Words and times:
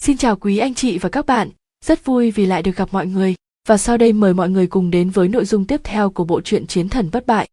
Xin 0.00 0.16
chào 0.16 0.36
quý 0.36 0.58
anh 0.58 0.74
chị 0.74 0.98
và 0.98 1.08
các 1.08 1.26
bạn, 1.26 1.50
rất 1.84 2.04
vui 2.04 2.30
vì 2.30 2.46
lại 2.46 2.62
được 2.62 2.76
gặp 2.76 2.88
mọi 2.92 3.06
người. 3.06 3.34
Và 3.68 3.76
sau 3.76 3.96
đây 3.96 4.12
mời 4.12 4.34
mọi 4.34 4.50
người 4.50 4.66
cùng 4.66 4.90
đến 4.90 5.10
với 5.10 5.28
nội 5.28 5.44
dung 5.44 5.64
tiếp 5.64 5.80
theo 5.84 6.10
của 6.10 6.24
bộ 6.24 6.40
truyện 6.40 6.66
Chiến 6.66 6.88
thần 6.88 7.10
bất 7.12 7.26
bại. 7.26 7.48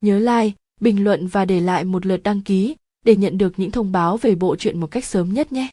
Nhớ 0.00 0.18
like, 0.18 0.56
bình 0.80 1.04
luận 1.04 1.26
và 1.26 1.44
để 1.44 1.60
lại 1.60 1.84
một 1.84 2.06
lượt 2.06 2.22
đăng 2.22 2.42
ký 2.42 2.76
để 3.04 3.16
nhận 3.16 3.38
được 3.38 3.52
những 3.56 3.70
thông 3.70 3.92
báo 3.92 4.16
về 4.16 4.34
bộ 4.34 4.56
truyện 4.56 4.80
một 4.80 4.86
cách 4.86 5.04
sớm 5.04 5.34
nhất 5.34 5.52
nhé. 5.52 5.68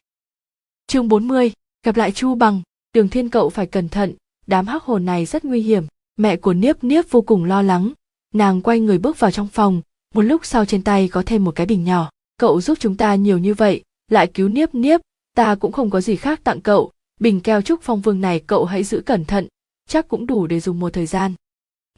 Chương 0.86 1.08
40, 1.08 1.52
gặp 1.86 1.96
lại 1.96 2.12
Chu 2.12 2.34
Bằng, 2.34 2.62
Đường 2.92 3.08
Thiên 3.08 3.30
cậu 3.30 3.50
phải 3.50 3.66
cẩn 3.66 3.88
thận, 3.88 4.14
đám 4.46 4.66
hắc 4.66 4.82
hồn 4.82 5.04
này 5.04 5.26
rất 5.26 5.44
nguy 5.44 5.62
hiểm. 5.62 5.84
Mẹ 6.16 6.36
của 6.36 6.54
Niếp 6.54 6.84
Niếp 6.84 7.10
vô 7.10 7.22
cùng 7.22 7.44
lo 7.44 7.62
lắng, 7.62 7.92
nàng 8.34 8.62
quay 8.62 8.80
người 8.80 8.98
bước 8.98 9.20
vào 9.20 9.30
trong 9.30 9.48
phòng, 9.48 9.82
một 10.14 10.22
lúc 10.22 10.46
sau 10.46 10.64
trên 10.64 10.82
tay 10.82 11.08
có 11.08 11.22
thêm 11.26 11.44
một 11.44 11.54
cái 11.54 11.66
bình 11.66 11.84
nhỏ. 11.84 12.10
Cậu 12.38 12.60
giúp 12.60 12.78
chúng 12.80 12.96
ta 12.96 13.14
nhiều 13.14 13.38
như 13.38 13.54
vậy, 13.54 13.82
lại 14.10 14.26
cứu 14.26 14.48
Niếp 14.48 14.74
Niếp, 14.74 15.00
ta 15.34 15.54
cũng 15.54 15.72
không 15.72 15.90
có 15.90 16.00
gì 16.00 16.16
khác 16.16 16.40
tặng 16.44 16.60
cậu, 16.60 16.92
bình 17.20 17.40
keo 17.40 17.62
trúc 17.62 17.82
phong 17.82 18.00
vương 18.00 18.20
này 18.20 18.40
cậu 18.46 18.64
hãy 18.64 18.84
giữ 18.84 19.00
cẩn 19.06 19.24
thận, 19.24 19.48
chắc 19.88 20.08
cũng 20.08 20.26
đủ 20.26 20.46
để 20.46 20.60
dùng 20.60 20.80
một 20.80 20.92
thời 20.92 21.06
gian. 21.06 21.34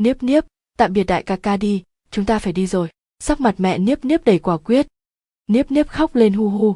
Niếp 0.01 0.23
Niếp, 0.23 0.45
tạm 0.79 0.93
biệt 0.93 1.05
đại 1.05 1.23
ca 1.23 1.37
ca 1.37 1.57
đi, 1.57 1.83
chúng 2.11 2.25
ta 2.25 2.39
phải 2.39 2.53
đi 2.53 2.67
rồi. 2.67 2.89
Sắc 3.19 3.41
mặt 3.41 3.55
mẹ 3.59 3.79
Niếp 3.79 4.05
Niếp 4.05 4.25
đầy 4.25 4.39
quả 4.39 4.57
quyết. 4.57 4.87
Niếp 5.47 5.71
Niếp 5.71 5.89
khóc 5.89 6.15
lên 6.15 6.33
hu 6.33 6.49
hu. 6.49 6.75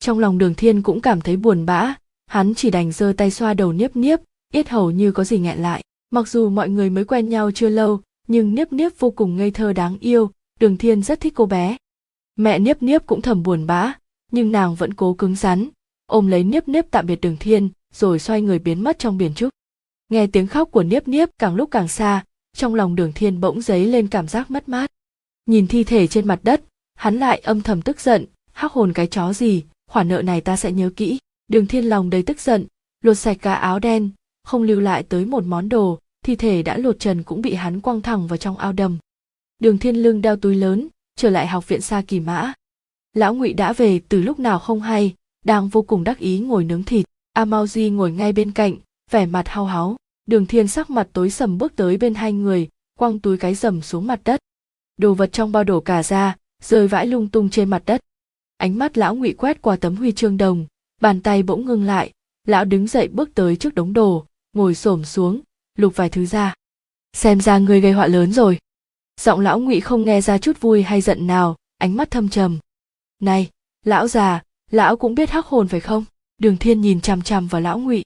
Trong 0.00 0.18
lòng 0.18 0.38
Đường 0.38 0.54
Thiên 0.54 0.82
cũng 0.82 1.00
cảm 1.00 1.20
thấy 1.20 1.36
buồn 1.36 1.66
bã, 1.66 1.94
hắn 2.26 2.54
chỉ 2.54 2.70
đành 2.70 2.92
giơ 2.92 3.12
tay 3.16 3.30
xoa 3.30 3.54
đầu 3.54 3.72
Niếp 3.72 3.96
Niếp, 3.96 4.20
yết 4.52 4.68
hầu 4.68 4.90
như 4.90 5.12
có 5.12 5.24
gì 5.24 5.38
nghẹn 5.38 5.58
lại. 5.58 5.82
Mặc 6.10 6.28
dù 6.28 6.50
mọi 6.50 6.68
người 6.68 6.90
mới 6.90 7.04
quen 7.04 7.28
nhau 7.28 7.50
chưa 7.50 7.68
lâu, 7.68 8.00
nhưng 8.28 8.54
Niếp 8.54 8.72
Niếp 8.72 8.92
vô 8.98 9.10
cùng 9.10 9.36
ngây 9.36 9.50
thơ 9.50 9.72
đáng 9.72 9.98
yêu, 10.00 10.30
Đường 10.60 10.76
Thiên 10.76 11.02
rất 11.02 11.20
thích 11.20 11.32
cô 11.36 11.46
bé. 11.46 11.76
Mẹ 12.36 12.58
Niếp 12.58 12.82
Niếp 12.82 13.06
cũng 13.06 13.22
thầm 13.22 13.42
buồn 13.42 13.66
bã, 13.66 13.92
nhưng 14.32 14.52
nàng 14.52 14.74
vẫn 14.74 14.94
cố 14.94 15.14
cứng 15.14 15.36
rắn, 15.36 15.68
ôm 16.12 16.26
lấy 16.26 16.44
Niếp 16.44 16.68
Niếp 16.68 16.84
tạm 16.90 17.06
biệt 17.06 17.20
Đường 17.20 17.36
Thiên, 17.40 17.68
rồi 17.94 18.18
xoay 18.18 18.42
người 18.42 18.58
biến 18.58 18.82
mất 18.84 18.98
trong 18.98 19.18
biển 19.18 19.34
trúc. 19.34 19.50
Nghe 20.08 20.26
tiếng 20.26 20.46
khóc 20.46 20.68
của 20.70 20.82
Niếp 20.82 21.08
Niếp 21.08 21.28
càng 21.38 21.54
lúc 21.54 21.70
càng 21.70 21.88
xa, 21.88 22.24
trong 22.56 22.74
lòng 22.74 22.94
Đường 22.94 23.12
Thiên 23.12 23.40
bỗng 23.40 23.60
dấy 23.60 23.86
lên 23.86 24.08
cảm 24.08 24.28
giác 24.28 24.50
mất 24.50 24.68
mát. 24.68 24.90
Nhìn 25.46 25.66
thi 25.66 25.84
thể 25.84 26.06
trên 26.06 26.26
mặt 26.26 26.40
đất, 26.42 26.64
hắn 26.94 27.18
lại 27.18 27.38
âm 27.38 27.60
thầm 27.60 27.82
tức 27.82 28.00
giận, 28.00 28.26
hắc 28.52 28.72
hồn 28.72 28.92
cái 28.92 29.06
chó 29.06 29.32
gì, 29.32 29.62
khoản 29.90 30.08
nợ 30.08 30.22
này 30.22 30.40
ta 30.40 30.56
sẽ 30.56 30.72
nhớ 30.72 30.90
kỹ. 30.96 31.18
Đường 31.48 31.66
Thiên 31.66 31.84
lòng 31.84 32.10
đầy 32.10 32.22
tức 32.22 32.40
giận, 32.40 32.66
lột 33.04 33.18
sạch 33.18 33.36
cả 33.42 33.54
áo 33.54 33.78
đen, 33.78 34.10
không 34.44 34.62
lưu 34.62 34.80
lại 34.80 35.02
tới 35.02 35.24
một 35.24 35.44
món 35.44 35.68
đồ, 35.68 35.98
thi 36.24 36.36
thể 36.36 36.62
đã 36.62 36.76
lột 36.76 36.98
trần 36.98 37.22
cũng 37.22 37.42
bị 37.42 37.54
hắn 37.54 37.80
quăng 37.80 38.00
thẳng 38.00 38.26
vào 38.26 38.36
trong 38.36 38.56
ao 38.56 38.72
đầm. 38.72 38.98
Đường 39.58 39.78
Thiên 39.78 39.96
lưng 39.96 40.22
đeo 40.22 40.36
túi 40.36 40.54
lớn, 40.54 40.88
trở 41.16 41.30
lại 41.30 41.46
học 41.46 41.68
viện 41.68 41.80
xa 41.80 42.02
Kỳ 42.08 42.20
Mã. 42.20 42.52
Lão 43.14 43.34
Ngụy 43.34 43.52
đã 43.52 43.72
về 43.72 44.00
từ 44.08 44.22
lúc 44.22 44.38
nào 44.38 44.58
không 44.58 44.80
hay, 44.80 45.14
đang 45.44 45.68
vô 45.68 45.82
cùng 45.82 46.04
đắc 46.04 46.18
ý 46.18 46.38
ngồi 46.38 46.64
nướng 46.64 46.84
thịt. 46.84 47.06
Amauji 47.36 47.92
ngồi 47.92 48.12
ngay 48.12 48.32
bên 48.32 48.52
cạnh, 48.52 48.76
vẻ 49.10 49.26
mặt 49.26 49.48
hao 49.48 49.64
háo. 49.64 49.96
Đường 50.26 50.46
Thiên 50.46 50.68
sắc 50.68 50.90
mặt 50.90 51.08
tối 51.12 51.30
sầm 51.30 51.58
bước 51.58 51.76
tới 51.76 51.96
bên 51.96 52.14
hai 52.14 52.32
người, 52.32 52.68
quăng 52.98 53.18
túi 53.18 53.36
cái 53.36 53.54
rầm 53.54 53.82
xuống 53.82 54.06
mặt 54.06 54.20
đất. 54.24 54.40
Đồ 54.96 55.14
vật 55.14 55.32
trong 55.32 55.52
bao 55.52 55.64
đổ 55.64 55.80
cả 55.80 56.02
ra, 56.02 56.36
rơi 56.62 56.88
vãi 56.88 57.06
lung 57.06 57.28
tung 57.28 57.50
trên 57.50 57.70
mặt 57.70 57.82
đất. 57.86 58.00
Ánh 58.56 58.78
mắt 58.78 58.98
lão 58.98 59.14
Ngụy 59.14 59.32
quét 59.32 59.62
qua 59.62 59.76
tấm 59.76 59.96
huy 59.96 60.12
chương 60.12 60.36
đồng, 60.36 60.66
bàn 61.00 61.20
tay 61.20 61.42
bỗng 61.42 61.66
ngưng 61.66 61.84
lại, 61.84 62.12
lão 62.46 62.64
đứng 62.64 62.86
dậy 62.86 63.08
bước 63.08 63.34
tới 63.34 63.56
trước 63.56 63.74
đống 63.74 63.92
đồ, 63.92 64.26
ngồi 64.52 64.74
xổm 64.74 65.04
xuống, 65.04 65.40
lục 65.78 65.96
vài 65.96 66.08
thứ 66.08 66.26
ra. 66.26 66.54
Xem 67.12 67.40
ra 67.40 67.58
ngươi 67.58 67.80
gây 67.80 67.92
họa 67.92 68.06
lớn 68.06 68.32
rồi. 68.32 68.58
Giọng 69.20 69.40
lão 69.40 69.60
Ngụy 69.60 69.80
không 69.80 70.02
nghe 70.02 70.20
ra 70.20 70.38
chút 70.38 70.60
vui 70.60 70.82
hay 70.82 71.00
giận 71.00 71.26
nào, 71.26 71.56
ánh 71.78 71.96
mắt 71.96 72.10
thâm 72.10 72.28
trầm. 72.28 72.58
Này, 73.20 73.50
lão 73.84 74.08
già, 74.08 74.42
lão 74.72 74.96
cũng 74.96 75.14
biết 75.14 75.30
hắc 75.30 75.46
hồn 75.46 75.68
phải 75.68 75.80
không? 75.80 76.04
Đường 76.38 76.56
Thiên 76.56 76.80
nhìn 76.80 77.00
chằm 77.00 77.22
chằm 77.22 77.46
vào 77.46 77.60
lão 77.60 77.78
Ngụy. 77.78 78.04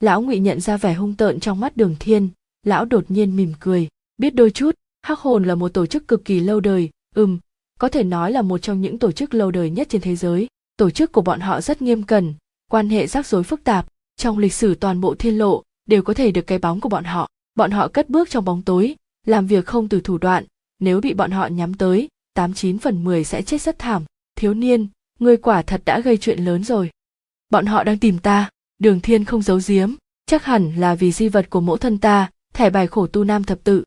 Lão 0.00 0.22
Ngụy 0.22 0.38
nhận 0.38 0.60
ra 0.60 0.76
vẻ 0.76 0.94
hung 0.94 1.14
tợn 1.14 1.40
trong 1.40 1.60
mắt 1.60 1.76
Đường 1.76 1.96
Thiên, 2.00 2.28
lão 2.62 2.84
đột 2.84 3.04
nhiên 3.08 3.36
mỉm 3.36 3.52
cười, 3.60 3.88
biết 4.18 4.34
đôi 4.34 4.50
chút, 4.50 4.74
hắc 5.02 5.18
hồn 5.18 5.44
là 5.44 5.54
một 5.54 5.68
tổ 5.74 5.86
chức 5.86 6.08
cực 6.08 6.24
kỳ 6.24 6.40
lâu 6.40 6.60
đời, 6.60 6.90
ừm, 7.14 7.38
có 7.78 7.88
thể 7.88 8.04
nói 8.04 8.32
là 8.32 8.42
một 8.42 8.58
trong 8.58 8.80
những 8.80 8.98
tổ 8.98 9.12
chức 9.12 9.34
lâu 9.34 9.50
đời 9.50 9.70
nhất 9.70 9.88
trên 9.88 10.00
thế 10.00 10.16
giới. 10.16 10.48
Tổ 10.76 10.90
chức 10.90 11.12
của 11.12 11.22
bọn 11.22 11.40
họ 11.40 11.60
rất 11.60 11.82
nghiêm 11.82 12.02
cẩn, 12.02 12.34
quan 12.70 12.88
hệ 12.88 13.06
rắc 13.06 13.26
rối 13.26 13.42
phức 13.42 13.64
tạp, 13.64 13.86
trong 14.16 14.38
lịch 14.38 14.54
sử 14.54 14.74
toàn 14.74 15.00
bộ 15.00 15.14
thiên 15.14 15.38
lộ 15.38 15.62
đều 15.86 16.02
có 16.02 16.14
thể 16.14 16.30
được 16.30 16.46
cái 16.46 16.58
bóng 16.58 16.80
của 16.80 16.88
bọn 16.88 17.04
họ. 17.04 17.28
Bọn 17.54 17.70
họ 17.70 17.88
cất 17.88 18.10
bước 18.10 18.30
trong 18.30 18.44
bóng 18.44 18.62
tối, 18.62 18.96
làm 19.26 19.46
việc 19.46 19.66
không 19.66 19.88
từ 19.88 20.00
thủ 20.00 20.18
đoạn, 20.18 20.44
nếu 20.78 21.00
bị 21.00 21.14
bọn 21.14 21.30
họ 21.30 21.46
nhắm 21.46 21.74
tới, 21.74 22.08
tám 22.34 22.54
chín 22.54 22.78
phần 22.78 23.04
mười 23.04 23.24
sẽ 23.24 23.42
chết 23.42 23.62
rất 23.62 23.78
thảm. 23.78 24.04
Thiếu 24.36 24.54
niên, 24.54 24.86
ngươi 25.20 25.36
quả 25.36 25.62
thật 25.62 25.82
đã 25.84 26.00
gây 26.00 26.16
chuyện 26.16 26.44
lớn 26.44 26.64
rồi. 26.64 26.90
Bọn 27.50 27.66
họ 27.66 27.84
đang 27.84 27.98
tìm 27.98 28.18
ta, 28.18 28.50
đường 28.78 29.00
thiên 29.00 29.24
không 29.24 29.42
giấu 29.42 29.60
giếm, 29.66 29.94
chắc 30.26 30.44
hẳn 30.44 30.74
là 30.76 30.94
vì 30.94 31.12
di 31.12 31.28
vật 31.28 31.50
của 31.50 31.60
mẫu 31.60 31.76
thân 31.76 31.98
ta, 31.98 32.30
thẻ 32.54 32.70
bài 32.70 32.86
khổ 32.86 33.06
tu 33.06 33.24
nam 33.24 33.44
thập 33.44 33.64
tự. 33.64 33.84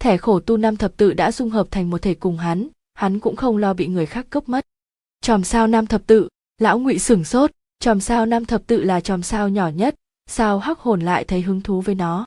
Thẻ 0.00 0.16
khổ 0.16 0.40
tu 0.40 0.56
nam 0.56 0.76
thập 0.76 0.96
tự 0.96 1.12
đã 1.12 1.32
dung 1.32 1.50
hợp 1.50 1.66
thành 1.70 1.90
một 1.90 2.02
thể 2.02 2.14
cùng 2.14 2.38
hắn, 2.38 2.68
hắn 2.94 3.20
cũng 3.20 3.36
không 3.36 3.56
lo 3.56 3.74
bị 3.74 3.86
người 3.86 4.06
khác 4.06 4.26
cướp 4.30 4.48
mất. 4.48 4.66
Chòm 5.20 5.44
sao 5.44 5.66
nam 5.66 5.86
thập 5.86 6.06
tự, 6.06 6.28
lão 6.58 6.78
ngụy 6.78 6.98
sửng 6.98 7.24
sốt, 7.24 7.50
chòm 7.80 8.00
sao 8.00 8.26
nam 8.26 8.44
thập 8.44 8.66
tự 8.66 8.82
là 8.82 9.00
chòm 9.00 9.22
sao 9.22 9.48
nhỏ 9.48 9.68
nhất, 9.68 9.94
sao 10.26 10.58
hắc 10.58 10.78
hồn 10.78 11.00
lại 11.00 11.24
thấy 11.24 11.42
hứng 11.42 11.60
thú 11.60 11.80
với 11.80 11.94
nó. 11.94 12.26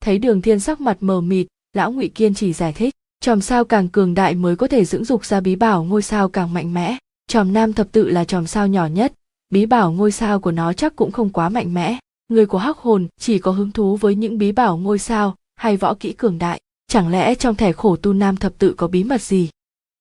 Thấy 0.00 0.18
đường 0.18 0.42
thiên 0.42 0.60
sắc 0.60 0.80
mặt 0.80 0.96
mờ 1.00 1.20
mịt, 1.20 1.46
lão 1.72 1.92
ngụy 1.92 2.08
kiên 2.08 2.34
trì 2.34 2.52
giải 2.52 2.72
thích, 2.72 2.94
chòm 3.20 3.40
sao 3.40 3.64
càng 3.64 3.88
cường 3.88 4.14
đại 4.14 4.34
mới 4.34 4.56
có 4.56 4.68
thể 4.68 4.84
dưỡng 4.84 5.04
dục 5.04 5.24
ra 5.24 5.40
bí 5.40 5.56
bảo 5.56 5.84
ngôi 5.84 6.02
sao 6.02 6.28
càng 6.28 6.52
mạnh 6.54 6.74
mẽ. 6.74 6.98
Chòm 7.32 7.52
nam 7.52 7.72
thập 7.72 7.92
tự 7.92 8.08
là 8.08 8.24
chòm 8.24 8.46
sao 8.46 8.66
nhỏ 8.66 8.86
nhất, 8.86 9.12
bí 9.50 9.66
bảo 9.66 9.92
ngôi 9.92 10.12
sao 10.12 10.40
của 10.40 10.50
nó 10.50 10.72
chắc 10.72 10.96
cũng 10.96 11.12
không 11.12 11.30
quá 11.30 11.48
mạnh 11.48 11.74
mẽ. 11.74 11.98
Người 12.28 12.46
của 12.46 12.58
hắc 12.58 12.78
hồn 12.78 13.08
chỉ 13.20 13.38
có 13.38 13.50
hứng 13.50 13.72
thú 13.72 13.96
với 13.96 14.14
những 14.14 14.38
bí 14.38 14.52
bảo 14.52 14.76
ngôi 14.76 14.98
sao 14.98 15.36
hay 15.54 15.76
võ 15.76 15.94
kỹ 15.94 16.12
cường 16.12 16.38
đại. 16.38 16.60
Chẳng 16.88 17.08
lẽ 17.08 17.34
trong 17.34 17.54
thẻ 17.54 17.72
khổ 17.72 17.96
tu 17.96 18.12
nam 18.12 18.36
thập 18.36 18.58
tự 18.58 18.74
có 18.76 18.88
bí 18.88 19.04
mật 19.04 19.22
gì? 19.22 19.50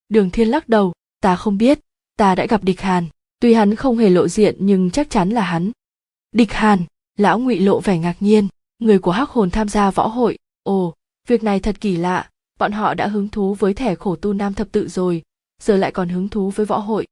Đường 0.09 0.30
Thiên 0.30 0.47
lắc 0.47 0.69
đầu, 0.69 0.94
ta 1.22 1.36
không 1.36 1.58
biết, 1.58 1.80
ta 2.18 2.36
đã 2.36 2.46
gặp 2.46 2.64
địch 2.64 2.81
Hàn, 2.81 3.06
tuy 3.40 3.53
hắn 3.53 3.75
không 3.75 3.98
hề 3.98 4.09
lộ 4.09 4.28
diện 4.28 4.56
nhưng 4.59 4.92
chắc 4.92 5.09
chắn 5.09 5.30
là 5.30 5.42
hắn. 5.42 5.72
Địch 6.31 6.53
Hàn, 6.53 6.80
lão 7.18 7.40
ngụy 7.40 7.59
lộ 7.59 7.80
vẻ 7.80 7.98
ngạc 7.98 8.16
nhiên, 8.19 8.48
người 8.80 9.00
của 9.00 9.12
hắc 9.12 9.30
hồn 9.30 9.50
tham 9.50 9.69
gia 9.69 9.92
võ 9.92 10.08
hội, 10.08 10.38
ồ, 10.63 10.94
việc 11.28 11.44
này 11.44 11.59
thật 11.59 11.81
kỳ 11.81 11.96
lạ, 11.98 12.30
bọn 12.59 12.72
họ 12.72 12.94
đã 12.94 13.08
hứng 13.08 13.30
thú 13.30 13.53
với 13.53 13.74
thẻ 13.74 13.96
khổ 13.96 14.16
tu 14.16 14.34
nam 14.34 14.53
thập 14.53 14.72
tự 14.72 14.90
rồi, 14.90 15.22
giờ 15.62 15.78
lại 15.78 15.92
còn 15.92 16.09
hứng 16.09 16.30
thú 16.30 16.50
với 16.50 16.66
võ 16.66 16.78
hội. 16.78 17.08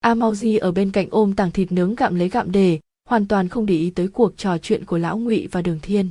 A 0.00 0.14
Mau 0.14 0.34
Di 0.34 0.56
ở 0.56 0.72
bên 0.72 0.90
cạnh 0.90 1.08
ôm 1.10 1.34
tảng 1.34 1.50
thịt 1.50 1.72
nướng 1.72 1.94
gặm 1.94 2.14
lấy 2.14 2.28
gặm 2.28 2.52
đề, 2.52 2.80
hoàn 3.08 3.26
toàn 3.26 3.48
không 3.48 3.66
để 3.66 3.74
ý 3.74 3.90
tới 3.90 4.08
cuộc 4.08 4.36
trò 4.36 4.58
chuyện 4.58 4.84
của 4.84 4.98
lão 4.98 5.18
ngụy 5.18 5.48
và 5.52 5.62
đường 5.62 5.78
thiên. 5.82 6.10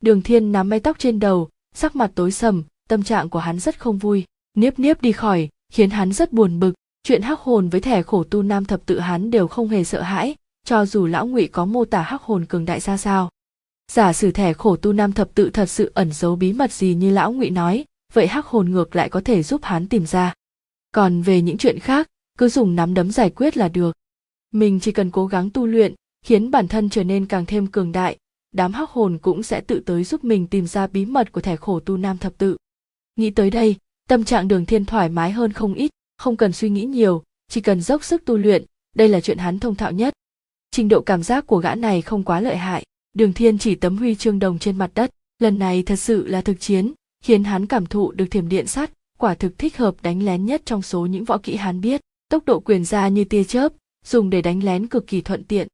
Đường 0.00 0.22
thiên 0.22 0.52
nắm 0.52 0.68
mái 0.68 0.80
tóc 0.80 0.98
trên 0.98 1.20
đầu, 1.20 1.48
sắc 1.74 1.96
mặt 1.96 2.10
tối 2.14 2.32
sầm, 2.32 2.62
tâm 2.88 3.02
trạng 3.02 3.28
của 3.28 3.38
hắn 3.38 3.58
rất 3.58 3.80
không 3.80 3.98
vui, 3.98 4.24
niếp 4.54 4.78
niếp 4.78 5.02
đi 5.02 5.12
khỏi, 5.12 5.48
khiến 5.72 5.90
hắn 5.90 6.12
rất 6.12 6.32
buồn 6.32 6.60
bực, 6.60 6.74
chuyện 7.02 7.22
hắc 7.22 7.40
hồn 7.40 7.68
với 7.68 7.80
thẻ 7.80 8.02
khổ 8.02 8.24
tu 8.24 8.42
nam 8.42 8.64
thập 8.64 8.86
tự 8.86 8.98
hắn 8.98 9.30
đều 9.30 9.48
không 9.48 9.68
hề 9.68 9.84
sợ 9.84 10.02
hãi, 10.02 10.36
cho 10.64 10.86
dù 10.86 11.06
lão 11.06 11.26
ngụy 11.26 11.48
có 11.48 11.64
mô 11.64 11.84
tả 11.84 12.02
hắc 12.02 12.22
hồn 12.22 12.44
cường 12.44 12.64
đại 12.64 12.80
ra 12.80 12.96
sao. 12.96 13.30
Giả 13.92 14.12
sử 14.12 14.30
thẻ 14.30 14.52
khổ 14.52 14.76
tu 14.76 14.92
nam 14.92 15.12
thập 15.12 15.34
tự 15.34 15.50
thật 15.50 15.66
sự 15.66 15.92
ẩn 15.94 16.12
giấu 16.12 16.36
bí 16.36 16.52
mật 16.52 16.72
gì 16.72 16.94
như 16.94 17.10
lão 17.10 17.32
ngụy 17.32 17.50
nói, 17.50 17.84
vậy 18.12 18.26
hắc 18.26 18.46
hồn 18.46 18.70
ngược 18.70 18.96
lại 18.96 19.08
có 19.08 19.20
thể 19.24 19.42
giúp 19.42 19.60
hắn 19.64 19.88
tìm 19.88 20.06
ra. 20.06 20.34
Còn 20.92 21.22
về 21.22 21.42
những 21.42 21.58
chuyện 21.58 21.78
khác, 21.78 22.08
cứ 22.38 22.48
dùng 22.48 22.76
nắm 22.76 22.94
đấm 22.94 23.10
giải 23.10 23.30
quyết 23.30 23.56
là 23.56 23.68
được. 23.68 23.96
Mình 24.52 24.80
chỉ 24.80 24.92
cần 24.92 25.10
cố 25.10 25.26
gắng 25.26 25.50
tu 25.50 25.66
luyện, 25.66 25.94
khiến 26.24 26.50
bản 26.50 26.68
thân 26.68 26.90
trở 26.90 27.04
nên 27.04 27.26
càng 27.26 27.46
thêm 27.46 27.66
cường 27.66 27.92
đại, 27.92 28.16
đám 28.52 28.72
hắc 28.72 28.90
hồn 28.90 29.18
cũng 29.22 29.42
sẽ 29.42 29.60
tự 29.60 29.80
tới 29.80 30.04
giúp 30.04 30.24
mình 30.24 30.46
tìm 30.46 30.66
ra 30.66 30.86
bí 30.86 31.04
mật 31.04 31.32
của 31.32 31.40
thẻ 31.40 31.56
khổ 31.56 31.80
tu 31.80 31.96
nam 31.96 32.18
thập 32.18 32.38
tự. 32.38 32.56
Nghĩ 33.16 33.30
tới 33.30 33.50
đây, 33.50 33.76
tâm 34.08 34.24
trạng 34.24 34.48
đường 34.48 34.66
thiên 34.66 34.84
thoải 34.84 35.08
mái 35.08 35.30
hơn 35.30 35.52
không 35.52 35.74
ít, 35.74 35.90
không 36.16 36.36
cần 36.36 36.52
suy 36.52 36.70
nghĩ 36.70 36.84
nhiều, 36.84 37.22
chỉ 37.48 37.60
cần 37.60 37.80
dốc 37.80 38.04
sức 38.04 38.24
tu 38.24 38.36
luyện, 38.36 38.64
đây 38.96 39.08
là 39.08 39.20
chuyện 39.20 39.38
hắn 39.38 39.58
thông 39.58 39.74
thạo 39.74 39.92
nhất. 39.92 40.14
Trình 40.70 40.88
độ 40.88 41.00
cảm 41.00 41.22
giác 41.22 41.46
của 41.46 41.58
gã 41.58 41.74
này 41.74 42.02
không 42.02 42.24
quá 42.24 42.40
lợi 42.40 42.56
hại, 42.56 42.84
đường 43.14 43.32
thiên 43.32 43.58
chỉ 43.58 43.74
tấm 43.74 43.96
huy 43.96 44.14
chương 44.14 44.38
đồng 44.38 44.58
trên 44.58 44.78
mặt 44.78 44.90
đất, 44.94 45.10
lần 45.38 45.58
này 45.58 45.82
thật 45.82 45.96
sự 45.96 46.26
là 46.26 46.40
thực 46.40 46.60
chiến, 46.60 46.92
khiến 47.24 47.44
hắn 47.44 47.66
cảm 47.66 47.86
thụ 47.86 48.12
được 48.12 48.26
thiểm 48.30 48.48
điện 48.48 48.66
sắt, 48.66 48.90
quả 49.18 49.34
thực 49.34 49.58
thích 49.58 49.76
hợp 49.76 49.94
đánh 50.02 50.22
lén 50.22 50.46
nhất 50.46 50.62
trong 50.64 50.82
số 50.82 51.06
những 51.06 51.24
võ 51.24 51.38
kỹ 51.38 51.56
hắn 51.56 51.80
biết, 51.80 52.00
tốc 52.28 52.42
độ 52.46 52.60
quyền 52.60 52.84
ra 52.84 53.08
như 53.08 53.24
tia 53.24 53.44
chớp, 53.44 53.72
dùng 54.04 54.30
để 54.30 54.42
đánh 54.42 54.64
lén 54.64 54.86
cực 54.86 55.06
kỳ 55.06 55.20
thuận 55.20 55.44
tiện. 55.44 55.68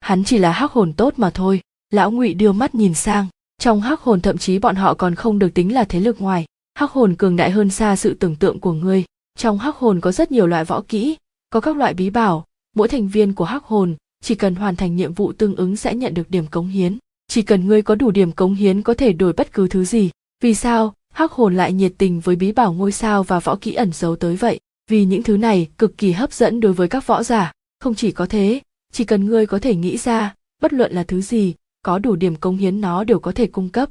Hắn 0.00 0.24
chỉ 0.24 0.38
là 0.38 0.52
hắc 0.52 0.72
hồn 0.72 0.92
tốt 0.92 1.14
mà 1.16 1.30
thôi, 1.30 1.60
lão 1.90 2.10
ngụy 2.10 2.34
đưa 2.34 2.52
mắt 2.52 2.74
nhìn 2.74 2.94
sang, 2.94 3.26
trong 3.58 3.80
hắc 3.80 4.00
hồn 4.00 4.20
thậm 4.20 4.38
chí 4.38 4.58
bọn 4.58 4.76
họ 4.76 4.94
còn 4.94 5.14
không 5.14 5.38
được 5.38 5.54
tính 5.54 5.74
là 5.74 5.84
thế 5.84 6.00
lực 6.00 6.20
ngoài, 6.20 6.44
hắc 6.74 6.90
hồn 6.90 7.14
cường 7.14 7.36
đại 7.36 7.50
hơn 7.50 7.70
xa 7.70 7.96
sự 7.96 8.14
tưởng 8.14 8.36
tượng 8.36 8.60
của 8.60 8.72
ngươi. 8.72 9.04
Trong 9.38 9.58
hắc 9.58 9.76
hồn 9.76 10.00
có 10.00 10.12
rất 10.12 10.32
nhiều 10.32 10.46
loại 10.46 10.64
võ 10.64 10.80
kỹ 10.88 11.16
có 11.50 11.60
các 11.60 11.76
loại 11.76 11.94
bí 11.94 12.10
bảo 12.10 12.46
mỗi 12.76 12.88
thành 12.88 13.08
viên 13.08 13.32
của 13.32 13.44
hắc 13.44 13.64
hồn 13.64 13.96
chỉ 14.22 14.34
cần 14.34 14.54
hoàn 14.54 14.76
thành 14.76 14.96
nhiệm 14.96 15.12
vụ 15.12 15.32
tương 15.32 15.56
ứng 15.56 15.76
sẽ 15.76 15.94
nhận 15.94 16.14
được 16.14 16.30
điểm 16.30 16.46
cống 16.46 16.68
hiến. 16.68 16.98
Chỉ 17.28 17.42
cần 17.42 17.66
ngươi 17.66 17.82
có 17.82 17.94
đủ 17.94 18.10
điểm 18.10 18.32
cống 18.32 18.54
hiến 18.54 18.82
có 18.82 18.94
thể 18.94 19.12
đổi 19.12 19.32
bất 19.32 19.52
cứ 19.52 19.68
thứ 19.68 19.84
gì 19.84 20.10
vì 20.42 20.54
sao 20.54 20.94
hắc 21.14 21.32
hồn 21.32 21.54
lại 21.54 21.72
nhiệt 21.72 21.92
tình 21.98 22.20
với 22.20 22.36
bí 22.36 22.52
bảo 22.52 22.72
ngôi 22.72 22.92
sao 22.92 23.22
và 23.22 23.40
võ 23.40 23.56
kỹ 23.56 23.74
ẩn 23.74 23.92
giấu 23.92 24.16
tới 24.16 24.36
vậy? 24.36 24.60
Vì 24.90 25.04
những 25.04 25.22
thứ 25.22 25.36
này 25.36 25.68
cực 25.78 25.98
kỳ 25.98 26.12
hấp 26.12 26.32
dẫn 26.32 26.60
đối 26.60 26.72
với 26.72 26.88
các 26.88 27.06
võ 27.06 27.22
giả. 27.22 27.52
Không 27.80 27.94
chỉ 27.94 28.12
có 28.12 28.26
thế, 28.26 28.60
chỉ 28.92 29.04
cần 29.04 29.26
ngươi 29.26 29.46
có 29.46 29.58
thể 29.58 29.74
nghĩ 29.74 29.96
ra, 29.96 30.34
bất 30.62 30.72
luận 30.72 30.92
là 30.92 31.02
thứ 31.02 31.20
gì, 31.20 31.54
có 31.82 31.98
đủ 31.98 32.16
điểm 32.16 32.36
công 32.36 32.56
hiến 32.56 32.80
nó 32.80 33.04
đều 33.04 33.18
có 33.18 33.32
thể 33.32 33.46
cung 33.46 33.68
cấp. 33.68 33.88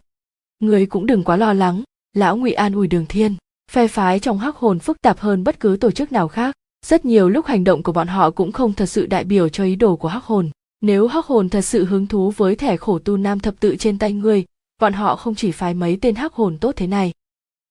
Ngươi 0.60 0.86
cũng 0.86 1.06
đừng 1.06 1.24
quá 1.24 1.38
lo 1.38 1.54
lắng, 1.54 1.84
lão 2.14 2.38
ngụy 2.38 2.54
an 2.54 2.74
ủi 2.74 2.88
đường 2.88 3.06
thiên, 3.10 3.36
phe 3.72 3.88
phái 3.88 4.20
trong 4.20 4.40
hắc 4.40 4.56
hồn 4.56 4.80
phức 4.80 5.02
tạp 5.02 5.20
hơn 5.20 5.44
bất 5.44 5.60
cứ 5.60 5.78
tổ 5.80 5.92
chức 5.92 6.12
nào 6.12 6.28
khác. 6.28 6.56
Rất 6.86 7.06
nhiều 7.06 7.30
lúc 7.30 7.46
hành 7.46 7.64
động 7.64 7.84
của 7.84 7.92
bọn 7.92 8.08
họ 8.08 8.32
cũng 8.32 8.52
không 8.52 8.74
thật 8.74 8.86
sự 8.86 9.06
đại 9.06 9.24
biểu 9.24 9.50
cho 9.50 9.64
ý 9.64 9.76
đồ 9.76 9.96
của 9.96 10.08
hắc 10.08 10.24
hồn. 10.24 10.50
Nếu 10.82 11.08
hắc 11.08 11.26
hồn 11.26 11.50
thật 11.50 11.62
sự 11.62 11.86
hứng 11.86 12.08
thú 12.08 12.32
với 12.32 12.56
thẻ 12.56 12.78
khổ 12.78 13.00
tu 13.00 13.18
nam 13.18 13.40
thập 13.40 13.60
tự 13.60 13.76
trên 13.76 13.98
tay 13.98 14.14
ngươi, 14.14 14.46
bọn 14.82 14.94
họ 14.94 15.16
không 15.16 15.36
chỉ 15.36 15.52
phái 15.52 15.74
mấy 15.74 15.98
tên 16.02 16.16
hắc 16.16 16.34
hồn 16.34 16.58
tốt 16.58 16.72
thế 16.76 16.88
này. 16.88 17.14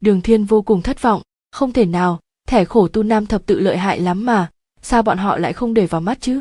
Đường 0.00 0.20
thiên 0.20 0.44
vô 0.44 0.62
cùng 0.62 0.82
thất 0.82 1.02
vọng, 1.02 1.22
không 1.52 1.72
thể 1.72 1.87
nào 1.87 2.20
thẻ 2.50 2.64
khổ 2.64 2.88
tu 2.88 3.02
nam 3.02 3.26
thập 3.26 3.47
tự 3.47 3.61
lợi 3.61 3.76
hại 3.76 4.00
lắm 4.00 4.26
mà, 4.26 4.50
sao 4.82 5.02
bọn 5.02 5.19
họ 5.19 5.38
lại 5.38 5.52
không 5.52 5.75
để 5.75 5.87
vào 5.87 6.00
mắt 6.00 6.19
chứ? 6.20 6.41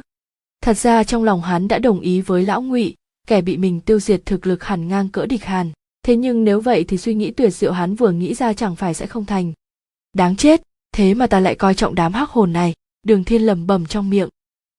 Thật 0.61 0.77
ra 0.77 1.03
trong 1.03 1.23
lòng 1.23 1.41
hắn 1.41 1.67
đã 1.67 1.79
đồng 1.79 1.99
ý 1.99 2.21
với 2.21 2.45
lão 2.45 2.61
ngụy, 2.61 2.95
kẻ 3.27 3.41
bị 3.41 3.57
mình 3.57 3.81
tiêu 3.81 3.99
diệt 3.99 4.21
thực 4.25 4.47
lực 4.47 4.63
hẳn 4.63 4.87
ngang 4.87 5.09
cỡ 5.09 5.25
địch 5.25 5.45
hàn. 5.45 5.71
Thế 6.03 6.15
nhưng 6.15 6.43
nếu 6.43 6.61
vậy 6.61 6.83
thì 6.83 6.97
suy 6.97 7.13
nghĩ 7.13 7.31
tuyệt 7.31 7.53
diệu 7.53 7.71
hắn 7.71 7.95
vừa 7.95 8.11
nghĩ 8.11 8.33
ra 8.33 8.53
chẳng 8.53 8.75
phải 8.75 8.93
sẽ 8.93 9.07
không 9.07 9.25
thành. 9.25 9.53
Đáng 10.13 10.35
chết, 10.35 10.61
thế 10.91 11.13
mà 11.13 11.27
ta 11.27 11.39
lại 11.39 11.55
coi 11.55 11.73
trọng 11.73 11.95
đám 11.95 12.13
hắc 12.13 12.29
hồn 12.29 12.53
này, 12.53 12.73
đường 13.03 13.23
thiên 13.23 13.41
lầm 13.41 13.67
bầm 13.67 13.85
trong 13.85 14.09
miệng. 14.09 14.29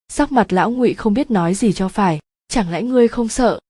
Sắc 0.08 0.32
mặt 0.32 0.52
lão 0.52 0.70
ngụy 0.70 0.94
không 0.94 1.14
biết 1.14 1.30
nói 1.30 1.54
gì 1.54 1.72
cho 1.72 1.88
phải, 1.88 2.20
chẳng 2.48 2.70
lẽ 2.70 2.82
ngươi 2.82 3.08
không 3.08 3.28
sợ? 3.28 3.60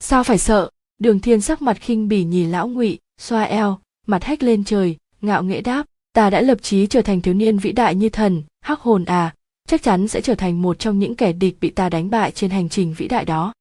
Sao 0.00 0.24
phải 0.24 0.38
sợ? 0.38 0.70
Đường 0.98 1.20
thiên 1.20 1.40
sắc 1.40 1.62
mặt 1.62 1.76
khinh 1.80 2.08
bỉ 2.08 2.24
nhìn 2.24 2.50
lão 2.50 2.68
ngụy, 2.68 2.98
xoa 3.20 3.42
eo, 3.42 3.78
mặt 4.06 4.24
hách 4.24 4.42
lên 4.42 4.64
trời, 4.64 4.96
ngạo 5.20 5.42
nghễ 5.42 5.60
đáp 5.60 5.86
ta 6.12 6.30
đã 6.30 6.40
lập 6.40 6.58
chí 6.62 6.86
trở 6.86 7.02
thành 7.02 7.20
thiếu 7.20 7.34
niên 7.34 7.58
vĩ 7.58 7.72
đại 7.72 7.94
như 7.94 8.08
thần, 8.08 8.42
hắc 8.60 8.80
hồn 8.80 9.04
à 9.04 9.34
chắc 9.68 9.82
chắn 9.82 10.08
sẽ 10.08 10.20
trở 10.20 10.34
thành 10.34 10.62
một 10.62 10.78
trong 10.78 10.98
những 10.98 11.14
kẻ 11.14 11.32
địch 11.32 11.56
bị 11.60 11.70
ta 11.70 11.88
đánh 11.88 12.10
bại 12.10 12.30
trên 12.30 12.50
hành 12.50 12.68
trình 12.68 12.94
vĩ 12.96 13.08
đại 13.08 13.24
đó. 13.24 13.52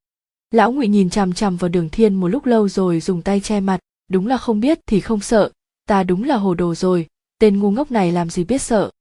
Lão 0.51 0.71
ngụy 0.71 0.87
nhìn 0.87 1.09
chằm 1.09 1.33
chằm 1.33 1.57
vào 1.57 1.69
đường 1.69 1.89
thiên 1.89 2.15
một 2.15 2.27
lúc 2.27 2.45
lâu 2.45 2.69
rồi 2.69 2.99
dùng 2.99 3.21
tay 3.21 3.39
che 3.39 3.59
mặt, 3.59 3.79
đúng 4.09 4.27
là 4.27 4.37
không 4.37 4.59
biết 4.59 4.79
thì 4.85 4.99
không 4.99 5.19
sợ, 5.19 5.51
ta 5.85 6.03
đúng 6.03 6.23
là 6.23 6.35
hồ 6.35 6.53
đồ 6.53 6.75
rồi, 6.75 7.07
tên 7.39 7.59
ngu 7.59 7.71
ngốc 7.71 7.91
này 7.91 8.11
làm 8.11 8.29
gì 8.29 8.43
biết 8.43 8.61
sợ. 8.61 8.91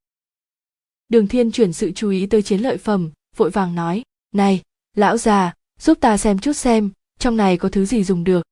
Đường 1.08 1.28
thiên 1.28 1.52
chuyển 1.52 1.72
sự 1.72 1.92
chú 1.92 2.10
ý 2.10 2.26
tới 2.26 2.42
chiến 2.42 2.60
lợi 2.60 2.76
phẩm, 2.76 3.10
vội 3.36 3.50
vàng 3.50 3.74
nói, 3.74 4.02
này, 4.34 4.62
lão 4.96 5.16
già, 5.16 5.54
giúp 5.80 5.98
ta 6.00 6.16
xem 6.16 6.38
chút 6.38 6.52
xem, 6.52 6.90
trong 7.18 7.36
này 7.36 7.56
có 7.56 7.68
thứ 7.68 7.84
gì 7.84 8.04
dùng 8.04 8.24
được? 8.24 8.42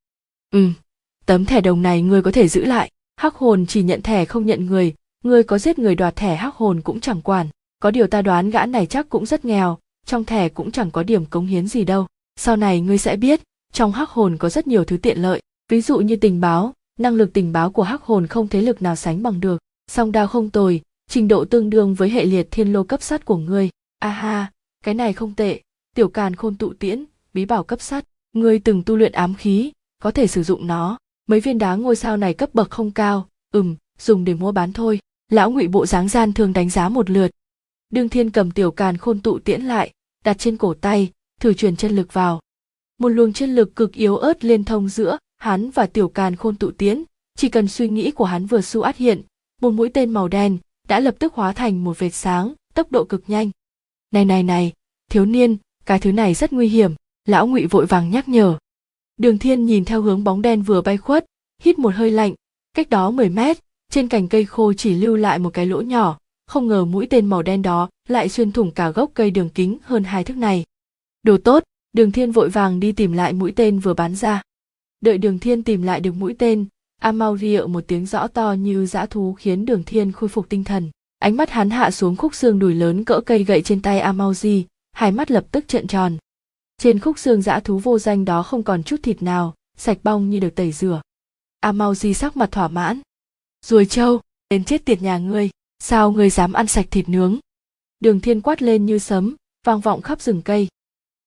Ừ 0.51 0.69
tấm 1.29 1.45
thẻ 1.45 1.61
đồng 1.61 1.81
này 1.81 2.01
ngươi 2.01 2.21
có 2.21 2.31
thể 2.31 2.47
giữ 2.47 2.65
lại 2.65 2.91
hắc 3.19 3.35
hồn 3.35 3.65
chỉ 3.65 3.83
nhận 3.83 4.01
thẻ 4.01 4.25
không 4.25 4.45
nhận 4.45 4.65
người 4.65 4.93
ngươi 5.23 5.43
có 5.43 5.57
giết 5.57 5.79
người 5.79 5.95
đoạt 5.95 6.15
thẻ 6.15 6.35
hắc 6.35 6.55
hồn 6.55 6.81
cũng 6.81 6.99
chẳng 6.99 7.21
quản. 7.21 7.47
Có 7.79 7.91
điều 7.91 8.07
ta 8.07 8.21
đoán 8.21 8.49
gã 8.49 8.65
này 8.65 8.85
chắc 8.85 9.09
cũng 9.09 9.25
rất 9.25 9.45
nghèo, 9.45 9.77
trong 10.05 10.25
thẻ 10.25 10.49
cũng 10.49 10.71
chẳng 10.71 10.91
có 10.91 11.03
điểm 11.03 11.25
cống 11.25 11.45
hiến 11.45 11.67
gì 11.67 11.83
đâu. 11.83 12.07
Sau 12.35 12.55
này 12.55 12.81
ngươi 12.81 12.97
sẽ 12.97 13.15
biết, 13.15 13.41
trong 13.73 13.91
hắc 13.91 14.09
hồn 14.09 14.37
có 14.37 14.49
rất 14.49 14.67
nhiều 14.67 14.83
thứ 14.83 14.97
tiện 14.97 15.21
lợi. 15.21 15.41
Ví 15.69 15.81
dụ 15.81 15.97
như 15.97 16.15
tình 16.15 16.41
báo, 16.41 16.73
năng 16.99 17.15
lực 17.15 17.33
tình 17.33 17.53
báo 17.53 17.71
của 17.71 17.83
hắc 17.83 18.03
hồn 18.03 18.27
không 18.27 18.47
thế 18.47 18.61
lực 18.61 18.81
nào 18.81 18.95
sánh 18.95 19.23
bằng 19.23 19.39
được. 19.39 19.57
Song 19.91 20.11
đao 20.11 20.27
không 20.27 20.49
tồi, 20.49 20.81
trình 21.09 21.27
độ 21.27 21.45
tương 21.45 21.69
đương 21.69 21.93
với 21.93 22.09
hệ 22.09 22.25
liệt 22.25 22.47
thiên 22.51 22.73
lô 22.73 22.83
cấp 22.83 23.01
sắt 23.01 23.25
của 23.25 23.37
ngươi. 23.37 23.69
A 23.99 24.09
ha, 24.09 24.51
cái 24.83 24.93
này 24.93 25.13
không 25.13 25.35
tệ. 25.35 25.61
Tiểu 25.95 26.09
càn 26.09 26.35
khôn 26.35 26.55
tụ 26.55 26.73
tiễn, 26.73 27.05
bí 27.33 27.45
bảo 27.45 27.63
cấp 27.63 27.81
sắt. 27.81 28.05
Ngươi 28.33 28.59
từng 28.59 28.83
tu 28.83 28.95
luyện 28.95 29.11
ám 29.11 29.35
khí, 29.35 29.71
có 30.03 30.11
thể 30.11 30.27
sử 30.27 30.43
dụng 30.43 30.67
nó 30.67 30.97
mấy 31.29 31.39
viên 31.39 31.57
đá 31.57 31.75
ngôi 31.75 31.95
sao 31.95 32.17
này 32.17 32.33
cấp 32.33 32.49
bậc 32.53 32.69
không 32.69 32.91
cao, 32.91 33.27
ừm, 33.53 33.75
dùng 33.99 34.25
để 34.25 34.33
mua 34.33 34.51
bán 34.51 34.73
thôi. 34.73 34.99
Lão 35.31 35.51
ngụy 35.51 35.67
bộ 35.67 35.85
dáng 35.85 36.09
gian 36.09 36.33
thường 36.33 36.53
đánh 36.53 36.69
giá 36.69 36.89
một 36.89 37.09
lượt. 37.09 37.31
Đương 37.89 38.09
thiên 38.09 38.29
cầm 38.29 38.51
tiểu 38.51 38.71
càn 38.71 38.97
khôn 38.97 39.19
tụ 39.21 39.39
tiễn 39.39 39.61
lại, 39.61 39.91
đặt 40.23 40.37
trên 40.39 40.57
cổ 40.57 40.73
tay, 40.73 41.11
thử 41.39 41.53
truyền 41.53 41.75
chân 41.75 41.95
lực 41.95 42.13
vào. 42.13 42.41
Một 42.99 43.09
luồng 43.09 43.33
chân 43.33 43.55
lực 43.55 43.75
cực 43.75 43.93
yếu 43.93 44.17
ớt 44.17 44.45
liên 44.45 44.63
thông 44.63 44.89
giữa 44.89 45.17
hắn 45.37 45.69
và 45.69 45.85
tiểu 45.85 46.09
càn 46.09 46.35
khôn 46.35 46.55
tụ 46.55 46.71
tiễn. 46.71 47.03
Chỉ 47.37 47.49
cần 47.49 47.67
suy 47.67 47.89
nghĩ 47.89 48.11
của 48.11 48.25
hắn 48.25 48.45
vừa 48.45 48.61
su 48.61 48.81
át 48.81 48.97
hiện, 48.97 49.21
một 49.61 49.71
mũi 49.71 49.89
tên 49.89 50.09
màu 50.09 50.27
đen 50.27 50.57
đã 50.87 50.99
lập 50.99 51.15
tức 51.19 51.33
hóa 51.33 51.53
thành 51.53 51.83
một 51.83 51.99
vệt 51.99 52.13
sáng, 52.13 52.53
tốc 52.73 52.91
độ 52.91 53.03
cực 53.03 53.23
nhanh. 53.27 53.51
Này 54.11 54.25
này 54.25 54.43
này, 54.43 54.73
thiếu 55.11 55.25
niên, 55.25 55.57
cái 55.85 55.99
thứ 55.99 56.11
này 56.11 56.33
rất 56.33 56.53
nguy 56.53 56.67
hiểm. 56.67 56.93
Lão 57.25 57.47
ngụy 57.47 57.65
vội 57.65 57.85
vàng 57.85 58.09
nhắc 58.09 58.29
nhở 58.29 58.57
đường 59.19 59.37
thiên 59.37 59.65
nhìn 59.65 59.85
theo 59.85 60.01
hướng 60.01 60.23
bóng 60.23 60.41
đen 60.41 60.61
vừa 60.61 60.81
bay 60.81 60.97
khuất, 60.97 61.25
hít 61.61 61.79
một 61.79 61.93
hơi 61.95 62.11
lạnh, 62.11 62.33
cách 62.73 62.89
đó 62.89 63.11
10 63.11 63.29
mét, 63.29 63.57
trên 63.91 64.07
cành 64.07 64.27
cây 64.27 64.45
khô 64.45 64.73
chỉ 64.73 64.93
lưu 64.93 65.15
lại 65.15 65.39
một 65.39 65.53
cái 65.53 65.65
lỗ 65.65 65.81
nhỏ, 65.81 66.19
không 66.47 66.67
ngờ 66.67 66.85
mũi 66.85 67.07
tên 67.09 67.25
màu 67.25 67.41
đen 67.41 67.61
đó 67.61 67.89
lại 68.07 68.29
xuyên 68.29 68.51
thủng 68.51 68.71
cả 68.71 68.89
gốc 68.89 69.11
cây 69.13 69.31
đường 69.31 69.49
kính 69.49 69.77
hơn 69.83 70.03
hai 70.03 70.23
thước 70.23 70.37
này. 70.37 70.65
Đồ 71.23 71.37
tốt, 71.37 71.63
đường 71.93 72.11
thiên 72.11 72.31
vội 72.31 72.49
vàng 72.49 72.79
đi 72.79 72.91
tìm 72.91 73.11
lại 73.11 73.33
mũi 73.33 73.53
tên 73.55 73.79
vừa 73.79 73.93
bắn 73.93 74.15
ra. 74.15 74.41
Đợi 75.01 75.17
đường 75.17 75.39
thiên 75.39 75.63
tìm 75.63 75.81
lại 75.81 75.99
được 75.99 76.15
mũi 76.15 76.35
tên, 76.39 76.65
Amaury 76.99 77.57
một 77.67 77.83
tiếng 77.87 78.05
rõ 78.05 78.27
to 78.27 78.53
như 78.53 78.85
dã 78.85 79.05
thú 79.05 79.33
khiến 79.33 79.65
đường 79.65 79.83
thiên 79.83 80.11
khôi 80.11 80.29
phục 80.29 80.49
tinh 80.49 80.63
thần. 80.63 80.91
Ánh 81.19 81.37
mắt 81.37 81.49
hắn 81.49 81.69
hạ 81.69 81.91
xuống 81.91 82.15
khúc 82.15 82.35
xương 82.35 82.59
đùi 82.59 82.75
lớn 82.75 83.05
cỡ 83.05 83.21
cây 83.21 83.43
gậy 83.43 83.61
trên 83.61 83.81
tay 83.81 83.99
amauri 83.99 84.65
hai 84.91 85.11
mắt 85.11 85.31
lập 85.31 85.45
tức 85.51 85.67
trợn 85.67 85.87
tròn 85.87 86.17
trên 86.79 86.99
khúc 86.99 87.19
xương 87.19 87.41
dã 87.41 87.59
thú 87.59 87.79
vô 87.79 87.99
danh 87.99 88.25
đó 88.25 88.43
không 88.43 88.63
còn 88.63 88.83
chút 88.83 89.03
thịt 89.03 89.23
nào, 89.23 89.55
sạch 89.77 89.97
bong 90.03 90.29
như 90.29 90.39
được 90.39 90.55
tẩy 90.55 90.71
rửa. 90.71 91.01
A 91.59 91.71
mau 91.71 91.95
di 91.95 92.13
sắc 92.13 92.37
mặt 92.37 92.51
thỏa 92.51 92.67
mãn. 92.67 92.99
Ruồi 93.65 93.85
trâu 93.85 94.21
đến 94.49 94.63
chết 94.63 94.85
tiệt 94.85 95.01
nhà 95.01 95.17
ngươi, 95.17 95.49
sao 95.79 96.11
ngươi 96.11 96.29
dám 96.29 96.53
ăn 96.53 96.67
sạch 96.67 96.85
thịt 96.91 97.09
nướng? 97.09 97.37
Đường 97.99 98.21
thiên 98.21 98.41
quát 98.41 98.61
lên 98.61 98.85
như 98.85 98.99
sấm, 98.99 99.35
vang 99.65 99.79
vọng 99.79 100.01
khắp 100.01 100.21
rừng 100.21 100.41
cây. 100.41 100.67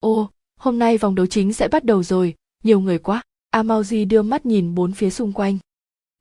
Ô, 0.01 0.31
hôm 0.59 0.79
nay 0.79 0.99
vòng 0.99 1.15
đấu 1.15 1.27
chính 1.27 1.53
sẽ 1.53 1.69
bắt 1.69 1.85
đầu 1.85 2.03
rồi, 2.03 2.35
nhiều 2.65 2.81
người 2.81 2.99
quá. 2.99 3.23
A 3.51 3.63
mau 3.63 3.85
di 3.85 4.05
đưa 4.05 4.23
mắt 4.23 4.47
nhìn 4.47 4.75
bốn 4.75 4.93
phía 4.93 5.11
xung 5.11 5.33
quanh. 5.33 5.59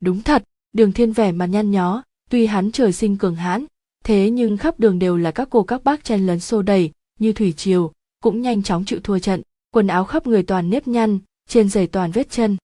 Đúng 0.00 0.22
thật, 0.22 0.44
đường 0.72 0.92
thiên 0.92 1.12
vẻ 1.12 1.32
mặt 1.32 1.46
nhăn 1.46 1.70
nhó, 1.70 2.02
tuy 2.30 2.46
hắn 2.46 2.72
trời 2.72 2.92
sinh 2.92 3.18
cường 3.18 3.36
hãn, 3.36 3.66
thế 4.04 4.30
nhưng 4.30 4.56
khắp 4.56 4.80
đường 4.80 4.98
đều 4.98 5.16
là 5.16 5.30
các 5.30 5.48
cô 5.50 5.62
các 5.62 5.84
bác 5.84 6.04
chen 6.04 6.26
lấn 6.26 6.40
xô 6.40 6.62
đẩy, 6.62 6.90
như 7.18 7.32
thủy 7.32 7.52
triều 7.52 7.92
cũng 8.22 8.42
nhanh 8.42 8.62
chóng 8.62 8.84
chịu 8.84 9.00
thua 9.04 9.18
trận, 9.18 9.42
quần 9.72 9.86
áo 9.86 10.04
khắp 10.04 10.26
người 10.26 10.42
toàn 10.42 10.70
nếp 10.70 10.88
nhăn, 10.88 11.18
trên 11.48 11.68
giày 11.68 11.86
toàn 11.86 12.10
vết 12.10 12.30
chân. 12.30 12.56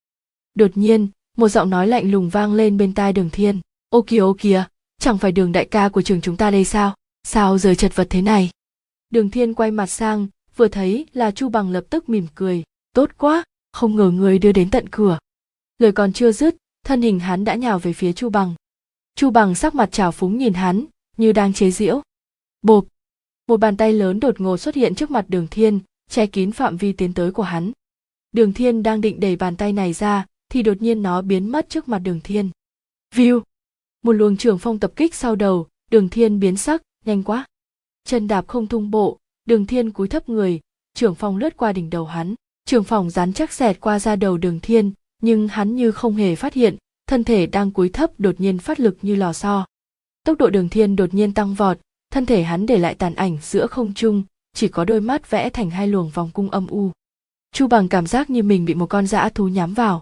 Đột 0.55 0.71
nhiên, 0.75 1.07
một 1.37 1.49
giọng 1.49 1.69
nói 1.69 1.87
lạnh 1.87 2.11
lùng 2.11 2.29
vang 2.29 2.53
lên 2.53 2.77
bên 2.77 2.93
tai 2.93 3.13
đường 3.13 3.29
thiên. 3.29 3.59
Ô 3.89 4.01
kìa 4.01 4.17
ô 4.17 4.35
kìa, 4.39 4.63
chẳng 4.99 5.17
phải 5.17 5.31
đường 5.31 5.51
đại 5.51 5.65
ca 5.65 5.89
của 5.89 6.01
trường 6.01 6.21
chúng 6.21 6.37
ta 6.37 6.51
đây 6.51 6.65
sao? 6.65 6.95
Sao 7.23 7.57
giờ 7.57 7.75
chật 7.75 7.95
vật 7.95 8.07
thế 8.09 8.21
này? 8.21 8.49
Đường 9.09 9.29
thiên 9.29 9.53
quay 9.53 9.71
mặt 9.71 9.87
sang, 9.87 10.27
vừa 10.55 10.67
thấy 10.67 11.05
là 11.13 11.31
chu 11.31 11.49
bằng 11.49 11.71
lập 11.71 11.83
tức 11.89 12.09
mỉm 12.09 12.27
cười. 12.35 12.63
Tốt 12.93 13.09
quá, 13.17 13.43
không 13.71 13.95
ngờ 13.95 14.11
người 14.11 14.39
đưa 14.39 14.51
đến 14.51 14.69
tận 14.71 14.89
cửa. 14.89 15.19
Lời 15.79 15.91
còn 15.91 16.13
chưa 16.13 16.31
dứt, 16.31 16.55
thân 16.85 17.01
hình 17.01 17.19
hắn 17.19 17.45
đã 17.45 17.55
nhào 17.55 17.79
về 17.79 17.93
phía 17.93 18.13
chu 18.13 18.29
bằng. 18.29 18.55
Chu 19.15 19.29
bằng 19.29 19.55
sắc 19.55 19.75
mặt 19.75 19.91
trào 19.91 20.11
phúng 20.11 20.37
nhìn 20.37 20.53
hắn, 20.53 20.85
như 21.17 21.31
đang 21.31 21.53
chế 21.53 21.71
giễu. 21.71 22.01
Bộp! 22.61 22.85
Một 23.49 23.57
bàn 23.57 23.77
tay 23.77 23.93
lớn 23.93 24.19
đột 24.19 24.41
ngột 24.41 24.57
xuất 24.57 24.75
hiện 24.75 24.95
trước 24.95 25.11
mặt 25.11 25.25
đường 25.27 25.47
thiên, 25.51 25.79
che 26.09 26.25
kín 26.25 26.51
phạm 26.51 26.77
vi 26.77 26.93
tiến 26.93 27.13
tới 27.13 27.31
của 27.31 27.43
hắn. 27.43 27.71
Đường 28.31 28.53
thiên 28.53 28.83
đang 28.83 29.01
định 29.01 29.19
đẩy 29.19 29.35
bàn 29.35 29.55
tay 29.55 29.73
này 29.73 29.93
ra, 29.93 30.25
thì 30.49 30.63
đột 30.63 30.81
nhiên 30.81 31.01
nó 31.01 31.21
biến 31.21 31.51
mất 31.51 31.69
trước 31.69 31.87
mặt 31.87 31.99
đường 31.99 32.19
thiên. 32.23 32.49
View. 33.15 33.41
Một 34.03 34.11
luồng 34.11 34.37
trường 34.37 34.57
phong 34.57 34.79
tập 34.79 34.91
kích 34.95 35.15
sau 35.15 35.35
đầu, 35.35 35.67
đường 35.91 36.09
thiên 36.09 36.39
biến 36.39 36.57
sắc, 36.57 36.81
nhanh 37.05 37.23
quá. 37.23 37.45
Chân 38.03 38.27
đạp 38.27 38.47
không 38.47 38.67
thung 38.67 38.91
bộ, 38.91 39.17
đường 39.45 39.65
thiên 39.65 39.91
cúi 39.91 40.07
thấp 40.07 40.29
người, 40.29 40.59
trường 40.93 41.15
phong 41.15 41.37
lướt 41.37 41.57
qua 41.57 41.73
đỉnh 41.73 41.89
đầu 41.89 42.05
hắn. 42.05 42.35
Trường 42.65 42.83
phong 42.83 43.09
rán 43.09 43.33
chắc 43.33 43.53
xẹt 43.53 43.79
qua 43.79 43.99
ra 43.99 44.15
đầu 44.15 44.37
đường 44.37 44.59
thiên, 44.59 44.91
nhưng 45.21 45.47
hắn 45.47 45.75
như 45.75 45.91
không 45.91 46.15
hề 46.15 46.35
phát 46.35 46.53
hiện, 46.53 46.77
thân 47.07 47.23
thể 47.23 47.45
đang 47.45 47.71
cúi 47.71 47.89
thấp 47.89 48.11
đột 48.17 48.35
nhiên 48.39 48.59
phát 48.59 48.79
lực 48.79 48.97
như 49.01 49.15
lò 49.15 49.33
xo. 49.33 49.65
Tốc 50.23 50.37
độ 50.37 50.49
đường 50.49 50.69
thiên 50.69 50.95
đột 50.95 51.13
nhiên 51.13 51.33
tăng 51.33 51.53
vọt 51.53 51.77
thân 52.09 52.25
thể 52.25 52.43
hắn 52.43 52.65
để 52.65 52.77
lại 52.77 52.95
tàn 52.95 53.15
ảnh 53.15 53.37
giữa 53.41 53.67
không 53.67 53.93
trung, 53.93 54.23
chỉ 54.53 54.67
có 54.67 54.85
đôi 54.85 55.01
mắt 55.01 55.29
vẽ 55.29 55.49
thành 55.49 55.69
hai 55.69 55.87
luồng 55.87 56.09
vòng 56.09 56.29
cung 56.33 56.49
âm 56.49 56.67
u. 56.67 56.91
Chu 57.51 57.67
bằng 57.67 57.89
cảm 57.89 58.07
giác 58.07 58.29
như 58.29 58.43
mình 58.43 58.65
bị 58.65 58.73
một 58.73 58.85
con 58.85 59.07
dã 59.07 59.29
thú 59.29 59.47
nhắm 59.47 59.73
vào. 59.73 60.01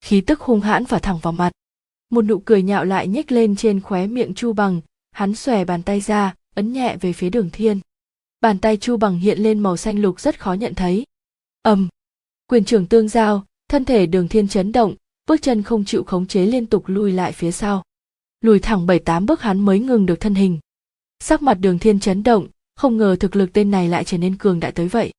Khí 0.00 0.20
tức 0.20 0.40
hung 0.40 0.60
hãn 0.60 0.84
và 0.84 0.98
thẳng 0.98 1.18
vào 1.18 1.32
mặt. 1.32 1.52
Một 2.10 2.22
nụ 2.22 2.38
cười 2.38 2.62
nhạo 2.62 2.84
lại 2.84 3.08
nhếch 3.08 3.32
lên 3.32 3.56
trên 3.56 3.80
khóe 3.80 4.06
miệng 4.06 4.34
chu 4.34 4.52
bằng, 4.52 4.80
hắn 5.12 5.34
xòe 5.34 5.64
bàn 5.64 5.82
tay 5.82 6.00
ra, 6.00 6.34
ấn 6.54 6.72
nhẹ 6.72 6.96
về 6.96 7.12
phía 7.12 7.30
đường 7.30 7.50
thiên. 7.52 7.80
Bàn 8.40 8.58
tay 8.58 8.76
chu 8.76 8.96
bằng 8.96 9.18
hiện 9.18 9.38
lên 9.38 9.58
màu 9.58 9.76
xanh 9.76 9.98
lục 9.98 10.20
rất 10.20 10.40
khó 10.40 10.52
nhận 10.52 10.74
thấy. 10.74 11.06
Ầm. 11.62 11.88
Quyền 12.46 12.64
trưởng 12.64 12.86
tương 12.86 13.08
giao, 13.08 13.44
thân 13.68 13.84
thể 13.84 14.06
đường 14.06 14.28
thiên 14.28 14.48
chấn 14.48 14.72
động, 14.72 14.94
bước 15.26 15.42
chân 15.42 15.62
không 15.62 15.84
chịu 15.84 16.04
khống 16.04 16.26
chế 16.26 16.46
liên 16.46 16.66
tục 16.66 16.84
lùi 16.86 17.12
lại 17.12 17.32
phía 17.32 17.52
sau. 17.52 17.82
Lùi 18.40 18.58
thẳng 18.58 18.86
bảy 18.86 18.98
tám 18.98 19.26
bước 19.26 19.40
hắn 19.40 19.60
mới 19.60 19.80
ngừng 19.80 20.06
được 20.06 20.20
thân 20.20 20.34
hình 20.34 20.58
sắc 21.20 21.42
mặt 21.42 21.54
đường 21.54 21.78
thiên 21.78 22.00
chấn 22.00 22.22
động, 22.22 22.48
không 22.76 22.96
ngờ 22.96 23.16
thực 23.20 23.36
lực 23.36 23.52
tên 23.52 23.70
này 23.70 23.88
lại 23.88 24.04
trở 24.04 24.18
nên 24.18 24.36
cường 24.36 24.60
đại 24.60 24.72
tới 24.72 24.88
vậy. 24.88 25.12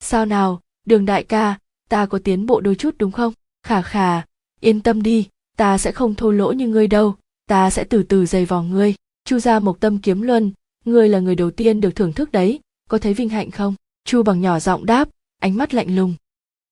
Sao 0.00 0.26
nào, 0.26 0.60
đường 0.86 1.04
đại 1.04 1.24
ca, 1.24 1.58
ta 1.88 2.06
có 2.06 2.18
tiến 2.24 2.46
bộ 2.46 2.60
đôi 2.60 2.74
chút 2.74 2.94
đúng 2.98 3.12
không? 3.12 3.32
Khà 3.62 3.82
khà, 3.82 4.22
yên 4.60 4.80
tâm 4.80 5.02
đi, 5.02 5.28
ta 5.56 5.78
sẽ 5.78 5.92
không 5.92 6.14
thô 6.14 6.30
lỗ 6.30 6.52
như 6.52 6.68
ngươi 6.68 6.86
đâu, 6.86 7.16
ta 7.46 7.70
sẽ 7.70 7.84
từ 7.84 8.02
từ 8.02 8.26
dày 8.26 8.44
vò 8.44 8.62
ngươi. 8.62 8.94
Chu 9.24 9.38
gia 9.38 9.58
mộc 9.58 9.80
tâm 9.80 9.98
kiếm 9.98 10.22
luân, 10.22 10.52
ngươi 10.84 11.08
là 11.08 11.18
người 11.18 11.34
đầu 11.34 11.50
tiên 11.50 11.80
được 11.80 11.96
thưởng 11.96 12.12
thức 12.12 12.32
đấy, 12.32 12.60
có 12.88 12.98
thấy 12.98 13.14
vinh 13.14 13.28
hạnh 13.28 13.50
không? 13.50 13.74
Chu 14.04 14.22
bằng 14.22 14.40
nhỏ 14.40 14.58
giọng 14.58 14.86
đáp, 14.86 15.08
ánh 15.40 15.56
mắt 15.56 15.74
lạnh 15.74 15.96
lùng. 15.96 16.14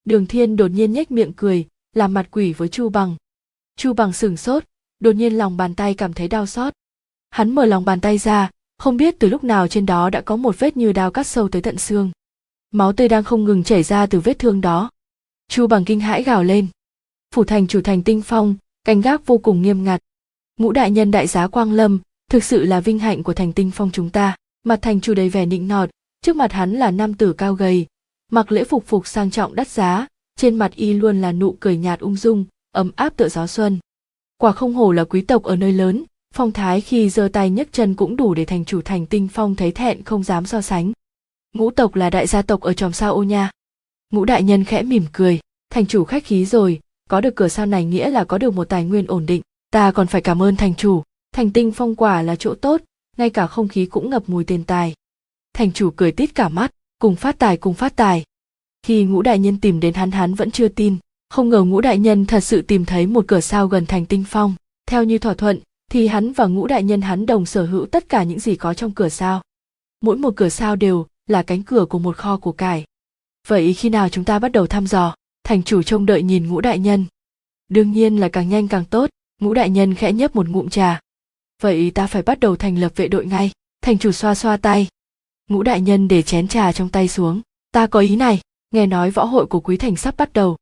Đường 0.05 0.27
thiên 0.27 0.57
đột 0.57 0.69
nhiên 0.69 0.93
nhếch 0.93 1.11
miệng 1.11 1.33
cười, 1.37 1.67
làm 1.93 2.15
mặt 2.15 2.29
quỷ 2.31 2.53
với 2.53 2.69
chu 2.69 2.89
bằng. 2.89 3.17
Chu 3.77 3.93
bằng 3.93 4.13
sửng 4.13 4.37
sốt, 4.37 4.65
đột 5.01 5.13
nhiên 5.13 5.39
lòng 5.39 5.57
bàn 5.57 5.75
tay 5.75 5.95
cảm 5.95 6.13
thấy 6.13 6.29
đau 6.29 6.47
xót. 6.47 6.73
Hắn 7.31 7.55
mở 7.55 7.65
lòng 7.65 7.85
bàn 7.85 8.01
tay 8.01 8.19
ra 8.19 8.51
không 8.79 8.97
biết 8.97 9.19
từ 9.19 9.29
lúc 9.29 9.45
nào 9.45 9.69
trên 9.69 9.87
đó 9.87 10.11
đã 10.11 10.21
có 10.21 10.37
một 10.37 10.59
vết 10.59 10.77
như 10.77 10.93
đao 10.93 11.11
cắt 11.11 11.27
sâu 11.27 11.49
tới 11.49 11.63
tận 11.63 11.79
xương. 11.79 12.11
Máu 12.71 12.93
tươi 12.93 13.09
đang 13.09 13.25
không 13.25 13.45
ngừng 13.45 13.65
chảy 13.65 13.83
ra 13.83 14.07
từ 14.07 14.21
vết 14.21 14.39
thương 14.39 14.61
đó. 14.61 14.91
Chu 15.49 15.67
bằng 15.67 15.85
kinh 15.85 16.01
hãi 16.01 16.23
gào 16.23 16.45
lên. 16.45 16.67
Phủ 17.35 17.45
thành 17.45 17.67
chủ 17.67 17.81
thành 17.81 18.03
tinh 18.03 18.23
phong 18.23 18.57
canh 18.85 19.01
gác 19.01 19.27
vô 19.27 19.39
cùng 19.39 19.63
nghiêm 19.63 19.85
ngặt. 19.85 20.01
Ngũ 20.59 20.73
đại 20.73 20.91
nhân 20.91 21.11
đại 21.11 21.27
giá 21.27 21.49
quang 21.49 21.73
lâm, 21.73 21.99
thực 22.31 22.45
sự 22.45 22.65
là 22.65 22.81
vinh 22.81 22.99
hạnh 22.99 23.23
của 23.23 23.35
thành 23.35 23.53
tinh 23.53 23.71
phong 23.75 23.91
chúng 23.93 24.11
ta. 24.11 24.37
Mặt 24.65 24.79
thành 24.83 25.01
chủ 25.01 25.15
đầy 25.15 25.29
vẻ 25.29 25.47
nịnh 25.47 25.69
nọt, 25.69 25.91
trước 26.23 26.37
mặt 26.37 26.53
hắn 26.53 26.73
là 26.73 26.91
nam 26.91 27.15
tử 27.15 27.33
cao 27.33 27.55
gầy. 27.55 27.87
Mặc 28.33 28.53
lễ 28.53 28.65
phục 28.65 28.87
phục 28.87 29.07
sang 29.07 29.31
trọng 29.31 29.55
đắt 29.55 29.69
giá, 29.69 30.07
trên 30.37 30.57
mặt 30.57 30.73
y 30.75 30.93
luôn 30.93 31.21
là 31.21 31.33
nụ 31.33 31.57
cười 31.61 31.77
nhạt 31.77 32.01
ung 32.01 32.17
dung, 32.17 32.45
ấm 32.73 32.91
áp 32.97 33.17
tựa 33.17 33.29
gió 33.29 33.47
xuân. 33.47 33.79
Quả 34.37 34.53
không 34.53 34.75
hổ 34.75 34.93
là 34.93 35.05
quý 35.05 35.21
tộc 35.21 35.43
ở 35.43 35.57
nơi 35.57 35.73
lớn 35.73 36.05
phong 36.39 36.53
thái 36.53 36.81
khi 36.81 37.11
giơ 37.11 37.29
tay 37.33 37.51
nhấc 37.51 37.69
chân 37.73 37.95
cũng 37.95 38.17
đủ 38.17 38.35
để 38.35 38.45
thành 38.45 38.65
chủ 38.65 38.81
thành 38.83 39.07
tinh 39.07 39.29
phong 39.33 39.55
thấy 39.55 39.73
thẹn, 39.73 40.05
không 40.05 40.23
dám 40.23 40.47
so 40.47 40.61
sánh. 40.61 40.93
Ngũ 41.55 41.71
tộc 41.71 41.95
là 41.95 42.11
đại 42.11 42.27
gia 42.27 42.43
tộc 42.43 42.61
ở 42.61 42.73
tròm 42.73 42.93
sao 42.93 43.15
ô 43.15 43.23
nha. 43.23 43.51
Ngũ 44.13 44.25
đại 44.25 44.43
nhân 44.43 44.65
khẽ 44.65 44.83
mỉm 44.83 45.05
cười. 45.13 45.41
Thành 45.71 45.87
chủ 45.87 46.05
khách 46.05 46.25
khí 46.25 46.45
rồi. 46.45 46.81
Có 47.09 47.21
được 47.21 47.37
cửa 47.37 47.49
sao 47.49 47.67
này 47.67 47.85
nghĩa 47.85 48.11
là 48.11 48.25
có 48.25 48.39
được 48.39 48.55
một 48.55 48.65
tài 48.65 48.85
nguyên 48.85 49.07
ổn 49.07 49.27
định. 49.27 49.43
Ta 49.71 49.93
còn 49.93 50.07
phải 50.07 50.21
cảm 50.21 50.43
ơn 50.43 50.57
thành 50.57 50.75
chủ. 50.75 51.03
Thành 51.33 51.51
tinh 51.51 51.73
phong 51.73 51.95
quả 51.95 52.23
là 52.23 52.37
chỗ 52.37 52.55
tốt. 52.55 52.81
Ngay 53.17 53.31
cả 53.31 53.47
không 53.47 53.69
khí 53.69 53.87
cũng 53.87 54.11
ngập 54.11 54.23
mùi 54.27 54.45
tiền 54.45 54.65
tài. 54.65 54.95
Thành 55.55 55.73
chủ 55.73 55.91
cười 55.91 56.13
tít 56.13 56.35
cả 56.35 56.49
mắt. 56.49 56.71
Cùng 57.01 57.17
phát 57.17 57.39
tài, 57.39 57.57
cùng 57.57 57.75
phát 57.75 57.97
tài. 57.97 58.25
Khi 58.83 59.05
ngũ 59.05 59.23
đại 59.23 59.39
nhân 59.39 59.61
tìm 59.61 59.81
đến 59.81 59.95
hắn 59.95 60.11
hắn 60.11 60.35
vẫn 60.35 60.51
chưa 60.51 60.69
tin. 60.69 60.97
Không 61.31 61.49
ngờ 61.49 61.63
ngũ 61.63 61.81
đại 61.81 61.99
nhân 61.99 62.27
thật 62.27 62.41
sự 62.41 62.63
tìm 62.63 62.85
thấy 62.85 63.07
một 63.07 63.25
cửa 63.29 63.41
sao 63.41 63.69
gần 63.69 63.87
thành 63.87 64.07
tinh 64.07 64.25
phong. 64.29 64.55
Theo 64.87 65.05
như 65.05 65.19
thỏa 65.19 65.35
thuận 65.35 65.61
thì 65.91 66.07
hắn 66.07 66.33
và 66.33 66.47
ngũ 66.47 66.67
đại 66.67 66.83
nhân 66.83 67.01
hắn 67.01 67.27
đồng 67.27 67.47
sở 67.47 67.67
hữu 67.67 67.87
tất 67.87 68.09
cả 68.09 68.23
những 68.23 68.41
gì 68.41 68.57
có 68.57 68.75
trong 68.75 68.91
cửa 68.91 69.09
sao. 69.09 69.43
Mỗi 70.01 70.17
một 70.17 70.37
cửa 70.37 70.49
sao 70.49 70.77
đều 70.77 71.07
là 71.27 71.43
cánh 71.43 71.63
cửa 71.63 71.85
của 71.85 71.99
một 71.99 72.17
kho 72.17 72.37
của 72.37 72.53
cải. 72.53 72.85
Vậy 73.47 73.75
khi 73.75 73.89
nào 73.89 74.09
chúng 74.09 74.25
ta 74.25 74.39
bắt 74.39 74.53
đầu 74.53 74.67
thăm 74.67 74.87
dò, 74.87 75.15
thành 75.45 75.63
chủ 75.63 75.83
trông 75.83 76.07
đợi 76.07 76.23
nhìn 76.23 76.49
ngũ 76.49 76.61
đại 76.61 76.79
nhân? 76.79 77.05
Đương 77.69 77.93
nhiên 77.93 78.17
là 78.17 78.29
càng 78.29 78.49
nhanh 78.49 78.69
càng 78.69 78.85
tốt, 78.85 79.11
ngũ 79.41 79.55
đại 79.55 79.71
nhân 79.71 79.95
khẽ 79.95 80.13
nhấp 80.13 80.37
một 80.37 80.49
ngụm 80.49 80.69
trà. 80.69 81.01
Vậy 81.63 81.91
ta 81.91 82.07
phải 82.07 82.23
bắt 82.23 82.41
đầu 82.41 82.57
thành 82.57 82.79
lập 82.79 82.93
vệ 82.97 83.09
đội 83.09 83.27
ngay, 83.27 83.51
thành 83.83 83.99
chủ 83.99 84.13
xoa 84.13 84.35
xoa 84.35 84.57
tay. 84.57 84.89
Ngũ 85.49 85.63
đại 85.63 85.81
nhân 85.81 86.09
để 86.09 86.23
chén 86.23 86.49
trà 86.49 86.73
trong 86.73 86.89
tay 86.89 87.09
xuống, 87.09 87.41
ta 87.73 87.87
có 87.87 88.01
ý 88.01 88.17
này, 88.17 88.41
nghe 88.71 88.87
nói 88.87 89.11
võ 89.11 89.25
hội 89.25 89.47
của 89.47 89.61
quý 89.61 89.77
thành 89.77 89.97
sắp 89.97 90.17
bắt 90.17 90.33
đầu. 90.33 90.57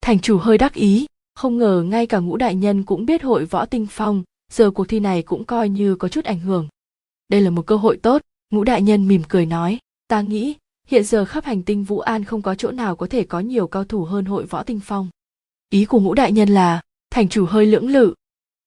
Thành 0.00 0.18
chủ 0.18 0.38
hơi 0.38 0.58
đắc 0.58 0.74
ý, 0.74 1.06
không 1.34 1.58
ngờ 1.58 1.84
ngay 1.86 2.06
cả 2.06 2.18
ngũ 2.18 2.36
đại 2.36 2.54
nhân 2.54 2.82
cũng 2.82 3.06
biết 3.06 3.22
hội 3.22 3.44
võ 3.44 3.66
tinh 3.66 3.86
phong 3.90 4.22
giờ 4.54 4.70
cuộc 4.70 4.88
thi 4.88 5.00
này 5.00 5.22
cũng 5.22 5.44
coi 5.44 5.68
như 5.68 5.96
có 5.96 6.08
chút 6.08 6.24
ảnh 6.24 6.40
hưởng. 6.40 6.68
Đây 7.28 7.40
là 7.40 7.50
một 7.50 7.66
cơ 7.66 7.76
hội 7.76 7.96
tốt, 7.96 8.22
ngũ 8.50 8.64
đại 8.64 8.82
nhân 8.82 9.08
mỉm 9.08 9.22
cười 9.28 9.46
nói. 9.46 9.78
Ta 10.08 10.20
nghĩ, 10.20 10.54
hiện 10.88 11.04
giờ 11.04 11.24
khắp 11.24 11.44
hành 11.44 11.62
tinh 11.62 11.84
vũ 11.84 11.98
an 11.98 12.24
không 12.24 12.42
có 12.42 12.54
chỗ 12.54 12.70
nào 12.70 12.96
có 12.96 13.06
thể 13.06 13.24
có 13.24 13.40
nhiều 13.40 13.66
cao 13.66 13.84
thủ 13.84 14.04
hơn 14.04 14.24
hội 14.24 14.46
võ 14.46 14.62
tinh 14.62 14.80
phong. 14.84 15.08
Ý 15.70 15.84
của 15.84 16.00
ngũ 16.00 16.14
đại 16.14 16.32
nhân 16.32 16.48
là, 16.48 16.80
thành 17.10 17.28
chủ 17.28 17.46
hơi 17.46 17.66
lưỡng 17.66 17.88
lự. 17.88 18.14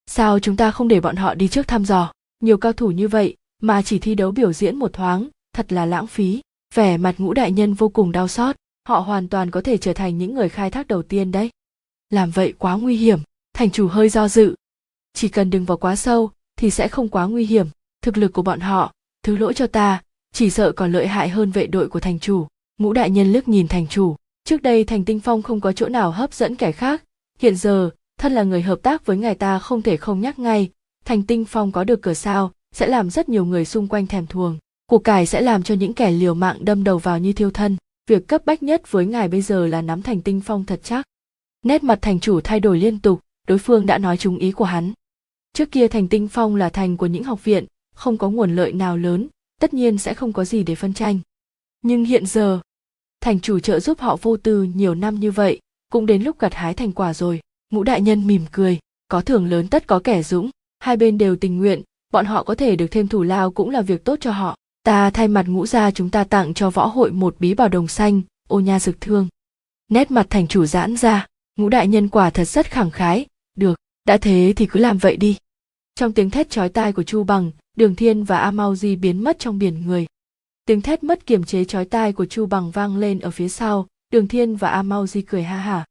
Sao 0.06 0.40
chúng 0.40 0.56
ta 0.56 0.72
không 0.72 0.88
để 0.88 1.00
bọn 1.00 1.16
họ 1.16 1.34
đi 1.34 1.48
trước 1.48 1.68
thăm 1.68 1.86
dò? 1.86 2.12
Nhiều 2.40 2.58
cao 2.58 2.74
thủ 2.74 2.92
như 2.92 3.08
vậy, 3.08 3.36
mà 3.62 3.82
chỉ 3.82 4.00
thi 4.00 4.16
đấu 4.16 4.32
biểu 4.32 4.54
diễn 4.54 4.76
một 4.76 4.94
thoáng, 4.94 5.28
thật 5.54 5.72
là 5.74 5.86
lãng 5.86 6.08
phí. 6.08 6.42
Vẻ 6.74 6.98
mặt 6.98 7.16
ngũ 7.18 7.34
đại 7.34 7.52
nhân 7.52 7.74
vô 7.74 7.90
cùng 7.90 8.12
đau 8.12 8.28
xót, 8.28 8.56
họ 8.88 9.00
hoàn 9.00 9.28
toàn 9.28 9.52
có 9.52 9.62
thể 9.62 9.78
trở 9.78 9.94
thành 9.94 10.18
những 10.18 10.36
người 10.36 10.50
khai 10.50 10.72
thác 10.72 10.88
đầu 10.88 11.04
tiên 11.04 11.32
đấy. 11.32 11.50
Làm 12.10 12.32
vậy 12.32 12.54
quá 12.58 12.78
nguy 12.78 12.96
hiểm, 12.96 13.20
thành 13.54 13.72
chủ 13.72 13.88
hơi 13.88 14.10
do 14.10 14.28
dự 14.28 14.56
chỉ 15.18 15.28
cần 15.28 15.50
đừng 15.50 15.66
vào 15.66 15.78
quá 15.78 15.96
sâu 15.96 16.32
thì 16.58 16.70
sẽ 16.70 16.88
không 16.88 17.10
quá 17.10 17.28
nguy 17.28 17.46
hiểm. 17.46 17.68
Thực 18.02 18.18
lực 18.18 18.34
của 18.34 18.42
bọn 18.42 18.60
họ, 18.60 18.94
thứ 19.24 19.38
lỗi 19.38 19.54
cho 19.54 19.68
ta, 19.68 20.02
chỉ 20.34 20.50
sợ 20.50 20.72
còn 20.72 20.92
lợi 20.92 21.08
hại 21.08 21.30
hơn 21.30 21.52
vệ 21.52 21.68
đội 21.68 21.88
của 21.90 22.00
thành 22.00 22.20
chủ. 22.20 22.48
Ngũ 22.80 22.94
đại 22.94 23.10
nhân 23.10 23.32
liếc 23.32 23.48
nhìn 23.48 23.68
thành 23.68 23.88
chủ. 23.88 24.16
Trước 24.44 24.62
đây 24.62 24.84
thành 24.84 25.06
tinh 25.06 25.20
phong 25.20 25.42
không 25.42 25.62
có 25.62 25.72
chỗ 25.72 25.90
nào 25.90 26.12
hấp 26.12 26.34
dẫn 26.34 26.56
kẻ 26.56 26.72
khác. 26.72 27.04
Hiện 27.40 27.56
giờ, 27.56 27.90
thân 28.20 28.34
là 28.34 28.44
người 28.44 28.62
hợp 28.62 28.80
tác 28.84 29.06
với 29.06 29.18
ngài 29.18 29.36
ta 29.36 29.60
không 29.60 29.82
thể 29.82 29.98
không 29.98 30.22
nhắc 30.22 30.40
ngay. 30.40 30.70
Thành 31.06 31.24
tinh 31.24 31.46
phong 31.46 31.72
có 31.72 31.84
được 31.84 32.02
cửa 32.02 32.14
sao, 32.14 32.52
sẽ 32.76 32.88
làm 32.88 33.10
rất 33.10 33.30
nhiều 33.30 33.46
người 33.46 33.66
xung 33.66 33.88
quanh 33.88 34.08
thèm 34.08 34.28
thuồng. 34.28 34.58
Của 34.90 35.00
cải 35.00 35.26
sẽ 35.26 35.42
làm 35.42 35.64
cho 35.64 35.76
những 35.76 35.94
kẻ 35.94 36.12
liều 36.12 36.34
mạng 36.34 36.58
đâm 36.66 36.84
đầu 36.84 36.98
vào 36.98 37.20
như 37.20 37.34
thiêu 37.34 37.52
thân. 37.52 37.78
Việc 38.10 38.28
cấp 38.28 38.46
bách 38.46 38.64
nhất 38.64 38.92
với 38.92 39.06
ngài 39.06 39.28
bây 39.28 39.42
giờ 39.42 39.68
là 39.68 39.82
nắm 39.82 40.02
thành 40.02 40.22
tinh 40.22 40.42
phong 40.42 40.66
thật 40.66 40.80
chắc. 40.84 41.06
Nét 41.64 41.84
mặt 41.84 42.00
thành 42.02 42.20
chủ 42.20 42.42
thay 42.42 42.60
đổi 42.60 42.80
liên 42.80 43.00
tục, 43.00 43.20
đối 43.48 43.58
phương 43.58 43.86
đã 43.86 43.98
nói 43.98 44.18
trúng 44.18 44.38
ý 44.38 44.52
của 44.52 44.66
hắn 44.66 44.94
trước 45.58 45.72
kia 45.72 45.88
thành 45.88 46.08
tinh 46.08 46.28
phong 46.28 46.56
là 46.56 46.70
thành 46.70 46.98
của 46.98 47.06
những 47.06 47.24
học 47.24 47.44
viện, 47.44 47.66
không 47.96 48.18
có 48.18 48.30
nguồn 48.30 48.56
lợi 48.56 48.72
nào 48.74 48.98
lớn, 48.98 49.28
tất 49.62 49.74
nhiên 49.74 49.98
sẽ 49.98 50.14
không 50.14 50.34
có 50.34 50.46
gì 50.46 50.64
để 50.64 50.76
phân 50.76 50.94
tranh. 50.94 51.20
Nhưng 51.82 52.06
hiện 52.06 52.26
giờ, 52.26 52.60
thành 53.22 53.40
chủ 53.40 53.60
trợ 53.60 53.80
giúp 53.80 54.00
họ 54.00 54.18
vô 54.22 54.38
tư 54.38 54.64
nhiều 54.64 54.96
năm 54.96 55.16
như 55.16 55.32
vậy, 55.32 55.60
cũng 55.92 56.06
đến 56.06 56.24
lúc 56.24 56.40
gặt 56.40 56.54
hái 56.54 56.74
thành 56.74 56.92
quả 56.92 57.14
rồi. 57.14 57.42
Ngũ 57.72 57.84
đại 57.84 58.02
nhân 58.02 58.28
mỉm 58.28 58.46
cười, 58.52 58.80
có 59.08 59.22
thưởng 59.22 59.50
lớn 59.50 59.68
tất 59.68 59.88
có 59.88 60.00
kẻ 60.04 60.24
dũng, 60.24 60.50
hai 60.80 60.98
bên 60.98 61.18
đều 61.18 61.36
tình 61.36 61.58
nguyện, 61.58 61.82
bọn 62.14 62.26
họ 62.26 62.44
có 62.44 62.56
thể 62.56 62.76
được 62.76 62.88
thêm 62.92 63.08
thủ 63.08 63.24
lao 63.24 63.52
cũng 63.52 63.70
là 63.70 63.82
việc 63.82 64.04
tốt 64.04 64.18
cho 64.22 64.32
họ. 64.32 64.56
Ta 64.84 65.10
thay 65.10 65.28
mặt 65.28 65.48
ngũ 65.48 65.66
gia 65.66 65.92
chúng 65.92 66.10
ta 66.10 66.24
tặng 66.24 66.54
cho 66.54 66.70
võ 66.70 66.86
hội 66.86 67.12
một 67.12 67.36
bí 67.40 67.54
bảo 67.54 67.70
đồng 67.70 67.88
xanh, 67.88 68.22
ô 68.48 68.60
nha 68.60 68.80
dực 68.80 69.02
thương. 69.02 69.28
Nét 69.90 70.12
mặt 70.12 70.28
thành 70.30 70.48
chủ 70.48 70.66
giãn 70.66 70.98
ra, 70.98 71.28
ngũ 71.58 71.70
đại 71.70 71.88
nhân 71.88 72.10
quả 72.10 72.30
thật 72.30 72.46
rất 72.46 72.72
khẳng 72.72 72.92
khái, 72.92 73.26
được, 73.56 73.76
đã 74.06 74.18
thế 74.18 74.54
thì 74.56 74.66
cứ 74.66 74.80
làm 74.80 74.98
vậy 74.98 75.18
đi 75.18 75.38
trong 75.98 76.14
tiếng 76.14 76.30
thét 76.30 76.50
chói 76.50 76.70
tai 76.70 76.94
của 76.94 77.04
chu 77.04 77.24
bằng, 77.24 77.52
đường 77.78 77.96
thiên 77.96 78.24
và 78.24 78.38
a 78.38 78.52
mau 78.52 78.76
di 78.76 78.96
biến 78.96 79.24
mất 79.24 79.40
trong 79.40 79.60
biển 79.60 79.88
người. 79.88 80.06
Tiếng 80.66 80.82
thét 80.82 81.04
mất 81.04 81.26
kiềm 81.26 81.44
chế 81.44 81.66
chói 81.66 81.86
tai 81.86 82.14
của 82.14 82.26
chu 82.26 82.46
bằng 82.46 82.72
vang 82.72 82.98
lên 82.98 83.20
ở 83.20 83.32
phía 83.32 83.50
sau, 83.50 83.88
đường 84.12 84.28
thiên 84.28 84.56
và 84.56 84.70
a 84.70 84.82
mau 84.82 85.08
di 85.08 85.22
cười 85.22 85.44
ha 85.44 85.58
hả 85.58 85.86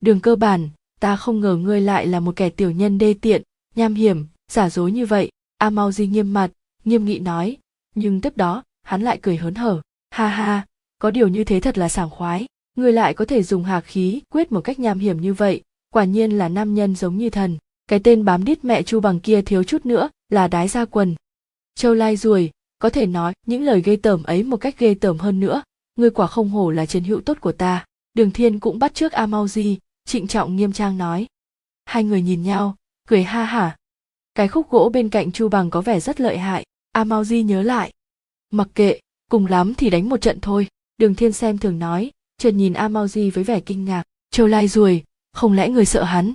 đường 0.00 0.20
cơ 0.20 0.36
bản, 0.36 0.68
ta 1.00 1.16
không 1.16 1.40
ngờ 1.40 1.56
ngươi 1.56 1.80
lại 1.80 2.06
là 2.06 2.20
một 2.20 2.36
kẻ 2.36 2.50
tiểu 2.50 2.70
nhân 2.70 2.98
đê 2.98 3.14
tiện, 3.14 3.42
nham 3.74 3.94
hiểm, 3.94 4.26
giả 4.52 4.70
dối 4.70 4.92
như 4.92 5.06
vậy 5.06 5.30
a 5.58 5.70
mau 5.70 5.92
di 5.92 6.06
nghiêm 6.06 6.32
mặt, 6.32 6.50
nghiêm 6.84 7.04
nghị 7.04 7.18
nói. 7.18 7.56
Nhưng 7.94 8.20
tiếp 8.20 8.36
đó, 8.36 8.62
hắn 8.82 9.02
lại 9.02 9.18
cười 9.22 9.36
hớn 9.36 9.54
hở. 9.54 9.80
Ha 10.10 10.28
ha 10.28 10.66
có 10.98 11.10
điều 11.10 11.28
như 11.28 11.44
thế 11.44 11.60
thật 11.60 11.78
là 11.78 11.88
sảng 11.88 12.10
khoái, 12.10 12.46
ngươi 12.76 12.92
lại 12.92 13.14
có 13.14 13.24
thể 13.24 13.42
dùng 13.42 13.64
hạc 13.64 13.84
khí 13.84 14.20
quyết 14.28 14.52
một 14.52 14.60
cách 14.60 14.78
nham 14.78 14.98
hiểm 14.98 15.20
như 15.20 15.34
vậy, 15.34 15.62
quả 15.90 16.04
nhiên 16.04 16.38
là 16.38 16.48
nam 16.48 16.74
nhân 16.74 16.96
giống 16.96 17.18
như 17.18 17.30
thần 17.30 17.58
cái 17.86 18.00
tên 18.04 18.24
bám 18.24 18.44
đít 18.44 18.64
mẹ 18.64 18.82
chu 18.82 19.00
bằng 19.00 19.20
kia 19.20 19.42
thiếu 19.42 19.64
chút 19.64 19.86
nữa 19.86 20.10
là 20.28 20.48
đái 20.48 20.68
ra 20.68 20.84
quần. 20.84 21.14
Châu 21.74 21.94
lai 21.94 22.16
ruồi, 22.16 22.50
có 22.78 22.90
thể 22.90 23.06
nói 23.06 23.32
những 23.46 23.62
lời 23.62 23.82
ghê 23.84 23.96
tởm 23.96 24.22
ấy 24.22 24.42
một 24.42 24.56
cách 24.56 24.78
ghê 24.78 24.94
tởm 24.94 25.18
hơn 25.18 25.40
nữa. 25.40 25.62
Ngươi 25.96 26.10
quả 26.10 26.26
không 26.26 26.48
hổ 26.50 26.70
là 26.70 26.86
chiến 26.86 27.04
hữu 27.04 27.20
tốt 27.20 27.36
của 27.40 27.52
ta. 27.52 27.84
Đường 28.14 28.30
thiên 28.30 28.60
cũng 28.60 28.78
bắt 28.78 28.94
trước 28.94 29.12
a 29.12 29.26
mau 29.26 29.48
di 29.48 29.78
trịnh 30.04 30.26
trọng 30.26 30.56
nghiêm 30.56 30.72
trang 30.72 30.98
nói. 30.98 31.26
Hai 31.84 32.04
người 32.04 32.22
nhìn 32.22 32.42
nhau, 32.42 32.76
cười 33.08 33.22
ha 33.22 33.44
hả. 33.44 33.76
Cái 34.34 34.48
khúc 34.48 34.70
gỗ 34.70 34.90
bên 34.92 35.08
cạnh 35.08 35.32
chu 35.32 35.48
bằng 35.48 35.70
có 35.70 35.80
vẻ 35.80 36.00
rất 36.00 36.20
lợi 36.20 36.38
hại. 36.38 36.64
A 36.92 37.04
mau 37.04 37.24
di 37.24 37.42
nhớ 37.42 37.62
lại. 37.62 37.92
Mặc 38.50 38.68
kệ, 38.74 39.00
cùng 39.30 39.46
lắm 39.46 39.74
thì 39.74 39.90
đánh 39.90 40.08
một 40.08 40.20
trận 40.20 40.40
thôi. 40.40 40.66
Đường 40.98 41.14
thiên 41.14 41.32
xem 41.32 41.58
thường 41.58 41.78
nói, 41.78 42.10
chợt 42.38 42.50
nhìn 42.50 42.72
a 42.72 42.88
mau 42.88 43.08
di 43.08 43.30
với 43.30 43.44
vẻ 43.44 43.60
kinh 43.60 43.84
ngạc. 43.84 44.02
Châu 44.30 44.46
lai 44.46 44.68
ruồi, 44.68 45.04
không 45.32 45.52
lẽ 45.52 45.68
người 45.68 45.84
sợ 45.84 46.04
hắn? 46.04 46.32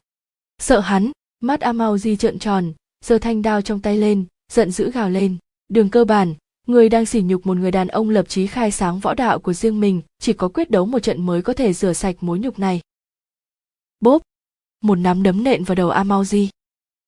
Sợ 0.58 0.80
hắn? 0.80 1.12
Mắt 1.40 1.60
a 1.62 1.74
mau 1.74 1.98
di 1.98 2.16
trợn 2.16 2.40
tròn, 2.40 2.74
giơ 3.06 3.18
thanh 3.18 3.42
đao 3.42 3.62
trong 3.62 3.82
tay 3.82 3.98
lên, 3.98 4.26
giận 4.52 4.72
dữ 4.72 4.92
gào 4.92 5.10
lên. 5.10 5.38
Đường 5.70 5.90
cơ 5.90 6.06
bản, 6.06 6.36
người 6.68 6.90
đang 6.90 7.06
sỉ 7.06 7.22
nhục 7.22 7.48
một 7.48 7.58
người 7.58 7.72
đàn 7.72 7.88
ông 7.88 8.10
lập 8.10 8.30
chí 8.30 8.48
khai 8.48 8.72
sáng 8.72 9.00
võ 9.00 9.14
đạo 9.14 9.40
của 9.40 9.54
riêng 9.54 9.80
mình, 9.80 10.02
chỉ 10.20 10.34
có 10.34 10.48
quyết 10.48 10.72
đấu 10.72 10.86
một 10.86 11.00
trận 11.00 11.26
mới 11.26 11.42
có 11.42 11.54
thể 11.54 11.74
rửa 11.74 11.94
sạch 11.94 12.16
mối 12.20 12.40
nhục 12.40 12.60
này. 12.60 12.82
Bốp! 14.00 14.22
Một 14.82 14.96
nắm 14.96 15.24
đấm 15.24 15.44
nện 15.44 15.64
vào 15.64 15.76
đầu 15.76 15.90
a 15.90 16.04
mau 16.04 16.26
di. 16.26 16.50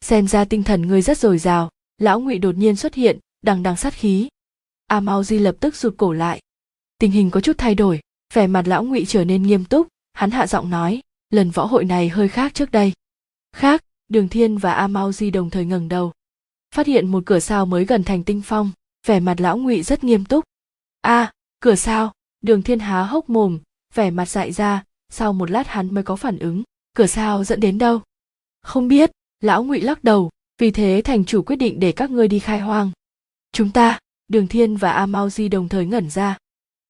Xem 0.01 0.27
ra 0.27 0.45
tinh 0.45 0.63
thần 0.63 0.87
ngươi 0.87 1.01
rất 1.01 1.17
dồi 1.17 1.37
dào, 1.37 1.69
lão 1.97 2.19
ngụy 2.19 2.37
đột 2.37 2.57
nhiên 2.57 2.75
xuất 2.75 2.93
hiện, 2.93 3.19
đằng 3.41 3.63
đằng 3.63 3.77
sát 3.77 3.93
khí. 3.93 4.29
A 4.87 4.99
mau 4.99 5.23
di 5.23 5.39
lập 5.39 5.55
tức 5.59 5.75
rụt 5.75 5.97
cổ 5.97 6.13
lại. 6.13 6.41
Tình 6.97 7.11
hình 7.11 7.29
có 7.31 7.41
chút 7.41 7.57
thay 7.57 7.75
đổi, 7.75 7.99
vẻ 8.33 8.47
mặt 8.47 8.67
lão 8.67 8.83
ngụy 8.83 9.05
trở 9.07 9.25
nên 9.25 9.43
nghiêm 9.43 9.65
túc, 9.65 9.87
hắn 10.13 10.31
hạ 10.31 10.47
giọng 10.47 10.69
nói, 10.69 11.01
lần 11.29 11.51
võ 11.51 11.65
hội 11.65 11.85
này 11.85 12.09
hơi 12.09 12.27
khác 12.27 12.53
trước 12.53 12.71
đây. 12.71 12.93
Khác? 13.53 13.83
Đường 14.11 14.29
thiên 14.29 14.57
và 14.57 14.73
a 14.73 14.87
mau 14.87 15.11
di 15.11 15.31
đồng 15.31 15.49
thời 15.49 15.65
ngẩng 15.65 15.89
đầu. 15.89 16.11
Phát 16.75 16.87
hiện 16.87 17.07
một 17.07 17.23
cửa 17.25 17.39
sao 17.39 17.65
mới 17.65 17.85
gần 17.85 18.03
thành 18.03 18.23
tinh 18.23 18.41
phong 18.45 18.71
vẻ 19.07 19.19
mặt 19.19 19.41
lão 19.41 19.57
ngụy 19.57 19.83
rất 19.83 20.03
nghiêm 20.03 20.25
túc. 20.25 20.43
A 21.01 21.21
à, 21.21 21.31
cửa 21.59 21.75
sao? 21.75 22.13
Đường 22.41 22.61
thiên 22.61 22.79
há 22.79 23.03
hốc 23.03 23.29
mồm 23.29 23.59
vẻ 23.93 24.11
mặt 24.11 24.29
dại 24.29 24.51
ra 24.51 24.83
sau 25.09 25.33
một 25.33 25.51
lát 25.51 25.67
hắn 25.67 25.93
mới 25.93 26.03
có 26.03 26.15
phản 26.15 26.39
ứng. 26.39 26.63
Cửa 26.95 27.07
sao 27.07 27.43
dẫn 27.43 27.59
đến 27.59 27.77
đâu? 27.77 28.01
Không 28.61 28.87
biết 28.87 29.11
lão 29.41 29.63
ngụy 29.63 29.81
lắc 29.81 30.03
đầu 30.03 30.29
vì 30.57 30.71
thế 30.71 31.01
thành 31.05 31.25
chủ 31.25 31.41
quyết 31.41 31.55
định 31.55 31.79
để 31.79 31.91
các 31.91 32.11
ngươi 32.11 32.27
đi 32.27 32.39
khai 32.39 32.59
hoang. 32.59 32.91
Chúng 33.51 33.71
ta 33.71 33.99
đường 34.27 34.47
thiên 34.47 34.77
và 34.77 34.91
a 34.91 35.05
mau 35.05 35.29
di 35.29 35.47
đồng 35.47 35.69
thời 35.69 35.85
ngẩn 35.85 36.09
ra. 36.09 36.37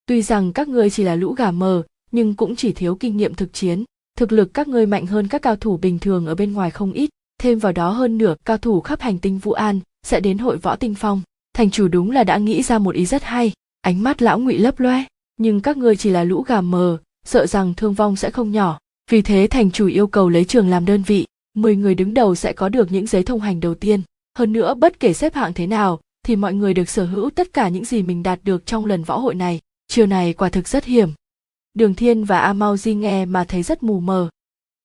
Tuy 0.06 0.22
rằng 0.22 0.54
các 0.54 0.68
ngươi 0.68 0.90
chỉ 0.90 1.04
là 1.04 1.16
lũ 1.16 1.34
gà 1.34 1.51
mờ 1.51 1.84
nhưng 2.12 2.36
cũng 2.36 2.56
chỉ 2.56 2.74
thiếu 2.74 2.96
kinh 2.96 3.18
nghiệm 3.18 3.34
thực 3.34 3.54
chiến 3.54 3.84
thực 4.18 4.32
lực 4.32 4.53
các 4.53 4.68
ngươi 4.68 4.86
mạnh 4.86 5.06
hơn 5.06 5.27
các 5.27 5.41
cao 5.41 5.56
thủ 5.56 5.77
bình 5.77 6.00
thường 6.00 6.25
ở 6.25 6.36
bên 6.36 6.53
ngoài 6.53 6.72
không 6.72 6.91
ít, 6.91 7.10
thêm 7.39 7.60
vào 7.60 7.72
đó 7.72 7.89
hơn 7.89 8.18
nửa 8.18 8.36
cao 8.46 8.58
thủ 8.58 8.82
khắp 8.82 9.01
hành 9.01 9.18
tinh 9.18 9.38
vũ 9.38 9.51
an 9.51 9.80
sẽ 10.03 10.20
đến 10.20 10.38
hội 10.38 10.58
võ 10.58 10.75
tinh 10.75 10.96
phong. 10.96 11.22
Thành 11.53 11.72
chủ 11.72 11.88
đúng 11.88 12.12
là 12.12 12.24
đã 12.24 12.38
nghĩ 12.38 12.62
ra 12.62 12.80
một 12.80 12.96
ý 12.96 13.06
rất 13.06 13.24
hay, 13.24 13.51
ánh 13.82 14.03
mắt 14.03 14.22
lão 14.22 14.39
ngụy 14.39 14.58
lấp 14.58 14.80
loe 14.80 15.06
nhưng 15.41 15.62
các 15.62 15.77
ngươi 15.77 15.96
chỉ 15.96 16.10
là 16.10 16.24
lũ 16.24 16.41
gà 16.41 16.62
mờ, 16.62 16.98
sợ 17.25 17.46
rằng 17.46 17.74
thương 17.74 17.94
vong 17.94 18.15
sẽ 18.15 18.32
không 18.32 18.51
nhỏ. 18.51 18.80
Vì 19.12 19.22
thế 19.22 19.48
thành 19.50 19.72
chủ 19.72 19.88
yêu 19.88 20.08
cầu 20.08 20.30
lấy 20.30 20.46
trường 20.46 20.70
làm 20.70 20.86
đơn 20.86 21.03
vị 21.08 21.25
10 21.53 21.75
người 21.75 21.96
đứng 21.96 22.13
đầu 22.13 22.36
sẽ 22.36 22.53
có 22.53 22.70
được 22.70 22.91
những 22.91 23.08
giấy 23.08 23.24
thông 23.24 23.39
hành 23.39 23.60
đầu 23.60 23.75
tiên. 23.75 24.01
Hơn 24.38 24.53
nữa 24.53 24.74
bất 24.74 25.00
kể 25.00 25.13
xếp 25.13 25.34
hạng 25.34 25.53
thế 25.53 25.68
nào, 25.68 26.00
thì 26.25 26.36
mọi 26.36 26.53
người 26.53 26.74
được 26.74 26.89
sở 26.89 27.06
hữu 27.06 27.30
tất 27.30 27.53
cả 27.53 27.70
những 27.70 27.86
gì 27.86 28.03
mình 28.03 28.24
đạt 28.24 28.39
được 28.44 28.65
trong 28.65 28.86
lần 28.86 29.03
võ 29.03 29.18
hội 29.18 29.36
này. 29.36 29.60
Chiều 29.88 30.06
này 30.06 30.34
quả 30.34 30.50
thực 30.50 30.68
rất 30.68 30.86
hiểm 30.86 31.10
đường 31.74 31.96
thiên 31.96 32.24
và 32.24 32.40
a 32.40 32.54
mau 32.54 32.78
di 32.78 32.94
nghe 32.94 33.25
mà 33.25 33.44
thấy 33.44 33.63
rất 33.63 33.84
mù 33.84 34.00
mờ 34.00 34.30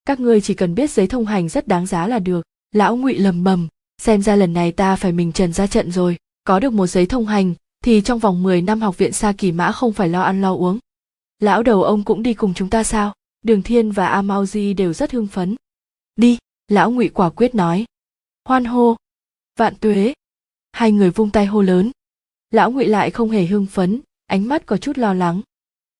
các 0.05 0.19
ngươi 0.19 0.41
chỉ 0.41 0.53
cần 0.53 0.75
biết 0.75 0.91
giấy 0.91 1.07
thông 1.07 1.25
hành 1.25 1.49
rất 1.49 1.67
đáng 1.67 1.85
giá 1.85 2.07
là 2.07 2.19
được 2.19 2.45
lão 2.71 2.97
ngụy 2.97 3.17
lầm 3.17 3.43
bầm 3.43 3.67
xem 4.01 4.21
ra 4.21 4.35
lần 4.35 4.53
này 4.53 4.71
ta 4.71 4.95
phải 4.95 5.11
mình 5.11 5.31
trần 5.31 5.53
ra 5.53 5.67
trận 5.67 5.91
rồi 5.91 6.17
có 6.43 6.59
được 6.59 6.73
một 6.73 6.87
giấy 6.87 7.05
thông 7.05 7.25
hành 7.25 7.53
thì 7.83 8.01
trong 8.01 8.19
vòng 8.19 8.43
10 8.43 8.61
năm 8.61 8.81
học 8.81 8.97
viện 8.97 9.13
Sa 9.13 9.33
Kỳ 9.37 9.51
Mã 9.51 9.71
không 9.71 9.93
phải 9.93 10.09
lo 10.09 10.21
ăn 10.21 10.41
lo 10.41 10.53
uống. 10.53 10.79
Lão 11.39 11.63
đầu 11.63 11.83
ông 11.83 12.03
cũng 12.03 12.23
đi 12.23 12.33
cùng 12.33 12.53
chúng 12.53 12.69
ta 12.69 12.83
sao? 12.83 13.13
Đường 13.41 13.61
Thiên 13.61 13.91
và 13.91 14.07
A 14.07 14.21
Mau 14.21 14.45
Di 14.45 14.73
đều 14.73 14.93
rất 14.93 15.11
hưng 15.11 15.27
phấn. 15.27 15.55
Đi, 16.15 16.37
lão 16.67 16.91
Ngụy 16.91 17.09
quả 17.09 17.29
quyết 17.29 17.55
nói. 17.55 17.85
Hoan 18.45 18.65
hô, 18.65 18.95
vạn 19.59 19.75
tuế. 19.75 20.13
Hai 20.71 20.91
người 20.91 21.09
vung 21.09 21.29
tay 21.29 21.45
hô 21.45 21.61
lớn. 21.61 21.91
Lão 22.51 22.71
Ngụy 22.71 22.85
lại 22.85 23.11
không 23.11 23.29
hề 23.29 23.45
hưng 23.45 23.65
phấn, 23.65 24.01
ánh 24.25 24.47
mắt 24.47 24.65
có 24.65 24.77
chút 24.77 24.97
lo 24.97 25.13
lắng. 25.13 25.41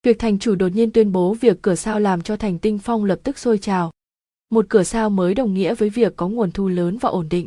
Việc 0.03 0.19
thành 0.19 0.39
chủ 0.39 0.55
đột 0.55 0.67
nhiên 0.67 0.91
tuyên 0.91 1.11
bố 1.11 1.33
việc 1.33 1.61
cửa 1.61 1.75
sao 1.75 1.99
làm 1.99 2.21
cho 2.21 2.37
thành 2.37 2.59
tinh 2.59 2.79
phong 2.79 3.05
lập 3.05 3.19
tức 3.23 3.37
sôi 3.37 3.57
trào. 3.57 3.91
Một 4.49 4.65
cửa 4.69 4.83
sao 4.83 5.09
mới 5.09 5.33
đồng 5.33 5.53
nghĩa 5.53 5.75
với 5.75 5.89
việc 5.89 6.15
có 6.15 6.27
nguồn 6.27 6.51
thu 6.51 6.67
lớn 6.67 6.97
và 6.97 7.09
ổn 7.09 7.29
định. 7.29 7.45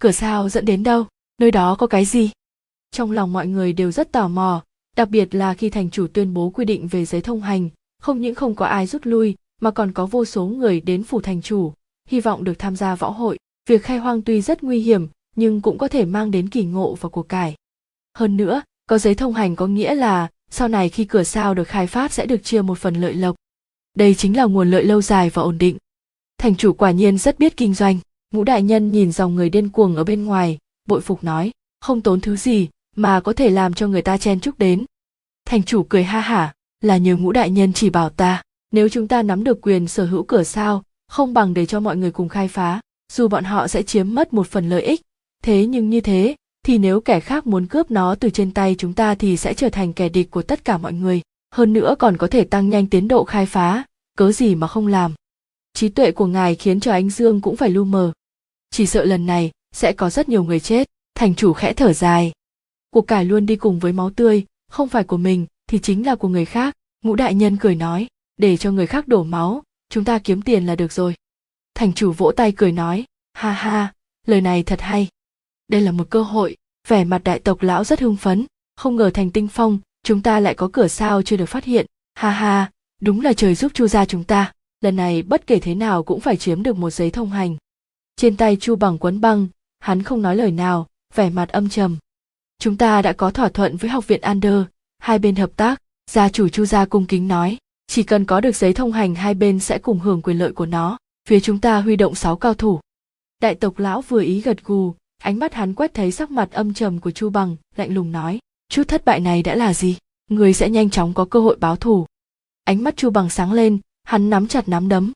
Cửa 0.00 0.12
sao 0.12 0.48
dẫn 0.48 0.64
đến 0.64 0.82
đâu? 0.82 1.06
Nơi 1.38 1.50
đó 1.50 1.74
có 1.78 1.86
cái 1.86 2.04
gì? 2.04 2.30
trong 2.92 3.10
lòng 3.10 3.32
mọi 3.32 3.46
người 3.46 3.72
đều 3.72 3.90
rất 3.90 4.12
tò 4.12 4.28
mò, 4.28 4.62
đặc 4.96 5.08
biệt 5.08 5.34
là 5.34 5.54
khi 5.54 5.70
thành 5.70 5.90
chủ 5.90 6.06
tuyên 6.06 6.34
bố 6.34 6.50
quy 6.50 6.64
định 6.64 6.88
về 6.88 7.04
giấy 7.04 7.20
thông 7.20 7.40
hành, 7.40 7.68
không 8.02 8.20
những 8.20 8.34
không 8.34 8.54
có 8.54 8.66
ai 8.66 8.86
rút 8.86 9.06
lui, 9.06 9.36
mà 9.60 9.70
còn 9.70 9.92
có 9.92 10.06
vô 10.06 10.24
số 10.24 10.46
người 10.46 10.80
đến 10.80 11.02
phủ 11.02 11.20
thành 11.20 11.42
chủ, 11.42 11.72
hy 12.08 12.20
vọng 12.20 12.44
được 12.44 12.58
tham 12.58 12.76
gia 12.76 12.94
võ 12.94 13.10
hội 13.10 13.38
việc 13.68 13.82
khai 13.82 13.98
hoang 13.98 14.22
tuy 14.22 14.40
rất 14.40 14.62
nguy 14.62 14.80
hiểm, 14.80 15.08
nhưng 15.36 15.60
cũng 15.60 15.78
có 15.78 15.88
thể 15.88 16.04
mang 16.04 16.30
đến 16.30 16.48
kỳ 16.48 16.64
ngộ 16.64 16.94
và 16.94 17.08
của 17.08 17.22
cải 17.22 17.54
hơn 18.14 18.36
nữa, 18.36 18.62
có 18.86 18.98
giấy 18.98 19.14
thông 19.14 19.34
hành 19.34 19.56
có 19.56 19.66
nghĩa 19.66 19.94
là 19.94 20.28
sau 20.50 20.68
này 20.68 20.88
khi 20.88 21.04
cửa 21.04 21.22
sao 21.22 21.54
được 21.54 21.68
khai 21.68 21.86
phát 21.86 22.12
sẽ 22.12 22.26
được 22.26 22.44
chia 22.44 22.62
một 22.62 22.78
phần 22.78 22.94
lợi 22.94 23.14
lộc. 23.14 23.36
Đây 23.94 24.14
chính 24.14 24.36
là 24.36 24.44
nguồn 24.44 24.70
lợi 24.70 24.84
lâu 24.84 25.02
dài 25.02 25.30
và 25.30 25.42
ổn 25.42 25.58
định. 25.58 25.76
Thành 26.38 26.56
chủ 26.56 26.72
quả 26.72 26.90
nhiên 26.90 27.18
rất 27.18 27.38
biết 27.38 27.56
kinh 27.56 27.74
doanh. 27.74 27.98
Ngũ 28.34 28.44
đại 28.44 28.62
nhân 28.62 28.92
nhìn 28.92 29.12
dòng 29.12 29.34
người 29.34 29.50
điên 29.50 29.68
cuồng 29.68 29.96
ở 29.96 30.04
bên 30.04 30.24
ngoài, 30.24 30.58
bội 30.88 31.00
phục 31.00 31.24
nói, 31.24 31.52
không 31.80 32.00
tốn 32.00 32.20
thứ 32.20 32.36
gì 32.36 32.68
mà 32.96 33.20
có 33.20 33.32
thể 33.32 33.50
làm 33.50 33.74
cho 33.74 33.88
người 33.88 34.02
ta 34.02 34.16
chen 34.18 34.40
chúc 34.40 34.58
đến. 34.58 34.84
Thành 35.46 35.62
chủ 35.62 35.82
cười 35.82 36.04
ha 36.04 36.20
hả, 36.20 36.54
là 36.80 36.96
nhờ 36.96 37.16
ngũ 37.16 37.32
đại 37.32 37.50
nhân 37.50 37.72
chỉ 37.72 37.90
bảo 37.90 38.10
ta, 38.10 38.42
nếu 38.72 38.88
chúng 38.88 39.08
ta 39.08 39.22
nắm 39.22 39.44
được 39.44 39.60
quyền 39.60 39.88
sở 39.88 40.04
hữu 40.04 40.22
cửa 40.22 40.44
sao, 40.44 40.82
không 41.08 41.34
bằng 41.34 41.54
để 41.54 41.66
cho 41.66 41.80
mọi 41.80 41.96
người 41.96 42.10
cùng 42.10 42.28
khai 42.28 42.48
phá, 42.48 42.80
dù 43.12 43.28
bọn 43.28 43.44
họ 43.44 43.68
sẽ 43.68 43.82
chiếm 43.82 44.14
mất 44.14 44.32
một 44.32 44.46
phần 44.46 44.68
lợi 44.68 44.82
ích. 44.82 45.00
Thế 45.42 45.66
nhưng 45.66 45.90
như 45.90 46.00
thế 46.00 46.36
thì 46.62 46.78
nếu 46.78 47.00
kẻ 47.00 47.20
khác 47.20 47.46
muốn 47.46 47.66
cướp 47.66 47.90
nó 47.90 48.14
từ 48.14 48.30
trên 48.30 48.50
tay 48.50 48.74
chúng 48.78 48.92
ta 48.92 49.14
thì 49.14 49.36
sẽ 49.36 49.54
trở 49.54 49.68
thành 49.68 49.92
kẻ 49.92 50.08
địch 50.08 50.30
của 50.30 50.42
tất 50.42 50.64
cả 50.64 50.78
mọi 50.78 50.92
người. 50.92 51.20
Hơn 51.54 51.72
nữa 51.72 51.94
còn 51.98 52.16
có 52.16 52.26
thể 52.26 52.44
tăng 52.44 52.68
nhanh 52.68 52.86
tiến 52.86 53.08
độ 53.08 53.24
khai 53.24 53.46
phá. 53.46 53.84
Cớ 54.16 54.32
gì 54.32 54.54
mà 54.54 54.66
không 54.66 54.86
làm? 54.86 55.14
Trí 55.74 55.88
tuệ 55.88 56.12
của 56.12 56.26
ngài 56.26 56.54
khiến 56.54 56.80
cho 56.80 56.92
ánh 56.92 57.10
dương 57.10 57.40
cũng 57.40 57.56
phải 57.56 57.70
lu 57.70 57.84
mờ. 57.84 58.12
Chỉ 58.70 58.86
sợ 58.86 59.04
lần 59.04 59.26
này 59.26 59.50
sẽ 59.74 59.92
có 59.92 60.10
rất 60.10 60.28
nhiều 60.28 60.44
người 60.44 60.60
chết. 60.60 60.88
Thành 61.14 61.34
chủ 61.34 61.52
khẽ 61.52 61.72
thở 61.72 61.92
dài. 61.92 62.32
Cuộc 62.90 63.06
cải 63.06 63.24
luôn 63.24 63.46
đi 63.46 63.56
cùng 63.56 63.78
với 63.78 63.92
máu 63.92 64.10
tươi, 64.10 64.44
không 64.70 64.88
phải 64.88 65.04
của 65.04 65.16
mình 65.16 65.46
thì 65.66 65.78
chính 65.78 66.06
là 66.06 66.14
của 66.14 66.28
người 66.28 66.44
khác. 66.44 66.76
Ngũ 67.04 67.14
đại 67.14 67.34
nhân 67.34 67.56
cười 67.56 67.74
nói, 67.74 68.06
để 68.36 68.56
cho 68.56 68.72
người 68.72 68.86
khác 68.86 69.08
đổ 69.08 69.22
máu, 69.22 69.62
chúng 69.88 70.04
ta 70.04 70.18
kiếm 70.18 70.42
tiền 70.42 70.66
là 70.66 70.76
được 70.76 70.92
rồi. 70.92 71.14
Thành 71.74 71.92
chủ 71.92 72.12
vỗ 72.12 72.32
tay 72.36 72.52
cười 72.56 72.72
nói, 72.72 73.04
ha 73.32 73.52
ha, 73.52 73.92
lời 74.26 74.40
này 74.40 74.62
thật 74.62 74.80
hay 74.80 75.08
đây 75.70 75.80
là 75.80 75.92
một 75.92 76.10
cơ 76.10 76.22
hội. 76.22 76.56
Vẻ 76.88 77.04
mặt 77.04 77.20
đại 77.24 77.38
tộc 77.38 77.62
lão 77.62 77.84
rất 77.84 78.00
hưng 78.00 78.16
phấn. 78.16 78.46
Không 78.76 78.96
ngờ 78.96 79.10
thành 79.14 79.30
tinh 79.30 79.48
phong 79.48 79.78
chúng 80.02 80.22
ta 80.22 80.40
lại 80.40 80.54
có 80.54 80.68
cửa 80.72 80.88
sao 80.88 81.22
chưa 81.22 81.36
được 81.36 81.46
phát 81.46 81.64
hiện. 81.64 81.86
Ha 82.14 82.30
ha 82.30 82.70
đúng 83.00 83.20
là 83.20 83.32
trời 83.32 83.54
giúp 83.54 83.74
chu 83.74 83.86
gia 83.86 84.04
chúng 84.04 84.24
ta. 84.24 84.52
Lần 84.80 84.96
này 84.96 85.22
bất 85.22 85.46
kể 85.46 85.58
thế 85.58 85.74
nào 85.74 86.02
cũng 86.02 86.20
phải 86.20 86.36
chiếm 86.36 86.62
được 86.62 86.76
một 86.76 86.90
giấy 86.90 87.10
thông 87.10 87.30
hành. 87.30 87.56
Trên 88.16 88.36
tay 88.36 88.56
chu 88.60 88.76
bằng 88.76 88.98
quấn 88.98 89.20
băng 89.20 89.48
hắn 89.78 90.02
không 90.02 90.22
nói 90.22 90.36
lời 90.36 90.50
nào 90.50 90.86
vẻ 91.14 91.30
mặt 91.30 91.48
âm 91.48 91.68
trầm. 91.68 91.96
Chúng 92.58 92.76
ta 92.76 93.02
đã 93.02 93.12
có 93.12 93.30
thỏa 93.30 93.48
thuận 93.48 93.76
với 93.76 93.90
học 93.90 94.06
viện 94.06 94.20
Ander, 94.20 94.62
hai 94.98 95.18
bên 95.18 95.36
hợp 95.36 95.50
tác, 95.56 95.82
gia 96.10 96.28
chủ 96.28 96.48
Chu 96.48 96.64
gia 96.64 96.84
cung 96.86 97.06
kính 97.06 97.28
nói, 97.28 97.58
chỉ 97.86 98.02
cần 98.02 98.24
có 98.24 98.40
được 98.40 98.56
giấy 98.56 98.72
thông 98.72 98.92
hành 98.92 99.14
hai 99.14 99.34
bên 99.34 99.60
sẽ 99.60 99.78
cùng 99.78 100.00
hưởng 100.00 100.22
quyền 100.22 100.38
lợi 100.38 100.52
của 100.52 100.66
nó, 100.66 100.98
phía 101.28 101.40
chúng 101.40 101.58
ta 101.58 101.80
huy 101.80 101.96
động 101.96 102.14
sáu 102.14 102.36
cao 102.36 102.54
thủ. 102.54 102.80
Đại 103.42 103.54
tộc 103.54 103.78
lão 103.78 104.00
vừa 104.00 104.22
ý 104.22 104.40
gật 104.40 104.64
gù, 104.64 104.94
ánh 105.22 105.38
mắt 105.38 105.54
hắn 105.54 105.74
quét 105.74 105.94
thấy 105.94 106.12
sắc 106.12 106.30
mặt 106.30 106.52
âm 106.52 106.74
trầm 106.74 107.00
của 107.00 107.10
Chu 107.10 107.30
Bằng, 107.30 107.56
lạnh 107.76 107.94
lùng 107.94 108.12
nói, 108.12 108.38
chút 108.68 108.88
thất 108.88 109.04
bại 109.04 109.20
này 109.20 109.42
đã 109.42 109.54
là 109.54 109.74
gì? 109.74 109.96
Người 110.30 110.52
sẽ 110.52 110.70
nhanh 110.70 110.90
chóng 110.90 111.14
có 111.14 111.24
cơ 111.24 111.40
hội 111.40 111.56
báo 111.60 111.76
thù. 111.76 112.06
Ánh 112.64 112.84
mắt 112.84 112.96
Chu 112.96 113.10
Bằng 113.10 113.30
sáng 113.30 113.52
lên, 113.52 113.78
hắn 114.04 114.30
nắm 114.30 114.48
chặt 114.48 114.68
nắm 114.68 114.88
đấm. 114.88 115.12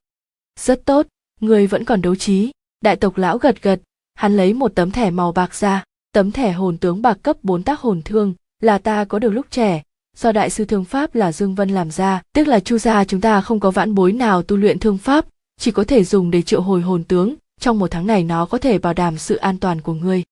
Rất 0.60 0.84
tốt, 0.84 1.06
người 1.40 1.66
vẫn 1.66 1.84
còn 1.84 2.02
đấu 2.02 2.14
trí. 2.14 2.52
Đại 2.80 2.96
tộc 2.96 3.16
lão 3.16 3.38
gật 3.38 3.62
gật, 3.62 3.80
hắn 4.14 4.36
lấy 4.36 4.52
một 4.52 4.74
tấm 4.74 4.90
thẻ 4.90 5.10
màu 5.10 5.32
bạc 5.32 5.54
ra, 5.54 5.84
tấm 6.14 6.32
thẻ 6.32 6.52
hồn 6.52 6.78
tướng 6.78 7.02
bạc 7.02 7.18
cấp 7.22 7.36
4 7.42 7.62
tác 7.62 7.80
hồn 7.80 8.02
thương 8.04 8.34
là 8.60 8.78
ta 8.78 9.04
có 9.04 9.18
được 9.18 9.30
lúc 9.30 9.46
trẻ 9.50 9.82
do 10.16 10.32
đại 10.32 10.50
sư 10.50 10.64
thương 10.64 10.84
pháp 10.84 11.14
là 11.14 11.32
dương 11.32 11.54
vân 11.54 11.68
làm 11.68 11.90
ra 11.90 12.22
tức 12.34 12.48
là 12.48 12.60
chu 12.60 12.78
gia 12.78 13.04
chúng 13.04 13.20
ta 13.20 13.40
không 13.40 13.60
có 13.60 13.70
vãn 13.70 13.94
bối 13.94 14.12
nào 14.12 14.42
tu 14.42 14.56
luyện 14.56 14.78
thương 14.78 14.98
pháp 14.98 15.26
chỉ 15.60 15.70
có 15.70 15.84
thể 15.84 16.04
dùng 16.04 16.30
để 16.30 16.42
triệu 16.42 16.60
hồi 16.60 16.80
hồn 16.80 17.04
tướng 17.04 17.34
trong 17.60 17.78
một 17.78 17.90
tháng 17.90 18.06
này 18.06 18.24
nó 18.24 18.46
có 18.46 18.58
thể 18.58 18.78
bảo 18.78 18.94
đảm 18.94 19.18
sự 19.18 19.36
an 19.36 19.58
toàn 19.58 19.80
của 19.80 19.94
ngươi. 19.94 20.22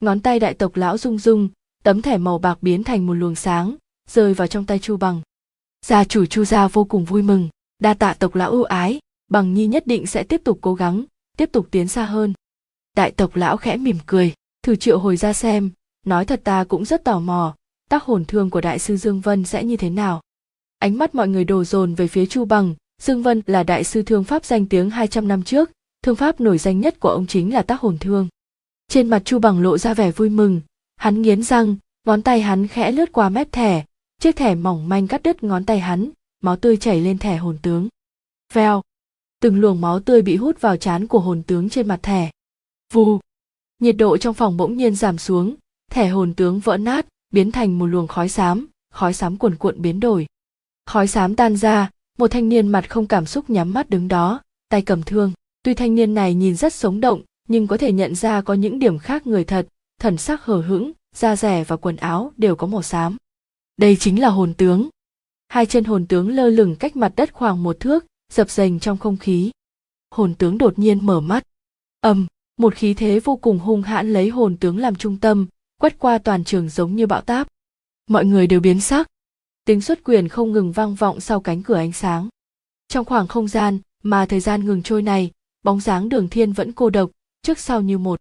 Ngón 0.00 0.20
tay 0.20 0.38
đại 0.38 0.54
tộc 0.54 0.76
lão 0.76 0.98
rung 0.98 1.18
rung, 1.18 1.48
tấm 1.82 2.02
thẻ 2.02 2.18
màu 2.18 2.38
bạc 2.38 2.58
biến 2.62 2.84
thành 2.84 3.06
một 3.06 3.14
luồng 3.14 3.34
sáng, 3.34 3.76
rơi 4.08 4.34
vào 4.34 4.48
trong 4.48 4.66
tay 4.66 4.78
chu 4.78 4.96
bằng. 4.96 5.20
Gia 5.86 6.04
chủ 6.04 6.26
chu 6.26 6.44
gia 6.44 6.68
vô 6.68 6.84
cùng 6.84 7.04
vui 7.04 7.22
mừng, 7.22 7.48
đa 7.78 7.94
tạ 7.94 8.14
tộc 8.14 8.34
lão 8.34 8.50
ưu 8.50 8.62
ái, 8.62 9.00
bằng 9.30 9.54
nhi 9.54 9.66
nhất 9.66 9.86
định 9.86 10.06
sẽ 10.06 10.22
tiếp 10.22 10.40
tục 10.44 10.58
cố 10.60 10.74
gắng, 10.74 11.04
tiếp 11.36 11.48
tục 11.52 11.66
tiến 11.70 11.88
xa 11.88 12.04
hơn. 12.04 12.32
Đại 12.96 13.10
tộc 13.10 13.36
lão 13.36 13.56
khẽ 13.56 13.76
mỉm 13.76 13.96
cười, 14.06 14.34
thử 14.62 14.76
triệu 14.76 14.98
hồi 14.98 15.16
ra 15.16 15.32
xem, 15.32 15.70
nói 16.06 16.24
thật 16.24 16.40
ta 16.44 16.64
cũng 16.64 16.84
rất 16.84 17.04
tò 17.04 17.20
mò, 17.20 17.54
tác 17.90 18.02
hồn 18.02 18.24
thương 18.24 18.50
của 18.50 18.60
đại 18.60 18.78
sư 18.78 18.96
dương 18.96 19.20
vân 19.20 19.44
sẽ 19.44 19.64
như 19.64 19.76
thế 19.76 19.90
nào. 19.90 20.20
Ánh 20.78 20.98
mắt 20.98 21.14
mọi 21.14 21.28
người 21.28 21.44
đổ 21.44 21.64
dồn 21.64 21.94
về 21.94 22.08
phía 22.08 22.26
chu 22.26 22.44
bằng, 22.44 22.74
dương 23.02 23.22
vân 23.22 23.42
là 23.46 23.62
đại 23.62 23.84
sư 23.84 24.02
thương 24.02 24.24
pháp 24.24 24.44
danh 24.44 24.66
tiếng 24.66 24.90
200 24.90 25.28
năm 25.28 25.42
trước 25.42 25.70
thương 26.02 26.16
pháp 26.16 26.40
nổi 26.40 26.58
danh 26.58 26.80
nhất 26.80 27.00
của 27.00 27.08
ông 27.08 27.26
chính 27.26 27.54
là 27.54 27.62
tác 27.62 27.80
hồn 27.80 27.98
thương. 28.00 28.28
Trên 28.88 29.08
mặt 29.08 29.22
chu 29.24 29.38
bằng 29.38 29.62
lộ 29.62 29.78
ra 29.78 29.94
vẻ 29.94 30.10
vui 30.10 30.30
mừng. 30.30 30.60
Hắn 30.96 31.22
nghiến 31.22 31.42
răng, 31.42 31.76
ngón 32.06 32.22
tay 32.22 32.40
hắn 32.40 32.68
khẽ 32.68 32.92
lướt 32.92 33.12
qua 33.12 33.28
mép 33.28 33.52
thẻ. 33.52 33.84
Chiếc 34.18 34.36
thẻ 34.36 34.54
mỏng 34.54 34.88
manh 34.88 35.08
cắt 35.08 35.22
đứt 35.22 35.44
ngón 35.44 35.64
tay 35.64 35.80
hắn, 35.80 36.10
máu 36.40 36.56
tươi 36.56 36.76
chảy 36.76 37.00
lên 37.00 37.18
thẻ 37.18 37.36
hồn 37.36 37.58
tướng. 37.62 37.88
Veo 38.52 38.82
từng 39.40 39.60
luồng 39.60 39.80
máu 39.80 40.00
tươi 40.00 40.22
bị 40.22 40.36
hút 40.36 40.60
vào 40.60 40.76
trán 40.76 41.06
của 41.06 41.20
hồn 41.20 41.42
tướng 41.42 41.68
trên 41.68 41.88
mặt 41.88 42.02
thẻ. 42.02 42.30
Vù. 42.92 43.20
Nhiệt 43.78 43.96
độ 43.96 44.16
trong 44.16 44.34
phòng 44.34 44.56
bỗng 44.56 44.76
nhiên 44.76 44.94
giảm 44.94 45.18
xuống. 45.18 45.54
Thẻ 45.90 46.08
hồn 46.08 46.34
tướng 46.34 46.60
vỡ 46.60 46.76
nát, 46.76 47.06
biến 47.30 47.52
thành 47.52 47.78
một 47.78 47.86
luồng 47.86 48.06
khói 48.06 48.28
xám 48.28 48.66
khói 48.92 49.14
xám 49.14 49.36
cuồn 49.36 49.56
cuộn 49.56 49.82
biến 49.82 50.00
đổi. 50.00 50.26
Khói 50.86 51.06
xám 51.06 51.36
tan 51.36 51.56
ra, 51.56 51.90
một 52.18 52.30
thanh 52.30 52.48
niên 52.48 52.68
mặt 52.68 52.90
không 52.90 53.06
cảm 53.06 53.26
xúc 53.26 53.50
nhắm 53.50 53.72
mắt 53.72 53.90
đứng 53.90 54.08
đó, 54.08 54.40
tay 54.68 54.82
cầm 54.82 55.02
thương 55.02 55.32
tuy 55.62 55.74
thanh 55.74 55.94
niên 55.94 56.14
này 56.14 56.34
nhìn 56.34 56.56
rất 56.56 56.74
sống 56.74 57.00
động, 57.00 57.22
nhưng 57.48 57.66
có 57.66 57.76
thể 57.76 57.92
nhận 57.92 58.14
ra 58.14 58.40
có 58.40 58.54
những 58.54 58.78
điểm 58.78 58.98
khác 58.98 59.26
người 59.26 59.44
thật, 59.44 59.68
thần 60.00 60.16
sắc 60.16 60.44
hờ 60.44 60.60
hững, 60.60 60.92
da 61.14 61.36
rẻ 61.36 61.64
và 61.64 61.76
quần 61.76 61.96
áo 61.96 62.32
đều 62.36 62.56
có 62.56 62.66
màu 62.66 62.82
xám. 62.82 63.16
Đây 63.76 63.96
chính 63.96 64.20
là 64.20 64.28
hồn 64.28 64.54
tướng. 64.54 64.88
Hai 65.48 65.66
chân 65.66 65.84
hồn 65.84 66.06
tướng 66.06 66.28
lơ 66.28 66.48
lửng 66.48 66.76
cách 66.76 66.96
mặt 66.96 67.12
đất 67.16 67.32
khoảng 67.32 67.62
một 67.62 67.80
thước, 67.80 68.06
dập 68.32 68.50
dềnh 68.50 68.80
trong 68.80 68.98
không 68.98 69.16
khí. 69.16 69.50
Hồn 70.10 70.34
tướng 70.34 70.58
đột 70.58 70.78
nhiên 70.78 71.06
mở 71.06 71.20
mắt. 71.20 71.44
Ầm, 72.00 72.26
một 72.56 72.74
khí 72.74 72.94
thế 72.94 73.20
vô 73.20 73.36
cùng 73.36 73.58
hung 73.58 73.82
hãn 73.82 74.12
lấy 74.12 74.28
hồn 74.28 74.56
tướng 74.56 74.78
làm 74.78 74.94
trung 74.94 75.18
tâm, 75.18 75.46
quét 75.80 75.98
qua 75.98 76.18
toàn 76.18 76.44
trường 76.44 76.68
giống 76.68 76.96
như 76.96 77.06
bão 77.06 77.20
táp. 77.20 77.48
Mọi 78.08 78.24
người 78.24 78.46
đều 78.46 78.60
biến 78.60 78.80
sắc. 78.80 79.08
Tiếng 79.64 79.80
xuất 79.80 80.04
quyền 80.04 80.28
không 80.28 80.52
ngừng 80.52 80.72
vang 80.72 80.94
vọng 80.94 81.20
sau 81.20 81.40
cánh 81.40 81.62
cửa 81.62 81.76
ánh 81.76 81.92
sáng. 81.92 82.28
Trong 82.88 83.04
khoảng 83.04 83.26
không 83.26 83.48
gian 83.48 83.78
mà 84.02 84.26
thời 84.26 84.40
gian 84.40 84.66
ngừng 84.66 84.82
trôi 84.82 85.02
này 85.02 85.30
bóng 85.62 85.80
dáng 85.80 86.08
đường 86.08 86.28
thiên 86.28 86.52
vẫn 86.52 86.72
cô 86.72 86.90
độc, 86.90 87.10
trước 87.42 87.58
sau 87.58 87.80
như 87.80 87.98
một. 87.98 88.20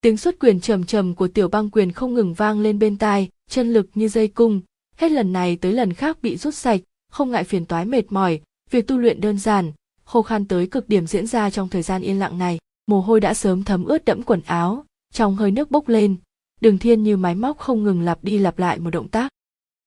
Tiếng 0.00 0.16
xuất 0.16 0.38
quyền 0.38 0.60
trầm 0.60 0.84
trầm 0.84 1.14
của 1.14 1.28
tiểu 1.28 1.48
băng 1.48 1.70
quyền 1.70 1.92
không 1.92 2.14
ngừng 2.14 2.34
vang 2.34 2.60
lên 2.60 2.78
bên 2.78 2.96
tai, 2.96 3.28
chân 3.50 3.72
lực 3.72 3.90
như 3.94 4.08
dây 4.08 4.28
cung. 4.28 4.60
Hết 4.96 5.12
lần 5.12 5.32
này 5.32 5.56
tới 5.56 5.72
lần 5.72 5.92
khác 5.92 6.22
bị 6.22 6.36
rút 6.36 6.54
sạch, 6.54 6.80
không 7.10 7.30
ngại 7.30 7.44
phiền 7.44 7.66
toái 7.66 7.84
mệt 7.84 8.12
mỏi, 8.12 8.40
việc 8.70 8.86
tu 8.86 8.98
luyện 8.98 9.20
đơn 9.20 9.38
giản, 9.38 9.72
khô 10.04 10.22
khan 10.22 10.44
tới 10.44 10.66
cực 10.66 10.88
điểm 10.88 11.06
diễn 11.06 11.26
ra 11.26 11.50
trong 11.50 11.68
thời 11.68 11.82
gian 11.82 12.02
yên 12.02 12.18
lặng 12.18 12.38
này. 12.38 12.58
Mồ 12.86 13.00
hôi 13.00 13.20
đã 13.20 13.34
sớm 13.34 13.64
thấm 13.64 13.84
ướt 13.84 14.04
đẫm 14.04 14.22
quần 14.22 14.40
áo, 14.46 14.84
trong 15.12 15.36
hơi 15.36 15.50
nước 15.50 15.70
bốc 15.70 15.88
lên. 15.88 16.16
Đường 16.60 16.78
thiên 16.78 17.02
như 17.02 17.16
máy 17.16 17.34
móc 17.34 17.58
không 17.58 17.84
ngừng 17.84 18.00
lặp 18.00 18.24
đi 18.24 18.38
lặp 18.38 18.58
lại 18.58 18.78
một 18.78 18.90
động 18.90 19.08
tác. 19.08 19.32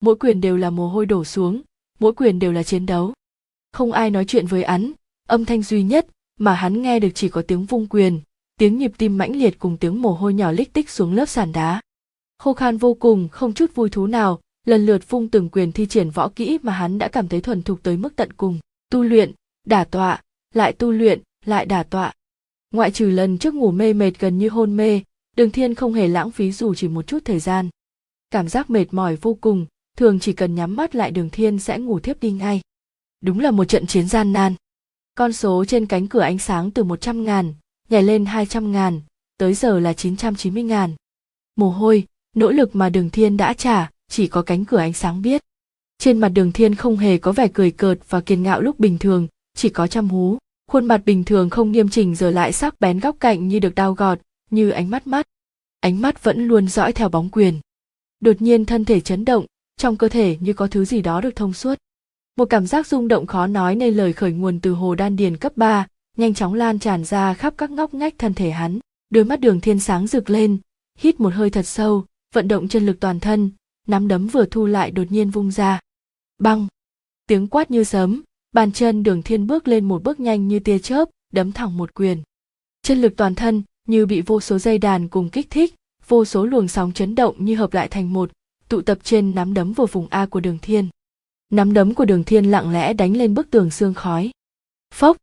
Mỗi 0.02 0.16
quyền 0.16 0.42
đều 0.42 0.58
là 0.58 0.70
mồ 0.70 0.88
hôi 0.90 1.06
đổ 1.06 1.24
xuống, 1.24 1.62
mỗi 2.00 2.14
quyền 2.14 2.40
đều 2.40 2.52
là 2.52 2.64
chiến 2.64 2.86
đấu. 2.86 3.14
Không 3.74 3.92
ai 3.92 4.10
nói 4.10 4.26
chuyện 4.26 4.46
với 4.46 4.64
hắn, 4.64 4.92
âm 5.28 5.46
thanh 5.46 5.64
duy 5.64 5.84
nhất 5.84 6.08
mà 6.40 6.54
hắn 6.54 6.82
nghe 6.82 7.00
được 7.00 7.10
chỉ 7.16 7.30
có 7.30 7.42
tiếng 7.42 7.66
vung 7.66 7.88
quyền, 7.88 8.20
tiếng 8.60 8.78
nhịp 8.78 8.92
tim 8.98 9.18
mãnh 9.18 9.36
liệt 9.36 9.60
cùng 9.60 9.78
tiếng 9.78 10.02
mồ 10.02 10.14
hôi 10.14 10.34
nhỏ 10.34 10.52
lích 10.52 10.74
tích 10.74 10.90
xuống 10.90 11.14
lớp 11.14 11.26
sàn 11.26 11.52
đá. 11.52 11.82
Khô 12.40 12.54
khan 12.54 12.78
vô 12.78 12.94
cùng, 12.94 13.30
không 13.32 13.54
chút 13.54 13.76
vui 13.76 13.90
thú 13.90 14.08
nào, 14.08 14.40
lần 14.66 14.86
lượt 14.86 15.10
vung 15.10 15.30
từng 15.30 15.50
quyền 15.50 15.72
thi 15.72 15.86
triển 15.86 16.10
võ 16.10 16.30
kỹ 16.30 16.58
mà 16.62 16.74
hắn 16.74 16.98
đã 16.98 17.08
cảm 17.08 17.28
thấy 17.28 17.42
thuần 17.42 17.62
thục 17.62 17.84
tới 17.84 17.98
mức 17.98 18.16
tận 18.16 18.34
cùng. 18.34 18.60
Tu 18.90 19.04
luyện, 19.04 19.32
đả 19.68 19.84
tọa, 19.84 20.22
lại 20.54 20.74
tu 20.74 20.92
luyện, 20.92 21.22
lại 21.46 21.66
đả 21.66 21.84
tọa. 21.84 22.14
Ngoại 22.72 22.92
trừ 22.92 23.10
lần 23.10 23.38
trước 23.38 23.54
ngủ 23.54 23.72
mê 23.72 23.94
mệt 23.94 24.12
gần 24.20 24.38
như 24.38 24.50
hôn 24.50 24.78
mê, 24.78 25.02
đường 25.36 25.52
thiên 25.52 25.76
không 25.76 25.94
hề 25.94 26.08
lãng 26.08 26.32
phí 26.32 26.52
dù 26.52 26.76
chỉ 26.76 26.88
một 26.88 27.08
chút 27.08 27.20
thời 27.26 27.40
gian. 27.40 27.70
Cảm 28.32 28.48
giác 28.48 28.70
mệt 28.70 28.86
mỏi 28.92 29.16
vô 29.16 29.38
cùng, 29.42 29.66
thường 29.98 30.20
chỉ 30.20 30.34
cần 30.34 30.56
nhắm 30.56 30.76
mắt 30.76 30.96
lại 30.96 31.12
đường 31.12 31.30
thiên 31.30 31.60
sẽ 31.60 31.78
ngủ 31.78 32.00
thiếp 32.00 32.20
đi 32.22 32.32
ngay. 32.32 32.62
Đúng 33.22 33.40
là 33.40 33.52
một 33.52 33.66
trận 33.66 33.88
chiến 33.88 34.08
gian 34.08 34.34
nan 34.34 34.56
con 35.16 35.34
số 35.34 35.66
trên 35.66 35.86
cánh 35.86 36.08
cửa 36.08 36.20
ánh 36.20 36.40
sáng 36.40 36.72
từ 36.72 36.84
100 36.84 37.24
ngàn, 37.24 37.54
nhảy 37.90 38.04
lên 38.04 38.26
200 38.26 38.72
ngàn, 38.72 39.02
tới 39.38 39.54
giờ 39.54 39.80
là 39.80 39.94
990 39.94 40.64
ngàn. 40.64 40.96
Mồ 41.56 41.70
hôi, 41.70 42.08
nỗ 42.36 42.52
lực 42.52 42.76
mà 42.76 42.90
đường 42.90 43.10
thiên 43.10 43.38
đã 43.38 43.54
trả, 43.54 43.92
chỉ 44.10 44.28
có 44.28 44.42
cánh 44.42 44.66
cửa 44.66 44.78
ánh 44.78 44.94
sáng 44.94 45.22
biết. 45.22 45.42
Trên 45.98 46.20
mặt 46.20 46.30
đường 46.30 46.52
thiên 46.52 46.76
không 46.76 46.98
hề 46.98 47.18
có 47.18 47.32
vẻ 47.32 47.48
cười 47.54 47.72
cợt 47.72 48.00
và 48.10 48.22
kiên 48.22 48.44
ngạo 48.44 48.62
lúc 48.62 48.80
bình 48.80 48.98
thường, 48.98 49.28
chỉ 49.56 49.70
có 49.70 49.88
chăm 49.88 50.10
hú. 50.10 50.38
Khuôn 50.68 50.86
mặt 50.86 51.02
bình 51.06 51.24
thường 51.24 51.50
không 51.50 51.72
nghiêm 51.72 51.90
chỉnh 51.90 52.16
giờ 52.16 52.32
lại 52.32 52.54
sắc 52.54 52.80
bén 52.80 53.00
góc 53.00 53.16
cạnh 53.20 53.48
như 53.48 53.60
được 53.60 53.76
đao 53.76 53.94
gọt, 53.94 54.20
như 54.50 54.70
ánh 54.70 54.90
mắt 54.90 55.08
mắt. 55.08 55.28
Ánh 55.80 56.02
mắt 56.02 56.24
vẫn 56.24 56.48
luôn 56.48 56.68
dõi 56.68 56.94
theo 56.94 57.10
bóng 57.10 57.30
quyền. 57.30 57.60
Đột 58.20 58.42
nhiên 58.42 58.66
thân 58.66 58.86
thể 58.86 59.00
chấn 59.00 59.26
động, 59.26 59.46
trong 59.78 59.98
cơ 59.98 60.10
thể 60.10 60.38
như 60.40 60.54
có 60.54 60.68
thứ 60.68 60.86
gì 60.86 61.02
đó 61.02 61.22
được 61.22 61.36
thông 61.36 61.54
suốt 61.54 61.78
một 62.36 62.46
cảm 62.46 62.68
giác 62.68 62.88
rung 62.88 63.08
động 63.08 63.28
khó 63.28 63.48
nói 63.48 63.76
nên 63.76 63.94
lời 63.94 64.14
khởi 64.14 64.32
nguồn 64.32 64.60
từ 64.60 64.72
hồ 64.72 64.96
đan 64.96 65.16
điền 65.16 65.38
cấp 65.38 65.54
3, 65.56 65.88
nhanh 66.18 66.34
chóng 66.34 66.54
lan 66.54 66.80
tràn 66.80 67.04
ra 67.04 67.34
khắp 67.34 67.54
các 67.58 67.72
ngóc 67.72 67.94
ngách 67.94 68.14
thân 68.18 68.34
thể 68.34 68.52
hắn. 68.52 68.80
Đôi 69.10 69.24
mắt 69.24 69.40
đường 69.40 69.62
thiên 69.62 69.80
sáng 69.80 70.08
rực 70.08 70.30
lên 70.30 70.58
hít 70.98 71.20
một 71.20 71.34
hơi 71.34 71.50
thật 71.50 71.68
sâu 71.68 72.06
vận 72.34 72.48
động 72.48 72.68
chân 72.68 72.86
lực 72.86 73.00
toàn 73.00 73.20
thân 73.20 73.52
nắm 73.88 74.08
đấm 74.08 74.28
vừa 74.28 74.46
thu 74.46 74.66
lại 74.66 74.92
đột 74.92 75.12
nhiên 75.12 75.30
vung 75.30 75.52
ra. 75.52 75.80
Băng! 76.40 76.68
Tiếng 77.28 77.48
quát 77.48 77.72
như 77.72 77.84
sấm 77.84 78.22
bàn 78.52 78.72
chân 78.72 79.04
đường 79.04 79.24
thiên 79.24 79.48
bước 79.48 79.68
lên 79.68 79.88
một 79.88 80.04
bước 80.04 80.20
nhanh 80.20 80.48
như 80.48 80.60
tia 80.60 80.80
chớp 80.80 81.10
đấm 81.34 81.52
thẳng 81.52 81.78
một 81.78 81.94
quyền. 81.94 82.22
Chân 82.82 83.02
lực 83.02 83.14
toàn 83.18 83.36
thân 83.36 83.64
như 83.88 84.06
bị 84.06 84.22
vô 84.22 84.42
số 84.42 84.60
dây 84.60 84.78
đàn 84.78 85.08
cùng 85.08 85.30
kích 85.30 85.50
thích 85.50 85.76
vô 86.08 86.26
số 86.26 86.46
luồng 86.46 86.68
sóng 86.68 86.92
chấn 86.94 87.16
động 87.16 87.46
như 87.46 87.56
hợp 87.56 87.74
lại 87.74 87.88
thành 87.88 88.14
một 88.14 88.32
tụ 88.70 88.82
tập 88.82 88.98
trên 89.04 89.36
nắm 89.36 89.54
đấm 89.54 89.74
vừa 89.74 89.86
vùng 89.86 90.08
a 90.10 90.26
của 90.26 90.40
đường 90.40 90.58
thiên 90.62 90.90
nắm 91.52 91.74
đấm 91.74 91.94
của 91.94 92.06
đường 92.06 92.24
thiên 92.24 92.52
lặng 92.52 92.72
lẽ 92.72 92.94
đánh 92.94 93.18
lên 93.18 93.34
bức 93.34 93.52
tường 93.52 93.72
xương 93.72 93.94
khói. 93.94 94.32
Phốc! 94.94 95.18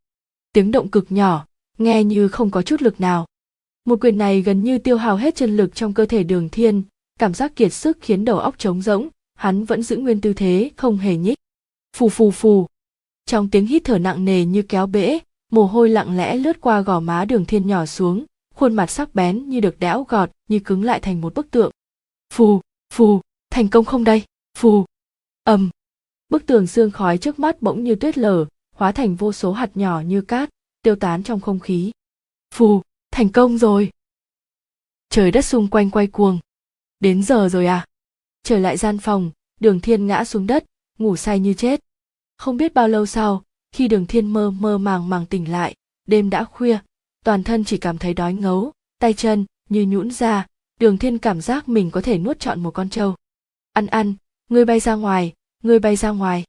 Tiếng 0.52 0.70
động 0.70 0.88
cực 0.88 1.12
nhỏ, 1.12 1.46
nghe 1.78 2.04
như 2.04 2.28
không 2.28 2.50
có 2.50 2.62
chút 2.62 2.82
lực 2.82 3.00
nào. 3.00 3.26
Một 3.84 4.00
quyền 4.00 4.18
này 4.18 4.42
gần 4.42 4.64
như 4.64 4.78
tiêu 4.78 4.96
hao 4.96 5.16
hết 5.16 5.34
chân 5.34 5.56
lực 5.56 5.74
trong 5.74 5.94
cơ 5.94 6.06
thể 6.06 6.22
đường 6.22 6.48
thiên, 6.48 6.82
cảm 7.18 7.34
giác 7.34 7.56
kiệt 7.56 7.72
sức 7.72 7.98
khiến 8.00 8.24
đầu 8.24 8.38
óc 8.38 8.58
trống 8.58 8.82
rỗng, 8.82 9.08
hắn 9.34 9.64
vẫn 9.64 9.82
giữ 9.82 9.96
nguyên 9.96 10.20
tư 10.20 10.32
thế, 10.32 10.70
không 10.76 10.96
hề 10.96 11.16
nhích. 11.16 11.38
Phù 11.96 12.08
phù 12.08 12.30
phù! 12.30 12.66
Trong 13.26 13.50
tiếng 13.50 13.66
hít 13.66 13.84
thở 13.84 13.98
nặng 13.98 14.24
nề 14.24 14.44
như 14.44 14.62
kéo 14.62 14.86
bể, 14.86 15.18
mồ 15.52 15.64
hôi 15.64 15.88
lặng 15.88 16.16
lẽ 16.16 16.36
lướt 16.36 16.60
qua 16.60 16.80
gò 16.80 17.00
má 17.00 17.24
đường 17.24 17.44
thiên 17.44 17.66
nhỏ 17.66 17.86
xuống, 17.86 18.24
khuôn 18.54 18.74
mặt 18.74 18.90
sắc 18.90 19.14
bén 19.14 19.48
như 19.48 19.60
được 19.60 19.80
đẽo 19.80 20.06
gọt, 20.08 20.30
như 20.48 20.58
cứng 20.58 20.84
lại 20.84 21.00
thành 21.00 21.20
một 21.20 21.34
bức 21.34 21.50
tượng. 21.50 21.72
Phù 22.32 22.60
phù! 22.92 23.20
Thành 23.50 23.68
công 23.68 23.84
không 23.84 24.04
đây? 24.04 24.22
Phù! 24.58 24.84
Ầm! 25.44 25.70
Bức 26.28 26.46
tường 26.46 26.66
xương 26.66 26.90
khói 26.90 27.18
trước 27.18 27.38
mắt 27.38 27.62
bỗng 27.62 27.84
như 27.84 27.94
tuyết 27.94 28.18
lở, 28.18 28.44
hóa 28.74 28.92
thành 28.92 29.16
vô 29.16 29.32
số 29.32 29.52
hạt 29.52 29.70
nhỏ 29.74 30.00
như 30.00 30.20
cát, 30.20 30.50
tiêu 30.82 30.96
tán 30.96 31.22
trong 31.22 31.40
không 31.40 31.60
khí. 31.60 31.92
Phù, 32.54 32.82
thành 33.10 33.28
công 33.28 33.58
rồi. 33.58 33.90
Trời 35.10 35.30
đất 35.30 35.42
xung 35.42 35.68
quanh 35.68 35.90
quay 35.90 36.06
cuồng. 36.06 36.38
Đến 37.00 37.22
giờ 37.22 37.48
rồi 37.48 37.66
à? 37.66 37.86
Trở 38.42 38.58
lại 38.58 38.76
gian 38.76 38.98
phòng, 38.98 39.30
đường 39.60 39.80
thiên 39.80 40.06
ngã 40.06 40.24
xuống 40.24 40.46
đất, 40.46 40.64
ngủ 40.98 41.16
say 41.16 41.40
như 41.40 41.54
chết. 41.54 41.80
Không 42.36 42.56
biết 42.56 42.74
bao 42.74 42.88
lâu 42.88 43.06
sau, 43.06 43.42
khi 43.72 43.88
đường 43.88 44.06
thiên 44.06 44.32
mơ 44.32 44.50
mơ 44.50 44.78
màng 44.78 45.08
màng 45.08 45.26
tỉnh 45.26 45.50
lại, 45.50 45.74
đêm 46.06 46.30
đã 46.30 46.44
khuya, 46.44 46.78
toàn 47.24 47.44
thân 47.44 47.64
chỉ 47.64 47.78
cảm 47.78 47.98
thấy 47.98 48.14
đói 48.14 48.34
ngấu, 48.34 48.72
tay 48.98 49.14
chân 49.14 49.44
như 49.68 49.86
nhũn 49.86 50.10
ra, 50.10 50.46
đường 50.80 50.98
thiên 50.98 51.18
cảm 51.18 51.40
giác 51.40 51.68
mình 51.68 51.90
có 51.90 52.00
thể 52.00 52.18
nuốt 52.18 52.40
trọn 52.40 52.62
một 52.62 52.70
con 52.70 52.90
trâu. 52.90 53.14
Ăn 53.72 53.86
ăn, 53.86 54.14
ngươi 54.48 54.64
bay 54.64 54.80
ra 54.80 54.94
ngoài 54.94 55.32
ngươi 55.62 55.78
bay 55.78 55.96
ra 55.96 56.10
ngoài. 56.10 56.44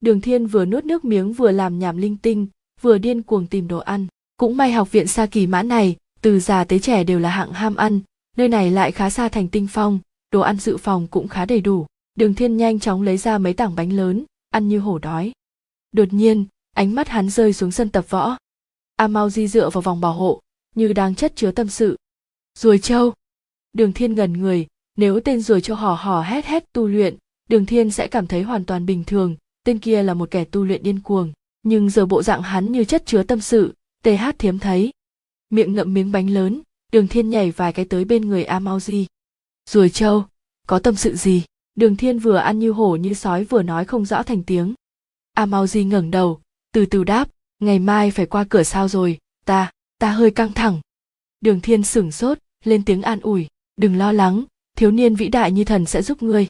Đường 0.00 0.20
thiên 0.20 0.46
vừa 0.46 0.64
nuốt 0.64 0.84
nước 0.84 1.04
miếng 1.04 1.32
vừa 1.32 1.50
làm 1.50 1.78
nhảm 1.78 1.96
linh 1.96 2.16
tinh, 2.16 2.46
vừa 2.80 2.98
điên 2.98 3.22
cuồng 3.22 3.46
tìm 3.46 3.68
đồ 3.68 3.78
ăn. 3.78 4.06
Cũng 4.36 4.56
may 4.56 4.72
học 4.72 4.92
viện 4.92 5.06
sa 5.06 5.26
kỳ 5.26 5.46
mã 5.46 5.62
này, 5.62 5.96
từ 6.20 6.40
già 6.40 6.64
tới 6.64 6.78
trẻ 6.78 7.04
đều 7.04 7.18
là 7.18 7.30
hạng 7.30 7.52
ham 7.52 7.76
ăn, 7.76 8.00
nơi 8.36 8.48
này 8.48 8.70
lại 8.70 8.92
khá 8.92 9.10
xa 9.10 9.28
thành 9.28 9.48
tinh 9.48 9.66
phong, 9.70 9.98
đồ 10.30 10.40
ăn 10.40 10.56
dự 10.56 10.76
phòng 10.76 11.06
cũng 11.06 11.28
khá 11.28 11.44
đầy 11.44 11.60
đủ. 11.60 11.86
Đường 12.14 12.34
thiên 12.34 12.56
nhanh 12.56 12.80
chóng 12.80 13.02
lấy 13.02 13.16
ra 13.16 13.38
mấy 13.38 13.52
tảng 13.52 13.74
bánh 13.74 13.92
lớn, 13.92 14.24
ăn 14.50 14.68
như 14.68 14.78
hổ 14.78 14.98
đói. 14.98 15.32
Đột 15.92 16.12
nhiên, 16.12 16.44
ánh 16.72 16.94
mắt 16.94 17.08
hắn 17.08 17.30
rơi 17.30 17.52
xuống 17.52 17.70
sân 17.70 17.88
tập 17.88 18.04
võ. 18.08 18.36
A 18.96 19.08
mau 19.08 19.30
di 19.30 19.48
dựa 19.48 19.70
vào 19.70 19.82
vòng 19.82 20.00
bảo 20.00 20.12
hộ, 20.12 20.40
như 20.74 20.92
đang 20.92 21.14
chất 21.14 21.32
chứa 21.36 21.50
tâm 21.50 21.68
sự. 21.68 21.96
Ruồi 22.58 22.78
châu. 22.78 23.12
Đường 23.72 23.92
thiên 23.92 24.14
gần 24.14 24.32
người, 24.32 24.66
nếu 24.96 25.20
tên 25.20 25.40
ruồi 25.40 25.60
châu 25.60 25.76
hò 25.76 25.94
hò 25.94 26.22
hét 26.22 26.44
hét 26.44 26.72
tu 26.72 26.86
luyện 26.86 27.16
đường 27.48 27.66
thiên 27.66 27.90
sẽ 27.90 28.06
cảm 28.06 28.26
thấy 28.26 28.42
hoàn 28.42 28.64
toàn 28.64 28.86
bình 28.86 29.04
thường, 29.04 29.36
tên 29.64 29.78
kia 29.78 30.02
là 30.02 30.14
một 30.14 30.30
kẻ 30.30 30.44
tu 30.44 30.64
luyện 30.64 30.82
điên 30.82 31.00
cuồng, 31.00 31.32
nhưng 31.62 31.90
giờ 31.90 32.06
bộ 32.06 32.22
dạng 32.22 32.42
hắn 32.42 32.72
như 32.72 32.84
chất 32.84 33.06
chứa 33.06 33.22
tâm 33.22 33.40
sự 33.40 33.74
th 34.02 34.08
thiếm 34.38 34.58
thấy. 34.58 34.92
Miệng 35.50 35.74
ngậm 35.74 35.94
miếng 35.94 36.12
bánh 36.12 36.30
lớn, 36.30 36.62
đường 36.92 37.08
thiên 37.08 37.30
nhảy 37.30 37.50
vài 37.50 37.72
cái 37.72 37.84
tới 37.84 38.04
bên 38.04 38.28
người 38.28 38.44
a 38.44 38.58
mau 38.58 38.80
di. 38.80 39.06
Ruồi 39.70 39.90
châu, 39.90 40.24
có 40.66 40.78
tâm 40.78 40.96
sự 40.96 41.16
gì? 41.16 41.42
Đường 41.74 41.96
thiên 41.96 42.18
vừa 42.18 42.36
ăn 42.36 42.58
như 42.58 42.70
hổ 42.70 42.96
như 42.96 43.14
sói 43.14 43.44
vừa 43.44 43.62
nói 43.62 43.84
không 43.84 44.04
rõ 44.04 44.22
thành 44.22 44.42
tiếng. 44.42 44.74
A 45.34 45.46
mau 45.46 45.66
di 45.66 45.84
ngẩng 45.84 46.10
đầu, 46.10 46.40
từ 46.72 46.86
từ 46.86 47.04
đáp, 47.04 47.28
ngày 47.58 47.78
mai 47.78 48.10
phải 48.10 48.26
qua 48.26 48.44
cửa 48.48 48.62
sao 48.62 48.88
rồi, 48.88 49.18
ta 49.44 49.70
ta 49.98 50.10
hơi 50.10 50.30
căng 50.30 50.52
thẳng. 50.52 50.80
Đường 51.40 51.60
thiên 51.60 51.82
sửng 51.82 52.12
sốt, 52.12 52.38
lên 52.64 52.84
tiếng 52.84 53.02
an 53.02 53.20
ủi, 53.20 53.46
đừng 53.76 53.98
lo 53.98 54.12
lắng, 54.12 54.44
thiếu 54.76 54.90
niên 54.90 55.14
vĩ 55.14 55.28
đại 55.28 55.52
như 55.52 55.64
thần 55.64 55.86
sẽ 55.86 56.02
giúp 56.02 56.22
ngươi 56.22 56.46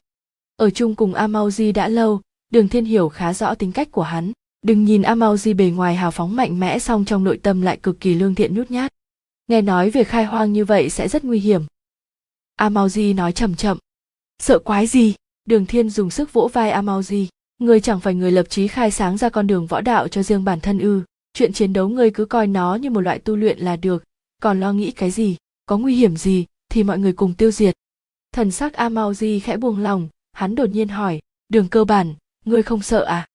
ở 0.56 0.70
chung 0.70 0.94
cùng 0.94 1.14
a 1.14 1.26
mau 1.26 1.50
di 1.50 1.72
đã 1.72 1.88
lâu, 1.88 2.20
đường 2.50 2.68
thiên 2.68 2.84
hiểu 2.84 3.08
khá 3.08 3.32
rõ 3.32 3.54
tính 3.54 3.72
cách 3.72 3.90
của 3.90 4.02
hắn. 4.02 4.32
Đừng 4.62 4.84
nhìn 4.84 5.02
a 5.02 5.14
mau 5.14 5.36
di 5.36 5.54
bề 5.54 5.70
ngoài 5.70 5.96
hào 5.96 6.10
phóng 6.10 6.36
mạnh 6.36 6.60
mẽ 6.60 6.78
song 6.78 7.04
trong 7.04 7.24
nội 7.24 7.40
tâm 7.42 7.62
lại 7.62 7.76
cực 7.82 8.00
kỳ 8.00 8.14
lương 8.14 8.34
thiện 8.34 8.54
nhút 8.54 8.70
nhát. 8.70 8.92
Nghe 9.48 9.62
nói 9.62 9.90
việc 9.90 10.08
khai 10.08 10.24
hoang 10.24 10.52
như 10.52 10.64
vậy 10.64 10.90
sẽ 10.90 11.08
rất 11.08 11.24
nguy 11.24 11.40
hiểm. 11.40 11.62
A 12.56 12.68
mau 12.68 12.88
di 12.88 13.12
nói 13.12 13.32
chậm 13.32 13.54
chậm. 13.54 13.78
Sợ 14.38 14.58
quái 14.58 14.86
gì? 14.86 15.14
Đường 15.44 15.66
thiên 15.66 15.90
dùng 15.90 16.10
sức 16.10 16.32
vỗ 16.32 16.50
vai 16.52 16.70
a 16.70 16.82
mau 16.82 17.02
di 17.02 17.28
chẳng 17.82 18.00
phải 18.00 18.14
người 18.14 18.32
lập 18.32 18.46
chí 18.48 18.68
khai 18.68 18.90
sáng 18.90 19.16
ra 19.16 19.28
con 19.28 19.46
đường 19.46 19.66
võ 19.66 19.80
đạo 19.80 20.08
cho 20.08 20.22
riêng 20.22 20.44
bản 20.44 20.60
thân 20.60 20.78
ư. 20.78 21.02
Chuyện 21.32 21.52
chiến 21.52 21.72
đấu 21.72 21.88
ngươi 21.88 22.10
cứ 22.10 22.24
coi 22.24 22.46
nó 22.46 22.74
như 22.74 22.90
một 22.90 23.00
loại 23.00 23.18
tu 23.18 23.36
luyện 23.36 23.58
là 23.58 23.76
được. 23.76 24.04
Còn 24.42 24.60
lo 24.60 24.72
nghĩ 24.72 24.90
cái 24.90 25.10
gì? 25.10 25.36
Có 25.66 25.78
nguy 25.78 25.96
hiểm 25.96 26.16
gì? 26.16 26.44
Thì 26.68 26.82
mọi 26.82 26.98
người 26.98 27.12
cùng 27.12 27.34
tiêu 27.34 27.50
diệt. 27.50 27.74
Thần 28.32 28.50
sắc 28.50 28.72
a 28.72 28.88
mau 28.88 29.14
di 29.14 29.40
khẽ 29.40 29.56
buông 29.56 29.78
lòng 29.78 30.08
hắn 30.36 30.54
đột 30.54 30.70
nhiên 30.70 30.88
hỏi, 30.88 31.20
đường 31.48 31.68
cơ 31.68 31.84
bản, 31.84 32.14
ngươi 32.44 32.62
không 32.62 32.82
sợ 32.82 33.04
à? 33.04 33.26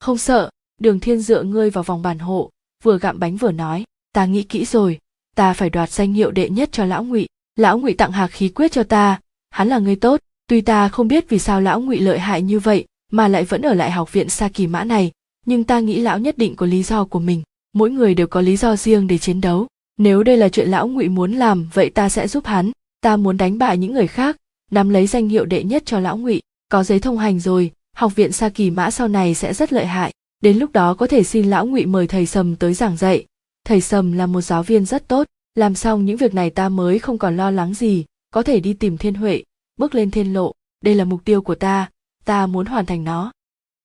Không 0.00 0.18
sợ, 0.18 0.50
đường 0.80 1.00
thiên 1.00 1.20
dựa 1.20 1.42
ngươi 1.42 1.70
vào 1.70 1.84
vòng 1.84 2.02
bản 2.02 2.18
hộ, 2.18 2.50
vừa 2.82 2.98
gặm 2.98 3.18
bánh 3.18 3.36
vừa 3.36 3.52
nói, 3.52 3.84
ta 4.14 4.26
nghĩ 4.26 4.42
kỹ 4.42 4.64
rồi, 4.64 4.98
ta 5.36 5.52
phải 5.52 5.70
đoạt 5.70 5.90
danh 5.90 6.12
hiệu 6.12 6.30
đệ 6.30 6.48
nhất 6.48 6.68
cho 6.72 6.84
lão 6.84 7.04
ngụy 7.04 7.28
lão 7.56 7.78
ngụy 7.78 7.94
tặng 7.94 8.12
hạc 8.12 8.30
khí 8.30 8.48
quyết 8.48 8.72
cho 8.72 8.82
ta, 8.82 9.20
hắn 9.50 9.68
là 9.68 9.78
người 9.78 9.96
tốt, 9.96 10.20
tuy 10.48 10.60
ta 10.60 10.88
không 10.88 11.08
biết 11.08 11.28
vì 11.28 11.38
sao 11.38 11.60
lão 11.60 11.80
ngụy 11.80 12.00
lợi 12.00 12.18
hại 12.18 12.42
như 12.42 12.60
vậy, 12.60 12.84
mà 13.12 13.28
lại 13.28 13.44
vẫn 13.44 13.62
ở 13.62 13.74
lại 13.74 13.90
học 13.90 14.12
viện 14.12 14.28
sa 14.28 14.48
kỳ 14.48 14.66
mã 14.66 14.84
này, 14.84 15.12
nhưng 15.46 15.64
ta 15.64 15.80
nghĩ 15.80 16.00
lão 16.00 16.18
nhất 16.18 16.38
định 16.38 16.56
có 16.56 16.66
lý 16.66 16.82
do 16.82 17.04
của 17.04 17.20
mình, 17.20 17.42
mỗi 17.72 17.90
người 17.90 18.14
đều 18.14 18.26
có 18.26 18.40
lý 18.40 18.56
do 18.56 18.76
riêng 18.76 19.06
để 19.06 19.18
chiến 19.18 19.40
đấu, 19.40 19.66
nếu 19.98 20.22
đây 20.22 20.36
là 20.36 20.48
chuyện 20.48 20.68
lão 20.68 20.88
ngụy 20.88 21.08
muốn 21.08 21.32
làm, 21.32 21.68
vậy 21.74 21.90
ta 21.90 22.08
sẽ 22.08 22.28
giúp 22.28 22.46
hắn, 22.46 22.70
ta 23.00 23.16
muốn 23.16 23.36
đánh 23.36 23.58
bại 23.58 23.78
những 23.78 23.92
người 23.92 24.06
khác 24.06 24.36
nắm 24.72 24.88
lấy 24.88 25.06
danh 25.06 25.28
hiệu 25.28 25.44
đệ 25.44 25.64
nhất 25.64 25.82
cho 25.86 26.00
lão 26.00 26.16
ngụy, 26.16 26.42
có 26.68 26.84
giấy 26.84 27.00
thông 27.00 27.18
hành 27.18 27.40
rồi, 27.40 27.72
học 27.96 28.16
viện 28.16 28.32
sa 28.32 28.48
kỳ 28.48 28.70
mã 28.70 28.90
sau 28.90 29.08
này 29.08 29.34
sẽ 29.34 29.54
rất 29.54 29.72
lợi 29.72 29.86
hại. 29.86 30.12
Đến 30.42 30.58
lúc 30.58 30.72
đó 30.72 30.94
có 30.94 31.06
thể 31.06 31.22
xin 31.22 31.50
lão 31.50 31.66
ngụy 31.66 31.86
mời 31.86 32.06
thầy 32.06 32.26
sầm 32.26 32.56
tới 32.56 32.74
giảng 32.74 32.96
dạy. 32.96 33.26
Thầy 33.64 33.80
sầm 33.80 34.12
là 34.12 34.26
một 34.26 34.40
giáo 34.40 34.62
viên 34.62 34.84
rất 34.84 35.08
tốt, 35.08 35.28
làm 35.54 35.74
xong 35.74 36.04
những 36.04 36.16
việc 36.16 36.34
này 36.34 36.50
ta 36.50 36.68
mới 36.68 36.98
không 36.98 37.18
còn 37.18 37.36
lo 37.36 37.50
lắng 37.50 37.74
gì, 37.74 38.04
có 38.30 38.42
thể 38.42 38.60
đi 38.60 38.74
tìm 38.74 38.98
thiên 38.98 39.14
huệ, 39.14 39.42
bước 39.76 39.94
lên 39.94 40.10
thiên 40.10 40.32
lộ. 40.32 40.52
Đây 40.84 40.94
là 40.94 41.04
mục 41.04 41.24
tiêu 41.24 41.42
của 41.42 41.54
ta 41.54 41.90
ta 42.24 42.46
muốn 42.46 42.66
hoàn 42.66 42.86
thành 42.86 43.04
nó. 43.04 43.32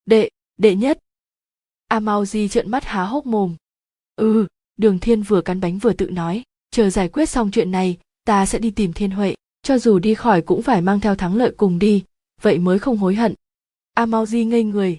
Đệ 0.06 0.30
đệ 0.58 0.76
nhất. 0.76 1.00
A 1.88 2.00
mau 2.00 2.26
di 2.26 2.47
trợn 2.47 2.71
mắt 2.71 2.84
há 2.84 3.04
hốc 3.04 3.26
mồm. 3.26 3.56
Ừ 4.15 4.47
đường 4.78 5.00
thiên 5.00 5.21
vừa 5.21 5.41
cắn 5.41 5.62
bánh 5.62 5.78
vừa 5.78 5.93
tự 5.93 6.10
nói, 6.10 6.43
chờ 6.71 6.89
giải 6.89 7.10
quyết 7.10 7.30
xong 7.30 7.52
chuyện 7.52 7.71
này, 7.71 7.97
ta 8.26 8.45
sẽ 8.45 8.60
đi 8.60 8.71
tìm 8.71 8.93
thiên 8.93 9.12
huệ 9.12 9.36
cho 9.67 9.77
dù 9.77 9.99
đi 9.99 10.13
khỏi 10.13 10.41
cũng 10.41 10.62
phải 10.62 10.82
mang 10.82 10.99
theo 10.99 11.15
thắng 11.15 11.36
lợi 11.36 11.53
cùng 11.58 11.80
đi, 11.80 12.03
vậy 12.41 12.58
mới 12.58 12.80
không 12.80 12.97
hối 12.97 13.15
hận. 13.15 13.34
A 13.93 14.06
Mau 14.06 14.25
Di 14.25 14.45
ngây 14.45 14.63
người. 14.63 14.97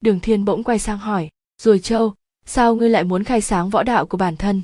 Đường 0.00 0.20
thiên 0.20 0.44
bỗng 0.44 0.64
quay 0.64 0.78
sang 0.78 0.98
hỏi, 0.98 1.28
rồi 1.62 1.78
châu, 1.78 2.14
sao 2.46 2.74
ngươi 2.74 2.90
lại 2.90 3.04
muốn 3.04 3.24
khai 3.24 3.40
sáng 3.40 3.70
võ 3.70 3.82
đạo 3.82 4.06
của 4.06 4.16
bản 4.16 4.36
thân? 4.36 4.62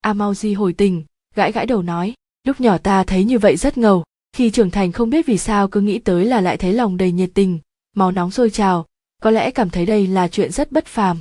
A 0.00 0.12
Mau 0.12 0.34
Di 0.34 0.54
hồi 0.54 0.72
tình, 0.72 1.04
gãi 1.34 1.52
gãi 1.52 1.66
đầu 1.66 1.82
nói, 1.82 2.14
lúc 2.44 2.60
nhỏ 2.60 2.78
ta 2.78 3.04
thấy 3.04 3.24
như 3.24 3.38
vậy 3.38 3.56
rất 3.56 3.78
ngầu, 3.78 4.04
khi 4.32 4.50
trưởng 4.50 4.70
thành 4.70 4.92
không 4.92 5.10
biết 5.10 5.26
vì 5.26 5.38
sao 5.38 5.68
cứ 5.68 5.80
nghĩ 5.80 5.98
tới 5.98 6.24
là 6.24 6.40
lại 6.40 6.56
thấy 6.56 6.72
lòng 6.72 6.96
đầy 6.96 7.12
nhiệt 7.12 7.30
tình, 7.34 7.58
máu 7.96 8.10
nóng 8.10 8.30
sôi 8.30 8.50
trào, 8.50 8.86
có 9.22 9.30
lẽ 9.30 9.50
cảm 9.50 9.70
thấy 9.70 9.86
đây 9.86 10.06
là 10.06 10.28
chuyện 10.28 10.52
rất 10.52 10.72
bất 10.72 10.86
phàm. 10.86 11.18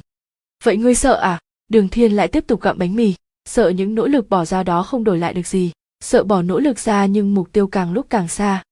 Vậy 0.63 0.77
ngươi 0.77 0.95
sợ 0.95 1.13
à? 1.13 1.39
Đường 1.67 1.89
thiên 1.89 2.11
lại 2.11 2.27
tiếp 2.27 2.43
tục 2.47 2.61
gặm 2.61 2.77
bánh 2.77 2.95
mì, 2.95 3.13
sợ 3.45 3.69
những 3.69 3.95
nỗ 3.95 4.07
lực 4.07 4.29
bỏ 4.29 4.45
ra 4.45 4.63
đó 4.63 4.83
không 4.83 5.03
đổi 5.03 5.19
lại 5.19 5.33
được 5.33 5.47
gì 5.47 5.71
sợ 6.07 6.23
bỏ 6.23 6.41
nỗ 6.41 6.59
lực 6.59 6.79
ra 6.79 7.05
nhưng 7.05 7.33
mục 7.33 7.51
tiêu 7.51 7.67
càng 7.67 7.93
lúc 7.93 8.05
càng 8.09 8.27
xa. 8.27 8.63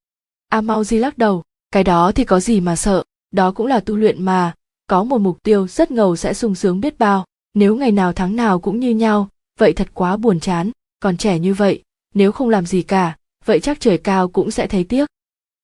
A 0.50 0.62
mau 0.62 0.84
di 0.84 0.98
lắc 0.98 1.18
đầu, 1.18 1.44
cái 1.72 1.84
đó 1.84 2.12
thì 2.12 2.24
có 2.24 2.40
gì 2.40 2.62
mà 2.62 2.76
sợ, 2.76 3.04
đó 3.32 3.52
cũng 3.52 3.68
là 3.68 3.80
tu 3.80 3.96
luyện 3.96 4.26
mà, 4.26 4.54
có 4.88 5.04
một 5.04 5.18
mục 5.22 5.44
tiêu 5.44 5.68
rất 5.68 5.92
ngầu 5.92 6.16
sẽ 6.16 6.34
sung 6.34 6.56
sướng 6.56 6.82
biết 6.82 7.00
bao, 7.00 7.26
nếu 7.54 7.76
ngày 7.76 7.92
nào 7.92 8.14
tháng 8.14 8.36
nào 8.36 8.60
cũng 8.60 8.80
như 8.80 8.90
nhau, 8.90 9.30
vậy 9.60 9.74
thật 9.74 9.88
quá 9.94 10.18
buồn 10.18 10.40
chán, 10.40 10.72
còn 11.00 11.18
trẻ 11.18 11.40
như 11.40 11.54
vậy, 11.54 11.84
nếu 12.14 12.32
không 12.32 12.50
làm 12.50 12.66
gì 12.66 12.82
cả, 12.82 13.18
vậy 13.46 13.60
chắc 13.60 13.80
trời 13.80 13.98
cao 13.98 14.28
cũng 14.28 14.52
sẽ 14.52 14.68
thấy 14.68 14.84
tiếc. 14.84 15.06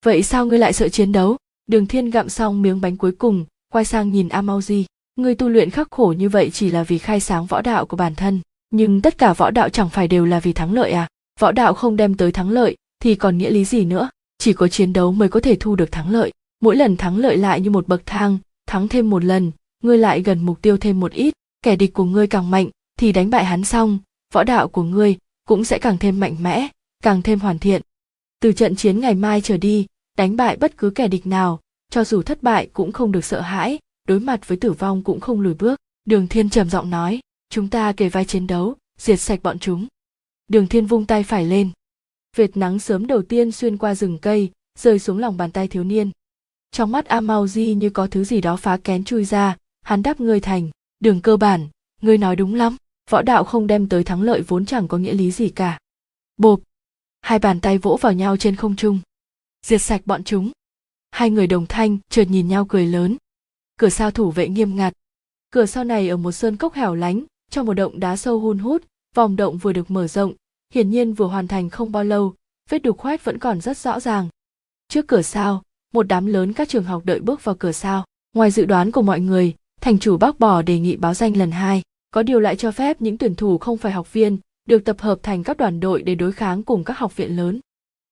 Vậy 0.05 0.23
sao 0.23 0.45
ngươi 0.45 0.59
lại 0.59 0.73
sợ 0.73 0.89
chiến 0.89 1.11
đấu? 1.11 1.37
Đường 1.67 1.87
thiên 1.87 2.09
gặm 2.09 2.29
xong 2.29 2.61
miếng 2.61 2.81
bánh 2.81 2.97
cuối 2.97 3.11
cùng, 3.11 3.45
quay 3.73 3.85
sang 3.85 4.11
nhìn 4.11 4.29
A 4.29 4.41
Mau 4.41 4.61
Di. 4.61 4.85
ngươi 5.15 5.35
tu 5.35 5.49
luyện 5.49 5.69
khắc 5.69 5.87
khổ 5.91 6.13
như 6.17 6.29
vậy 6.29 6.49
chỉ 6.53 6.71
là 6.71 6.83
vì 6.83 6.97
khai 6.97 7.19
sáng 7.19 7.45
võ 7.45 7.61
đạo 7.61 7.85
của 7.85 7.97
bản 7.97 8.15
thân, 8.15 8.41
nhưng 8.69 9.01
tất 9.01 9.17
cả 9.17 9.33
võ 9.33 9.51
đạo 9.51 9.69
chẳng 9.69 9.89
phải 9.89 10.07
đều 10.07 10.25
là 10.25 10.39
vì 10.39 10.53
thắng 10.53 10.73
lợi 10.73 10.91
à? 10.91 11.07
Võ 11.41 11.51
đạo 11.51 11.73
không 11.73 11.95
đem 11.95 12.17
tới 12.17 12.31
thắng 12.31 12.49
lợi 12.49 12.75
thì 12.99 13.15
còn 13.15 13.37
nghĩa 13.37 13.49
lý 13.49 13.65
gì 13.65 13.85
nữa? 13.85 14.09
Chỉ 14.37 14.53
có 14.53 14.67
chiến 14.67 14.93
đấu 14.93 15.11
mới 15.11 15.29
có 15.29 15.39
thể 15.39 15.57
thu 15.59 15.75
được 15.75 15.91
thắng 15.91 16.09
lợi. 16.09 16.31
Mỗi 16.61 16.75
lần 16.75 16.97
thắng 16.97 17.17
lợi 17.17 17.37
lại 17.37 17.61
như 17.61 17.69
một 17.69 17.87
bậc 17.87 18.01
thang, 18.05 18.37
thắng 18.67 18.87
thêm 18.87 19.09
một 19.09 19.23
lần, 19.23 19.51
ngươi 19.83 19.97
lại 19.97 20.21
gần 20.21 20.39
mục 20.39 20.61
tiêu 20.61 20.77
thêm 20.77 20.99
một 20.99 21.11
ít. 21.11 21.33
Kẻ 21.61 21.75
địch 21.75 21.93
của 21.93 22.03
ngươi 22.03 22.27
càng 22.27 22.51
mạnh 22.51 22.69
thì 22.99 23.11
đánh 23.11 23.29
bại 23.29 23.45
hắn 23.45 23.63
xong, 23.63 23.99
võ 24.33 24.43
đạo 24.43 24.67
của 24.67 24.83
ngươi 24.83 25.17
cũng 25.47 25.63
sẽ 25.63 25.77
càng 25.77 25.97
thêm 25.97 26.19
mạnh 26.19 26.35
mẽ, 26.41 26.67
càng 27.03 27.21
thêm 27.21 27.39
hoàn 27.39 27.59
thiện. 27.59 27.81
Từ 28.41 28.51
trận 28.51 28.75
chiến 28.75 28.99
ngày 28.99 29.15
mai 29.15 29.41
trở 29.41 29.57
đi, 29.57 29.85
đánh 30.17 30.35
bại 30.35 30.57
bất 30.57 30.77
cứ 30.77 30.89
kẻ 30.89 31.07
địch 31.07 31.27
nào, 31.27 31.59
cho 31.91 32.03
dù 32.03 32.21
thất 32.21 32.43
bại 32.43 32.69
cũng 32.73 32.91
không 32.91 33.11
được 33.11 33.25
sợ 33.25 33.41
hãi, 33.41 33.79
đối 34.07 34.19
mặt 34.19 34.47
với 34.47 34.57
tử 34.57 34.71
vong 34.71 35.03
cũng 35.03 35.19
không 35.19 35.41
lùi 35.41 35.53
bước. 35.53 35.79
Đường 36.05 36.27
thiên 36.27 36.49
trầm 36.49 36.69
giọng 36.69 36.89
nói, 36.89 37.19
chúng 37.49 37.67
ta 37.67 37.91
kề 37.91 38.09
vai 38.09 38.25
chiến 38.25 38.47
đấu, 38.47 38.75
diệt 38.97 39.19
sạch 39.19 39.43
bọn 39.43 39.59
chúng 39.59 39.87
đường 40.51 40.67
thiên 40.67 40.85
vung 40.85 41.05
tay 41.05 41.23
phải 41.23 41.45
lên. 41.45 41.71
Vệt 42.35 42.57
nắng 42.57 42.79
sớm 42.79 43.07
đầu 43.07 43.21
tiên 43.21 43.51
xuyên 43.51 43.77
qua 43.77 43.95
rừng 43.95 44.17
cây, 44.17 44.51
rơi 44.79 44.99
xuống 44.99 45.19
lòng 45.19 45.37
bàn 45.37 45.51
tay 45.51 45.67
thiếu 45.67 45.83
niên. 45.83 46.11
Trong 46.71 46.91
mắt 46.91 47.05
a 47.05 47.21
mao 47.21 47.47
di 47.47 47.73
như 47.73 47.89
có 47.89 48.07
thứ 48.07 48.23
gì 48.23 48.41
đó 48.41 48.55
phá 48.55 48.77
kén 48.77 49.03
chui 49.03 49.25
ra, 49.25 49.57
hắn 49.81 50.03
đáp 50.03 50.19
ngươi 50.19 50.39
thành, 50.39 50.69
đường 50.99 51.21
cơ 51.21 51.37
bản, 51.37 51.67
ngươi 52.01 52.17
nói 52.17 52.35
đúng 52.35 52.55
lắm, 52.55 52.77
võ 53.09 53.21
đạo 53.21 53.43
không 53.43 53.67
đem 53.67 53.89
tới 53.89 54.03
thắng 54.03 54.21
lợi 54.21 54.41
vốn 54.41 54.65
chẳng 54.65 54.87
có 54.87 54.97
nghĩa 54.97 55.13
lý 55.13 55.31
gì 55.31 55.49
cả. 55.49 55.79
Bộp. 56.37 56.59
Hai 57.21 57.39
bàn 57.39 57.59
tay 57.59 57.77
vỗ 57.77 57.97
vào 58.01 58.13
nhau 58.13 58.37
trên 58.37 58.55
không 58.55 58.75
trung. 58.75 58.99
Diệt 59.65 59.81
sạch 59.81 60.01
bọn 60.05 60.23
chúng. 60.23 60.51
Hai 61.11 61.29
người 61.29 61.47
đồng 61.47 61.65
thanh, 61.65 61.97
chợt 62.09 62.25
nhìn 62.29 62.47
nhau 62.47 62.65
cười 62.65 62.85
lớn. 62.85 63.17
Cửa 63.77 63.89
sao 63.89 64.11
thủ 64.11 64.31
vệ 64.31 64.49
nghiêm 64.49 64.75
ngặt. 64.75 64.93
Cửa 65.51 65.65
sau 65.65 65.83
này 65.83 66.09
ở 66.09 66.17
một 66.17 66.31
sơn 66.31 66.57
cốc 66.57 66.73
hẻo 66.73 66.95
lánh, 66.95 67.23
trong 67.49 67.65
một 67.65 67.73
động 67.73 67.99
đá 67.99 68.15
sâu 68.15 68.39
hun 68.39 68.57
hút, 68.57 68.83
vòng 69.15 69.35
động 69.35 69.57
vừa 69.57 69.73
được 69.73 69.91
mở 69.91 70.07
rộng 70.07 70.33
hiển 70.71 70.89
nhiên 70.89 71.13
vừa 71.13 71.25
hoàn 71.25 71.47
thành 71.47 71.69
không 71.69 71.91
bao 71.91 72.03
lâu, 72.03 72.33
vết 72.69 72.79
đục 72.79 72.97
khoét 72.97 73.25
vẫn 73.25 73.37
còn 73.37 73.61
rất 73.61 73.77
rõ 73.77 73.99
ràng. 73.99 74.29
Trước 74.87 75.07
cửa 75.07 75.21
sao, 75.21 75.63
một 75.93 76.07
đám 76.07 76.25
lớn 76.25 76.53
các 76.53 76.69
trường 76.69 76.83
học 76.83 77.05
đợi 77.05 77.19
bước 77.19 77.43
vào 77.43 77.55
cửa 77.55 77.71
sao. 77.71 78.05
Ngoài 78.33 78.51
dự 78.51 78.65
đoán 78.65 78.91
của 78.91 79.01
mọi 79.01 79.19
người, 79.19 79.55
thành 79.81 79.99
chủ 79.99 80.17
bác 80.17 80.39
bỏ 80.39 80.61
đề 80.61 80.79
nghị 80.79 80.95
báo 80.95 81.13
danh 81.13 81.37
lần 81.37 81.51
hai. 81.51 81.81
Có 82.11 82.23
điều 82.23 82.39
lại 82.39 82.55
cho 82.55 82.71
phép 82.71 83.01
những 83.01 83.17
tuyển 83.17 83.35
thủ 83.35 83.57
không 83.57 83.77
phải 83.77 83.91
học 83.91 84.13
viên, 84.13 84.37
được 84.65 84.85
tập 84.85 84.99
hợp 84.99 85.19
thành 85.23 85.43
các 85.43 85.57
đoàn 85.57 85.79
đội 85.79 86.03
để 86.03 86.15
đối 86.15 86.31
kháng 86.31 86.63
cùng 86.63 86.83
các 86.83 86.97
học 86.97 87.15
viện 87.15 87.35
lớn. 87.35 87.59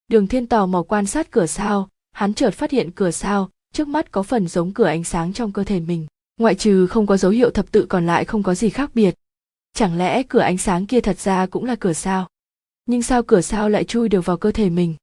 Đường 0.08 0.28
thiên 0.28 0.48
tò 0.48 0.66
mò 0.66 0.84
quan 0.84 1.06
sát 1.06 1.32
cửa 1.32 1.46
sao, 1.46 1.90
hắn 2.12 2.34
chợt 2.34 2.52
phát 2.52 2.72
hiện 2.72 2.92
cửa 2.92 3.12
sao, 3.12 3.50
trước 3.74 3.88
mắt 3.88 4.12
có 4.12 4.24
phần 4.24 4.48
giống 4.48 4.74
cửa 4.74 4.86
ánh 4.86 5.04
sáng 5.04 5.34
trong 5.34 5.52
cơ 5.52 5.64
thể 5.64 5.80
mình. 5.80 6.08
Ngoại 6.40 6.56
trừ 6.56 6.88
không 6.88 7.08
có 7.08 7.18
dấu 7.18 7.32
hiệu 7.32 7.50
thập 7.50 7.72
tự 7.72 7.86
còn 7.86 8.06
lại 8.06 8.26
không 8.26 8.44
có 8.44 8.56
gì 8.56 8.70
khác 8.70 8.92
biệt. 8.94 9.16
Chẳng 9.74 9.98
lẽ 9.98 10.24
cửa 10.24 10.40
ánh 10.40 10.58
sáng 10.58 10.86
kia 10.86 11.02
thật 11.02 11.20
ra 11.20 11.46
cũng 11.46 11.66
là 11.66 11.76
cửa 11.76 11.94
sao? 11.94 12.28
Nhưng 12.90 13.02
sao 13.02 13.24
cửa 13.24 13.42
sao 13.42 13.70
lại 13.70 13.84
chui 13.84 14.10
được 14.10 14.26
vào 14.26 14.38
cơ 14.38 14.52
thể 14.52 14.70
mình? 14.70 14.96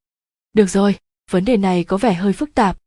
Được 0.53 0.70
rồi, 0.70 0.96
vấn 1.31 1.44
đề 1.44 1.57
này 1.57 1.85
có 1.85 1.96
vẻ 1.96 2.14
hơi 2.14 2.33
phức 2.33 2.55
tạp. 2.55 2.79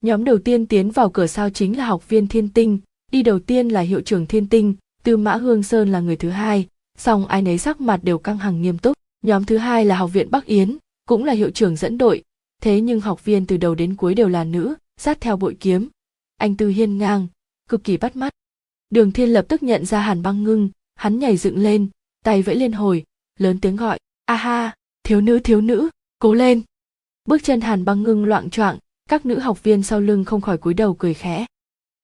Nhóm 0.00 0.24
đầu 0.24 0.38
tiên 0.38 0.66
tiến 0.66 0.90
vào 0.90 1.10
cửa 1.10 1.26
sao 1.26 1.50
chính 1.50 1.78
là 1.78 1.84
học 1.84 2.08
viên 2.08 2.26
thiên 2.26 2.48
tinh, 2.48 2.78
đi 3.12 3.22
đầu 3.22 3.38
tiên 3.38 3.68
là 3.68 3.80
hiệu 3.80 4.00
trưởng 4.00 4.26
thiên 4.26 4.48
tinh, 4.48 4.74
tư 5.02 5.16
mã 5.16 5.34
hương 5.34 5.62
sơn 5.62 5.92
là 5.92 6.00
người 6.00 6.16
thứ 6.16 6.30
hai, 6.30 6.66
song 6.98 7.26
ai 7.26 7.42
nấy 7.42 7.58
sắc 7.58 7.80
mặt 7.80 8.00
đều 8.02 8.18
căng 8.18 8.38
hằng 8.38 8.62
nghiêm 8.62 8.78
túc. 8.78 8.96
Nhóm 9.22 9.44
thứ 9.44 9.56
hai 9.56 9.84
là 9.84 9.96
học 9.96 10.10
viện 10.12 10.30
bắc 10.30 10.46
yến, 10.46 10.76
cũng 11.08 11.24
là 11.24 11.32
hiệu 11.32 11.50
trưởng 11.50 11.76
dẫn 11.76 11.98
đội. 11.98 12.22
Thế 12.62 12.80
nhưng 12.80 13.00
học 13.00 13.24
viên 13.24 13.46
từ 13.46 13.56
đầu 13.56 13.74
đến 13.74 13.96
cuối 13.96 14.14
đều 14.14 14.28
là 14.28 14.44
nữ, 14.44 14.74
sát 14.96 15.20
theo 15.20 15.36
bội 15.36 15.56
kiếm. 15.60 15.88
Anh 16.36 16.56
tư 16.56 16.68
hiên 16.68 16.98
ngang, 16.98 17.26
cực 17.68 17.84
kỳ 17.84 17.96
bắt 17.96 18.16
mắt. 18.16 18.32
Đường 18.90 19.12
thiên 19.12 19.28
lập 19.28 19.44
tức 19.48 19.62
nhận 19.62 19.86
ra 19.86 20.00
hàn 20.00 20.22
băng 20.22 20.44
ngưng, 20.44 20.70
hắn 20.94 21.18
nhảy 21.18 21.36
dựng 21.36 21.58
lên, 21.58 21.88
tay 22.24 22.42
vẫy 22.42 22.56
lên 22.56 22.72
hồi, 22.72 23.04
lớn 23.38 23.58
tiếng 23.60 23.76
gọi 23.76 23.98
a 24.30 24.36
ha 24.36 24.74
thiếu 25.02 25.20
nữ 25.20 25.38
thiếu 25.38 25.60
nữ, 25.60 25.90
cố 26.18 26.34
lên. 26.34 26.62
Bước 27.24 27.42
chân 27.42 27.60
hàn 27.60 27.84
băng 27.84 28.02
ngưng 28.02 28.24
loạn 28.24 28.50
choạng, 28.50 28.78
các 29.08 29.26
nữ 29.26 29.38
học 29.38 29.62
viên 29.62 29.82
sau 29.82 30.00
lưng 30.00 30.24
không 30.24 30.40
khỏi 30.40 30.58
cúi 30.58 30.74
đầu 30.74 30.94
cười 30.94 31.14
khẽ. 31.14 31.46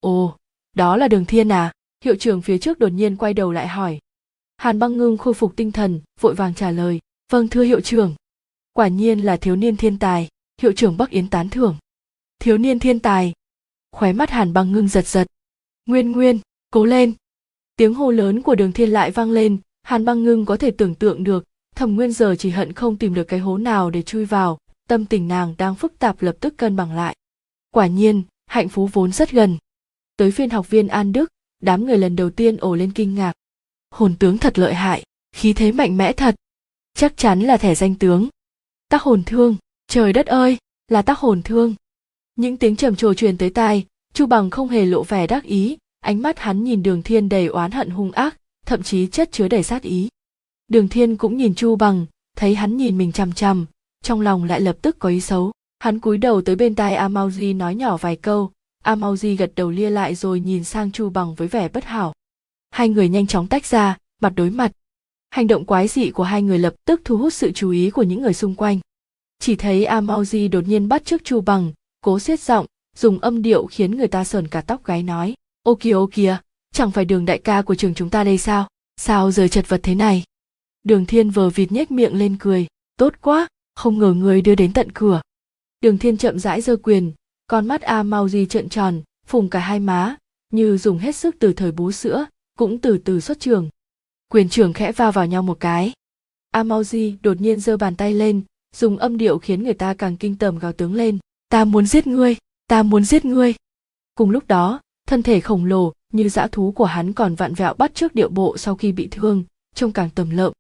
Ồ, 0.01 0.37
đó 0.75 0.97
là 0.97 1.09
đường 1.09 1.25
thiên 1.25 1.49
à? 1.49 1.73
Hiệu 2.05 2.17
trưởng 2.17 2.43
phía 2.43 2.59
trước 2.59 2.79
đột 2.79 2.89
nhiên 2.89 3.17
quay 3.17 3.35
đầu 3.35 3.53
lại 3.53 3.69
hỏi. 3.69 3.99
Hàn 4.57 4.79
băng 4.79 4.97
ngưng 4.97 5.17
khôi 5.19 5.35
phục 5.35 5.57
tinh 5.57 5.73
thần, 5.73 6.01
vội 6.21 6.35
vàng 6.35 6.55
trả 6.55 6.71
lời. 6.71 7.01
Vâng 7.33 7.49
thưa 7.49 7.63
hiệu 7.63 7.81
trưởng. 7.81 8.15
Quả 8.73 8.89
nhiên 8.89 9.21
là 9.21 9.37
thiếu 9.37 9.57
niên 9.57 9.77
thiên 9.77 9.99
tài. 9.99 10.29
Hiệu 10.63 10.73
trưởng 10.73 10.97
bắc 10.97 11.11
yến 11.11 11.31
tán 11.31 11.49
thưởng. 11.49 11.77
Thiếu 12.39 12.59
niên 12.59 12.79
thiên 12.79 12.99
tài. 12.99 13.33
Khóe 13.93 14.13
mắt 14.13 14.31
hàn 14.31 14.53
băng 14.53 14.73
ngưng 14.73 14.89
giật 14.89 15.07
giật. 15.07 15.27
Nguyên 15.87 16.13
nguyên, 16.13 16.41
cố 16.71 16.85
lên. 16.85 17.15
Tiếng 17.77 17.95
hô 17.95 18.11
lớn 18.11 18.43
của 18.43 18.55
đường 18.55 18.73
thiên 18.73 18.91
lại 18.91 19.11
vang 19.11 19.31
lên. 19.31 19.59
Hàn 19.83 20.05
băng 20.05 20.25
ngưng 20.25 20.45
có 20.45 20.57
thể 20.57 20.71
tưởng 20.71 20.95
tượng 20.95 21.25
được 21.25 21.45
thẩm 21.77 21.95
nguyên 21.95 22.13
giờ 22.13 22.37
chỉ 22.39 22.51
hận 22.51 22.73
không 22.73 22.97
tìm 22.97 23.15
được 23.15 23.25
cái 23.25 23.41
hố 23.41 23.59
nào 23.59 23.91
để 23.91 24.03
chui 24.03 24.25
vào, 24.25 24.59
tâm 24.89 25.05
tình 25.05 25.29
nàng 25.29 25.55
đang 25.59 25.75
phức 25.75 25.99
tạp 25.99 26.23
lập 26.23 26.37
tức 26.41 26.57
cân 26.57 26.77
bằng 26.77 26.97
lại. 26.97 27.17
Quả 27.71 27.87
nhiên, 27.87 28.23
hạnh 28.47 28.69
phúc 28.69 28.91
vốn 28.93 29.13
rất 29.13 29.31
gần. 29.31 29.59
Tới 30.17 30.31
phiên 30.31 30.51
học 30.51 30.71
viên 30.71 30.89
an 30.89 31.13
đức, 31.13 31.31
đám 31.63 31.87
người 31.87 31.99
lần 31.99 32.17
đầu 32.17 32.31
tiên 32.31 32.57
ồ 32.57 32.75
lên 32.75 32.93
kinh 32.93 33.15
ngạc. 33.15 33.33
Hồn 33.91 34.15
tướng 34.19 34.39
thật 34.39 34.59
lợi 34.59 34.75
hại, 34.75 35.05
khí 35.33 35.53
thế 35.53 35.73
mạnh 35.73 35.97
mẽ 35.97 36.13
thật. 36.13 36.35
Chắc 36.95 37.17
chắn 37.17 37.41
là 37.41 37.57
thẻ 37.57 37.75
danh 37.75 37.95
tướng. 37.95 38.29
Tác 38.89 39.03
hồn 39.03 39.23
thương, 39.27 39.57
trời 39.89 40.13
đất 40.13 40.27
ơi, 40.27 40.59
là 40.89 41.03
tác 41.03 41.19
hồn 41.19 41.43
thương. 41.43 41.75
Những 42.37 42.57
tiếng 42.57 42.77
trầm 42.77 42.97
trồ 42.97 43.15
truyền 43.15 43.39
tới 43.39 43.51
tai, 43.51 43.87
chu 44.15 44.27
bằng 44.27 44.51
không 44.51 44.69
hề 44.69 44.87
lộ 44.87 45.03
vẻ 45.03 45.27
đắc 45.27 45.45
ý, 45.45 45.77
ánh 46.01 46.23
mắt 46.23 46.39
hắn 46.39 46.65
nhìn 46.65 46.83
đường 46.83 47.03
thiên 47.03 47.29
đầy 47.29 47.47
oán 47.47 47.71
hận 47.71 47.91
hung 47.91 48.13
ác, 48.13 48.37
thậm 48.67 48.83
chí 48.83 49.07
chất 49.07 49.33
chứa 49.33 49.49
đầy 49.49 49.63
sát 49.63 49.83
ý 49.83 50.09
đường 50.69 50.89
thiên 50.89 51.17
cũng 51.17 51.37
nhìn 51.37 51.55
chu 51.55 51.77
bằng, 51.77 52.07
thấy 52.37 52.55
hắn 52.55 52.77
nhìn 52.77 52.99
mình 52.99 53.13
chằm 53.13 53.33
chằm, 53.33 53.67
trong 54.03 54.21
lòng 54.21 54.45
lại 54.45 54.61
lập 54.61 54.77
tức 54.83 54.97
có 54.99 55.09
ý 55.09 55.21
xấu. 55.21 55.53
Hắn 55.79 55.99
cúi 55.99 56.19
đầu 56.19 56.43
tới 56.43 56.57
bên 56.57 56.75
tai 56.75 56.97
amauji 56.97 57.57
nói 57.57 57.75
nhỏ 57.75 57.97
vài 57.97 58.17
câu. 58.17 58.51
Amauji 58.85 59.37
gật 59.37 59.53
đầu 59.57 59.71
lia 59.71 59.91
lại 59.91 60.15
rồi 60.15 60.41
nhìn 60.41 60.65
sang 60.65 60.93
chu 60.93 61.11
bằng 61.11 61.35
với 61.35 61.49
vẻ 61.49 61.69
bất 61.69 61.85
hảo. 61.85 62.13
Hai 62.71 62.89
người 62.89 63.09
nhanh 63.09 63.27
chóng 63.27 63.47
tách 63.47 63.67
ra, 63.67 63.97
mặt 64.23 64.33
đối 64.37 64.51
mặt. 64.51 64.73
Hành 65.31 65.47
động 65.47 65.65
quái 65.65 65.89
dị 65.89 66.11
của 66.11 66.23
hai 66.23 66.43
người 66.43 66.59
lập 66.59 66.75
tức 66.85 67.01
thu 67.05 67.17
hút 67.17 67.33
sự 67.33 67.53
chú 67.53 67.71
ý 67.71 67.91
của 67.91 68.03
những 68.03 68.23
người 68.23 68.35
xung 68.35 68.55
quanh. 68.55 68.79
Chỉ 69.39 69.57
thấy 69.57 69.85
amauji 69.85 70.51
đột 70.51 70.65
nhiên 70.67 70.89
bắt 70.89 71.05
trước 71.05 71.25
chu 71.25 71.41
bằng, 71.41 71.73
cố 72.01 72.19
xiết 72.19 72.41
giọng, 72.41 72.67
dùng 72.97 73.19
âm 73.19 73.43
điệu 73.43 73.67
khiến 73.67 73.97
người 73.97 74.09
ta 74.09 74.25
sờn 74.25 74.49
cả 74.49 74.61
tóc 74.61 74.85
gáy 74.85 75.03
nói, 75.03 75.35
ô 75.63 75.75
kìa 75.75 75.93
ô 75.93 76.09
kìa, 76.13 76.37
chẳng 76.73 76.91
phải 76.91 77.05
đường 77.05 77.25
đại 77.25 77.39
ca 77.39 77.63
của 77.63 77.75
trường 77.75 77.95
chúng 77.95 78.11
ta 78.11 78.25
đây 78.25 78.39
sao? 78.39 78.69
Sao 78.97 79.31
giờ 79.31 79.49
chật 79.49 79.69
vật 79.69 79.81
thế 79.83 79.95
này? 79.95 80.25
Đường 80.87 81.07
thiên 81.07 81.31
vờ 81.31 81.51
vịt 81.51 81.73
nhếch 81.73 81.91
miệng 81.91 82.15
lên 82.15 82.37
cười. 82.41 82.67
Tốt 82.99 83.15
quá, 83.21 83.49
không 83.75 83.99
ngờ 83.99 84.13
người 84.13 84.43
đưa 84.43 84.55
đến 84.55 84.73
tận 84.73 84.93
cửa. 84.93 85.21
Đường 85.81 85.99
thiên 85.99 86.17
chậm 86.17 86.39
rãi 86.39 86.61
giơ 86.61 86.77
quyền, 86.77 87.13
con 87.47 87.67
mắt 87.67 87.83
a 87.83 88.03
mau 88.03 88.29
di 88.29 88.47
trợn 88.47 88.69
tròn, 88.69 89.03
phùng 89.27 89.51
cả 89.51 89.59
hai 89.59 89.81
má, 89.81 90.17
như 90.53 90.77
dùng 90.77 90.99
hết 90.99 91.17
sức 91.17 91.37
từ 91.39 91.53
thời 91.53 91.73
bú 91.73 91.93
sữa, 91.93 92.27
cũng 92.59 92.79
từ 92.79 92.99
từ 92.99 93.21
xuất 93.21 93.41
trường. 93.41 93.69
Quyền 94.29 94.49
trưởng 94.49 94.73
khẽ 94.73 94.93
va 94.93 95.11
vào 95.11 95.27
nhau 95.27 95.43
một 95.43 95.61
cái. 95.61 95.93
A 96.51 96.63
mau 96.63 96.85
di 96.85 97.17
đột 97.23 97.41
nhiên 97.41 97.61
giơ 97.61 97.77
bàn 97.77 97.97
tay 97.97 98.15
lên, 98.15 98.43
dùng 98.75 98.99
âm 98.99 99.17
điệu 99.17 99.39
khiến 99.39 99.65
người 99.65 99.75
ta 99.75 99.95
càng 99.95 100.17
kinh 100.17 100.37
tởm 100.37 100.59
gào 100.59 100.73
tướng 100.73 100.95
lên. 100.95 101.19
Ta 101.49 101.65
muốn 101.65 101.87
giết 101.87 102.07
ngươi, 102.07 102.37
ta 102.69 102.83
muốn 102.83 103.05
giết 103.05 103.25
ngươi. 103.25 103.55
Cùng 104.15 104.31
lúc 104.31 104.47
đó, 104.47 104.81
thân 105.07 105.23
thể 105.23 105.41
khổng 105.41 105.65
lồ 105.65 105.93
như 106.13 106.29
dã 106.29 106.47
thú 106.47 106.73
của 106.73 106.85
hắn 106.85 107.13
còn 107.13 107.35
vặn 107.35 107.55
vẹo 107.55 107.75
bắt 107.75 107.95
trước 107.95 108.15
điệu 108.15 108.29
bộ 108.29 108.57
sau 108.57 108.77
khi 108.77 108.93
bị 108.93 109.09
thương, 109.11 109.45
trông 109.75 109.93
càng 109.93 110.11
tầm 110.15 110.31
lợm 110.31 110.53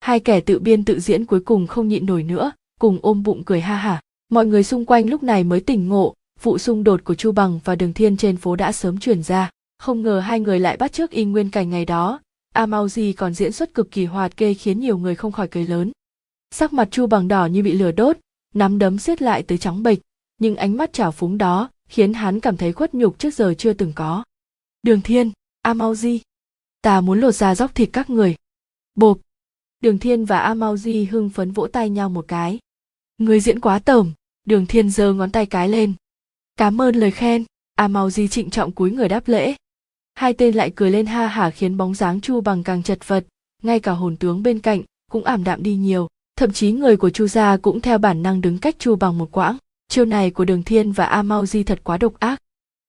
hai 0.00 0.20
kẻ 0.20 0.40
tự 0.40 0.58
biên 0.58 0.84
tự 0.84 1.00
diễn 1.00 1.24
cuối 1.24 1.40
cùng 1.40 1.66
không 1.66 1.88
nhịn 1.88 2.06
nổi 2.06 2.22
nữa, 2.22 2.52
cùng 2.80 2.98
ôm 3.02 3.22
bụng 3.22 3.42
cười 3.44 3.60
ha 3.60 3.76
hả. 3.76 4.00
Mọi 4.28 4.46
người 4.46 4.64
xung 4.64 4.84
quanh 4.84 5.08
lúc 5.08 5.22
này 5.22 5.44
mới 5.44 5.60
tỉnh 5.60 5.88
ngộ, 5.88 6.14
vụ 6.42 6.58
xung 6.58 6.84
đột 6.84 7.04
của 7.04 7.14
chu 7.14 7.32
bằng 7.32 7.60
và 7.64 7.74
đường 7.74 7.92
thiên 7.92 8.16
trên 8.16 8.36
phố 8.36 8.56
đã 8.56 8.72
sớm 8.72 8.98
truyền 8.98 9.22
ra. 9.22 9.50
Không 9.78 10.02
ngờ 10.02 10.20
hai 10.20 10.40
người 10.40 10.60
lại 10.60 10.76
bắt 10.76 10.92
trước 10.92 11.10
y 11.10 11.24
nguyên 11.24 11.50
cảnh 11.50 11.70
ngày 11.70 11.84
đó. 11.84 12.20
A 12.54 12.66
mau 12.66 12.88
di 12.88 13.12
còn 13.12 13.34
diễn 13.34 13.52
xuất 13.52 13.74
cực 13.74 13.90
kỳ 13.90 14.04
hoạt 14.04 14.36
kê 14.36 14.54
khiến 14.54 14.80
nhiều 14.80 14.98
người 14.98 15.14
không 15.14 15.32
khỏi 15.32 15.48
cười 15.48 15.66
lớn. 15.66 15.92
Sắc 16.50 16.72
mặt 16.72 16.88
chu 16.90 17.06
bằng 17.06 17.28
đỏ 17.28 17.46
như 17.46 17.62
bị 17.62 17.72
lửa 17.72 17.92
đốt, 17.92 18.16
nắm 18.54 18.78
đấm 18.78 18.98
siết 18.98 19.22
lại 19.22 19.42
tới 19.42 19.58
trắng 19.58 19.82
bệch, 19.82 19.98
nhưng 20.38 20.56
ánh 20.56 20.76
mắt 20.76 20.92
trào 20.92 21.12
phúng 21.12 21.38
đó 21.38 21.70
khiến 21.88 22.14
hắn 22.14 22.40
cảm 22.40 22.56
thấy 22.56 22.72
khuất 22.72 22.94
nhục 22.94 23.18
trước 23.18 23.34
giờ 23.34 23.54
chưa 23.58 23.72
từng 23.72 23.92
có. 23.94 24.24
Đường 24.82 25.00
thiên, 25.00 25.30
a 25.62 25.74
mau 25.74 25.94
di, 25.94 26.20
ta 26.82 27.00
muốn 27.00 27.20
lột 27.20 27.34
ra 27.34 27.54
dóc 27.54 27.74
thịt 27.74 27.88
các 27.92 28.10
người. 28.10 28.36
Bộp 28.94 29.18
đường 29.80 29.98
thiên 29.98 30.24
và 30.24 30.54
Amauji 30.54 31.06
hưng 31.10 31.30
phấn 31.30 31.52
vỗ 31.52 31.66
tay 31.66 31.90
nhau 31.90 32.08
một 32.08 32.24
cái. 32.28 32.58
Người 33.18 33.40
diễn 33.40 33.60
quá 33.60 33.78
tởm, 33.78 34.12
đường 34.44 34.66
thiên 34.66 34.90
giơ 34.90 35.12
ngón 35.12 35.30
tay 35.30 35.46
cái 35.46 35.68
lên. 35.68 35.92
Cảm 36.56 36.80
ơn 36.80 36.94
lời 36.94 37.10
khen 37.10 37.44
Amauji 37.78 38.28
trịnh 38.28 38.50
trọng 38.50 38.72
cúi 38.72 38.90
người 38.90 39.08
đáp 39.08 39.28
lễ. 39.28 39.54
Hai 40.14 40.32
tên 40.32 40.54
lại 40.54 40.72
cười 40.76 40.90
lên 40.90 41.06
ha 41.06 41.26
hả 41.26 41.50
khiến 41.50 41.76
bóng 41.76 41.94
dáng 41.94 42.20
chu 42.20 42.40
bằng 42.40 42.62
càng 42.62 42.82
chật 42.82 43.08
vật, 43.08 43.26
ngay 43.62 43.80
cả 43.80 43.92
hồn 43.92 44.16
tướng 44.16 44.42
bên 44.42 44.58
cạnh 44.58 44.82
cũng 45.10 45.24
ảm 45.24 45.44
đạm 45.44 45.62
đi 45.62 45.74
nhiều, 45.74 46.08
thậm 46.36 46.52
chí 46.52 46.72
người 46.72 46.96
của 46.96 47.10
chu 47.10 47.26
gia 47.26 47.56
cũng 47.56 47.80
theo 47.80 47.98
bản 47.98 48.22
năng 48.22 48.40
đứng 48.40 48.58
cách 48.58 48.76
chu 48.78 48.96
bằng 48.96 49.18
một 49.18 49.28
quãng. 49.32 49.56
Chiêu 49.88 50.04
này 50.04 50.30
của 50.30 50.44
đường 50.44 50.62
thiên 50.62 50.92
và 50.92 51.04
a 51.04 51.22
mau 51.22 51.46
di 51.46 51.62
thật 51.62 51.80
quá 51.84 51.98
độc 51.98 52.20
ác. 52.20 52.42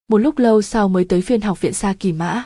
Một 0.07 0.17
lúc 0.17 0.37
lâu 0.37 0.61
sau 0.61 0.89
mới 0.89 1.05
tới 1.05 1.21
phiên 1.21 1.41
học 1.41 1.61
viện 1.61 1.73
xa 1.73 1.95
kỳ 1.99 2.11
mã. 2.11 2.43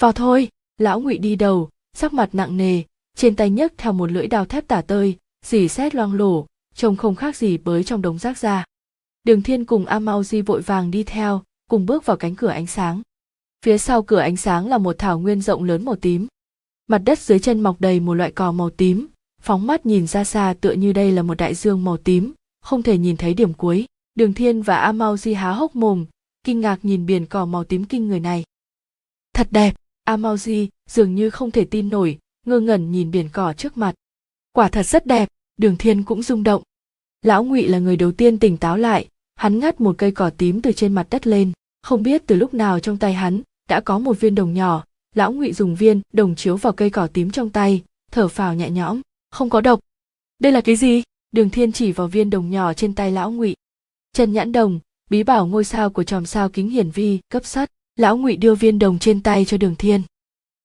Vào 0.00 0.12
thôi, 0.12 0.48
lão 0.78 1.00
ngụy 1.00 1.18
đi 1.18 1.36
đầu, 1.36 1.68
sắc 1.94 2.12
mặt 2.12 2.28
nặng 2.32 2.56
nề 2.56 2.82
trên 3.16 3.36
tay 3.36 3.50
nhấc 3.50 3.72
theo 3.78 3.92
một 3.92 4.10
lưỡi 4.10 4.26
đao 4.26 4.44
thép 4.44 4.68
tả 4.68 4.82
tơi, 4.82 5.16
dì 5.44 5.68
xét 5.68 5.94
loang 5.94 6.14
lổ, 6.14 6.46
trông 6.74 6.96
không 6.96 7.14
khác 7.14 7.36
gì 7.36 7.58
bới 7.58 7.84
trong 7.84 8.02
đống 8.02 8.18
rác 8.18 8.38
ra 8.38 8.64
đường 9.24 9.42
thiên 9.42 9.64
cùng 9.64 9.86
a 9.86 9.98
mau 9.98 10.24
di 10.24 10.42
vội 10.42 10.60
vàng 10.60 10.90
đi 10.90 11.04
theo, 11.04 11.42
cùng 11.70 11.86
bước 11.86 12.06
vào 12.06 12.16
cánh 12.16 12.34
cửa 12.34 12.48
ánh 12.48 12.66
sáng. 12.66 13.02
Phía 13.64 13.78
sau 13.78 14.02
cửa 14.02 14.18
ánh 14.18 14.36
sáng 14.36 14.66
là 14.66 14.78
một 14.78 14.98
thảo 14.98 15.18
nguyên 15.18 15.40
rộng 15.40 15.64
lớn 15.64 15.84
màu 15.84 15.96
tím. 15.96 16.26
Mặt 16.86 16.98
đất 16.98 17.18
dưới 17.18 17.38
chân 17.38 17.60
mọc 17.60 17.80
đầy 17.80 18.00
một 18.00 18.14
loại 18.14 18.32
cỏ 18.32 18.52
màu 18.52 18.70
tím, 18.70 19.06
phóng 19.42 19.66
mắt 19.66 19.86
nhìn 19.86 20.06
ra 20.06 20.24
xa 20.24 20.54
tựa 20.60 20.72
như 20.72 20.92
đây 20.92 21.12
là 21.12 21.22
một 21.22 21.34
đại 21.34 21.54
dương 21.54 21.84
màu 21.84 21.96
tím, 21.96 22.32
không 22.62 22.82
thể 22.82 22.98
nhìn 22.98 23.16
thấy 23.16 23.34
điểm 23.34 23.54
cuối. 23.54 23.86
Đường 24.14 24.34
thiên 24.34 24.62
và 24.62 24.76
a 24.76 24.92
mau 24.92 25.16
di 25.16 25.34
há 25.34 25.52
hốc 25.52 25.76
mồm, 25.76 26.06
kinh 26.44 26.60
ngạc 26.60 26.84
nhìn 26.84 27.06
biển 27.06 27.26
cỏ 27.26 27.46
màu 27.46 27.64
tím 27.64 27.84
kinh 27.84 28.08
người 28.08 28.20
này. 28.20 28.44
Thật 29.34 29.48
đẹp 29.50 29.74
a 30.04 30.16
mau 30.16 30.36
di 30.36 30.68
dường 30.88 31.14
như 31.14 31.30
không 31.30 31.50
thể 31.50 31.64
tin 31.64 31.88
nổi 31.88 32.18
ngơ 32.50 32.60
ngẩn 32.60 32.92
nhìn 32.92 33.10
biển 33.10 33.28
cỏ 33.32 33.52
trước 33.52 33.76
mặt. 33.76 33.94
Quả 34.52 34.68
thật 34.68 34.86
rất 34.86 35.06
đẹp, 35.06 35.28
đường 35.56 35.76
thiên 35.76 36.02
cũng 36.02 36.22
rung 36.22 36.42
động. 36.42 36.62
Lão 37.22 37.44
ngụy 37.44 37.68
là 37.68 37.78
người 37.78 37.96
đầu 37.96 38.12
tiên 38.12 38.38
tỉnh 38.38 38.56
táo 38.56 38.76
lại, 38.76 39.08
hắn 39.34 39.58
ngắt 39.58 39.80
một 39.80 39.94
cây 39.98 40.10
cỏ 40.10 40.30
tím 40.38 40.62
từ 40.62 40.72
trên 40.72 40.92
mặt 40.92 41.06
đất 41.10 41.26
lên. 41.26 41.52
Không 41.82 42.02
biết 42.02 42.22
từ 42.26 42.36
lúc 42.36 42.54
nào 42.54 42.80
trong 42.80 42.96
tay 42.96 43.14
hắn, 43.14 43.40
đã 43.68 43.80
có 43.80 43.98
một 43.98 44.20
viên 44.20 44.34
đồng 44.34 44.54
nhỏ. 44.54 44.84
Lão 45.14 45.32
ngụy 45.32 45.52
dùng 45.52 45.74
viên, 45.74 46.00
đồng 46.12 46.34
chiếu 46.34 46.56
vào 46.56 46.72
cây 46.72 46.90
cỏ 46.90 47.08
tím 47.12 47.30
trong 47.30 47.50
tay, 47.50 47.82
thở 48.12 48.28
phào 48.28 48.54
nhẹ 48.54 48.70
nhõm. 48.70 49.00
Không 49.30 49.50
có 49.50 49.60
độc. 49.60 49.80
Đây 50.38 50.52
là 50.52 50.60
cái 50.60 50.76
gì? 50.76 51.02
Đường 51.32 51.50
thiên 51.50 51.72
chỉ 51.72 51.92
vào 51.92 52.08
viên 52.08 52.30
đồng 52.30 52.50
nhỏ 52.50 52.72
trên 52.74 52.94
tay 52.94 53.12
lão 53.12 53.32
ngụy. 53.32 53.56
Trần 54.12 54.32
nhãn 54.32 54.52
đồng, 54.52 54.80
bí 55.10 55.22
bảo 55.22 55.46
ngôi 55.46 55.64
sao 55.64 55.90
của 55.90 56.02
chòm 56.02 56.26
sao 56.26 56.48
kính 56.48 56.70
hiển 56.70 56.90
vi, 56.90 57.18
cấp 57.28 57.44
sắt. 57.44 57.70
Lão 57.96 58.16
ngụy 58.16 58.36
đưa 58.36 58.54
viên 58.54 58.78
đồng 58.78 58.98
trên 58.98 59.22
tay 59.22 59.44
cho 59.44 59.56
đường 59.56 59.74
thiên. 59.76 60.02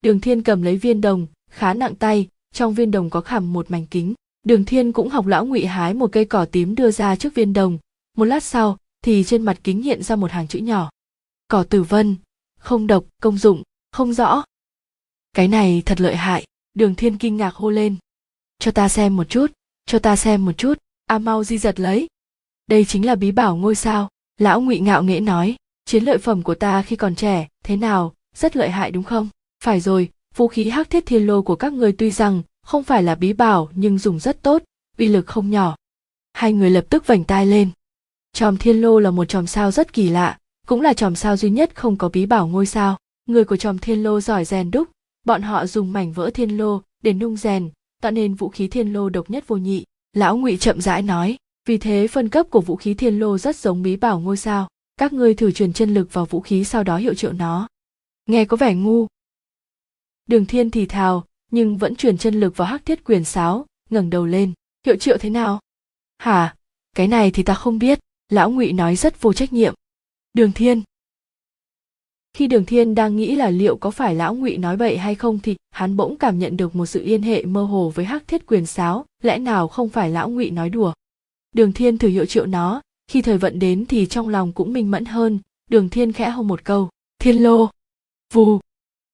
Đường 0.01 0.21
thiên 0.21 0.41
cầm 0.41 0.61
lấy 0.61 0.77
viên 0.77 1.01
đồng 1.01 1.27
khá 1.49 1.73
nặng 1.73 1.95
tay, 1.95 2.27
trong 2.53 2.73
viên 2.73 2.91
đồng 2.91 3.09
có 3.09 3.21
khảm 3.21 3.53
một 3.53 3.71
mảnh 3.71 3.85
kính. 3.85 4.13
Đường 4.43 4.65
thiên 4.65 4.91
cũng 4.91 5.09
học 5.09 5.25
lão 5.25 5.45
ngụy 5.45 5.65
hái 5.65 5.93
một 5.93 6.11
cây 6.11 6.25
cỏ 6.25 6.45
tím 6.51 6.75
đưa 6.75 6.91
ra 6.91 7.15
trước 7.15 7.35
viên 7.35 7.53
đồng. 7.53 7.77
Một 8.17 8.25
lát 8.25 8.43
sau, 8.43 8.77
thì 9.01 9.23
trên 9.23 9.41
mặt 9.41 9.57
kính 9.63 9.81
hiện 9.81 10.03
ra 10.03 10.15
một 10.15 10.31
hàng 10.31 10.47
chữ 10.47 10.59
nhỏ. 10.59 10.89
Cỏ 11.47 11.63
tử 11.63 11.83
vân, 11.83 12.15
không 12.59 12.87
độc, 12.87 13.05
công 13.21 13.37
dụng, 13.37 13.63
không 13.91 14.13
rõ. 14.13 14.43
Cái 15.33 15.47
này 15.47 15.83
thật 15.85 16.01
lợi 16.01 16.15
hại, 16.15 16.45
đường 16.73 16.95
thiên 16.95 17.17
kinh 17.17 17.37
ngạc 17.37 17.55
hô 17.55 17.69
lên. 17.69 17.95
Cho 18.59 18.71
ta 18.71 18.89
xem 18.89 19.15
một 19.15 19.29
chút, 19.29 19.51
cho 19.85 19.99
ta 19.99 20.15
xem 20.15 20.45
một 20.45 20.51
chút, 20.57 20.77
a 21.05 21.17
mau 21.17 21.43
di 21.43 21.57
giật 21.57 21.79
lấy. 21.79 22.07
Đây 22.67 22.85
chính 22.85 23.05
là 23.05 23.15
bí 23.15 23.31
bảo 23.31 23.55
ngôi 23.55 23.75
sao, 23.75 24.09
lão 24.37 24.61
ngụy 24.61 24.79
ngạo 24.79 25.03
nghễ 25.03 25.19
nói. 25.19 25.55
Chiến 25.85 26.03
lợi 26.03 26.17
phẩm 26.17 26.41
của 26.41 26.55
ta 26.55 26.81
khi 26.81 26.95
còn 26.95 27.15
trẻ, 27.15 27.47
thế 27.63 27.77
nào, 27.77 28.13
rất 28.35 28.55
lợi 28.55 28.69
hại 28.69 28.91
đúng 28.91 29.03
không? 29.03 29.29
Phải 29.63 29.79
rồi 29.79 30.09
vũ 30.35 30.47
khí 30.47 30.69
hắc 30.69 30.89
thiết 30.89 31.05
thiên 31.05 31.27
lô 31.27 31.41
của 31.41 31.55
các 31.55 31.73
người 31.73 31.91
tuy 31.91 32.11
rằng 32.11 32.41
không 32.65 32.83
phải 32.83 33.03
là 33.03 33.15
bí 33.15 33.33
bảo 33.33 33.69
nhưng 33.75 33.97
dùng 33.97 34.19
rất 34.19 34.41
tốt, 34.41 34.63
uy 34.97 35.07
lực 35.07 35.27
không 35.27 35.49
nhỏ. 35.49 35.75
Hai 36.33 36.53
người 36.53 36.69
lập 36.69 36.85
tức 36.89 37.07
vành 37.07 37.23
tai 37.23 37.45
lên. 37.45 37.69
Chòm 38.33 38.57
thiên 38.57 38.81
lô 38.81 38.99
là 38.99 39.11
một 39.11 39.25
chòm 39.25 39.47
sao 39.47 39.71
rất 39.71 39.93
kỳ 39.93 40.09
lạ, 40.09 40.37
cũng 40.67 40.81
là 40.81 40.93
chòm 40.93 41.15
sao 41.15 41.37
duy 41.37 41.49
nhất 41.49 41.75
không 41.75 41.97
có 41.97 42.09
bí 42.09 42.25
bảo 42.25 42.47
ngôi 42.47 42.65
sao. 42.65 42.97
Người 43.25 43.45
của 43.45 43.57
chòm 43.57 43.77
thiên 43.77 44.03
lô 44.03 44.21
giỏi 44.21 44.45
rèn 44.45 44.71
đúc, 44.71 44.89
bọn 45.25 45.41
họ 45.41 45.65
dùng 45.65 45.93
mảnh 45.93 46.11
vỡ 46.11 46.29
thiên 46.33 46.57
lô 46.57 46.81
để 47.03 47.13
nung 47.13 47.37
rèn, 47.37 47.69
tạo 48.01 48.11
nên 48.11 48.33
vũ 48.33 48.49
khí 48.49 48.67
thiên 48.67 48.93
lô 48.93 49.09
độc 49.09 49.29
nhất 49.29 49.47
vô 49.47 49.57
nhị. 49.57 49.85
Lão 50.13 50.37
ngụy 50.37 50.57
chậm 50.57 50.81
rãi 50.81 51.01
nói, 51.01 51.37
vì 51.67 51.77
thế 51.77 52.07
phân 52.07 52.29
cấp 52.29 52.47
của 52.49 52.61
vũ 52.61 52.75
khí 52.75 52.93
thiên 52.93 53.19
lô 53.19 53.37
rất 53.37 53.55
giống 53.55 53.81
bí 53.81 53.95
bảo 53.95 54.19
ngôi 54.19 54.37
sao. 54.37 54.67
Các 54.97 55.13
ngươi 55.13 55.33
thử 55.33 55.51
truyền 55.51 55.73
chân 55.73 55.93
lực 55.93 56.13
vào 56.13 56.25
vũ 56.25 56.41
khí 56.41 56.63
sau 56.63 56.83
đó 56.83 56.97
hiệu 56.97 57.13
triệu 57.13 57.31
nó. 57.31 57.67
Nghe 58.25 58.45
có 58.45 58.57
vẻ 58.57 58.73
ngu 58.75 59.07
đường 60.25 60.45
thiên 60.45 60.71
thì 60.71 60.85
thào, 60.85 61.25
nhưng 61.51 61.77
vẫn 61.77 61.95
truyền 61.95 62.17
chân 62.17 62.39
lực 62.39 62.57
vào 62.57 62.67
hắc 62.67 62.85
thiết 62.85 63.03
quyền 63.03 63.23
sáo, 63.23 63.65
ngẩng 63.89 64.09
đầu 64.09 64.25
lên. 64.25 64.53
Hiệu 64.85 64.95
triệu 64.95 65.17
thế 65.17 65.29
nào? 65.29 65.59
Hả? 66.17 66.55
Cái 66.95 67.07
này 67.07 67.31
thì 67.31 67.43
ta 67.43 67.53
không 67.53 67.79
biết. 67.79 67.99
Lão 68.29 68.51
ngụy 68.51 68.73
nói 68.73 68.95
rất 68.95 69.21
vô 69.21 69.33
trách 69.33 69.53
nhiệm. 69.53 69.73
Đường 70.33 70.51
thiên. 70.51 70.81
Khi 72.33 72.47
đường 72.47 72.65
thiên 72.65 72.95
đang 72.95 73.15
nghĩ 73.15 73.35
là 73.35 73.49
liệu 73.49 73.77
có 73.77 73.91
phải 73.91 74.15
lão 74.15 74.35
ngụy 74.35 74.57
nói 74.57 74.77
bậy 74.77 74.97
hay 74.97 75.15
không 75.15 75.39
thì 75.39 75.55
hắn 75.71 75.97
bỗng 75.97 76.17
cảm 76.17 76.39
nhận 76.39 76.57
được 76.57 76.75
một 76.75 76.85
sự 76.85 77.03
yên 77.03 77.21
hệ 77.21 77.45
mơ 77.45 77.63
hồ 77.63 77.91
với 77.95 78.05
hắc 78.05 78.27
thiết 78.27 78.45
quyền 78.45 78.65
sáo. 78.65 79.05
Lẽ 79.23 79.37
nào 79.37 79.67
không 79.67 79.89
phải 79.89 80.09
lão 80.09 80.29
ngụy 80.29 80.51
nói 80.51 80.69
đùa? 80.69 80.93
Đường 81.53 81.73
thiên 81.73 81.97
thử 81.97 82.07
hiệu 82.07 82.25
triệu 82.25 82.45
nó. 82.45 82.81
Khi 83.07 83.21
thời 83.21 83.37
vận 83.37 83.59
đến 83.59 83.85
thì 83.85 84.05
trong 84.05 84.29
lòng 84.29 84.53
cũng 84.53 84.73
minh 84.73 84.91
mẫn 84.91 85.05
hơn. 85.05 85.39
Đường 85.69 85.89
thiên 85.89 86.11
khẽ 86.11 86.29
hô 86.29 86.43
một 86.43 86.63
câu. 86.63 86.89
Thiên 87.19 87.43
lô. 87.43 87.69
Vù 88.33 88.59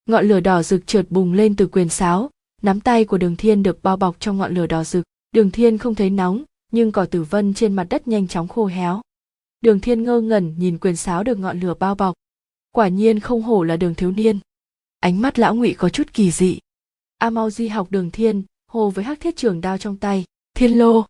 ngọn 0.05 0.27
lửa 0.27 0.39
đỏ 0.39 0.63
rực 0.63 0.87
trượt 0.87 1.11
bùng 1.11 1.33
lên 1.33 1.55
từ 1.55 1.67
quyền 1.67 1.89
sáo. 1.89 2.29
Nắm 2.61 2.79
tay 2.79 3.05
của 3.05 3.17
đường 3.17 3.35
thiên 3.35 3.63
được 3.63 3.83
bao 3.83 3.97
bọc 3.97 4.19
trong 4.19 4.37
ngọn 4.37 4.53
lửa 4.53 4.67
đỏ 4.67 4.83
rực. 4.83 5.05
Đường 5.31 5.51
thiên 5.51 5.77
không 5.77 5.95
thấy 5.95 6.09
nóng 6.09 6.43
nhưng 6.71 6.91
cỏ 6.91 7.05
tử 7.05 7.23
vân 7.23 7.53
trên 7.53 7.73
mặt 7.73 7.87
đất 7.89 8.07
nhanh 8.07 8.27
chóng 8.27 8.47
khô 8.47 8.65
héo. 8.65 9.01
Đường 9.61 9.79
thiên 9.79 10.03
ngơ 10.03 10.21
ngẩn 10.21 10.55
nhìn 10.57 10.77
quyền 10.77 10.95
sáo 10.95 11.23
được 11.23 11.39
ngọn 11.39 11.59
lửa 11.59 11.73
bao 11.79 11.95
bọc. 11.95 12.15
Quả 12.71 12.87
nhiên 12.87 13.19
không 13.19 13.41
hổ 13.41 13.63
là 13.63 13.77
đường 13.77 13.95
thiếu 13.95 14.11
niên. 14.11 14.39
Ánh 14.99 15.21
mắt 15.21 15.39
lão 15.39 15.55
ngụy 15.55 15.73
có 15.73 15.89
chút 15.89 16.13
kỳ 16.13 16.31
dị. 16.31 16.59
A 17.17 17.29
mau 17.29 17.49
di 17.49 17.67
học 17.67 17.87
đường 17.91 18.11
thiên 18.11 18.43
hồ 18.67 18.89
với 18.89 19.05
hắc 19.05 19.19
thiết 19.19 19.35
trường 19.35 19.61
đao 19.61 19.77
trong 19.77 19.97
tay. 19.97 20.25
Thiên 20.55 20.79
lô. 20.79 21.05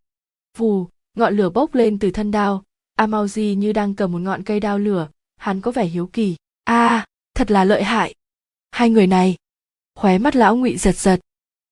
Vù 0.57 0.87
ngọn 1.17 1.37
lửa 1.37 1.49
bốc 1.49 1.75
lên 1.75 1.99
từ 1.99 2.11
thân 2.11 2.31
đao. 2.31 2.63
A 2.95 3.07
mau 3.07 3.27
di 3.27 3.55
như 3.55 3.73
đang 3.73 3.95
cầm 3.95 4.11
một 4.11 4.19
ngọn 4.19 4.43
cây 4.43 4.59
đao 4.59 4.79
lửa 4.79 5.07
hắn 5.41 5.61
có 5.61 5.71
vẻ 5.71 5.85
hiếu 5.85 6.09
kỳ. 6.13 6.35
A 6.63 6.87
à, 6.87 7.05
thật 7.35 7.51
là 7.51 7.63
lợi 7.63 7.83
hại 7.83 8.15
hai 8.71 8.89
người 8.89 9.07
này. 9.07 9.35
Khóe 9.95 10.17
mắt 10.17 10.35
lão 10.35 10.57
ngụy 10.57 10.77
giật 10.77 10.97
giật. 10.97 11.19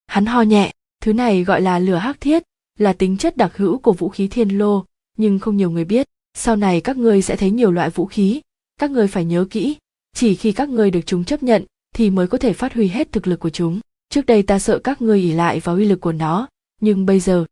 Hắn 0.07 0.25
ho 0.25 0.41
nhẹ, 0.41 0.73
thứ 1.01 1.13
này 1.13 1.43
gọi 1.43 1.61
là 1.61 1.79
lửa 1.79 1.95
hắc 1.95 2.21
thiết, 2.21 2.43
là 2.77 2.93
tính 2.93 3.17
chất 3.17 3.37
đặc 3.37 3.57
hữu 3.57 3.77
của 3.77 3.93
vũ 3.93 4.09
khí 4.09 4.27
thiên 4.27 4.49
lô, 4.49 4.85
nhưng 5.17 5.39
không 5.39 5.57
nhiều 5.57 5.71
người 5.71 5.85
biết. 5.85 6.07
Sau 6.33 6.55
này 6.55 6.81
các 6.81 6.97
ngươi 6.97 7.21
sẽ 7.21 7.35
thấy 7.35 7.51
nhiều 7.51 7.71
loại 7.71 7.89
vũ 7.89 8.05
khí, 8.05 8.41
các 8.79 8.91
ngươi 8.91 9.07
phải 9.07 9.25
nhớ 9.25 9.45
kỹ, 9.49 9.77
chỉ 10.15 10.35
khi 10.35 10.51
các 10.51 10.69
ngươi 10.69 10.91
được 10.91 11.01
chúng 11.05 11.23
chấp 11.23 11.43
nhận, 11.43 11.65
thì 11.95 12.09
mới 12.09 12.27
có 12.27 12.37
thể 12.37 12.53
phát 12.53 12.73
huy 12.73 12.87
hết 12.87 13.11
thực 13.11 13.27
lực 13.27 13.39
của 13.39 13.49
chúng. 13.49 13.79
Trước 14.09 14.25
đây 14.25 14.43
ta 14.43 14.59
sợ 14.59 14.79
các 14.79 15.01
ngươi 15.01 15.19
ỉ 15.19 15.31
lại 15.31 15.59
vào 15.59 15.75
uy 15.75 15.85
lực 15.85 16.01
của 16.01 16.11
nó, 16.11 16.47
nhưng 16.81 17.05
bây 17.05 17.19
giờ. 17.19 17.45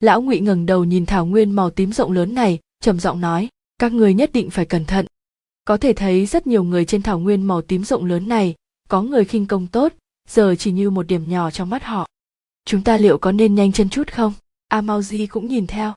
Lão 0.00 0.22
ngụy 0.22 0.40
ngẩng 0.40 0.66
đầu 0.66 0.84
nhìn 0.84 1.06
thảo 1.06 1.26
nguyên 1.26 1.50
màu 1.50 1.70
tím 1.70 1.92
rộng 1.92 2.12
lớn 2.12 2.34
này, 2.34 2.58
trầm 2.80 3.00
giọng 3.00 3.20
nói, 3.20 3.48
các 3.78 3.92
ngươi 3.92 4.14
nhất 4.14 4.30
định 4.32 4.50
phải 4.50 4.64
cẩn 4.64 4.84
thận 4.84 5.06
có 5.64 5.76
thể 5.76 5.92
thấy 5.92 6.26
rất 6.26 6.46
nhiều 6.46 6.64
người 6.64 6.84
trên 6.84 7.02
thảo 7.02 7.18
nguyên 7.18 7.42
màu 7.42 7.62
tím 7.62 7.84
rộng 7.84 8.04
lớn 8.04 8.28
này, 8.28 8.54
có 8.88 9.02
người 9.02 9.24
khinh 9.24 9.46
công 9.46 9.66
tốt, 9.66 9.92
giờ 10.28 10.54
chỉ 10.58 10.72
như 10.72 10.90
một 10.90 11.06
điểm 11.06 11.24
nhỏ 11.28 11.50
trong 11.50 11.70
mắt 11.70 11.84
họ. 11.84 12.08
Chúng 12.64 12.84
ta 12.84 12.96
liệu 12.96 13.18
có 13.18 13.32
nên 13.32 13.54
nhanh 13.54 13.72
chân 13.72 13.88
chút 13.88 14.12
không? 14.12 14.32
Amauji 14.72 15.26
cũng 15.30 15.46
nhìn 15.46 15.66
theo. 15.66 15.94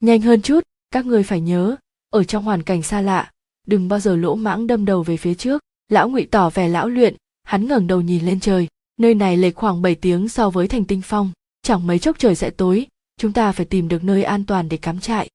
Nhanh 0.00 0.20
hơn 0.20 0.42
chút, 0.42 0.60
các 0.90 1.06
ngươi 1.06 1.22
phải 1.22 1.40
nhớ, 1.40 1.76
ở 2.10 2.24
trong 2.24 2.44
hoàn 2.44 2.62
cảnh 2.62 2.82
xa 2.82 3.00
lạ, 3.00 3.30
đừng 3.66 3.88
bao 3.88 4.00
giờ 4.00 4.16
lỗ 4.16 4.34
mãng 4.34 4.66
đâm 4.66 4.84
đầu 4.84 5.02
về 5.02 5.16
phía 5.16 5.34
trước. 5.34 5.62
Lão 5.88 6.08
ngụy 6.08 6.26
tỏ 6.30 6.50
vẻ 6.50 6.68
lão 6.68 6.88
luyện, 6.88 7.16
hắn 7.42 7.66
ngẩng 7.66 7.86
đầu 7.86 8.00
nhìn 8.00 8.26
lên 8.26 8.40
trời, 8.40 8.68
nơi 8.96 9.14
này 9.14 9.36
lệch 9.36 9.56
khoảng 9.56 9.82
7 9.82 9.94
tiếng 9.94 10.28
so 10.28 10.50
với 10.50 10.68
thành 10.68 10.84
tinh 10.84 11.02
phong, 11.04 11.32
chẳng 11.62 11.86
mấy 11.86 11.98
chốc 11.98 12.18
trời 12.18 12.34
sẽ 12.34 12.50
tối, 12.50 12.86
chúng 13.16 13.32
ta 13.32 13.52
phải 13.52 13.66
tìm 13.66 13.88
được 13.88 14.04
nơi 14.04 14.22
an 14.22 14.46
toàn 14.46 14.68
để 14.68 14.76
cắm 14.76 15.00
trại. 15.00 15.28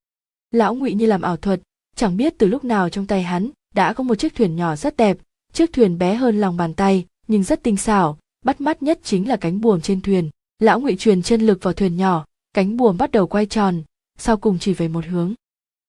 Lão 0.51 0.75
ngụy 0.75 0.93
như 0.93 1.05
làm 1.05 1.21
ảo 1.21 1.37
thuật, 1.37 1.61
chẳng 1.95 2.17
biết 2.17 2.33
từ 2.37 2.47
lúc 2.47 2.63
nào 2.63 2.89
trong 2.89 3.07
tay 3.07 3.23
hắn 3.23 3.49
đã 3.75 3.93
có 3.93 4.03
một 4.03 4.15
chiếc 4.15 4.35
thuyền 4.35 4.55
nhỏ 4.55 4.75
rất 4.75 4.97
đẹp, 4.97 5.17
chiếc 5.53 5.73
thuyền 5.73 5.97
bé 5.97 6.15
hơn 6.15 6.41
lòng 6.41 6.57
bàn 6.57 6.73
tay, 6.73 7.05
nhưng 7.27 7.43
rất 7.43 7.63
tinh 7.63 7.77
xảo, 7.77 8.17
bắt 8.45 8.61
mắt 8.61 8.83
nhất 8.83 8.99
chính 9.03 9.27
là 9.27 9.35
cánh 9.35 9.61
buồm 9.61 9.81
trên 9.81 10.01
thuyền. 10.01 10.29
Lão 10.59 10.79
ngụy 10.79 10.95
truyền 10.95 11.21
chân 11.21 11.41
lực 11.41 11.63
vào 11.63 11.73
thuyền 11.73 11.97
nhỏ, 11.97 12.25
cánh 12.53 12.77
buồm 12.77 12.97
bắt 12.97 13.11
đầu 13.11 13.27
quay 13.27 13.45
tròn, 13.45 13.83
sau 14.17 14.37
cùng 14.37 14.59
chỉ 14.59 14.73
về 14.73 14.87
một 14.87 15.05
hướng. 15.05 15.33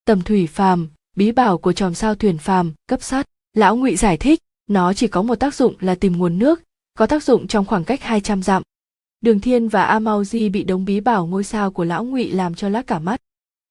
Tầm 0.05 0.22
thủy 0.22 0.47
phàm, 0.47 0.89
bí 1.16 1.32
bảo 1.32 1.59
của 1.59 1.72
chòm 1.72 1.95
sao 1.95 2.14
thuyền 2.14 2.39
phàm, 2.39 2.72
cấp 2.89 3.03
sát. 3.03 3.26
Lão 3.55 3.76
ngụy 3.76 3.97
giải 3.97 4.16
thích, 4.16 4.41
nó 4.66 4.93
chỉ 4.93 5.09
có 5.09 5.22
một 5.22 5.34
tác 5.34 5.55
dụng 5.55 5.74
là 5.80 5.95
tìm 5.95 6.18
nguồn 6.18 6.39
nước, 6.39 6.62
có 6.99 7.07
tác 7.07 7.22
dụng 7.22 7.47
trong 7.47 7.64
khoảng 7.64 7.84
cách 7.84 8.03
200 8.03 8.43
dặm. 8.43 8.62
Đường 9.20 9.41
thiên 9.41 9.68
và 9.68 9.82
A 9.82 9.99
Mau 9.99 10.24
Di 10.24 10.49
bị 10.49 10.64
đống 10.64 10.84
bí 10.84 11.01
bảo 11.01 11.26
ngôi 11.26 11.45
sao 11.45 11.70
của 11.70 11.84
lão 11.84 12.05
ngụy 12.05 12.30
làm 12.30 12.55
cho 12.55 12.68
lác 12.68 12.87
cả 12.87 12.99
mắt. 12.99 13.20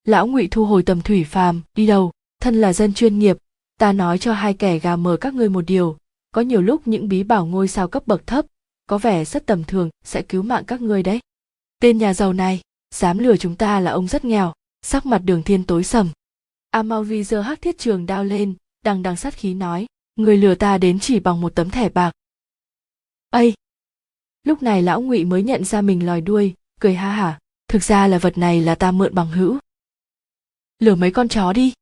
Lão 0.06 0.28
ngụy 0.28 0.48
thu 0.52 0.66
hồi 0.66 0.84
tầm 0.84 1.02
thủy 1.02 1.24
phàm, 1.24 1.62
đi 1.76 1.88
đâu? 1.88 2.12
Thân 2.42 2.56
là 2.62 2.74
dân 2.74 2.94
chuyên 2.94 3.20
nghiệp 3.20 3.38
ta 3.78 3.92
nói 3.92 4.18
cho 4.18 4.34
hai 4.34 4.54
kẻ 4.54 4.80
gà 4.80 4.96
mờ 4.96 5.18
các 5.22 5.34
ngươi 5.34 5.50
một 5.50 5.62
điều, 5.68 5.98
có 6.32 6.42
nhiều 6.42 6.62
lúc 6.62 6.88
những 6.88 7.08
bí 7.08 7.24
bảo 7.24 7.46
ngôi 7.46 7.68
sao 7.68 7.88
cấp 7.88 8.08
bậc 8.08 8.28
thấp, 8.28 8.46
có 8.88 8.98
vẻ 8.98 9.26
rất 9.26 9.46
tầm 9.46 9.64
thường, 9.64 9.90
sẽ 10.04 10.22
cứu 10.22 10.44
mạng 10.44 10.64
các 10.68 10.82
ngươi 10.82 11.04
đấy. 11.04 11.20
Tên 11.80 11.98
nhà 11.98 12.14
giàu 12.14 12.34
này, 12.34 12.62
dám 12.96 13.18
lừa 13.18 13.38
chúng 13.38 13.56
ta 13.56 13.80
là 13.80 13.92
ông 13.92 14.08
rất 14.08 14.26
nghèo, 14.26 14.54
sắc 14.82 15.06
mặt 15.06 15.22
đường 15.26 15.44
thiên 15.44 15.64
tối 15.64 15.84
sầm. 15.84 16.10
Amaury 16.72 17.24
giơ 17.24 17.42
hắc 17.42 17.62
thiết 17.62 17.78
trường 17.78 18.06
đao 18.06 18.24
lên, 18.24 18.56
đằng 18.84 19.04
đằng 19.04 19.16
sát 19.16 19.34
khí 19.34 19.54
nói, 19.54 19.86
người 20.16 20.38
lừa 20.38 20.56
ta 20.56 20.78
đến 20.78 21.00
chỉ 21.00 21.20
bằng 21.20 21.42
một 21.42 21.56
tấm 21.56 21.70
thẻ 21.70 21.90
bạc. 21.90 22.12
Ây! 23.30 23.54
Lúc 24.44 24.64
này 24.64 24.82
lão 24.82 25.02
ngụy 25.02 25.26
mới 25.26 25.44
nhận 25.44 25.66
ra 25.66 25.82
mình 25.82 26.06
lòi 26.06 26.22
đuôi, 26.22 26.54
cười 26.80 26.96
ha 26.96 27.12
hả, 27.12 27.40
thực 27.68 27.84
ra 27.84 28.08
là 28.08 28.18
vật 28.18 28.38
này 28.38 28.62
là 28.62 28.76
ta 28.76 28.92
mượn 28.92 29.16
bằng 29.16 29.32
hữu. 29.32 29.58
Lừa 30.80 30.96
mấy 30.96 31.12
con 31.12 31.28
chó 31.28 31.54
đi 31.54 31.74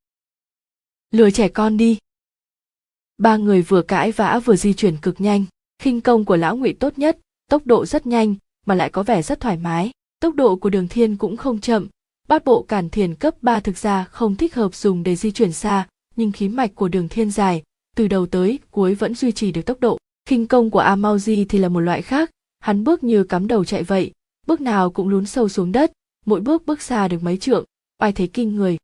lừa 1.13 1.31
trẻ 1.31 1.47
con 1.47 1.77
đi. 1.77 1.97
Ba 3.17 3.37
người 3.37 3.61
vừa 3.61 3.81
cãi 3.81 4.11
vã 4.11 4.39
vừa 4.45 4.55
di 4.55 4.73
chuyển 4.73 4.97
cực 4.97 5.21
nhanh. 5.21 5.45
Khinh 5.79 6.01
công 6.01 6.25
của 6.25 6.35
lão 6.35 6.57
ngụy 6.57 6.73
tốt 6.73 6.97
nhất, 6.97 7.17
tốc 7.49 7.65
độ 7.65 7.85
rất 7.85 8.05
nhanh, 8.05 8.35
mà 8.65 8.75
lại 8.75 8.89
có 8.89 9.03
vẻ 9.03 9.21
rất 9.21 9.39
thoải 9.39 9.57
mái. 9.57 9.91
Tốc 10.19 10.35
độ 10.35 10.55
của 10.55 10.69
đường 10.69 10.87
thiên 10.87 11.17
cũng 11.17 11.37
không 11.37 11.61
chậm. 11.61 11.87
Bát 12.27 12.45
bộ 12.45 12.63
cản 12.63 12.89
thiền 12.89 13.15
cấp 13.15 13.35
3 13.41 13.59
thực 13.59 13.77
ra 13.77 14.03
không 14.03 14.35
thích 14.35 14.55
hợp 14.55 14.75
dùng 14.75 15.03
để 15.03 15.15
di 15.15 15.31
chuyển 15.31 15.53
xa, 15.53 15.87
nhưng 16.15 16.31
khí 16.31 16.49
mạch 16.49 16.75
của 16.75 16.87
đường 16.87 17.09
thiên 17.09 17.31
dài, 17.31 17.63
từ 17.95 18.07
đầu 18.07 18.25
tới 18.25 18.59
cuối 18.71 18.95
vẫn 18.95 19.15
duy 19.15 19.31
trì 19.31 19.51
được 19.51 19.65
tốc 19.65 19.79
độ. 19.79 19.97
Khinh 20.25 20.47
công 20.47 20.69
của 20.69 20.81
Amauji 20.81 21.45
thì 21.49 21.59
là 21.59 21.69
một 21.69 21.79
loại 21.79 22.01
khác. 22.01 22.29
Hắn 22.59 22.83
bước 22.83 23.03
như 23.03 23.23
cắm 23.23 23.47
đầu 23.47 23.65
chạy 23.65 23.83
vậy, 23.83 24.11
bước 24.47 24.61
nào 24.61 24.91
cũng 24.91 25.09
lún 25.09 25.25
sâu 25.25 25.49
xuống 25.49 25.71
đất, 25.71 25.91
mỗi 26.25 26.41
bước 26.41 26.65
bước 26.65 26.81
xa 26.81 27.07
được 27.07 27.23
mấy 27.23 27.37
trượng. 27.37 27.65
Oai 28.01 28.11
thấy 28.11 28.27
kinh 28.27 28.55
người. 28.55 28.77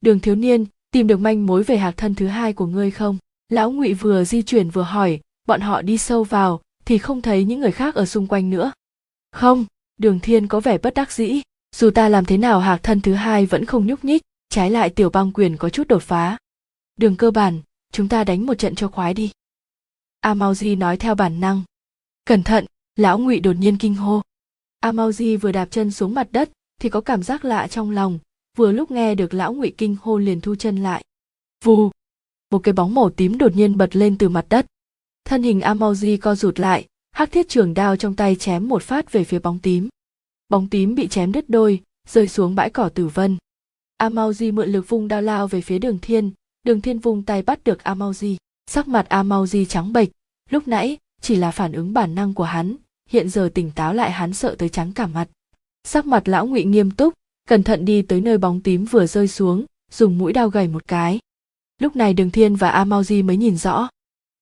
Đường 0.00 0.20
thiếu 0.20 0.34
niên 0.34 0.64
tìm 0.90 1.06
được 1.06 1.20
manh 1.20 1.46
mối 1.46 1.62
về 1.62 1.76
hạc 1.76 1.96
thân 1.96 2.14
thứ 2.14 2.26
hai 2.26 2.52
của 2.52 2.66
ngươi 2.66 2.90
không? 2.90 3.18
Lão 3.48 3.72
ngụy 3.72 3.94
vừa 3.94 4.24
di 4.24 4.42
chuyển 4.42 4.70
vừa 4.70 4.82
hỏi, 4.82 5.20
bọn 5.46 5.60
họ 5.60 5.82
đi 5.82 5.98
sâu 5.98 6.24
vào, 6.24 6.60
thì 6.84 6.98
không 6.98 7.22
thấy 7.22 7.44
những 7.44 7.60
người 7.60 7.72
khác 7.72 7.94
ở 7.94 8.06
xung 8.06 8.26
quanh 8.26 8.50
nữa. 8.50 8.72
Không, 9.32 9.64
đường 9.98 10.20
thiên 10.20 10.46
có 10.46 10.60
vẻ 10.60 10.78
bất 10.78 10.94
đắc 10.94 11.12
dĩ. 11.12 11.42
Dù 11.76 11.90
ta 11.90 12.08
làm 12.08 12.24
thế 12.24 12.36
nào 12.36 12.60
hạc 12.60 12.82
thân 12.82 13.00
thứ 13.00 13.14
hai 13.14 13.46
vẫn 13.46 13.64
không 13.64 13.86
nhúc 13.86 14.04
nhích, 14.04 14.22
trái 14.48 14.70
lại 14.70 14.90
tiểu 14.90 15.10
băng 15.10 15.32
quyền 15.32 15.56
có 15.56 15.68
chút 15.68 15.88
đột 15.88 16.02
phá. 16.02 16.38
Đường 16.96 17.16
cơ 17.16 17.30
bản, 17.30 17.60
chúng 17.92 18.08
ta 18.08 18.24
đánh 18.24 18.46
một 18.46 18.54
trận 18.54 18.74
cho 18.74 18.88
khoái 18.88 19.14
đi. 19.14 19.30
Amauji 20.20 20.78
nói 20.78 20.96
theo 20.96 21.14
bản 21.14 21.40
năng. 21.40 21.62
Cẩn 22.24 22.42
thận, 22.42 22.66
lão 22.96 23.18
ngụy 23.18 23.40
đột 23.40 23.52
nhiên 23.52 23.78
kinh 23.78 23.94
hô. 23.94 24.22
Amauji 24.80 25.38
vừa 25.38 25.52
đạp 25.52 25.68
chân 25.70 25.90
xuống 25.90 26.14
mặt 26.14 26.28
đất, 26.30 26.50
thì 26.80 26.88
có 26.88 27.00
cảm 27.00 27.22
giác 27.22 27.44
lạ 27.44 27.66
trong 27.70 27.90
lòng 27.90 28.18
vừa 28.58 28.72
lúc 28.72 28.90
nghe 28.90 29.14
được 29.14 29.34
lão 29.34 29.54
ngụy 29.54 29.74
kinh 29.78 29.96
hô 30.02 30.18
liền 30.18 30.40
thu 30.40 30.54
chân 30.54 30.76
lại. 30.76 31.04
Vù! 31.64 31.90
Một 32.50 32.58
cái 32.58 32.72
bóng 32.72 32.94
màu 32.94 33.10
tím 33.10 33.38
đột 33.38 33.56
nhiên 33.56 33.76
bật 33.76 33.96
lên 33.96 34.18
từ 34.18 34.28
mặt 34.28 34.46
đất. 34.48 34.66
Thân 35.24 35.42
hình 35.42 35.60
amauji 35.60 36.18
co 36.20 36.34
rụt 36.34 36.60
lại, 36.60 36.86
hắc 37.10 37.32
thiết 37.32 37.48
trường 37.48 37.74
đao 37.74 37.96
trong 37.96 38.14
tay 38.14 38.36
chém 38.36 38.68
một 38.68 38.82
phát 38.82 39.12
về 39.12 39.24
phía 39.24 39.38
bóng 39.38 39.58
tím. 39.58 39.88
Bóng 40.48 40.68
tím 40.68 40.94
bị 40.94 41.08
chém 41.08 41.32
đứt 41.32 41.50
đôi, 41.50 41.82
rơi 42.08 42.28
xuống 42.28 42.54
bãi 42.54 42.70
cỏ 42.70 42.88
tử 42.88 43.08
vân. 43.08 43.36
Amauji 43.98 44.54
mượn 44.54 44.68
lực 44.68 44.88
vung 44.88 45.08
đao 45.08 45.22
lao 45.22 45.48
về 45.48 45.60
phía 45.60 45.78
đường 45.78 45.98
thiên 46.02 46.30
đường 46.64 46.80
thiên 46.80 46.98
vung 46.98 47.22
tay 47.22 47.42
bắt 47.42 47.64
được 47.64 47.78
amauji 47.84 48.36
sắc 48.66 48.88
mặt 48.88 49.06
amauji 49.08 49.64
trắng 49.64 49.92
bệch, 49.92 50.08
lúc 50.50 50.68
nãy 50.68 50.96
chỉ 51.20 51.36
là 51.36 51.50
phản 51.50 51.72
ứng 51.72 51.92
bản 51.92 52.14
năng 52.14 52.34
của 52.34 52.44
hắn, 52.44 52.76
hiện 53.10 53.28
giờ 53.28 53.50
tỉnh 53.54 53.70
táo 53.70 53.94
lại 53.94 54.10
hắn 54.10 54.34
sợ 54.34 54.54
tới 54.58 54.68
trắng 54.68 54.92
cả 54.92 55.06
mặt. 55.06 55.28
Sắc 55.84 56.06
mặt 56.06 56.28
lão 56.28 56.46
ngụy 56.46 56.64
nghiêm 56.64 56.90
túc 56.90 57.14
cẩn 57.48 57.62
thận 57.62 57.84
đi 57.84 58.02
tới 58.02 58.20
nơi 58.20 58.38
bóng 58.38 58.60
tím 58.60 58.84
vừa 58.84 59.06
rơi 59.06 59.28
xuống, 59.28 59.64
dùng 59.90 60.18
mũi 60.18 60.32
đao 60.32 60.48
gầy 60.48 60.68
một 60.68 60.88
cái. 60.88 61.18
Lúc 61.80 61.96
này 61.96 62.14
đường 62.14 62.30
thiên 62.30 62.56
và 62.56 62.70
a 62.70 62.84
mau 62.84 63.04
di 63.04 63.22
mới 63.22 63.36
nhìn 63.36 63.56
rõ. 63.56 63.88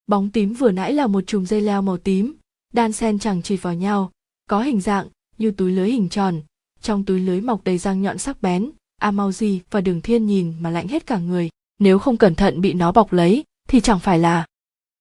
Bóng 0.07 0.31
tím 0.31 0.55
vừa 0.55 0.71
nãy 0.71 0.93
là 0.93 1.07
một 1.07 1.25
chùm 1.27 1.45
dây 1.45 1.61
leo 1.61 1.83
màu 1.83 1.97
tím, 1.97 2.35
đan 2.73 2.93
sen 2.93 3.19
chẳng 3.19 3.43
chịt 3.43 3.63
vào 3.63 3.75
nhau, 3.75 4.11
có 4.51 4.63
hình 4.63 4.81
dạng 4.81 5.09
như 5.39 5.51
túi 5.51 5.73
lưới 5.73 5.91
hình 5.91 6.09
tròn. 6.09 6.41
Trong 6.81 7.05
túi 7.05 7.21
lưới 7.21 7.41
mọc 7.41 7.65
đầy 7.65 7.79
răng 7.79 8.03
nhọn 8.03 8.19
sắc 8.19 8.43
bén 8.43 8.71
a 9.01 9.11
mau 9.11 9.33
di 9.33 9.61
và 9.71 9.81
đường 9.81 10.01
thiên 10.01 10.27
nhìn 10.27 10.55
mà 10.61 10.71
lạnh 10.71 10.89
hết 10.89 11.07
cả 11.07 11.19
người. 11.19 11.51
Nếu 11.79 11.99
không 11.99 12.17
cẩn 12.17 12.35
thận 12.35 12.61
bị 12.61 12.73
nó 12.73 12.93
bọc 12.93 13.13
lấy, 13.13 13.45
thì 13.69 13.81
chẳng 13.81 13.99
phải 13.99 14.19
là 14.19 14.47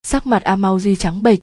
sắc 0.04 0.28
mặt 0.28 0.44
a 0.44 0.56
mau 0.56 0.80
di 0.80 0.96
trắng 0.96 1.24
bệch. 1.24 1.40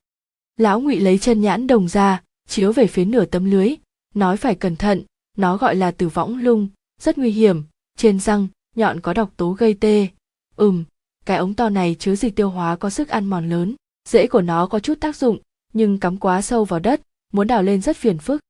Lão 0.56 0.80
ngụy 0.80 1.00
lấy 1.00 1.18
chân 1.18 1.40
nhãn 1.40 1.66
đồng 1.66 1.88
ra, 1.88 2.22
chiếu 2.48 2.72
về 2.72 2.86
phía 2.86 3.04
nửa 3.04 3.24
tấm 3.24 3.50
lưới, 3.50 3.74
nói 4.14 4.36
phải 4.36 4.54
cẩn 4.54 4.76
thận 4.76 5.02
nó 5.36 5.56
gọi 5.56 5.76
là 5.76 5.90
tử 5.90 6.08
võng 6.08 6.36
lung, 6.36 6.68
rất 7.00 7.18
nguy 7.18 7.30
hiểm. 7.30 7.62
Trên 7.96 8.20
răng, 8.20 8.48
nhọn 8.76 9.00
có 9.00 9.12
độc 9.12 9.30
tố 9.36 9.52
gây 9.52 9.74
tê. 9.74 10.08
Ừm, 10.56 10.84
cái 11.26 11.36
ống 11.36 11.54
to 11.54 11.68
này 11.68 11.96
chứa 11.98 12.14
dịch 12.14 12.36
tiêu 12.36 12.50
hóa 12.50 12.76
có 12.76 12.90
sức 12.90 13.08
ăn 13.08 13.24
mòn 13.24 13.48
lớn. 13.48 13.74
Rễ 14.08 14.26
của 14.26 14.40
nó 14.40 14.66
có 14.66 14.80
chút 14.80 15.00
tác 15.00 15.16
dụng, 15.16 15.38
nhưng 15.72 15.98
cắm 15.98 16.16
quá 16.16 16.42
sâu 16.42 16.64
vào 16.64 16.80
đất, 16.80 17.00
muốn 17.32 17.46
đào 17.46 17.62
lên 17.62 17.80
rất 17.80 17.96
phiền 17.96 18.18
phức. 18.18 18.40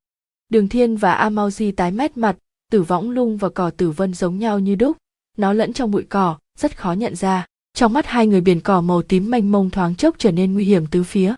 Đường 0.48 0.68
thiên 0.68 0.96
và 0.96 1.28
amauji 1.28 1.72
tái 1.76 1.90
mét 1.90 2.16
mặt, 2.16 2.36
tử 2.70 2.82
võng 2.82 3.10
lung 3.10 3.36
và 3.36 3.48
cỏ 3.48 3.70
tử 3.70 3.90
vân 3.90 4.14
giống 4.14 4.38
nhau 4.38 4.58
như 4.58 4.74
đúc. 4.74 4.96
Nó 5.36 5.52
lẫn 5.52 5.72
trong 5.72 5.90
bụi 5.90 6.06
cỏ, 6.08 6.38
rất 6.58 6.78
khó 6.78 6.92
nhận 6.92 7.16
ra. 7.16 7.46
Trong 7.74 7.92
mắt 7.92 8.06
hai 8.06 8.26
người 8.26 8.40
biển 8.40 8.60
cỏ 8.60 8.80
màu 8.80 9.02
tím 9.02 9.30
mênh 9.30 9.52
mông 9.52 9.70
thoáng 9.70 9.96
chốc 9.96 10.14
trở 10.18 10.30
nên 10.30 10.54
nguy 10.54 10.64
hiểm 10.64 10.86
tứ 10.86 11.02
phía. 11.02 11.34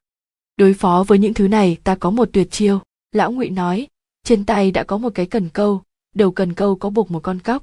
Đối 0.56 0.74
phó 0.74 1.04
với 1.06 1.18
những 1.18 1.34
thứ 1.34 1.48
này, 1.48 1.76
ta 1.84 1.94
có 1.94 2.10
một 2.10 2.28
tuyệt 2.32 2.50
chiêu. 2.50 2.80
Lão 3.12 3.32
ngụy 3.32 3.50
nói 3.50 3.86
trên 4.24 4.44
tay 4.44 4.70
đã 4.70 4.84
có 4.84 4.98
một 4.98 5.10
cái 5.14 5.26
cần 5.26 5.48
câu, 5.48 5.82
đầu 6.14 6.32
cần 6.32 6.54
câu 6.54 6.76
có 6.76 6.90
buộc 6.90 7.10
một 7.10 7.20
con 7.22 7.38
cóc. 7.38 7.62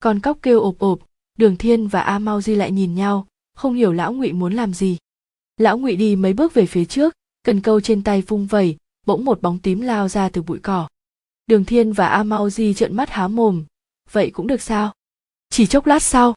Con 0.00 0.20
cóc 0.20 0.38
kêu 0.42 0.60
ộp 0.60 0.78
ộp 0.78 0.98
đường 1.38 1.56
thiên 1.56 1.88
và 1.88 2.00
a 2.00 2.18
mau 2.18 2.40
di 2.40 2.54
lại 2.54 2.70
nhìn 2.70 2.94
nhau, 2.94 3.26
không 3.54 3.74
hiểu 3.74 3.92
lão 3.92 4.12
ngụy 4.12 4.32
muốn 4.32 4.54
làm 4.54 4.74
gì. 4.74 4.98
Lão 5.56 5.78
ngụy 5.78 5.96
đi 5.96 6.16
mấy 6.16 6.32
bước 6.32 6.54
về 6.54 6.66
phía 6.66 6.84
trước, 6.84 7.14
cần 7.44 7.60
câu 7.60 7.80
trên 7.80 8.04
tay 8.04 8.22
vung 8.22 8.46
vẩy, 8.46 8.76
bỗng 9.06 9.24
một 9.24 9.42
bóng 9.42 9.58
tím 9.58 9.80
lao 9.80 10.08
ra 10.08 10.28
từ 10.28 10.42
bụi 10.42 10.58
cỏ. 10.62 10.88
Đường 11.46 11.64
thiên 11.64 11.92
và 11.92 12.06
a 12.06 12.22
mau 12.22 12.50
di 12.50 12.74
trợn 12.74 12.96
mắt 12.96 13.10
há 13.10 13.28
mồm, 13.28 13.64
vậy 14.12 14.30
cũng 14.30 14.46
được 14.46 14.62
sao? 14.62 14.92
Chỉ 15.50 15.66
chốc 15.66 15.86
lát 15.86 16.02
sau. 16.02 16.34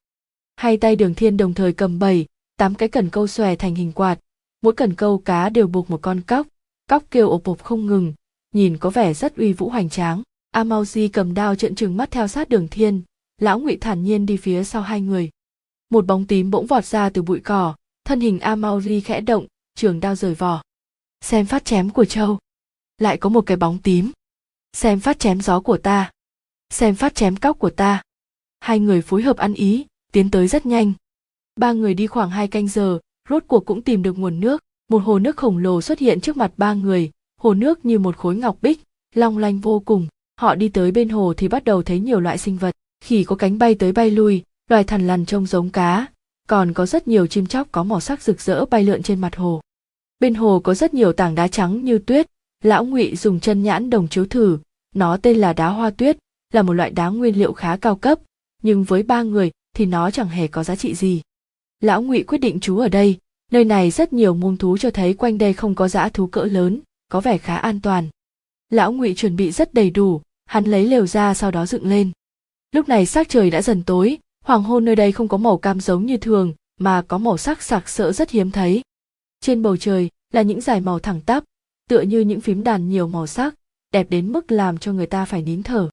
Hai 0.56 0.78
tay 0.78 0.96
đường 0.96 1.16
thiên 1.16 1.38
đồng 1.38 1.54
thời 1.54 1.74
cầm 1.74 2.00
bảy 2.00 2.26
tám 2.58 2.76
cái 2.76 2.90
cần 2.90 3.10
câu 3.10 3.28
xòe 3.28 3.56
thành 3.56 3.76
hình 3.76 3.92
quạt. 3.92 4.20
Mỗi 4.62 4.74
cần 4.74 4.96
câu 4.96 5.18
cá 5.18 5.50
đều 5.50 5.68
buộc 5.68 5.90
một 5.90 6.02
con 6.02 6.22
cóc 6.22 6.48
cóc 6.90 7.04
kêu 7.12 7.30
ộp 7.30 7.44
ộp 7.44 7.64
không 7.64 7.86
ngừng 7.86 8.14
nhìn 8.56 8.78
có 8.78 8.90
vẻ 8.90 9.14
rất 9.14 9.36
uy 9.36 9.54
vũ 9.54 9.70
hoành 9.70 9.90
tráng. 9.90 10.22
Amauji 10.52 11.10
cầm 11.14 11.34
đao 11.34 11.56
trợn 11.56 11.76
trừng 11.76 11.98
mắt 11.98 12.12
theo 12.12 12.28
sát 12.28 12.50
đường 12.50 12.68
thiên. 12.68 13.02
Lão 13.42 13.60
ngụy 13.60 13.78
thản 13.82 14.04
nhiên 14.04 14.26
đi 14.26 14.38
phía 14.38 14.64
sau 14.64 14.82
hai 14.82 15.02
người. 15.02 15.30
Một 15.90 16.06
bóng 16.06 16.28
tím 16.28 16.52
bỗng 16.52 16.66
vọt 16.66 16.86
ra 16.86 17.10
từ 17.10 17.22
bụi 17.22 17.40
cỏ. 17.40 17.76
Thân 18.06 18.20
hình 18.20 18.38
amauji 18.38 19.02
khẽ 19.06 19.22
động, 19.22 19.48
trường 19.76 20.00
đao 20.00 20.16
rời 20.16 20.36
vỏ. 20.36 20.62
Xem 21.22 21.46
phát 21.46 21.66
chém 21.66 21.90
của 21.90 22.06
châu. 22.06 22.40
Lại 22.98 23.18
có 23.18 23.30
một 23.30 23.42
cái 23.42 23.58
bóng 23.58 23.78
tím. 23.78 24.12
Xem 24.74 25.00
phát 25.00 25.20
chém 25.20 25.42
gió 25.42 25.60
của 25.60 25.78
ta. 25.78 26.12
Xem 26.70 26.96
phát 26.96 27.16
chém 27.16 27.36
cóc 27.36 27.60
của 27.60 27.70
ta. 27.70 28.02
Hai 28.60 28.80
người 28.80 29.02
phối 29.02 29.22
hợp 29.22 29.38
ăn 29.38 29.54
ý, 29.54 29.86
tiến 30.12 30.32
tới 30.32 30.48
rất 30.48 30.66
nhanh. 30.66 30.94
Ba 31.56 31.72
người 31.72 31.94
đi 31.94 32.08
khoảng 32.08 32.30
hai 32.30 32.48
canh 32.48 32.68
giờ, 32.68 33.00
rốt 33.30 33.44
cuộc 33.48 33.66
cũng 33.66 33.82
tìm 33.82 34.04
được 34.04 34.18
nguồn 34.18 34.40
nước. 34.40 34.64
Một 34.90 35.00
hồ 35.00 35.20
nước 35.20 35.38
khổng 35.38 35.58
lồ 35.58 35.82
xuất 35.82 36.00
hiện 36.00 36.22
trước 36.22 36.38
mặt 36.38 36.52
ba 36.58 36.74
người 36.74 37.12
hồ 37.42 37.54
nước 37.54 37.86
như 37.86 38.00
một 38.00 38.18
khối 38.18 38.36
ngọc 38.36 38.58
bích, 38.62 38.82
long 39.16 39.38
lanh 39.38 39.60
vô 39.60 39.80
cùng. 39.86 40.08
Họ 40.40 40.56
đi 40.56 40.70
tới 40.70 40.92
bên 40.92 41.10
hồ 41.10 41.34
thì 41.38 41.48
bắt 41.48 41.64
đầu 41.64 41.84
thấy 41.84 42.00
nhiều 42.00 42.20
loại 42.20 42.38
sinh 42.38 42.58
vật. 42.58 42.76
Khỉ 43.04 43.24
có 43.24 43.36
cánh 43.36 43.58
bay 43.58 43.76
tới 43.76 43.92
bay 43.92 44.12
lui, 44.12 44.44
loài 44.70 44.84
thằn 44.84 45.08
lằn 45.08 45.26
trông 45.26 45.46
giống 45.46 45.70
cá. 45.70 46.08
Còn 46.48 46.74
có 46.74 46.86
rất 46.86 47.08
nhiều 47.08 47.28
chim 47.28 47.46
chóc 47.46 47.68
có 47.72 47.84
màu 47.84 48.00
sắc 48.00 48.22
rực 48.22 48.42
rỡ 48.42 48.66
bay 48.66 48.84
lượn 48.84 49.04
trên 49.04 49.22
mặt 49.22 49.36
hồ. 49.36 49.62
Bên 50.20 50.36
hồ 50.36 50.60
có 50.60 50.74
rất 50.74 50.94
nhiều 50.94 51.14
tảng 51.14 51.36
đá 51.36 51.48
trắng 51.48 51.86
như 51.86 52.00
tuyết. 52.00 52.28
Lão 52.64 52.86
ngụy 52.86 53.16
dùng 53.16 53.40
chân 53.40 53.64
nhãn 53.64 53.90
đồng 53.90 54.08
chiếu 54.08 54.26
thử. 54.26 54.58
Nó 54.96 55.18
tên 55.18 55.38
là 55.38 55.54
đá 55.54 55.70
hoa 55.70 55.90
tuyết, 55.90 56.18
là 56.54 56.62
một 56.62 56.74
loại 56.74 56.90
đá 56.90 57.10
nguyên 57.10 57.40
liệu 57.40 57.54
khá 57.54 57.78
cao 57.78 57.96
cấp. 57.96 58.20
Nhưng 58.64 58.84
với 58.84 59.04
ba 59.04 59.24
người 59.24 59.52
thì 59.76 59.86
nó 59.86 60.12
chẳng 60.12 60.28
hề 60.28 60.48
có 60.48 60.64
giá 60.64 60.76
trị 60.76 60.96
gì. 60.96 61.22
Lão 61.82 62.02
ngụy 62.02 62.24
quyết 62.24 62.38
định 62.38 62.60
trú 62.60 62.78
ở 62.78 62.88
đây. 62.88 63.18
Nơi 63.52 63.64
này 63.64 63.92
rất 63.92 64.14
nhiều 64.14 64.34
muông 64.34 64.58
thú 64.58 64.78
cho 64.78 64.90
thấy 64.90 65.14
quanh 65.14 65.38
đây 65.38 65.54
không 65.54 65.76
có 65.76 65.88
dã 65.88 66.10
thú 66.10 66.28
cỡ 66.28 66.44
lớn 66.44 66.80
có 67.10 67.22
vẻ 67.22 67.38
khá 67.38 67.56
an 67.56 67.82
toàn. 67.82 68.10
Lão 68.70 68.92
ngụy 68.94 69.14
chuẩn 69.16 69.36
bị 69.36 69.52
rất 69.52 69.74
đầy 69.74 69.90
đủ, 69.90 70.22
hắn 70.46 70.64
lấy 70.64 70.88
lều 70.88 71.08
ra 71.08 71.34
sau 71.34 71.52
đó 71.52 71.66
dựng 71.66 71.90
lên. 71.90 72.12
Lúc 72.72 72.90
này 72.90 73.06
sắc 73.06 73.30
trời 73.30 73.50
đã 73.50 73.62
dần 73.62 73.84
tối, 73.84 74.18
hoàng 74.44 74.64
hôn 74.64 74.86
nơi 74.86 74.96
đây 74.96 75.12
không 75.12 75.28
có 75.28 75.38
màu 75.38 75.58
cam 75.58 75.80
giống 75.80 76.06
như 76.06 76.18
thường, 76.18 76.54
mà 76.80 77.02
có 77.02 77.18
màu 77.18 77.38
sắc 77.38 77.62
sặc 77.62 77.90
sỡ 77.90 78.12
rất 78.12 78.30
hiếm 78.30 78.52
thấy. 78.52 78.82
Trên 79.42 79.62
bầu 79.62 79.78
trời 79.78 80.10
là 80.34 80.42
những 80.42 80.62
dải 80.62 80.82
màu 80.82 81.00
thẳng 81.00 81.22
tắp, 81.22 81.44
tựa 81.90 82.02
như 82.02 82.20
những 82.20 82.42
phím 82.42 82.64
đàn 82.64 82.90
nhiều 82.90 83.08
màu 83.08 83.28
sắc, 83.28 83.56
đẹp 83.92 84.08
đến 84.10 84.32
mức 84.32 84.52
làm 84.52 84.78
cho 84.78 84.94
người 84.94 85.06
ta 85.06 85.26
phải 85.26 85.42
nín 85.42 85.64
thở. 85.64 85.90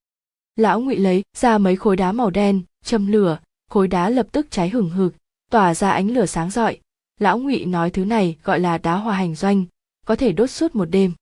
Lão 0.56 0.80
ngụy 0.80 0.96
lấy 0.96 1.22
ra 1.36 1.58
mấy 1.58 1.76
khối 1.76 1.96
đá 1.96 2.12
màu 2.12 2.30
đen, 2.30 2.62
châm 2.84 3.12
lửa, 3.12 3.38
khối 3.70 3.88
đá 3.88 4.10
lập 4.10 4.26
tức 4.32 4.46
cháy 4.50 4.68
hừng 4.68 4.90
hực, 4.90 5.14
tỏa 5.50 5.74
ra 5.74 5.90
ánh 5.90 6.10
lửa 6.10 6.26
sáng 6.26 6.50
rọi. 6.50 6.78
Lão 7.20 7.38
ngụy 7.38 7.64
nói 7.64 7.90
thứ 7.90 8.04
này 8.04 8.36
gọi 8.44 8.60
là 8.60 8.78
đá 8.78 8.94
hòa 8.94 9.16
hành 9.16 9.34
doanh 9.34 9.64
có 10.06 10.16
thể 10.16 10.32
đốt 10.32 10.50
suốt 10.50 10.74
một 10.74 10.84
đêm. 10.84 11.12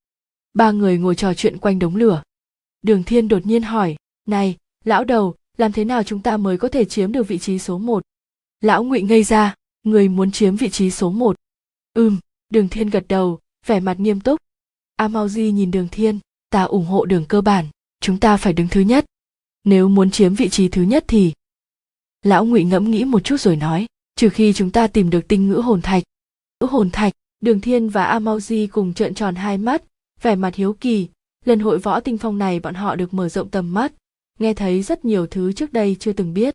Ba 0.54 0.70
người 0.70 0.98
ngồi 0.98 1.14
trò 1.14 1.34
chuyện 1.34 1.58
quanh 1.58 1.78
đống 1.78 1.96
lửa. 1.96 2.22
Đường 2.82 3.04
thiên 3.04 3.28
đột 3.28 3.46
nhiên 3.46 3.62
hỏi, 3.62 3.96
này, 4.26 4.56
lão 4.84 5.04
đầu, 5.04 5.34
làm 5.58 5.72
thế 5.72 5.84
nào 5.84 6.02
chúng 6.02 6.22
ta 6.22 6.36
mới 6.36 6.58
có 6.58 6.68
thể 6.68 6.84
chiếm 6.84 7.12
được 7.12 7.28
vị 7.28 7.38
trí 7.38 7.58
số 7.58 7.78
một? 7.78 8.02
Lão 8.60 8.84
ngụy 8.84 9.02
ngây 9.02 9.24
ra, 9.24 9.54
người 9.82 10.08
muốn 10.08 10.30
chiếm 10.30 10.56
vị 10.56 10.70
trí 10.70 10.90
số 10.90 11.10
một. 11.10 11.36
Ừm. 11.94 12.18
Đường 12.50 12.68
thiên 12.68 12.90
gật 12.90 13.04
đầu, 13.08 13.38
vẻ 13.66 13.80
mặt 13.80 14.00
nghiêm 14.00 14.20
túc. 14.20 14.40
A 14.96 15.08
mau 15.08 15.28
di 15.28 15.50
nhìn 15.50 15.70
đường 15.70 15.88
thiên, 15.92 16.18
ta 16.50 16.62
ủng 16.62 16.84
hộ 16.84 17.04
đường 17.04 17.24
cơ 17.28 17.40
bản, 17.40 17.66
chúng 18.00 18.20
ta 18.20 18.36
phải 18.36 18.52
đứng 18.52 18.68
thứ 18.68 18.80
nhất. 18.80 19.04
Nếu 19.64 19.88
muốn 19.88 20.10
chiếm 20.10 20.34
vị 20.34 20.48
trí 20.48 20.68
thứ 20.68 20.82
nhất 20.82 21.04
thì 21.08 21.32
lão 22.22 22.44
ngụy 22.44 22.64
ngẫm 22.64 22.90
nghĩ 22.90 23.04
một 23.04 23.24
chút 23.24 23.40
rồi 23.40 23.56
nói, 23.56 23.86
trừ 24.16 24.28
khi 24.28 24.52
chúng 24.52 24.70
ta 24.70 24.86
tìm 24.86 25.10
được 25.10 25.28
tinh 25.28 25.48
ngữ 25.48 25.54
hồn 25.54 25.82
thạch. 25.82 26.02
Ngữ 26.60 26.66
hồn 26.66 26.90
thạch 26.90 27.12
đường 27.40 27.60
thiên 27.60 27.88
và 27.88 28.04
a 28.04 28.20
cùng 28.72 28.94
trợn 28.94 29.14
tròn 29.14 29.34
hai 29.34 29.58
mắt, 29.58 29.82
vẻ 30.22 30.34
mặt 30.34 30.54
hiếu 30.54 30.72
kỳ. 30.72 31.08
Lần 31.44 31.60
hội 31.60 31.78
võ 31.78 32.00
tinh 32.00 32.18
phong 32.18 32.38
này 32.38 32.60
bọn 32.60 32.74
họ 32.74 32.96
được 32.96 33.14
mở 33.14 33.28
rộng 33.28 33.48
tầm 33.48 33.74
mắt. 33.74 33.92
Nghe 34.38 34.54
thấy 34.54 34.82
rất 34.82 35.04
nhiều 35.04 35.26
thứ 35.26 35.52
trước 35.52 35.72
đây 35.72 35.96
chưa 36.00 36.12
từng 36.12 36.34
biết. 36.34 36.54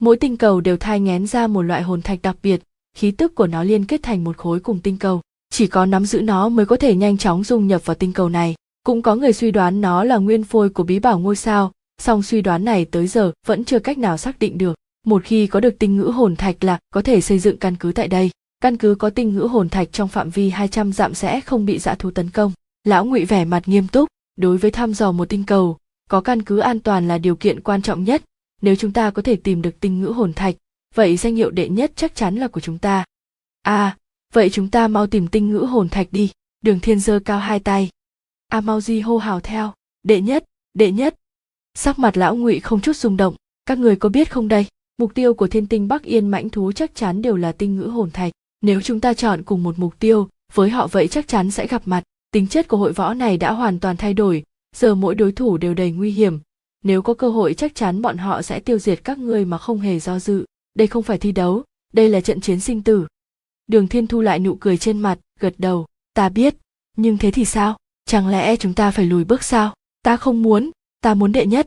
Mỗi 0.00 0.16
tinh 0.16 0.36
cầu 0.36 0.60
đều 0.60 0.76
thai 0.76 1.00
ngén 1.00 1.26
ra 1.26 1.46
một 1.46 1.62
loại 1.62 1.82
hồn 1.82 2.02
thạch 2.02 2.22
đặc 2.22 2.36
biệt. 2.42 2.62
Khí 2.96 3.10
tức 3.10 3.34
của 3.34 3.46
nó 3.46 3.62
liên 3.62 3.84
kết 3.84 4.02
thành 4.02 4.24
một 4.24 4.36
khối 4.36 4.60
cùng 4.60 4.80
tinh 4.80 4.98
cầu. 4.98 5.20
Chỉ 5.50 5.66
có 5.66 5.86
nắm 5.86 6.04
giữ 6.04 6.20
nó 6.20 6.48
mới 6.48 6.66
có 6.66 6.76
thể 6.76 6.94
nhanh 6.94 7.16
chóng 7.16 7.44
dung 7.44 7.66
nhập 7.66 7.86
vào 7.86 7.94
tinh 7.94 8.12
cầu 8.12 8.28
này. 8.28 8.54
Cũng 8.82 9.02
có 9.02 9.14
người 9.14 9.32
suy 9.32 9.50
đoán 9.50 9.80
nó 9.80 10.04
là 10.04 10.16
nguyên 10.16 10.44
phôi 10.44 10.70
của 10.70 10.82
bí 10.82 10.98
bảo 10.98 11.18
ngôi 11.18 11.36
sao. 11.36 11.72
Song 12.02 12.22
suy 12.22 12.42
đoán 12.42 12.64
này 12.64 12.84
tới 12.84 13.06
giờ 13.06 13.32
vẫn 13.46 13.64
chưa 13.64 13.78
cách 13.78 13.98
nào 13.98 14.16
xác 14.16 14.38
định 14.38 14.58
được. 14.58 14.74
Một 15.06 15.22
khi 15.24 15.46
có 15.46 15.60
được 15.60 15.78
tinh 15.78 15.96
ngữ 15.96 16.04
hồn 16.04 16.36
thạch 16.36 16.64
là 16.64 16.78
có 16.94 17.02
thể 17.02 17.20
xây 17.20 17.38
dựng 17.38 17.56
căn 17.56 17.76
cứ 17.76 17.92
tại 17.92 18.08
đây 18.08 18.30
căn 18.60 18.76
cứ 18.76 18.94
có 18.94 19.10
tinh 19.10 19.34
ngữ 19.34 19.40
hồn 19.40 19.68
thạch 19.68 19.92
trong 19.92 20.08
phạm 20.08 20.30
vi 20.30 20.50
200 20.50 20.92
dặm 20.92 21.14
sẽ 21.14 21.40
không 21.40 21.66
bị 21.66 21.78
dã 21.78 21.94
thú 21.94 22.10
tấn 22.10 22.30
công. 22.30 22.52
Lão 22.84 23.04
ngụy 23.04 23.24
vẻ 23.24 23.44
mặt 23.44 23.62
nghiêm 23.66 23.88
túc, 23.88 24.08
đối 24.36 24.56
với 24.56 24.70
thăm 24.70 24.94
dò 24.94 25.12
một 25.12 25.28
tinh 25.28 25.44
cầu, 25.44 25.78
có 26.08 26.20
căn 26.20 26.42
cứ 26.42 26.58
an 26.58 26.80
toàn 26.80 27.08
là 27.08 27.18
điều 27.18 27.36
kiện 27.36 27.60
quan 27.60 27.82
trọng 27.82 28.04
nhất. 28.04 28.22
Nếu 28.62 28.76
chúng 28.76 28.92
ta 28.92 29.10
có 29.10 29.22
thể 29.22 29.36
tìm 29.36 29.62
được 29.62 29.80
tinh 29.80 30.00
ngữ 30.00 30.06
hồn 30.06 30.32
thạch, 30.32 30.54
vậy 30.94 31.16
danh 31.16 31.36
hiệu 31.36 31.50
đệ 31.50 31.68
nhất 31.68 31.92
chắc 31.96 32.14
chắn 32.14 32.36
là 32.36 32.48
của 32.48 32.60
chúng 32.60 32.78
ta. 32.78 33.04
À 33.62 33.96
vậy 34.32 34.50
chúng 34.50 34.70
ta 34.70 34.88
mau 34.88 35.06
tìm 35.06 35.28
tinh 35.28 35.50
ngữ 35.50 35.58
hồn 35.58 35.88
thạch 35.88 36.08
đi, 36.10 36.30
đường 36.60 36.80
thiên 36.80 37.00
giơ 37.00 37.20
cao 37.24 37.38
hai 37.38 37.60
tay. 37.60 37.90
A 38.48 38.60
mau 38.60 38.80
di 38.80 39.00
hô 39.00 39.18
hào 39.18 39.40
theo, 39.40 39.72
đệ 40.02 40.20
nhất 40.20 40.44
đệ 40.74 40.92
nhất. 40.92 41.14
Sắc 41.74 41.98
mặt 41.98 42.16
lão 42.16 42.36
ngụy 42.36 42.60
không 42.60 42.80
chút 42.80 42.96
rung 42.96 43.16
động, 43.16 43.34
các 43.66 43.78
người 43.78 43.96
có 43.96 44.08
biết 44.08 44.30
không 44.30 44.48
đây? 44.48 44.66
Mục 44.98 45.14
tiêu 45.14 45.34
của 45.34 45.46
thiên 45.46 45.66
tinh 45.66 45.88
bắc 45.88 46.02
yên 46.02 46.28
mãnh 46.28 46.48
thú 46.48 46.72
chắc 46.72 46.94
chắn 46.94 47.22
đều 47.22 47.36
là 47.36 47.52
tinh 47.52 47.76
ngữ 47.76 47.86
hồn 47.86 48.10
thạch 48.10 48.32
nếu 48.60 48.80
chúng 48.80 49.00
ta 49.00 49.14
chọn 49.14 49.42
cùng 49.42 49.62
một 49.62 49.78
mục 49.78 49.98
tiêu, 49.98 50.28
với 50.52 50.70
họ 50.70 50.86
vậy 50.86 51.08
chắc 51.08 51.28
chắn 51.28 51.50
sẽ 51.50 51.66
gặp 51.66 51.82
mặt. 51.84 52.02
Tính 52.32 52.46
chất 52.46 52.68
của 52.68 52.76
hội 52.76 52.92
võ 52.92 53.14
này 53.14 53.36
đã 53.36 53.52
hoàn 53.52 53.80
toàn 53.80 53.96
thay 53.96 54.14
đổi. 54.14 54.44
Giờ 54.76 54.94
mỗi 54.94 55.14
đối 55.14 55.32
thủ 55.32 55.56
đều 55.56 55.74
đầy 55.74 55.90
nguy 55.90 56.10
hiểm. 56.10 56.38
Nếu 56.84 57.02
có 57.02 57.14
cơ 57.14 57.28
hội 57.28 57.54
chắc 57.54 57.74
chắn 57.74 58.02
bọn 58.02 58.16
họ 58.16 58.42
sẽ 58.42 58.60
tiêu 58.60 58.78
diệt 58.78 59.04
các 59.04 59.18
ngươi 59.18 59.44
mà 59.44 59.58
không 59.58 59.80
hề 59.80 59.98
do 59.98 60.18
dự. 60.18 60.44
Đây 60.74 60.86
không 60.86 61.02
phải 61.02 61.18
thi 61.18 61.32
đấu, 61.32 61.62
đây 61.92 62.08
là 62.08 62.20
trận 62.20 62.40
chiến 62.40 62.60
sinh 62.60 62.82
tử. 62.82 63.06
Đường 63.66 63.88
thiên 63.88 64.06
thu 64.06 64.20
lại 64.20 64.38
nụ 64.38 64.54
cười 64.54 64.78
trên 64.78 64.98
mặt, 64.98 65.18
gật 65.40 65.54
đầu. 65.58 65.86
Ta 66.14 66.28
biết, 66.28 66.54
nhưng 66.96 67.18
thế 67.18 67.30
thì 67.30 67.44
sao? 67.44 67.76
Chẳng 68.04 68.28
lẽ 68.28 68.56
chúng 68.56 68.74
ta 68.74 68.90
phải 68.90 69.04
lùi 69.04 69.24
bước 69.24 69.42
sao? 69.42 69.74
Ta 70.02 70.16
không 70.16 70.42
muốn, 70.42 70.70
ta 71.00 71.14
muốn 71.14 71.32
đệ 71.32 71.46
nhất. 71.46 71.66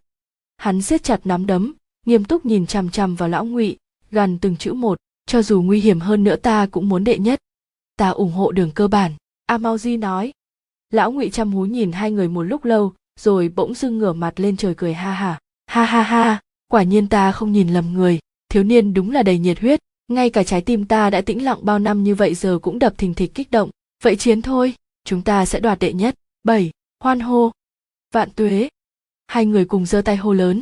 Hắn 0.57 0.81
siết 0.81 1.03
chặt 1.03 1.19
nắm 1.23 1.45
đấm, 1.45 1.73
nghiêm 2.05 2.23
túc 2.23 2.45
nhìn 2.45 2.67
chằm 2.67 2.89
chằm 2.89 3.15
vào 3.15 3.29
lão 3.29 3.45
ngụy 3.45 3.77
gần 4.11 4.37
từng 4.41 4.55
chữ 4.57 4.73
một 4.73 4.97
cho 5.31 5.41
dù 5.41 5.61
nguy 5.61 5.79
hiểm 5.79 5.99
hơn 5.99 6.23
nữa 6.23 6.35
ta 6.35 6.67
cũng 6.71 6.89
muốn 6.89 7.03
đệ 7.03 7.17
nhất. 7.17 7.39
Ta 7.97 8.09
ủng 8.09 8.31
hộ 8.31 8.51
đường 8.51 8.71
cơ 8.71 8.87
bản, 8.87 9.11
amauji 9.47 9.99
nói. 9.99 10.33
Lão 10.89 11.11
ngụy 11.11 11.29
chăm 11.29 11.51
hú 11.51 11.65
nhìn 11.65 11.91
hai 11.91 12.11
người 12.11 12.27
một 12.27 12.43
lúc 12.43 12.65
lâu, 12.65 12.93
rồi 13.19 13.49
bỗng 13.55 13.73
dưng 13.73 13.97
ngửa 13.97 14.13
mặt 14.13 14.39
lên 14.39 14.57
trời 14.57 14.75
cười 14.75 14.93
ha 14.93 15.11
ha. 15.11 15.39
Ha 15.67 15.85
ha 15.85 16.01
ha, 16.01 16.41
quả 16.67 16.83
nhiên 16.83 17.07
ta 17.07 17.31
không 17.31 17.51
nhìn 17.51 17.67
lầm 17.67 17.93
người. 17.93 18.19
Thiếu 18.49 18.63
niên 18.63 18.93
đúng 18.93 19.11
là 19.11 19.23
đầy 19.23 19.39
nhiệt 19.39 19.59
huyết, 19.59 19.79
ngay 20.07 20.29
cả 20.29 20.43
trái 20.43 20.61
tim 20.61 20.85
ta 20.85 21.09
đã 21.09 21.21
tĩnh 21.21 21.43
lặng 21.43 21.59
bao 21.61 21.79
năm 21.79 22.03
như 22.03 22.15
vậy 22.15 22.35
giờ 22.35 22.59
cũng 22.61 22.79
đập 22.79 22.93
thình 22.97 23.13
thịch 23.13 23.33
kích 23.33 23.51
động. 23.51 23.69
Vậy 24.03 24.15
chiến 24.15 24.41
thôi, 24.41 24.73
chúng 25.05 25.21
ta 25.21 25.45
sẽ 25.45 25.59
đoạt 25.59 25.79
đệ 25.79 25.93
nhất. 25.93 26.15
Bảy, 26.43 26.71
hoan 26.99 27.19
hô. 27.19 27.51
Vạn 28.13 28.29
tuế. 28.35 28.69
Hai 29.27 29.45
người 29.45 29.65
cùng 29.65 29.85
giơ 29.85 30.01
tay 30.01 30.17
hô 30.17 30.33
lớn. 30.33 30.61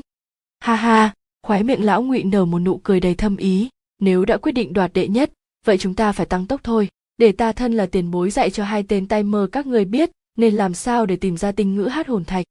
Ha 0.60 0.76
ha, 0.76 1.14
khóe 1.44 1.64
miệng 1.64 1.86
lão 1.86 2.04
ngụy 2.04 2.24
nở 2.24 2.46
một 2.46 2.60
nụ 2.60 2.78
cười 2.84 3.00
đầy 3.00 3.16
thâm 3.16 3.38
ý 3.38 3.70
nếu 4.00 4.26
đã 4.26 4.38
quyết 4.38 4.52
định 4.52 4.74
đoạt 4.74 4.94
đệ 4.94 5.08
nhất, 5.08 5.32
vậy 5.66 5.78
chúng 5.78 5.96
ta 5.96 6.12
phải 6.12 6.26
tăng 6.26 6.48
tốc 6.48 6.62
thôi. 6.64 6.90
Để 7.18 7.32
ta 7.32 7.52
thân 7.52 7.74
là 7.74 7.86
tiền 7.86 8.12
bối 8.12 8.30
dạy 8.30 8.50
cho 8.50 8.64
hai 8.64 8.84
tên 8.84 9.08
tay 9.08 9.24
mơ 9.24 9.48
các 9.52 9.68
người 9.68 9.86
biết, 9.86 10.12
nên 10.38 10.56
làm 10.56 10.74
sao 10.74 11.06
để 11.06 11.16
tìm 11.16 11.38
ra 11.38 11.52
tinh 11.52 11.76
ngữ 11.76 11.84
hát 11.84 12.08
hồn 12.08 12.26
thạch? 12.26 12.46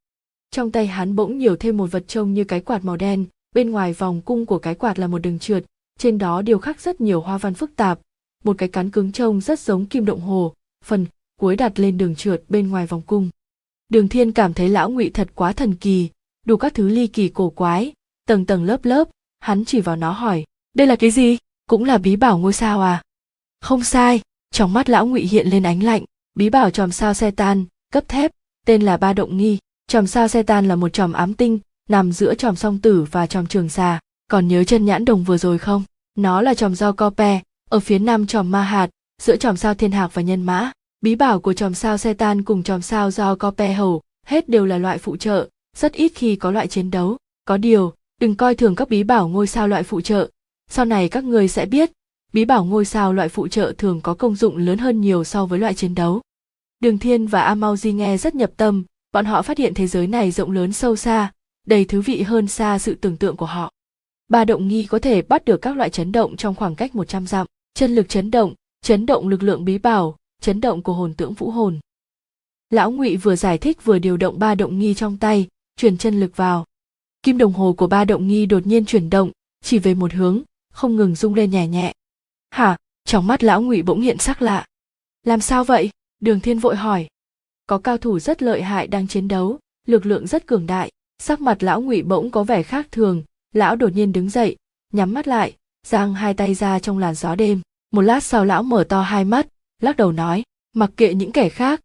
Trong 0.51 0.71
tay 0.71 0.87
hắn 0.87 1.17
bỗng 1.17 1.39
nhiều 1.39 1.57
thêm 1.57 1.77
một 1.77 1.87
vật 1.91 2.05
trông 2.09 2.35
như 2.35 2.45
cái 2.45 2.61
quạt 2.61 2.85
màu 2.85 2.97
đen, 2.97 3.27
bên 3.55 3.71
ngoài 3.71 3.93
vòng 3.93 4.21
cung 4.25 4.47
của 4.47 4.59
cái 4.59 4.75
quạt 4.75 4.99
là 4.99 5.07
một 5.07 5.19
đường 5.19 5.39
trượt, 5.39 5.65
trên 5.99 6.19
đó 6.19 6.43
điều 6.43 6.59
khắc 6.59 6.81
rất 6.81 7.01
nhiều 7.01 7.21
hoa 7.21 7.39
văn 7.39 7.55
phức 7.55 7.77
tạp. 7.77 8.01
Một 8.45 8.59
cái 8.59 8.69
cán 8.69 8.91
cứng 8.91 9.13
trông 9.13 9.41
rất 9.41 9.61
giống 9.61 9.87
kim 9.87 10.05
động 10.05 10.21
hồ, 10.21 10.55
phần 10.85 11.07
cuối 11.41 11.57
đặt 11.57 11.79
lên 11.81 11.99
đường 11.99 12.15
trượt 12.15 12.43
bên 12.49 12.69
ngoài 12.69 12.87
vòng 12.87 13.03
cung. 13.07 13.31
Đường 13.89 14.09
thiên 14.09 14.33
cảm 14.33 14.55
thấy 14.55 14.69
lão 14.69 14.91
ngụy 14.91 15.11
thật 15.11 15.29
quá 15.35 15.53
thần 15.53 15.75
kỳ, 15.75 16.09
đủ 16.47 16.57
các 16.57 16.75
thứ 16.75 16.89
ly 16.89 17.07
kỳ 17.07 17.29
cổ 17.29 17.51
quái. 17.51 17.93
Tầng 18.27 18.47
tầng 18.47 18.65
lớp 18.65 18.85
lớp, 18.85 19.09
hắn 19.41 19.65
chỉ 19.65 19.81
vào 19.81 19.97
nó 19.97 20.13
hỏi 20.13 20.45
đây 20.79 20.87
là 20.87 20.97
cái 20.97 21.11
gì? 21.11 21.39
Cũng 21.69 21.85
là 21.85 21.99
bí 21.99 22.17
bảo 22.17 22.39
ngôi 22.39 22.53
sao 22.53 22.81
à? 22.81 23.03
Không 23.61 23.85
sai, 23.85 24.21
trong 24.51 24.73
mắt 24.73 24.89
lão 24.89 25.07
ngụy 25.07 25.21
hiện 25.21 25.47
lên 25.47 25.63
ánh 25.63 25.83
lạnh. 25.83 26.05
Bí 26.35 26.51
bảo 26.51 26.71
chòm 26.71 26.93
sao 26.93 27.15
xe 27.15 27.31
tan, 27.31 27.65
cấp 27.93 28.09
thép, 28.09 28.31
tên 28.67 28.83
là 28.83 28.97
ba 28.97 29.13
động 29.13 29.37
nghi. 29.37 29.59
Chòm 29.89 30.07
sao 30.07 30.29
xe 30.29 30.43
tan 30.43 30.69
là 30.69 30.77
một 30.77 30.93
chòm 30.93 31.13
ám 31.13 31.35
tinh, 31.35 31.59
nằm 31.89 32.13
giữa 32.13 32.35
chòm 32.35 32.57
song 32.57 32.79
tử 32.79 33.07
và 33.11 33.27
chòm 33.27 33.47
trường 33.47 33.69
xà. 33.69 34.01
Còn 34.31 34.49
nhớ 34.49 34.65
chân 34.65 34.85
nhãn 34.85 35.05
đồng 35.05 35.25
vừa 35.25 35.39
rồi 35.39 35.59
không? 35.59 35.83
Nó 36.15 36.43
là 36.43 36.55
chòm 36.55 36.75
do 36.75 36.93
cope 36.93 37.41
ở 37.71 37.81
phía 37.81 37.99
nam 37.99 38.27
chòm 38.27 38.51
ma 38.51 38.63
hạt, 38.63 38.91
giữa 39.23 39.37
chòm 39.37 39.57
sao 39.57 39.75
thiên 39.75 39.93
hạc 39.93 40.15
và 40.15 40.23
nhân 40.23 40.43
mã. 40.43 40.73
Bí 41.01 41.15
bảo 41.15 41.41
của 41.41 41.53
chòm 41.53 41.75
sao 41.75 41.99
xe 41.99 42.15
tan 42.15 42.45
cùng 42.45 42.63
chòm 42.63 42.83
sao 42.83 43.11
do 43.11 43.35
cope 43.35 43.73
hầu, 43.73 44.03
hết 44.27 44.49
đều 44.49 44.67
là 44.67 44.79
loại 44.79 44.99
phụ 44.99 45.17
trợ, 45.17 45.49
rất 45.77 45.93
ít 45.93 46.13
khi 46.15 46.37
có 46.37 46.51
loại 46.51 46.69
chiến 46.69 46.91
đấu. 46.91 47.17
Có 47.45 47.57
điều, 47.57 47.93
đừng 48.21 48.35
coi 48.35 48.55
thường 48.55 48.75
các 48.75 48.89
bí 48.89 49.03
bảo 49.03 49.29
ngôi 49.29 49.47
sao 49.47 49.69
loại 49.69 49.83
phụ 49.83 50.01
trợ 50.01 50.29
sau 50.69 50.85
này 50.85 51.09
các 51.09 51.25
người 51.25 51.49
sẽ 51.49 51.67
biết, 51.67 51.91
bí 52.33 52.45
bảo 52.45 52.65
ngôi 52.65 52.85
sao 52.85 53.13
loại 53.13 53.29
phụ 53.29 53.49
trợ 53.49 53.73
thường 53.79 54.01
có 54.01 54.15
công 54.15 54.37
dụng 54.37 54.57
lớn 54.57 54.79
hơn 54.79 55.01
nhiều 55.01 55.25
so 55.25 55.47
với 55.47 55.59
loại 55.59 55.75
chiến 55.75 55.95
đấu. 55.95 56.21
Đường 56.81 56.99
thiên 56.99 57.27
và 57.27 57.43
a 57.43 57.77
di 57.77 57.93
nghe 57.93 58.17
rất 58.17 58.35
nhập 58.35 58.51
tâm, 58.57 58.85
bọn 59.13 59.25
họ 59.25 59.43
phát 59.43 59.59
hiện 59.59 59.75
thế 59.75 59.87
giới 59.87 60.07
này 60.07 60.31
rộng 60.31 60.51
lớn 60.51 60.73
sâu 60.73 60.97
xa, 60.97 61.33
đầy 61.67 61.85
thú 61.85 62.01
vị 62.01 62.23
hơn 62.23 62.47
xa 62.47 62.79
sự 62.79 62.95
tưởng 62.95 63.17
tượng 63.17 63.37
của 63.37 63.47
họ. 63.47 63.73
Ba 64.29 64.45
động 64.45 64.69
nghi 64.69 64.87
có 64.87 64.99
thể 64.99 65.23
bắt 65.23 65.45
được 65.45 65.57
các 65.63 65.77
loại 65.77 65.91
chấn 65.91 66.13
động 66.13 66.37
trong 66.37 66.55
khoảng 66.55 66.75
cách 66.75 66.95
100 66.95 67.27
dặm. 67.27 67.47
Chân 67.75 67.95
lực 67.95 68.09
chấn 68.09 68.31
động 68.31 68.55
chấn 68.83 69.07
động 69.07 69.29
lực 69.29 69.43
lượng 69.43 69.65
bí 69.65 69.79
bảo, 69.79 70.17
chấn 70.41 70.61
động 70.61 70.83
của 70.83 70.93
hồn 70.93 71.15
tưởng 71.15 71.33
vũ 71.33 71.51
hồn. 71.51 71.81
Lão 72.71 72.91
ngụy 72.91 73.17
vừa 73.17 73.37
giải 73.37 73.59
thích 73.59 73.85
vừa 73.85 73.99
điều 73.99 74.17
động 74.17 74.39
ba 74.39 74.55
động 74.55 74.79
nghi 74.79 74.95
trong 74.95 75.17
tay 75.17 75.49
truyền 75.77 75.99
chân 75.99 76.21
lực 76.21 76.37
vào. 76.37 76.65
Kim 77.23 77.39
đồng 77.39 77.53
hồ 77.53 77.73
của 77.73 77.87
ba 77.87 78.05
động 78.05 78.29
nghi 78.29 78.47
đột 78.47 78.67
nhiên 78.67 78.85
chuyển 78.85 79.11
động, 79.11 79.31
chỉ 79.65 79.79
về 79.79 79.95
một 79.95 80.13
hướng 80.13 80.43
không 80.79 80.97
ngừng 80.97 81.15
rung 81.15 81.35
lên 81.35 81.51
nhẹ 81.51 81.67
nhẹ. 81.67 81.93
Hả? 82.51 82.77
Trong 83.05 83.27
mắt 83.27 83.43
lão 83.43 83.63
ngụy 83.63 83.83
bỗng 83.83 84.01
hiện 84.01 84.19
sắc 84.19 84.43
lạ. 84.43 84.67
Làm 85.25 85.41
sao 85.41 85.65
vậy? 85.65 85.91
Đường 86.21 86.41
thiên 86.41 86.59
vội 86.59 86.77
hỏi. 86.77 87.09
Có 87.67 87.79
cao 87.79 87.99
thủ 87.99 88.19
rất 88.19 88.43
lợi 88.43 88.63
hại 88.63 88.87
đang 88.87 89.09
chiến 89.09 89.29
đấu, 89.29 89.59
lực 89.87 90.07
lượng 90.07 90.27
rất 90.27 90.47
cường 90.47 90.67
đại, 90.67 90.91
sắc 91.19 91.41
mặt 91.41 91.63
lão 91.63 91.81
ngụy 91.81 92.03
bỗng 92.03 92.31
có 92.31 92.45
vẻ 92.45 92.63
khác 92.63 92.87
thường. 92.91 93.23
Lão 93.55 93.77
đột 93.77 93.93
nhiên 93.93 94.13
đứng 94.13 94.31
dậy, 94.31 94.57
nhắm 94.93 95.15
mắt 95.15 95.29
lại, 95.29 95.57
giang 95.87 96.15
hai 96.15 96.35
tay 96.35 96.55
ra 96.55 96.79
trong 96.79 96.99
làn 96.99 97.15
gió 97.15 97.35
đêm. 97.35 97.61
Một 97.91 98.03
lát 98.03 98.25
sau 98.25 98.45
lão 98.45 98.63
mở 98.63 98.85
to 98.89 99.03
hai 99.03 99.25
mắt, 99.25 99.47
lắc 99.83 99.97
đầu 99.97 100.13
nói, 100.13 100.43
mặc 100.75 100.91
kệ 100.97 101.15
những 101.15 101.33
kẻ 101.33 101.49
khác. 101.49 101.81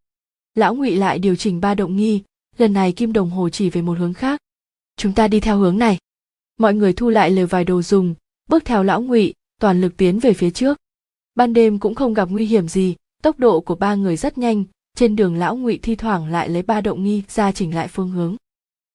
Lão 0.56 0.76
ngụy 0.76 0.96
lại 0.96 1.20
điều 1.20 1.36
chỉnh 1.36 1.62
ba 1.62 1.76
động 1.76 1.96
nghi, 1.96 2.24
lần 2.58 2.74
này 2.74 2.91
kim 2.91 3.14
đồng 3.14 3.30
hồ 3.30 3.50
chỉ 3.50 3.70
về 3.70 3.82
một 3.82 3.98
hướng 3.98 4.14
khác. 4.14 4.39
Chúng 4.98 5.14
ta 5.14 5.28
đi 5.28 5.39
theo 5.39 5.58
hướng 5.58 5.78
này. 5.78 5.98
Mọi 6.58 6.74
người 6.74 6.94
thu 6.94 7.10
lại 7.10 7.32
lều 7.32 7.48
vài 7.48 7.64
đồ 7.64 7.82
dùng 7.82 8.16
bước 8.50 8.66
theo 8.66 8.84
lão 8.84 9.02
ngụy, 9.02 9.34
toàn 9.60 9.82
lực 9.82 9.98
tiến 9.98 10.20
về 10.20 10.34
phía 10.34 10.50
trước. 10.50 10.78
Ban 11.36 11.54
đêm 11.54 11.80
cũng 11.80 11.96
không 11.96 12.14
gặp 12.14 12.30
nguy 12.32 12.46
hiểm 12.46 12.68
gì, 12.68 12.96
tốc 13.24 13.39
độ 13.39 13.62
của 13.62 13.76
ba 13.76 13.96
người 13.96 14.18
rất 14.18 14.38
nhanh, 14.38 14.64
trên 14.98 15.16
đường 15.16 15.36
lão 15.36 15.56
ngụy 15.56 15.80
thi 15.82 15.96
thoảng 15.96 16.28
lại 16.28 16.50
lấy 16.50 16.64
ba 16.64 16.82
động 16.82 17.04
nghi 17.04 17.24
ra 17.30 17.52
chỉnh 17.52 17.76
lại 17.76 17.88
phương 17.88 18.10
hướng. 18.10 18.36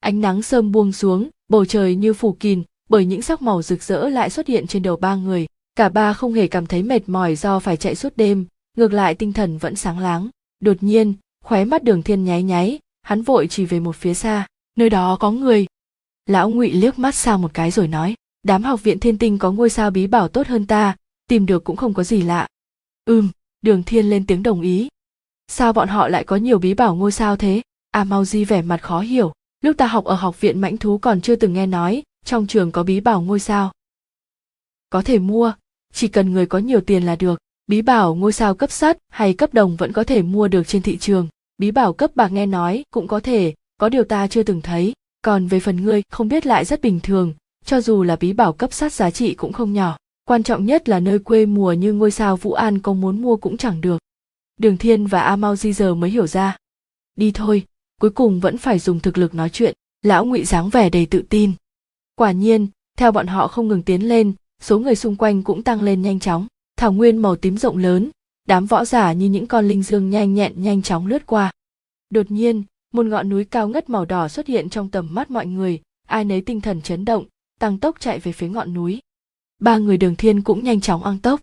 Ánh 0.01 0.21
nắng 0.21 0.43
sơm 0.43 0.73
buông 0.73 0.93
xuống, 0.93 1.29
bầu 1.49 1.65
trời 1.65 1.97
như 1.97 2.15
phủ 2.15 2.37
kín, 2.41 2.63
bởi 2.89 3.07
những 3.07 3.23
sắc 3.23 3.43
màu 3.43 3.63
rực 3.63 3.83
rỡ 3.83 4.09
lại 4.09 4.31
xuất 4.31 4.47
hiện 4.47 4.67
trên 4.67 4.83
đầu 4.83 4.97
ba 4.97 5.15
người. 5.15 5.47
Cả 5.75 5.89
ba 5.89 6.13
không 6.13 6.33
hề 6.33 6.49
cảm 6.49 6.67
thấy 6.67 6.83
mệt 6.83 7.09
mỏi 7.09 7.37
do 7.37 7.59
phải 7.59 7.77
chạy 7.77 7.95
suốt 7.95 8.17
đêm, 8.17 8.47
ngược 8.77 8.93
lại 8.93 9.15
tinh 9.15 9.33
thần 9.33 9.59
vẫn 9.59 9.77
sáng 9.77 9.99
láng. 9.99 10.29
Đột 10.61 10.77
nhiên, 10.81 11.15
khóe 11.45 11.65
mắt 11.65 11.83
đường 11.85 12.03
thiên 12.03 12.25
nháy 12.25 12.43
nháy, 12.43 12.79
hắn 13.03 13.23
vội 13.23 13.47
chỉ 13.51 13.65
về 13.65 13.81
một 13.81 13.97
phía 13.97 14.15
xa, 14.15 14.47
nơi 14.77 14.91
đó 14.91 15.17
có 15.21 15.31
người. 15.31 15.67
Lão 16.27 16.51
ngụy 16.51 16.73
liếc 16.73 16.99
mắt 16.99 17.15
sang 17.15 17.43
một 17.43 17.55
cái 17.55 17.71
rồi 17.71 17.89
nói 17.89 18.15
đám 18.49 18.63
học 18.63 18.83
viện 18.83 19.01
thiên 19.01 19.19
tinh 19.19 19.39
có 19.39 19.53
ngôi 19.53 19.71
sao 19.71 19.91
bí 19.91 20.07
bảo 20.07 20.29
tốt 20.29 20.47
hơn 20.47 20.67
ta, 20.67 20.97
tìm 21.29 21.47
được 21.47 21.65
cũng 21.65 21.77
không 21.77 21.95
có 21.95 22.05
gì 22.05 22.23
lạ. 22.23 22.47
Ừm, 23.05 23.29
đường 23.63 23.83
thiên 23.83 24.11
lên 24.11 24.27
tiếng 24.27 24.43
đồng 24.43 24.61
ý. 24.61 24.89
Sao 25.49 25.73
bọn 25.73 25.89
họ 25.89 26.09
lại 26.09 26.25
có 26.25 26.37
nhiều 26.37 26.59
bí 26.59 26.75
bảo 26.75 26.95
ngôi 26.95 27.13
sao 27.13 27.37
thế? 27.37 27.63
A 27.91 28.05
mau 28.05 28.25
di 28.25 28.45
vẻ 28.45 28.63
mặt 28.63 28.83
khó 28.83 29.01
hiểu. 29.01 29.33
Lúc 29.61 29.77
ta 29.77 29.87
học 29.87 30.05
ở 30.05 30.15
học 30.15 30.41
viện 30.41 30.61
mãnh 30.61 30.77
thú 30.77 30.99
còn 30.99 31.21
chưa 31.21 31.37
từng 31.37 31.53
nghe 31.53 31.67
nói, 31.67 32.03
trong 32.25 32.47
trường 32.47 32.73
có 32.73 32.83
bí 32.83 33.01
bảo 33.01 33.23
ngôi 33.23 33.41
sao. 33.41 33.73
Có 34.91 35.03
thể 35.03 35.19
mua, 35.19 35.53
chỉ 35.93 36.09
cần 36.09 36.33
người 36.33 36.47
có 36.47 36.59
nhiều 36.59 36.81
tiền 36.81 37.03
là 37.03 37.17
được. 37.17 37.39
Bí 37.67 37.83
bảo 37.83 38.15
ngôi 38.15 38.33
sao 38.33 38.55
cấp 38.55 38.71
sắt 38.71 38.99
hay 39.09 39.35
cấp 39.35 39.55
đồng 39.55 39.77
vẫn 39.77 39.93
có 39.93 40.05
thể 40.05 40.23
mua 40.23 40.49
được 40.49 40.69
trên 40.69 40.83
thị 40.83 40.99
trường. 40.99 41.29
Bí 41.59 41.71
bảo 41.71 41.93
cấp 41.93 42.11
bạc 42.15 42.33
nghe 42.33 42.47
nói 42.47 42.85
cũng 42.91 43.09
có 43.09 43.21
thể, 43.21 43.55
có 43.81 43.89
điều 43.89 44.05
ta 44.05 44.27
chưa 44.27 44.43
từng 44.43 44.63
thấy. 44.63 44.93
Còn 45.23 45.47
về 45.47 45.61
phần 45.61 45.85
ngươi, 45.85 46.03
không 46.11 46.29
biết 46.29 46.47
lại 46.47 46.65
rất 46.65 46.81
bình 46.81 47.01
thường 47.01 47.35
cho 47.69 47.81
dù 47.81 48.03
là 48.03 48.17
bí 48.17 48.33
bảo 48.33 48.53
cấp 48.53 48.73
sát 48.73 48.93
giá 48.93 49.11
trị 49.11 49.35
cũng 49.35 49.53
không 49.53 49.73
nhỏ. 49.73 49.97
Quan 50.25 50.43
trọng 50.43 50.67
nhất 50.67 50.89
là 50.89 51.01
nơi 51.01 51.19
quê 51.19 51.47
mùa 51.47 51.73
như 51.73 51.93
ngôi 51.93 52.11
sao 52.11 52.37
vũ 52.37 52.53
an 52.53 52.79
có 52.79 52.93
muốn 52.93 53.23
mua 53.23 53.37
cũng 53.37 53.57
chẳng 53.57 53.81
được. 53.81 53.99
Đường 54.61 54.77
thiên 54.77 55.07
và 55.07 55.21
a 55.21 55.37
mau 55.37 55.57
di 55.57 55.73
giờ 55.73 55.95
mới 55.95 56.11
hiểu 56.11 56.27
ra. 56.27 56.57
Đi 57.17 57.31
thôi, 57.31 57.65
cuối 58.01 58.11
cùng 58.11 58.41
vẫn 58.41 58.59
phải 58.59 58.79
dùng 58.79 59.01
thực 59.01 59.19
lực 59.19 59.35
nói 59.35 59.51
chuyện, 59.51 59.75
lão 60.03 60.25
ngụy 60.25 60.45
dáng 60.45 60.69
vẻ 60.69 60.91
đầy 60.91 61.07
tự 61.07 61.23
tin. 61.29 61.53
Quả 62.15 62.33
nhiên, 62.33 62.67
theo 62.99 63.13
bọn 63.13 63.27
họ 63.27 63.49
không 63.49 63.69
ngừng 63.69 63.83
tiến 63.83 64.09
lên, 64.09 64.33
số 64.63 64.79
người 64.79 64.95
xung 64.95 65.17
quanh 65.17 65.43
cũng 65.43 65.63
tăng 65.63 65.83
lên 65.83 66.03
nhanh 66.03 66.21
chóng. 66.21 66.47
Thảo 66.77 66.93
nguyên 66.93 67.17
màu 67.17 67.37
tím 67.37 67.59
rộng 67.59 67.77
lớn, 67.77 68.11
đám 68.47 68.67
võ 68.67 68.85
giả 68.85 69.13
như 69.13 69.27
những 69.27 69.47
con 69.47 69.69
linh 69.69 69.83
dương 69.83 70.11
nhanh 70.11 70.35
nhẹn 70.35 70.63
nhanh 70.63 70.83
chóng 70.83 71.07
lướt 71.07 71.27
qua. 71.27 71.53
Đột 72.11 72.31
nhiên, 72.31 72.63
một 72.93 73.07
ngọn 73.07 73.29
núi 73.29 73.45
cao 73.45 73.69
ngất 73.69 73.91
màu 73.91 74.05
đỏ 74.05 74.29
xuất 74.29 74.47
hiện 74.47 74.69
trong 74.69 74.91
tầm 74.91 75.15
mắt 75.15 75.31
mọi 75.31 75.47
người, 75.47 75.81
ai 76.07 76.25
nấy 76.25 76.41
tinh 76.41 76.61
thần 76.61 76.83
chấn 76.83 77.05
động 77.05 77.25
tăng 77.59 77.79
tốc 77.79 78.01
chạy 78.01 78.19
về 78.19 78.33
phía 78.33 78.49
ngọn 78.49 78.75
núi. 78.75 79.01
Ba 79.61 79.77
người 79.77 79.97
đường 79.97 80.17
thiên 80.17 80.43
cũng 80.43 80.65
nhanh 80.65 80.81
chóng 80.81 81.05
ăn 81.05 81.19
tốc. 81.19 81.41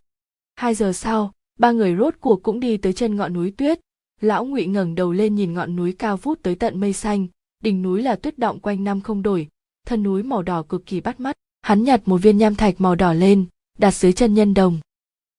Hai 0.56 0.76
giờ 0.76 0.94
sau, 0.94 1.34
ba 1.60 1.72
người 1.72 1.96
rốt 1.96 2.16
cuộc 2.20 2.44
cũng 2.44 2.60
đi 2.60 2.78
tới 2.78 2.94
chân 2.94 3.16
ngọn 3.16 3.34
núi 3.34 3.52
tuyết. 3.52 3.80
Lão 4.22 4.46
ngụy 4.46 4.66
ngẩng 4.66 4.96
đầu 4.96 5.12
lên 5.12 5.36
nhìn 5.36 5.54
ngọn 5.54 5.76
núi 5.76 5.96
cao 6.00 6.18
vút 6.18 6.40
tới 6.44 6.56
tận 6.56 6.80
mây 6.80 6.94
xanh. 6.94 7.28
Đỉnh 7.64 7.82
núi 7.82 8.02
là 8.02 8.16
tuyết 8.16 8.40
động 8.40 8.60
quanh 8.60 8.84
năm 8.84 9.02
không 9.02 9.22
đổi. 9.22 9.48
Thân 9.86 10.04
núi 10.04 10.24
màu 10.24 10.42
đỏ 10.42 10.64
cực 10.64 10.86
kỳ 10.86 11.02
bắt 11.02 11.20
mắt. 11.20 11.36
Hắn 11.62 11.84
nhặt 11.84 12.02
một 12.06 12.18
viên 12.18 12.38
nham 12.38 12.56
thạch 12.56 12.82
màu 12.82 12.96
đỏ 12.96 13.14
lên, 13.14 13.46
đặt 13.78 13.96
dưới 13.96 14.14
chân 14.14 14.34
nhân 14.34 14.54
đồng. 14.54 14.80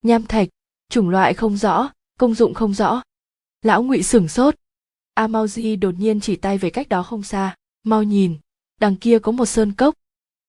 Nham 0.01 0.23
thạch, 0.23 0.49
chủng 0.89 1.09
loại 1.09 1.33
không 1.33 1.57
rõ, 1.57 1.89
công 2.19 2.33
dụng 2.33 2.53
không 2.53 2.73
rõ. 2.73 3.01
Lão 3.61 3.83
ngụy 3.83 4.03
sửng 4.03 4.27
sốt. 4.27 4.55
A 5.13 5.27
mau 5.27 5.47
di 5.47 5.75
đột 5.75 5.95
nhiên 5.97 6.19
chỉ 6.19 6.35
tay 6.35 6.57
về 6.57 6.69
cách 6.69 6.89
đó 6.89 7.03
không 7.03 7.23
xa. 7.23 7.55
Mau 7.83 8.03
nhìn, 8.03 8.37
đằng 8.81 8.95
kia 8.95 9.19
có 9.19 9.31
một 9.31 9.45
sơn 9.45 9.71
cốc 9.71 9.95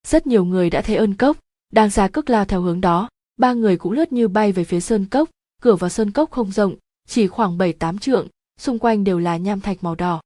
rất 0.08 0.26
nhiều 0.26 0.44
người 0.44 0.70
đã 0.70 0.82
thấy 0.82 0.96
ơn 0.96 1.14
cốc, 1.14 1.36
đang 1.72 1.90
ra 1.90 2.08
cước 2.08 2.30
lao 2.30 2.44
theo 2.44 2.60
hướng 2.60 2.80
đó. 2.80 3.08
Ba 3.36 3.52
người 3.52 3.76
cũng 3.76 3.92
lướt 3.92 4.12
như 4.12 4.28
bay 4.28 4.52
về 4.52 4.64
phía 4.64 4.80
sơn 4.80 5.06
cốc, 5.06 5.30
cửa 5.62 5.76
vào 5.76 5.90
sơn 5.90 6.10
cốc 6.10 6.30
không 6.30 6.52
rộng, 6.52 6.74
chỉ 7.08 7.26
khoảng 7.26 7.58
bảy 7.58 7.72
tám 7.72 7.98
trượng, 7.98 8.28
xung 8.60 8.78
quanh 8.78 9.04
đều 9.04 9.18
là 9.18 9.36
nham 9.36 9.60
thạch 9.60 9.84
màu 9.84 9.94
đỏ. 9.94 10.20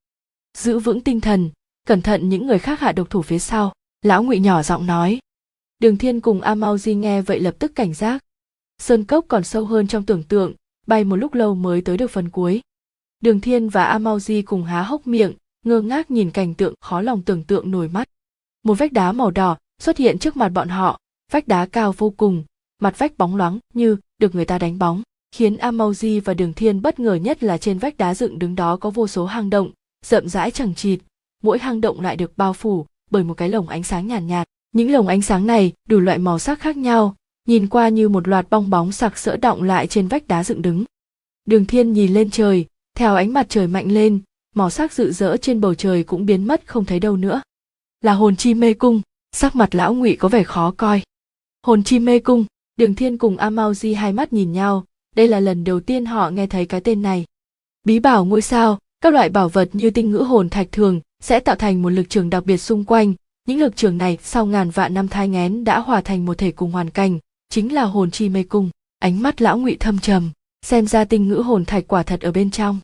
Giữ 0.59 0.78
vững 0.78 1.01
tinh 1.01 1.20
thần, 1.20 1.51
cẩn 1.87 2.03
thận 2.03 2.28
những 2.28 2.47
người 2.47 2.59
khác 2.59 2.80
hạ 2.80 2.93
độc 2.93 3.11
thủ 3.11 3.22
phía 3.22 3.39
sau, 3.39 3.72
lão 4.03 4.22
ngụy 4.22 4.41
nhỏ 4.41 4.62
giọng 4.62 4.87
nói. 4.87 5.18
Đường 5.78 5.99
thiên 5.99 6.20
cùng 6.20 6.41
a 6.41 6.55
mau 6.55 6.78
di 6.78 6.95
nghe 6.95 7.22
vậy 7.22 7.41
lập 7.41 7.55
tức 7.59 7.72
cảnh 7.74 7.95
giác. 7.95 8.24
Sơn 8.78 9.05
cốc 9.05 9.24
còn 9.28 9.45
sâu 9.45 9.64
hơn 9.64 9.87
trong 9.87 10.07
tưởng 10.07 10.22
tượng, 10.22 10.55
bay 10.87 11.05
một 11.05 11.16
lúc 11.16 11.35
lâu 11.35 11.55
mới 11.55 11.80
tới 11.80 11.97
được 11.97 12.11
phần 12.11 12.30
cuối. 12.30 12.61
Đường 13.20 13.41
thiên 13.41 13.68
và 13.68 13.85
a 13.85 13.99
mau 13.99 14.20
di 14.20 14.43
cùng 14.43 14.64
há 14.64 14.83
hốc 14.83 15.07
miệng, 15.07 15.33
ngơ 15.64 15.80
ngác 15.80 16.11
nhìn 16.11 16.30
cảnh 16.30 16.55
tượng 16.55 16.74
khó 16.80 17.01
lòng 17.01 17.22
tưởng 17.22 17.45
tượng 17.45 17.70
nổi 17.70 17.89
mắt. 17.89 18.09
Một 18.62 18.74
vách 18.74 18.93
đá 18.93 19.12
màu 19.12 19.30
đỏ 19.30 19.57
xuất 19.83 19.97
hiện 19.97 20.18
trước 20.18 20.37
mặt 20.37 20.49
bọn 20.49 20.68
họ 20.68 20.99
vách 21.33 21.49
đá 21.49 21.66
cao 21.66 21.95
vô 21.99 22.11
cùng 22.11 22.45
mặt 22.83 22.99
vách 22.99 23.18
bóng 23.18 23.37
loáng 23.37 23.59
như 23.74 23.97
được 24.18 24.35
người 24.35 24.45
ta 24.45 24.59
đánh 24.59 24.78
bóng 24.78 25.03
khiến 25.33 25.57
Amauji 25.57 26.20
và 26.24 26.35
Đường 26.35 26.53
Thiên 26.53 26.83
bất 26.83 27.01
ngờ 27.01 27.14
nhất 27.14 27.43
là 27.43 27.59
trên 27.59 27.78
vách 27.78 27.97
đá 27.97 28.14
dựng 28.14 28.39
đứng 28.39 28.55
đó 28.55 28.76
có 28.76 28.91
vô 28.91 29.07
số 29.07 29.26
hang 29.26 29.51
động, 29.51 29.70
rậm 30.07 30.28
rãi 30.28 30.51
chẳng 30.51 30.74
chịt, 30.74 31.01
mỗi 31.43 31.59
hang 31.59 31.80
động 31.80 32.01
lại 32.01 32.16
được 32.16 32.37
bao 32.37 32.53
phủ 32.53 32.87
bởi 33.11 33.24
một 33.24 33.35
cái 33.35 33.49
lồng 33.49 33.68
ánh 33.68 33.83
sáng 33.83 34.07
nhàn 34.07 34.26
nhạt, 34.26 34.39
nhạt. 34.39 34.49
Những 34.72 34.93
lồng 34.93 35.07
ánh 35.07 35.22
sáng 35.22 35.47
này 35.47 35.72
đủ 35.89 36.01
loại 36.01 36.18
màu 36.18 36.39
sắc 36.39 36.61
khác 36.61 36.76
nhau, 36.76 37.16
nhìn 37.49 37.68
qua 37.68 37.89
như 37.89 38.09
một 38.09 38.28
loạt 38.28 38.47
bong 38.51 38.70
bóng 38.70 38.93
sặc 38.93 39.18
sỡ 39.18 39.37
động 39.37 39.62
lại 39.62 39.87
trên 39.87 40.09
vách 40.09 40.28
đá 40.28 40.45
dựng 40.45 40.62
đứng. 40.62 40.85
Đường 41.45 41.66
Thiên 41.66 41.93
nhìn 41.93 42.12
lên 42.12 42.30
trời, 42.30 42.66
theo 42.97 43.14
ánh 43.14 43.33
mặt 43.33 43.47
trời 43.49 43.66
mạnh 43.66 43.93
lên, 43.93 44.20
màu 44.55 44.70
sắc 44.70 44.93
rực 44.93 45.12
rỡ 45.12 45.37
trên 45.37 45.61
bầu 45.61 45.74
trời 45.74 46.05
cũng 46.05 46.26
biến 46.26 46.45
mất 46.47 46.62
không 46.66 46.85
thấy 46.85 47.01
đâu 47.01 47.16
nữa. 47.16 47.43
Là 48.01 48.12
hồn 48.12 48.37
chi 48.37 48.55
mê 48.55 48.74
cung, 48.74 49.01
sắc 49.33 49.57
mặt 49.57 49.74
lão 49.74 49.95
ngụy 49.95 50.16
có 50.16 50.28
vẻ 50.28 50.43
khó 50.43 50.74
coi. 50.76 51.03
Hồn 51.66 51.83
chi 51.83 51.99
mê 51.99 52.18
cung, 52.18 52.45
Đường 52.76 52.95
Thiên 52.95 53.18
cùng 53.18 53.37
Amauji 53.37 53.97
hai 53.97 54.12
mắt 54.12 54.33
nhìn 54.33 54.53
nhau, 54.53 54.85
đây 55.16 55.28
là 55.28 55.41
lần 55.41 55.64
đầu 55.64 55.80
tiên 55.80 56.05
họ 56.05 56.30
nghe 56.30 56.47
thấy 56.47 56.66
cái 56.66 56.80
tên 56.80 57.03
này. 57.03 57.24
Bí 57.85 57.99
bảo 57.99 58.24
ngôi 58.24 58.43
sao, 58.43 58.78
các 59.01 59.12
loại 59.12 59.28
bảo 59.28 59.49
vật 59.49 59.68
như 59.72 59.91
tinh 59.91 60.11
ngữ 60.11 60.18
hồn 60.18 60.49
thạch 60.49 60.72
thường 60.72 61.01
sẽ 61.22 61.41
tạo 61.41 61.57
thành 61.57 61.83
một 61.83 61.91
lực 61.91 62.11
trường 62.11 62.30
đặc 62.30 62.45
biệt 62.47 62.57
xung 62.57 62.85
quanh. 62.85 63.14
Những 63.49 63.61
lực 63.61 63.76
trường 63.76 63.99
này 63.99 64.18
sau 64.22 64.47
ngàn 64.47 64.70
vạn 64.70 64.95
năm 64.95 65.09
thai 65.09 65.28
ngén 65.28 65.64
đã 65.64 65.78
hòa 65.78 66.01
thành 66.01 66.24
một 66.24 66.39
thể 66.39 66.53
cùng 66.53 66.72
hoàn 66.72 66.91
cảnh, 66.91 67.18
chính 67.49 67.74
là 67.74 67.85
hồn 67.85 68.11
chi 68.11 68.28
mê 68.28 68.43
cung. 68.43 68.70
Ánh 68.99 69.22
mắt 69.22 69.43
lão 69.43 69.59
ngụy 69.59 69.76
thâm 69.80 69.99
trầm, 69.99 70.30
xem 70.66 70.87
ra 70.87 71.05
tinh 71.05 71.28
ngữ 71.28 71.35
hồn 71.35 71.64
thạch 71.64 71.85
quả 71.89 72.03
thật 72.03 72.20
ở 72.20 72.33
bên 72.33 72.51
trong. 72.51 72.80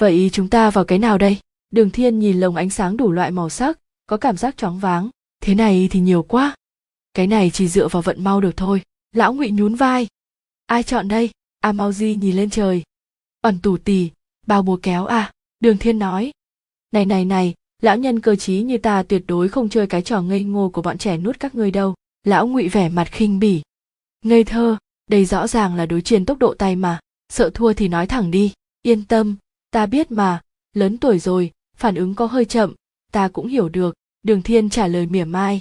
Vậy 0.00 0.30
chúng 0.32 0.48
ta 0.48 0.70
vào 0.70 0.84
cái 0.84 0.98
nào 0.98 1.18
đây? 1.18 1.38
Đường 1.70 1.90
Thiên 1.90 2.18
nhìn 2.18 2.40
lồng 2.40 2.56
ánh 2.56 2.70
sáng 2.70 2.96
đủ 2.96 3.12
loại 3.12 3.30
màu 3.30 3.48
sắc, 3.48 3.78
có 4.06 4.16
cảm 4.16 4.36
giác 4.36 4.56
choáng 4.56 4.78
váng. 4.78 5.10
Thế 5.40 5.54
này 5.54 5.88
thì 5.90 6.00
nhiều 6.00 6.22
quá. 6.22 6.54
Cái 7.14 7.26
này 7.26 7.50
chỉ 7.54 7.68
dựa 7.68 7.88
vào 7.88 8.02
vận 8.02 8.24
mau 8.24 8.40
được 8.40 8.56
thôi. 8.56 8.82
Lão 9.12 9.34
ngụy 9.34 9.50
nhún 9.50 9.74
vai. 9.74 10.06
Ai 10.66 10.82
chọn 10.82 11.08
đây? 11.08 11.30
a 11.60 11.72
mau 11.72 11.92
di 11.92 12.14
nhìn 12.14 12.36
lên 12.36 12.50
trời. 12.50 12.82
Ẩn 13.40 13.58
tủ 13.62 13.76
tì, 13.76 14.10
bao 14.46 14.62
búa 14.62 14.78
kéo 14.82 15.06
à, 15.06 15.32
đường 15.60 15.78
thiên 15.78 15.98
nói. 15.98 16.32
Này 16.92 17.06
này 17.06 17.24
này, 17.24 17.54
lão 17.82 17.96
nhân 17.96 18.20
cơ 18.20 18.36
trí 18.36 18.62
như 18.62 18.78
ta 18.78 19.02
tuyệt 19.02 19.24
đối 19.26 19.48
không 19.48 19.68
chơi 19.68 19.86
cái 19.86 20.02
trò 20.02 20.22
ngây 20.22 20.44
ngô 20.44 20.68
của 20.68 20.82
bọn 20.82 20.98
trẻ 20.98 21.16
nuốt 21.16 21.40
các 21.40 21.54
ngươi 21.54 21.70
đâu. 21.70 21.94
Lão 22.24 22.46
ngụy 22.48 22.68
vẻ 22.68 22.88
mặt 22.88 23.08
khinh 23.12 23.38
bỉ. 23.38 23.62
Ngây 24.24 24.44
thơ, 24.44 24.76
đây 25.10 25.24
rõ 25.24 25.46
ràng 25.46 25.74
là 25.74 25.86
đối 25.86 26.02
chiến 26.02 26.26
tốc 26.26 26.38
độ 26.38 26.54
tay 26.54 26.76
mà, 26.76 27.00
sợ 27.28 27.50
thua 27.54 27.72
thì 27.72 27.88
nói 27.88 28.06
thẳng 28.06 28.30
đi, 28.30 28.52
yên 28.82 29.04
tâm, 29.04 29.36
ta 29.70 29.86
biết 29.86 30.10
mà, 30.10 30.40
lớn 30.72 30.98
tuổi 30.98 31.18
rồi, 31.18 31.50
phản 31.76 31.94
ứng 31.94 32.14
có 32.14 32.26
hơi 32.26 32.44
chậm, 32.44 32.74
ta 33.12 33.28
cũng 33.28 33.46
hiểu 33.46 33.68
được, 33.68 33.94
đường 34.22 34.42
thiên 34.42 34.70
trả 34.70 34.86
lời 34.86 35.06
mỉa 35.06 35.24
mai. 35.24 35.60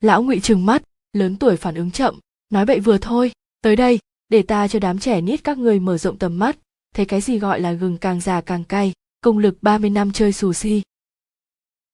Lão 0.00 0.22
ngụy 0.22 0.40
trừng 0.40 0.66
mắt, 0.66 0.82
lớn 1.12 1.36
tuổi 1.36 1.56
phản 1.56 1.74
ứng 1.74 1.90
chậm, 1.90 2.18
nói 2.50 2.66
bậy 2.66 2.80
vừa 2.80 2.98
thôi, 2.98 3.32
tới 3.62 3.76
đây, 3.76 3.98
để 4.28 4.42
ta 4.42 4.68
cho 4.68 4.78
đám 4.78 4.98
trẻ 4.98 5.20
nít 5.20 5.44
các 5.44 5.58
người 5.58 5.80
mở 5.80 5.98
rộng 5.98 6.18
tầm 6.18 6.38
mắt, 6.38 6.58
thấy 6.94 7.06
cái 7.06 7.20
gì 7.20 7.38
gọi 7.38 7.60
là 7.60 7.72
gừng 7.72 7.98
càng 7.98 8.20
già 8.20 8.40
càng 8.40 8.64
cay, 8.64 8.92
công 9.20 9.38
lực 9.38 9.62
30 9.62 9.90
năm 9.90 10.12
chơi 10.12 10.32
xù 10.32 10.52
si. 10.52 10.82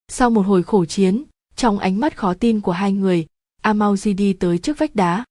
Sau 0.08 0.30
một 0.30 0.42
hồi 0.42 0.62
khổ 0.62 0.84
chiến, 0.84 1.24
trong 1.56 1.78
ánh 1.78 2.00
mắt 2.00 2.16
khó 2.16 2.34
tin 2.34 2.60
của 2.60 2.72
hai 2.72 2.92
người, 2.92 3.26
Amauji 3.62 4.16
đi 4.16 4.32
tới 4.32 4.58
trước 4.58 4.78
vách 4.78 4.94
đá. 4.94 5.24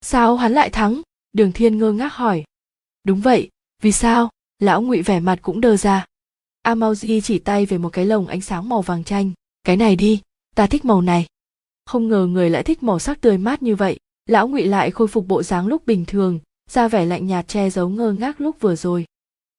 Sao 0.00 0.36
hắn 0.36 0.52
lại 0.52 0.70
thắng? 0.70 1.02
Đường 1.32 1.52
Thiên 1.52 1.78
ngơ 1.78 1.92
ngác 1.92 2.14
hỏi. 2.14 2.44
Đúng 3.04 3.20
vậy, 3.20 3.50
vì 3.82 3.92
sao? 3.92 4.30
Lão 4.58 4.82
Ngụy 4.82 5.02
vẻ 5.02 5.20
mặt 5.20 5.38
cũng 5.42 5.60
đơ 5.60 5.76
ra. 5.76 6.06
Amauji 6.62 7.20
chỉ 7.20 7.38
tay 7.38 7.66
về 7.66 7.78
một 7.78 7.88
cái 7.88 8.06
lồng 8.06 8.26
ánh 8.26 8.40
sáng 8.40 8.68
màu 8.68 8.82
vàng 8.82 9.04
chanh. 9.04 9.32
Cái 9.64 9.76
này 9.76 9.96
đi, 9.96 10.20
ta 10.54 10.66
thích 10.66 10.84
màu 10.84 11.00
này. 11.00 11.26
Không 11.86 12.08
ngờ 12.08 12.26
người 12.26 12.50
lại 12.50 12.62
thích 12.62 12.82
màu 12.82 12.98
sắc 12.98 13.20
tươi 13.20 13.38
mát 13.38 13.62
như 13.62 13.76
vậy. 13.76 13.98
Lão 14.26 14.48
ngụy 14.48 14.64
lại 14.64 14.90
khôi 14.90 15.08
phục 15.08 15.26
bộ 15.26 15.42
dáng 15.42 15.66
lúc 15.66 15.86
bình 15.86 16.04
thường 16.04 16.38
ra 16.70 16.88
vẻ 16.88 17.04
lạnh 17.04 17.26
nhạt 17.26 17.48
che 17.48 17.70
giấu 17.70 17.88
ngơ 17.88 18.12
ngác 18.12 18.40
lúc 18.40 18.56
vừa 18.60 18.76
rồi. 18.76 19.04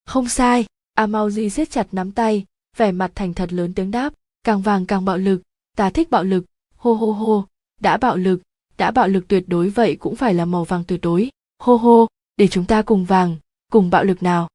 Không 0.06 0.30
sai 0.30 0.66
a 0.94 1.06
mau 1.06 1.30
di 1.30 1.50
siết 1.50 1.72
chặt 1.72 1.88
nắm 1.92 2.12
tay 2.12 2.46
vẻ 2.78 2.92
mặt 2.92 3.12
thành 3.16 3.34
thật 3.34 3.54
lớn 3.54 3.74
tiếng 3.74 3.92
đáp. 3.92 4.14
Càng 4.44 4.62
vàng 4.62 4.86
càng 4.86 5.06
bạo 5.06 5.18
lực 5.18 5.42
ta 5.78 5.90
thích 5.90 6.10
bạo 6.10 6.24
lực. 6.24 6.46
Hô 6.76 6.94
hô 6.94 7.12
hô 7.12 7.46
đã 7.82 7.98
bạo 7.98 8.18
lực 8.18 8.42
đã 8.78 8.92
bạo 8.92 9.08
lực 9.08 9.28
tuyệt 9.28 9.44
đối 9.48 9.70
vậy 9.70 9.96
cũng 9.96 10.16
phải 10.16 10.34
là 10.34 10.46
màu 10.46 10.64
vàng 10.64 10.84
tuyệt 10.84 11.02
đối. 11.02 11.30
Hô 11.60 11.76
hô 11.76 12.08
để 12.38 12.48
chúng 12.48 12.66
ta 12.66 12.82
cùng 12.82 13.06
vàng 13.06 13.38
cùng 13.72 13.90
bạo 13.90 14.04
lực 14.04 14.24
nào. 14.24 14.48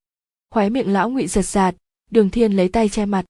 Khóe 0.51 0.68
miệng 0.68 0.92
lão 0.92 1.11
ngụy 1.11 1.26
giật 1.26 1.42
giạt 1.42 1.74
đường 2.11 2.30
thiên 2.30 2.53
lấy 2.53 2.68
tay 2.68 2.88
che 2.88 3.07
mặt 3.07 3.24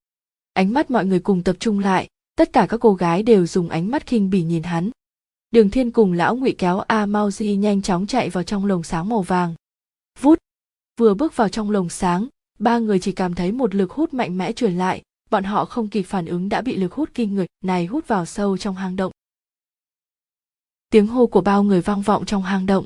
ánh 0.59 0.73
mắt 0.73 0.91
mọi 0.91 1.07
người 1.07 1.21
cùng 1.21 1.43
tập 1.43 1.57
trung 1.61 1.79
lại, 1.79 2.09
tất 2.37 2.53
cả 2.53 2.67
các 2.69 2.81
cô 2.81 2.95
gái 2.95 3.23
đều 3.23 3.47
dùng 3.47 3.69
ánh 3.69 3.91
mắt 3.91 4.07
khinh 4.07 4.31
bỉ 4.31 4.43
nhìn 4.43 4.63
hắn. 4.63 4.91
Đường 5.51 5.71
thiên 5.71 5.91
cùng 5.91 6.13
lão 6.13 6.37
ngụy 6.37 6.55
kéo 6.59 6.79
a 6.79 7.07
mau 7.07 7.31
di 7.31 7.57
nhanh 7.57 7.83
chóng 7.83 8.07
chạy 8.07 8.31
vào 8.31 8.45
trong 8.45 8.67
lồng 8.67 8.83
sáng 8.83 9.09
màu 9.09 9.23
vàng. 9.23 9.55
Vút! 10.21 10.39
Vừa 11.01 11.15
bước 11.15 11.37
vào 11.37 11.49
trong 11.49 11.71
lồng 11.71 11.89
sáng, 11.89 12.29
ba 12.59 12.79
người 12.79 12.99
chỉ 12.99 13.13
cảm 13.13 13.35
thấy 13.35 13.53
một 13.53 13.75
lực 13.75 13.91
hút 13.91 14.15
mạnh 14.15 14.39
mẽ 14.39 14.53
truyền 14.53 14.73
lại, 14.73 15.03
bọn 15.31 15.45
họ 15.45 15.65
không 15.65 15.89
kịp 15.89 16.03
phản 16.03 16.27
ứng 16.27 16.49
đã 16.49 16.61
bị 16.61 16.77
lực 16.77 16.93
hút 16.93 17.11
kinh 17.15 17.35
người, 17.35 17.47
này 17.65 17.87
hút 17.87 18.09
vào 18.09 18.27
sâu 18.27 18.57
trong 18.57 18.75
hang 18.75 18.97
động. 18.97 19.13
Tiếng 20.91 21.07
hô 21.07 21.27
của 21.27 21.41
bao 21.41 21.63
người 21.63 21.81
vang 21.81 22.03
vọng 22.03 22.25
trong 22.25 22.43
hang 22.43 22.67
động. 22.67 22.85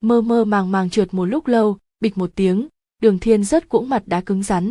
Mơ 0.00 0.20
mơ 0.20 0.44
màng 0.44 0.70
màng 0.70 0.90
trượt 0.90 1.14
một 1.14 1.24
lúc 1.24 1.46
lâu, 1.46 1.78
bịch 2.00 2.18
một 2.18 2.30
tiếng, 2.34 2.68
đường 3.02 3.18
thiên 3.18 3.44
rất 3.44 3.68
cuỗng 3.68 3.88
mặt 3.88 4.02
đá 4.06 4.20
cứng 4.20 4.42
rắn. 4.42 4.70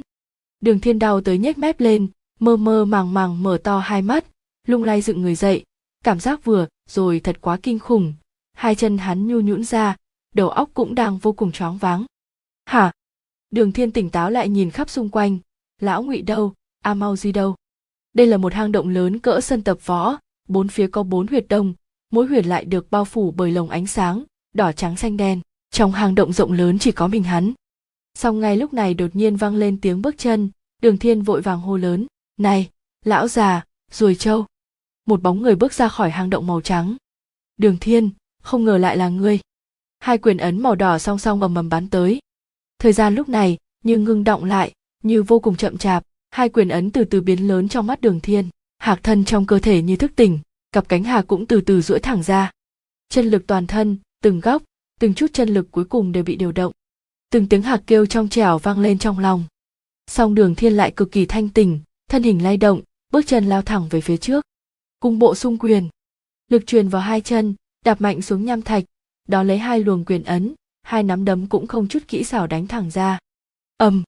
Đường 0.59 0.79
thiên 0.79 0.99
đau 0.99 1.21
tới 1.21 1.37
nhếch 1.37 1.57
mép 1.57 1.79
lên 1.79 2.07
mơ 2.43 2.57
mơ 2.57 2.85
màng 2.85 3.13
màng 3.13 3.43
mở 3.43 3.57
to 3.63 3.79
hai 3.79 4.01
mắt, 4.01 4.25
lung 4.67 4.83
lay 4.83 5.01
dựng 5.01 5.21
người 5.21 5.35
dậy. 5.35 5.63
Cảm 6.03 6.19
giác 6.19 6.45
vừa, 6.45 6.67
rồi 6.89 7.19
thật 7.19 7.37
quá 7.41 7.57
kinh 7.63 7.79
khủng. 7.79 8.13
Hai 8.53 8.75
chân 8.75 8.97
hắn 8.97 9.27
nhu 9.27 9.39
nhũn 9.39 9.63
ra, 9.63 9.95
đầu 10.35 10.49
óc 10.49 10.69
cũng 10.73 10.95
đang 10.95 11.17
vô 11.17 11.33
cùng 11.33 11.51
choáng 11.51 11.77
váng. 11.77 12.05
Hả? 12.65 12.91
Đường 13.51 13.71
thiên 13.71 13.91
tỉnh 13.91 14.09
táo 14.09 14.29
lại 14.29 14.49
nhìn 14.49 14.71
khắp 14.71 14.89
xung 14.89 15.09
quanh. 15.09 15.37
Lão 15.81 16.03
ngụy 16.03 16.21
đâu? 16.21 16.53
A 16.81 16.93
mau 16.93 17.15
di 17.15 17.31
đâu? 17.31 17.55
Đây 18.13 18.27
là 18.27 18.37
một 18.37 18.53
hang 18.53 18.71
động 18.71 18.89
lớn 18.89 19.19
cỡ 19.19 19.41
sân 19.41 19.61
tập 19.61 19.77
võ, 19.85 20.17
bốn 20.47 20.67
phía 20.67 20.87
có 20.87 21.03
bốn 21.03 21.27
huyệt 21.27 21.45
đông. 21.49 21.73
Mỗi 22.11 22.27
huyệt 22.27 22.45
lại 22.45 22.65
được 22.65 22.91
bao 22.91 23.05
phủ 23.05 23.31
bởi 23.31 23.51
lồng 23.51 23.69
ánh 23.69 23.87
sáng, 23.87 24.23
đỏ 24.53 24.71
trắng 24.71 24.97
xanh 24.97 25.17
đen. 25.17 25.41
Trong 25.71 25.91
hang 25.91 26.15
động 26.15 26.33
rộng 26.33 26.51
lớn 26.51 26.79
chỉ 26.79 26.91
có 26.91 27.07
mình 27.07 27.23
hắn. 27.23 27.53
Song 28.15 28.39
ngay 28.39 28.57
lúc 28.57 28.73
này 28.73 28.93
đột 28.93 29.15
nhiên 29.15 29.35
vang 29.35 29.55
lên 29.55 29.81
tiếng 29.81 30.01
bước 30.01 30.15
chân. 30.17 30.49
Đường 30.81 30.97
thiên 30.97 31.21
vội 31.21 31.41
vàng 31.41 31.59
hô 31.59 31.77
lớn 31.77 32.07
này, 32.37 32.69
lão 33.05 33.27
già 33.27 33.65
ruồi 33.91 34.15
trâu. 34.15 34.45
Một 35.05 35.21
bóng 35.21 35.41
người 35.41 35.55
bước 35.55 35.73
ra 35.73 35.87
khỏi 35.87 36.09
hang 36.09 36.29
động 36.29 36.47
màu 36.47 36.61
trắng. 36.61 36.97
Đường 37.57 37.77
thiên, 37.81 38.09
không 38.41 38.65
ngờ 38.65 38.77
lại 38.77 38.97
là 38.97 39.09
ngươi. 39.09 39.39
Hai 39.99 40.17
quyền 40.17 40.37
ấn 40.37 40.61
màu 40.61 40.75
đỏ 40.75 40.97
song 40.97 41.19
song 41.19 41.41
ầm 41.41 41.55
ầm 41.55 41.69
bắn 41.69 41.89
tới. 41.89 42.19
Thời 42.79 42.93
gian 42.93 43.15
lúc 43.15 43.29
này, 43.29 43.57
như 43.83 43.97
ngưng 43.97 44.23
động 44.23 44.43
lại, 44.43 44.73
như 45.03 45.23
vô 45.23 45.39
cùng 45.39 45.55
chậm 45.55 45.77
chạp, 45.77 46.03
hai 46.31 46.49
quyền 46.49 46.69
ấn 46.69 46.91
từ 46.91 47.03
từ 47.03 47.21
biến 47.21 47.47
lớn 47.47 47.69
trong 47.69 47.87
mắt 47.87 48.01
đường 48.01 48.19
thiên. 48.19 48.49
Hạc 48.77 49.03
thân 49.03 49.25
trong 49.25 49.45
cơ 49.45 49.59
thể 49.59 49.81
như 49.81 49.95
thức 49.95 50.11
tỉnh, 50.15 50.39
cặp 50.71 50.89
cánh 50.89 51.03
hà 51.03 51.21
cũng 51.21 51.45
từ 51.45 51.61
từ 51.61 51.81
duỗi 51.81 51.99
thẳng 51.99 52.23
ra. 52.23 52.51
Chân 53.09 53.25
lực 53.25 53.47
toàn 53.47 53.67
thân, 53.67 53.97
từng 54.21 54.39
góc, 54.39 54.63
từng 54.99 55.13
chút 55.13 55.27
chân 55.33 55.49
lực 55.49 55.71
cuối 55.71 55.85
cùng 55.85 56.11
đều 56.11 56.23
bị 56.23 56.35
điều 56.35 56.51
động. 56.51 56.71
Từng 57.29 57.47
tiếng 57.47 57.61
hạc 57.61 57.83
kêu 57.87 58.05
trong 58.05 58.29
trẻo 58.29 58.57
vang 58.57 58.79
lên 58.79 58.97
trong 58.97 59.19
lòng. 59.19 59.43
Song 60.07 60.35
đường 60.35 60.55
thiên 60.55 60.73
lại 60.73 60.91
cực 60.91 61.11
kỳ 61.11 61.25
thanh 61.25 61.49
tỉnh 61.49 61.79
thân 62.13 62.23
hình 62.23 62.43
lay 62.43 62.57
động, 62.57 62.81
bước 63.11 63.21
chân 63.27 63.45
lao 63.45 63.61
thẳng 63.61 63.87
về 63.89 64.01
phía 64.01 64.17
trước. 64.17 64.45
Cung 64.99 65.19
bộ 65.19 65.35
xung 65.35 65.57
quyền. 65.57 65.89
Lực 66.49 66.67
truyền 66.67 66.87
vào 66.87 67.01
hai 67.01 67.21
chân, 67.21 67.55
đạp 67.85 68.01
mạnh 68.01 68.21
xuống 68.21 68.45
nham 68.45 68.61
thạch, 68.61 68.83
đó 69.27 69.43
lấy 69.43 69.57
hai 69.57 69.79
luồng 69.79 70.05
quyền 70.05 70.23
ấn, 70.23 70.53
hai 70.83 71.03
nắm 71.03 71.25
đấm 71.25 71.47
cũng 71.47 71.67
không 71.67 71.87
chút 71.87 71.99
kỹ 72.07 72.23
xảo 72.23 72.47
đánh 72.47 72.67
thẳng 72.67 72.91
ra. 72.91 73.19
Ầm. 73.77 74.03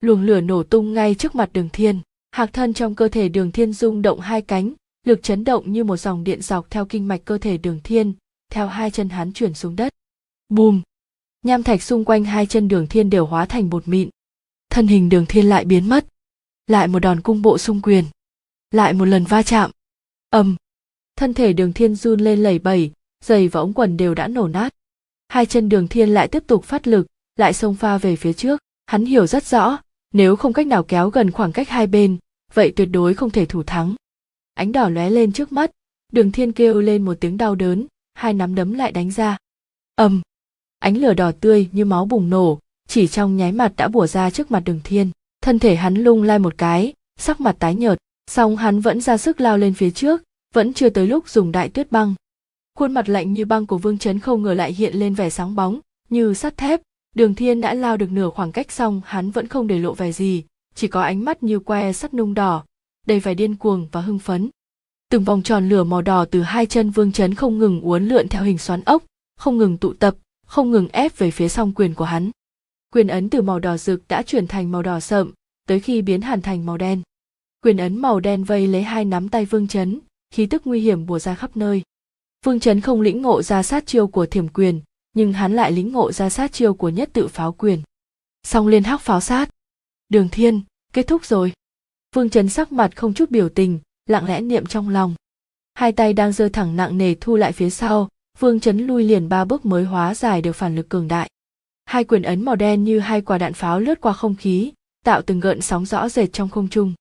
Luồng 0.00 0.22
lửa 0.22 0.40
nổ 0.40 0.62
tung 0.62 0.94
ngay 0.94 1.14
trước 1.14 1.34
mặt 1.34 1.50
đường 1.52 1.68
thiên. 1.72 2.00
Hạc 2.30 2.52
thân 2.52 2.74
trong 2.74 2.94
cơ 2.94 3.08
thể 3.08 3.28
đường 3.28 3.52
thiên 3.52 3.72
rung 3.72 4.02
động 4.02 4.20
hai 4.20 4.42
cánh, 4.42 4.72
lực 5.06 5.22
chấn 5.22 5.44
động 5.44 5.72
như 5.72 5.84
một 5.84 5.96
dòng 5.96 6.24
điện 6.24 6.42
dọc 6.42 6.70
theo 6.70 6.84
kinh 6.84 7.08
mạch 7.08 7.24
cơ 7.24 7.38
thể 7.38 7.58
đường 7.58 7.80
thiên, 7.84 8.12
theo 8.52 8.66
hai 8.66 8.90
chân 8.90 9.08
hắn 9.08 9.32
chuyển 9.32 9.54
xuống 9.54 9.76
đất. 9.76 9.92
Bùm. 10.48 10.82
Nham 11.42 11.62
thạch 11.62 11.82
xung 11.82 12.04
quanh 12.04 12.24
hai 12.24 12.46
chân 12.46 12.68
đường 12.68 12.86
thiên 12.86 13.10
đều 13.10 13.26
hóa 13.26 13.46
thành 13.46 13.70
bột 13.70 13.88
mịn. 13.88 14.08
Thân 14.70 14.86
hình 14.86 15.08
đường 15.08 15.26
thiên 15.26 15.46
lại 15.46 15.64
biến 15.64 15.88
mất 15.88 16.06
lại 16.66 16.88
một 16.88 16.98
đòn 16.98 17.20
cung 17.20 17.42
bộ 17.42 17.58
xung 17.58 17.82
quyền, 17.82 18.04
lại 18.70 18.92
một 18.92 19.04
lần 19.04 19.24
va 19.24 19.42
chạm. 19.42 19.70
Ầm. 20.30 20.56
Thân 21.16 21.34
thể 21.34 21.52
đường 21.52 21.72
thiên 21.72 21.94
run 21.94 22.20
lên 22.20 22.42
lẩy 22.42 22.58
bẩy, 22.58 22.92
giày 23.24 23.48
và 23.48 23.60
ống 23.60 23.72
quần 23.72 23.96
đều 23.96 24.14
đã 24.14 24.28
nổ 24.28 24.48
nát. 24.48 24.74
Hai 25.28 25.46
chân 25.46 25.68
đường 25.68 25.88
thiên 25.88 26.08
lại 26.08 26.28
tiếp 26.28 26.42
tục 26.46 26.64
phát 26.64 26.86
lực, 26.86 27.06
lại 27.36 27.52
xông 27.52 27.74
pha 27.74 27.98
về 27.98 28.16
phía 28.16 28.32
trước. 28.32 28.60
Hắn 28.86 29.04
hiểu 29.04 29.26
rất 29.26 29.44
rõ, 29.44 29.78
nếu 30.12 30.36
không 30.36 30.52
cách 30.52 30.66
nào 30.66 30.82
kéo 30.82 31.10
gần 31.10 31.30
khoảng 31.30 31.52
cách 31.52 31.68
hai 31.68 31.86
bên, 31.86 32.16
vậy 32.54 32.72
tuyệt 32.76 32.88
đối 32.92 33.14
không 33.14 33.30
thể 33.30 33.46
thủ 33.46 33.62
thắng. 33.62 33.94
Ánh 34.54 34.72
đỏ 34.72 34.88
lóe 34.88 35.10
lên 35.10 35.32
trước 35.32 35.52
mắt, 35.52 35.70
đường 36.12 36.32
thiên 36.32 36.52
kêu 36.52 36.80
lên 36.80 37.04
một 37.04 37.14
tiếng 37.20 37.36
đau 37.36 37.54
đớn, 37.54 37.86
hai 38.14 38.32
nắm 38.32 38.54
đấm 38.54 38.72
lại 38.72 38.92
đánh 38.92 39.10
ra. 39.10 39.36
Ầm. 39.94 40.22
Ánh 40.78 40.96
lửa 40.96 41.14
đỏ 41.14 41.32
tươi 41.40 41.68
như 41.72 41.84
máu 41.84 42.04
bùng 42.04 42.30
nổ, 42.30 42.58
chỉ 42.88 43.06
trong 43.06 43.36
nháy 43.36 43.52
mặt 43.52 43.72
đã 43.76 43.88
bủa 43.88 44.06
ra 44.06 44.30
trước 44.30 44.50
mặt 44.50 44.60
đường 44.60 44.80
thiên 44.84 45.10
thân 45.42 45.58
thể 45.58 45.76
hắn 45.76 45.94
lung 45.94 46.22
lay 46.22 46.38
một 46.38 46.54
cái, 46.58 46.92
sắc 47.18 47.40
mặt 47.40 47.56
tái 47.58 47.74
nhợt, 47.74 47.98
song 48.30 48.56
hắn 48.56 48.80
vẫn 48.80 49.00
ra 49.00 49.16
sức 49.16 49.40
lao 49.40 49.58
lên 49.58 49.74
phía 49.74 49.90
trước, 49.90 50.22
vẫn 50.54 50.72
chưa 50.72 50.88
tới 50.88 51.06
lúc 51.06 51.28
dùng 51.28 51.52
đại 51.52 51.68
tuyết 51.68 51.92
băng. 51.92 52.14
Khuôn 52.78 52.92
mặt 52.92 53.08
lạnh 53.08 53.32
như 53.32 53.44
băng 53.44 53.66
của 53.66 53.78
vương 53.78 53.98
chấn 53.98 54.18
không 54.18 54.42
ngờ 54.42 54.54
lại 54.54 54.72
hiện 54.72 54.94
lên 54.94 55.14
vẻ 55.14 55.30
sáng 55.30 55.54
bóng, 55.54 55.80
như 56.08 56.34
sắt 56.34 56.56
thép. 56.56 56.80
Đường 57.14 57.34
thiên 57.34 57.60
đã 57.60 57.74
lao 57.74 57.96
được 57.96 58.12
nửa 58.12 58.30
khoảng 58.30 58.52
cách 58.52 58.72
xong, 58.72 59.00
hắn 59.04 59.30
vẫn 59.30 59.46
không 59.46 59.66
để 59.66 59.78
lộ 59.78 59.94
vẻ 59.94 60.12
gì, 60.12 60.44
chỉ 60.74 60.88
có 60.88 61.02
ánh 61.02 61.24
mắt 61.24 61.42
như 61.42 61.58
que 61.58 61.92
sắt 61.92 62.14
nung 62.14 62.34
đỏ, 62.34 62.64
đầy 63.06 63.20
vẻ 63.20 63.34
điên 63.34 63.56
cuồng 63.56 63.88
và 63.92 64.00
hưng 64.00 64.18
phấn. 64.18 64.50
Từng 65.10 65.24
vòng 65.24 65.42
tròn 65.42 65.68
lửa 65.68 65.84
màu 65.84 66.02
đỏ 66.02 66.24
từ 66.24 66.42
hai 66.42 66.66
chân 66.66 66.90
vương 66.90 67.12
chấn 67.12 67.34
không 67.34 67.58
ngừng 67.58 67.80
uốn 67.80 68.08
lượn 68.08 68.28
theo 68.28 68.42
hình 68.42 68.58
xoắn 68.58 68.82
ốc, 68.82 69.04
không 69.36 69.58
ngừng 69.58 69.78
tụ 69.78 69.92
tập, 69.92 70.14
không 70.46 70.70
ngừng 70.70 70.88
ép 70.88 71.18
về 71.18 71.30
phía 71.30 71.48
song 71.48 71.72
quyền 71.74 71.94
của 71.94 72.04
hắn 72.04 72.30
quyền 72.94 73.08
ấn 73.08 73.30
từ 73.30 73.42
màu 73.42 73.58
đỏ 73.58 73.76
rực 73.76 74.08
đã 74.08 74.22
chuyển 74.22 74.46
thành 74.46 74.72
màu 74.72 74.82
đỏ 74.82 75.00
sậm, 75.00 75.32
tới 75.66 75.80
khi 75.80 76.02
biến 76.02 76.20
hẳn 76.20 76.42
thành 76.42 76.66
màu 76.66 76.76
đen. 76.76 77.02
Quyền 77.64 77.76
ấn 77.76 77.96
màu 77.96 78.20
đen 78.20 78.44
vây 78.44 78.66
lấy 78.66 78.82
hai 78.82 79.04
nắm 79.04 79.28
tay 79.28 79.44
vương 79.44 79.68
chấn, 79.68 80.00
khí 80.30 80.46
tức 80.46 80.62
nguy 80.64 80.80
hiểm 80.80 81.06
bùa 81.06 81.18
ra 81.18 81.34
khắp 81.34 81.56
nơi. 81.56 81.82
Vương 82.44 82.60
chấn 82.60 82.80
không 82.80 83.00
lĩnh 83.00 83.22
ngộ 83.22 83.42
ra 83.42 83.62
sát 83.62 83.86
chiêu 83.86 84.06
của 84.06 84.26
thiểm 84.26 84.48
quyền, 84.48 84.80
nhưng 85.12 85.32
hắn 85.32 85.52
lại 85.52 85.72
lĩnh 85.72 85.92
ngộ 85.92 86.12
ra 86.12 86.30
sát 86.30 86.52
chiêu 86.52 86.74
của 86.74 86.88
nhất 86.88 87.10
tự 87.12 87.28
pháo 87.28 87.52
quyền. 87.52 87.82
Song 88.42 88.66
liên 88.66 88.84
hắc 88.84 89.00
pháo 89.00 89.20
sát. 89.20 89.50
Đường 90.08 90.28
thiên, 90.28 90.60
kết 90.92 91.06
thúc 91.06 91.24
rồi. 91.24 91.52
Vương 92.14 92.30
chấn 92.30 92.48
sắc 92.48 92.72
mặt 92.72 92.96
không 92.96 93.14
chút 93.14 93.30
biểu 93.30 93.48
tình, 93.48 93.78
lặng 94.06 94.26
lẽ 94.26 94.40
niệm 94.40 94.66
trong 94.66 94.88
lòng. 94.88 95.14
Hai 95.74 95.92
tay 95.92 96.12
đang 96.12 96.32
giơ 96.32 96.48
thẳng 96.48 96.76
nặng 96.76 96.98
nề 96.98 97.14
thu 97.20 97.36
lại 97.36 97.52
phía 97.52 97.70
sau, 97.70 98.08
vương 98.38 98.60
chấn 98.60 98.86
lui 98.86 99.04
liền 99.04 99.28
ba 99.28 99.44
bước 99.44 99.66
mới 99.66 99.84
hóa 99.84 100.14
giải 100.14 100.42
được 100.42 100.52
phản 100.52 100.76
lực 100.76 100.88
cường 100.88 101.08
đại 101.08 101.30
hai 101.90 102.04
quyền 102.04 102.22
ấn 102.22 102.44
màu 102.44 102.56
đen 102.56 102.84
như 102.84 102.98
hai 102.98 103.20
quả 103.20 103.38
đạn 103.38 103.52
pháo 103.52 103.80
lướt 103.80 104.00
qua 104.00 104.12
không 104.12 104.34
khí, 104.34 104.72
tạo 105.04 105.22
từng 105.22 105.40
gợn 105.40 105.60
sóng 105.60 105.86
rõ 105.86 106.08
rệt 106.08 106.32
trong 106.32 106.48
không 106.48 106.68
trung. 106.68 106.94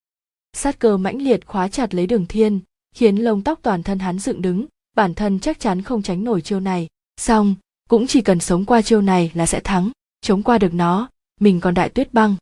Sát 0.53 0.79
cơ 0.79 0.97
mãnh 0.97 1.21
liệt 1.21 1.45
khóa 1.45 1.67
chặt 1.67 1.93
lấy 1.93 2.07
đường 2.07 2.25
thiên, 2.25 2.59
khiến 2.95 3.15
lông 3.15 3.43
tóc 3.43 3.59
toàn 3.61 3.83
thân 3.83 3.99
hắn 3.99 4.19
dựng 4.19 4.41
đứng, 4.41 4.65
bản 4.95 5.13
thân 5.13 5.39
chắc 5.39 5.59
chắn 5.59 5.81
không 5.81 6.01
tránh 6.01 6.23
nổi 6.23 6.41
chiêu 6.41 6.59
này. 6.59 6.87
Xong, 7.17 7.55
cũng 7.89 8.07
chỉ 8.07 8.21
cần 8.21 8.39
sống 8.39 8.65
qua 8.65 8.81
chiêu 8.81 9.01
này 9.01 9.31
là 9.33 9.45
sẽ 9.45 9.59
thắng, 9.59 9.91
chống 10.21 10.43
qua 10.43 10.57
được 10.57 10.73
nó, 10.73 11.09
mình 11.39 11.59
còn 11.59 11.73
đại 11.73 11.89
tuyết 11.89 12.13
băng. 12.13 12.35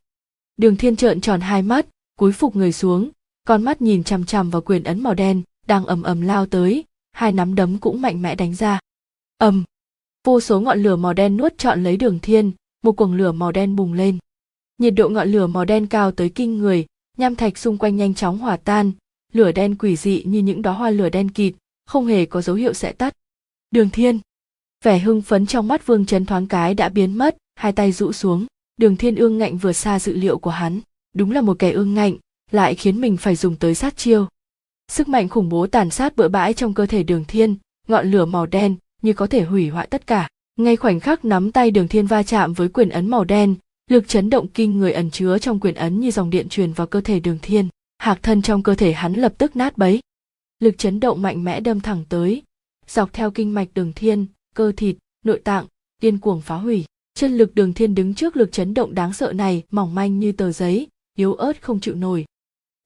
Đường 0.56 0.76
thiên 0.76 0.96
trợn 0.96 1.20
tròn 1.20 1.40
hai 1.40 1.62
mắt, 1.62 1.86
cúi 2.18 2.32
phục 2.32 2.56
người 2.56 2.72
xuống, 2.72 3.10
con 3.46 3.62
mắt 3.62 3.82
nhìn 3.82 4.04
chằm 4.04 4.24
chằm 4.24 4.50
vào 4.50 4.62
quyền 4.62 4.84
ấn 4.84 5.02
màu 5.02 5.14
đen, 5.14 5.42
đang 5.66 5.86
ầm 5.86 6.02
ầm 6.02 6.20
lao 6.20 6.46
tới, 6.46 6.84
hai 7.12 7.32
nắm 7.32 7.54
đấm 7.54 7.78
cũng 7.78 8.00
mạnh 8.00 8.22
mẽ 8.22 8.34
đánh 8.34 8.54
ra. 8.54 8.80
Ầm 9.38 9.64
vô 10.24 10.40
số 10.40 10.60
ngọn 10.60 10.82
lửa 10.82 10.96
màu 10.96 11.12
đen 11.12 11.36
nuốt 11.36 11.58
trọn 11.58 11.84
lấy 11.84 11.96
đường 11.96 12.18
thiên, 12.22 12.52
một 12.82 12.92
cuồng 12.92 13.14
lửa 13.14 13.32
màu 13.32 13.52
đen 13.52 13.76
bùng 13.76 13.92
lên. 13.92 14.18
Nhiệt 14.78 14.94
độ 14.94 15.08
ngọn 15.08 15.28
lửa 15.28 15.46
màu 15.46 15.64
đen 15.64 15.86
cao 15.86 16.12
tới 16.12 16.28
kinh 16.28 16.58
người, 16.58 16.86
nham 17.16 17.36
thạch 17.36 17.58
xung 17.58 17.78
quanh 17.78 17.96
nhanh 17.96 18.14
chóng 18.14 18.38
hòa 18.38 18.56
tan, 18.56 18.92
lửa 19.32 19.52
đen 19.52 19.74
quỷ 19.78 19.96
dị 19.96 20.22
như 20.26 20.38
những 20.38 20.62
đóa 20.62 20.72
hoa 20.72 20.90
lửa 20.90 21.08
đen 21.08 21.30
kịt, 21.30 21.54
không 21.86 22.06
hề 22.06 22.26
có 22.26 22.42
dấu 22.42 22.56
hiệu 22.56 22.72
sẽ 22.72 22.92
tắt. 22.92 23.14
Đường 23.70 23.90
thiên. 23.90 24.20
Vẻ 24.84 24.98
hưng 24.98 25.22
phấn 25.22 25.46
trong 25.46 25.68
mắt 25.68 25.86
vương 25.86 26.06
chấn 26.06 26.26
thoáng 26.26 26.46
cái 26.46 26.74
đã 26.74 26.88
biến 26.88 27.18
mất, 27.18 27.36
hai 27.54 27.72
tay 27.72 27.92
rũ 27.92 28.12
xuống, 28.12 28.46
đường 28.76 28.96
thiên 28.96 29.16
ương 29.16 29.38
ngạnh 29.38 29.58
vượt 29.58 29.72
xa 29.72 29.98
dự 29.98 30.16
liệu 30.16 30.38
của 30.38 30.50
hắn, 30.50 30.80
đúng 31.14 31.30
là 31.30 31.40
một 31.40 31.58
kẻ 31.58 31.70
ương 31.70 31.94
ngạnh, 31.94 32.16
lại 32.50 32.74
khiến 32.74 33.00
mình 33.00 33.16
phải 33.16 33.36
dùng 33.36 33.56
tới 33.56 33.74
sát 33.74 33.96
chiêu. 33.96 34.26
Sức 34.88 35.08
mạnh 35.08 35.28
khủng 35.28 35.48
bố 35.48 35.66
tàn 35.66 35.90
sát 35.90 36.16
bừa 36.16 36.28
bãi 36.28 36.54
trong 36.54 36.74
cơ 36.74 36.86
thể 36.86 37.02
đường 37.02 37.24
thiên, 37.28 37.56
ngọn 37.88 38.10
lửa 38.10 38.24
màu 38.24 38.46
đen 38.46 38.76
như 39.02 39.12
có 39.12 39.26
thể 39.26 39.42
hủy 39.42 39.68
hoại 39.68 39.86
tất 39.86 40.06
cả. 40.06 40.28
Ngay 40.56 40.76
khoảnh 40.76 41.00
khắc 41.00 41.24
nắm 41.24 41.52
tay 41.52 41.70
đường 41.70 41.88
thiên 41.88 42.06
va 42.06 42.22
chạm 42.22 42.52
với 42.52 42.68
quyền 42.68 42.88
ấn 42.88 43.06
màu 43.06 43.24
đen 43.24 43.54
lực 43.90 44.08
chấn 44.08 44.30
động 44.30 44.46
kinh 44.48 44.78
người 44.78 44.92
ẩn 44.92 45.10
chứa 45.10 45.38
trong 45.38 45.60
quyền 45.60 45.74
ấn 45.74 46.00
như 46.00 46.10
dòng 46.10 46.30
điện 46.30 46.48
truyền 46.48 46.72
vào 46.72 46.86
cơ 46.86 47.00
thể 47.00 47.20
đường 47.20 47.38
thiên. 47.42 47.68
Hạc 47.98 48.22
thân 48.22 48.42
trong 48.42 48.62
cơ 48.62 48.74
thể 48.74 48.92
hắn 48.92 49.14
lập 49.14 49.34
tức 49.38 49.56
nát 49.56 49.78
bấy. 49.78 50.00
Lực 50.60 50.78
chấn 50.78 51.00
động 51.00 51.22
mạnh 51.22 51.44
mẽ 51.44 51.60
đâm 51.60 51.80
thẳng 51.80 52.04
tới 52.08 52.42
dọc 52.86 53.12
theo 53.12 53.30
kinh 53.30 53.54
mạch 53.54 53.68
đường 53.74 53.92
thiên 53.92 54.26
cơ 54.54 54.72
thịt 54.76 54.96
nội 55.24 55.40
tạng 55.44 55.66
điên 56.02 56.18
cuồng 56.18 56.40
phá 56.40 56.56
hủy. 56.56 56.84
Chân 57.14 57.36
lực 57.36 57.54
đường 57.54 57.74
thiên 57.74 57.94
đứng 57.94 58.14
trước 58.14 58.36
lực 58.36 58.52
chấn 58.52 58.74
động 58.74 58.94
đáng 58.94 59.12
sợ 59.12 59.32
này 59.32 59.62
mỏng 59.70 59.94
manh 59.94 60.18
như 60.18 60.32
tờ 60.32 60.52
giấy 60.52 60.86
yếu 61.16 61.34
ớt 61.34 61.62
không 61.62 61.80
chịu 61.80 61.94
nổi. 61.94 62.24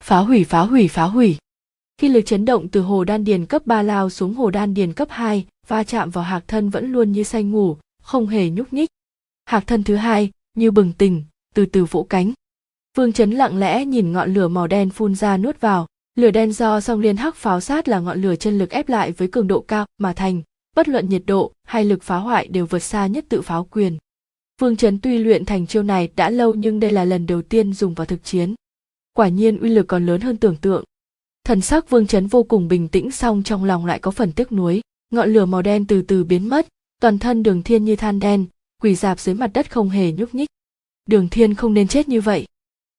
Phá 0.03 0.19
hủy 0.19 0.43
phá 0.43 0.61
hủy 0.61 0.87
phá 0.87 1.03
hủy. 1.03 1.37
Khi 1.97 2.09
lực 2.09 2.21
chấn 2.25 2.45
động 2.45 2.69
từ 2.69 2.81
hồ 2.81 3.03
đan 3.03 3.23
điền 3.23 3.45
cấp 3.45 3.65
3 3.65 3.81
lao 3.81 4.09
xuống 4.09 4.33
hồ 4.33 4.49
đan 4.49 4.73
điền 4.73 4.93
cấp 4.93 5.07
2, 5.11 5.45
va 5.67 5.83
chạm 5.83 6.09
vào 6.09 6.23
hạc 6.23 6.47
thân 6.47 6.69
vẫn 6.69 6.91
luôn 6.91 7.11
như 7.11 7.23
say 7.23 7.43
ngủ, 7.43 7.77
không 8.01 8.27
hề 8.27 8.49
nhúc 8.49 8.73
nhích. 8.73 8.89
Hạc 9.45 9.67
thân 9.67 9.83
thứ 9.83 9.95
hai, 9.95 10.31
như 10.57 10.71
bừng 10.71 10.93
tỉnh, 10.93 11.23
từ 11.53 11.65
từ 11.65 11.85
vỗ 11.85 12.03
cánh. 12.09 12.33
Vương 12.97 13.13
Chấn 13.13 13.31
lặng 13.31 13.57
lẽ 13.57 13.85
nhìn 13.85 14.11
ngọn 14.11 14.33
lửa 14.33 14.47
màu 14.47 14.67
đen 14.67 14.89
phun 14.89 15.15
ra 15.15 15.37
nuốt 15.37 15.61
vào, 15.61 15.87
lửa 16.15 16.31
đen 16.31 16.51
do 16.53 16.79
song 16.79 16.99
liên 16.99 17.17
hắc 17.17 17.35
pháo 17.35 17.61
sát 17.61 17.87
là 17.87 17.99
ngọn 17.99 18.21
lửa 18.21 18.35
chân 18.35 18.57
lực 18.57 18.69
ép 18.69 18.89
lại 18.89 19.11
với 19.11 19.27
cường 19.27 19.47
độ 19.47 19.61
cao 19.61 19.85
mà 19.97 20.13
thành, 20.13 20.41
bất 20.75 20.87
luận 20.87 21.09
nhiệt 21.09 21.23
độ 21.25 21.53
hay 21.63 21.85
lực 21.85 22.03
phá 22.03 22.17
hoại 22.17 22.47
đều 22.47 22.65
vượt 22.65 22.79
xa 22.79 23.07
nhất 23.07 23.25
tự 23.29 23.41
pháo 23.41 23.67
quyền. 23.71 23.97
Vương 24.61 24.75
Chấn 24.75 24.99
tuy 24.99 25.17
luyện 25.17 25.45
thành 25.45 25.67
chiêu 25.67 25.83
này 25.83 26.09
đã 26.15 26.29
lâu 26.29 26.53
nhưng 26.53 26.79
đây 26.79 26.91
là 26.91 27.05
lần 27.05 27.25
đầu 27.25 27.41
tiên 27.41 27.73
dùng 27.73 27.93
vào 27.93 28.05
thực 28.05 28.23
chiến. 28.23 28.55
Quả 29.13 29.27
nhiên 29.27 29.59
uy 29.59 29.69
lực 29.69 29.87
còn 29.87 30.05
lớn 30.05 30.21
hơn 30.21 30.37
tưởng 30.37 30.55
tượng. 30.55 30.83
Thần 31.45 31.61
sắc 31.61 31.89
Vương 31.89 32.07
Chấn 32.07 32.27
vô 32.27 32.43
cùng 32.43 32.67
bình 32.67 32.87
tĩnh 32.87 33.11
song 33.11 33.43
trong 33.43 33.63
lòng 33.63 33.85
lại 33.85 33.99
có 33.99 34.11
phần 34.11 34.31
tiếc 34.31 34.51
nuối 34.51 34.81
ngọn 35.13 35.33
lửa 35.33 35.45
màu 35.45 35.61
đen 35.61 35.85
từ 35.85 36.01
từ 36.01 36.23
biến 36.23 36.49
mất, 36.49 36.67
toàn 37.01 37.19
thân 37.19 37.43
đường 37.43 37.63
thiên 37.63 37.85
như 37.85 37.95
than 37.95 38.19
đen, 38.19 38.45
quỳ 38.81 38.95
dạp 38.95 39.19
dưới 39.19 39.35
mặt 39.35 39.51
đất 39.53 39.71
không 39.71 39.89
hề 39.89 40.11
nhúc 40.11 40.35
nhích. 40.35 40.49
Đường 41.05 41.29
thiên 41.29 41.55
không 41.55 41.73
nên 41.73 41.87
chết 41.87 42.07
như 42.07 42.21
vậy. 42.21 42.45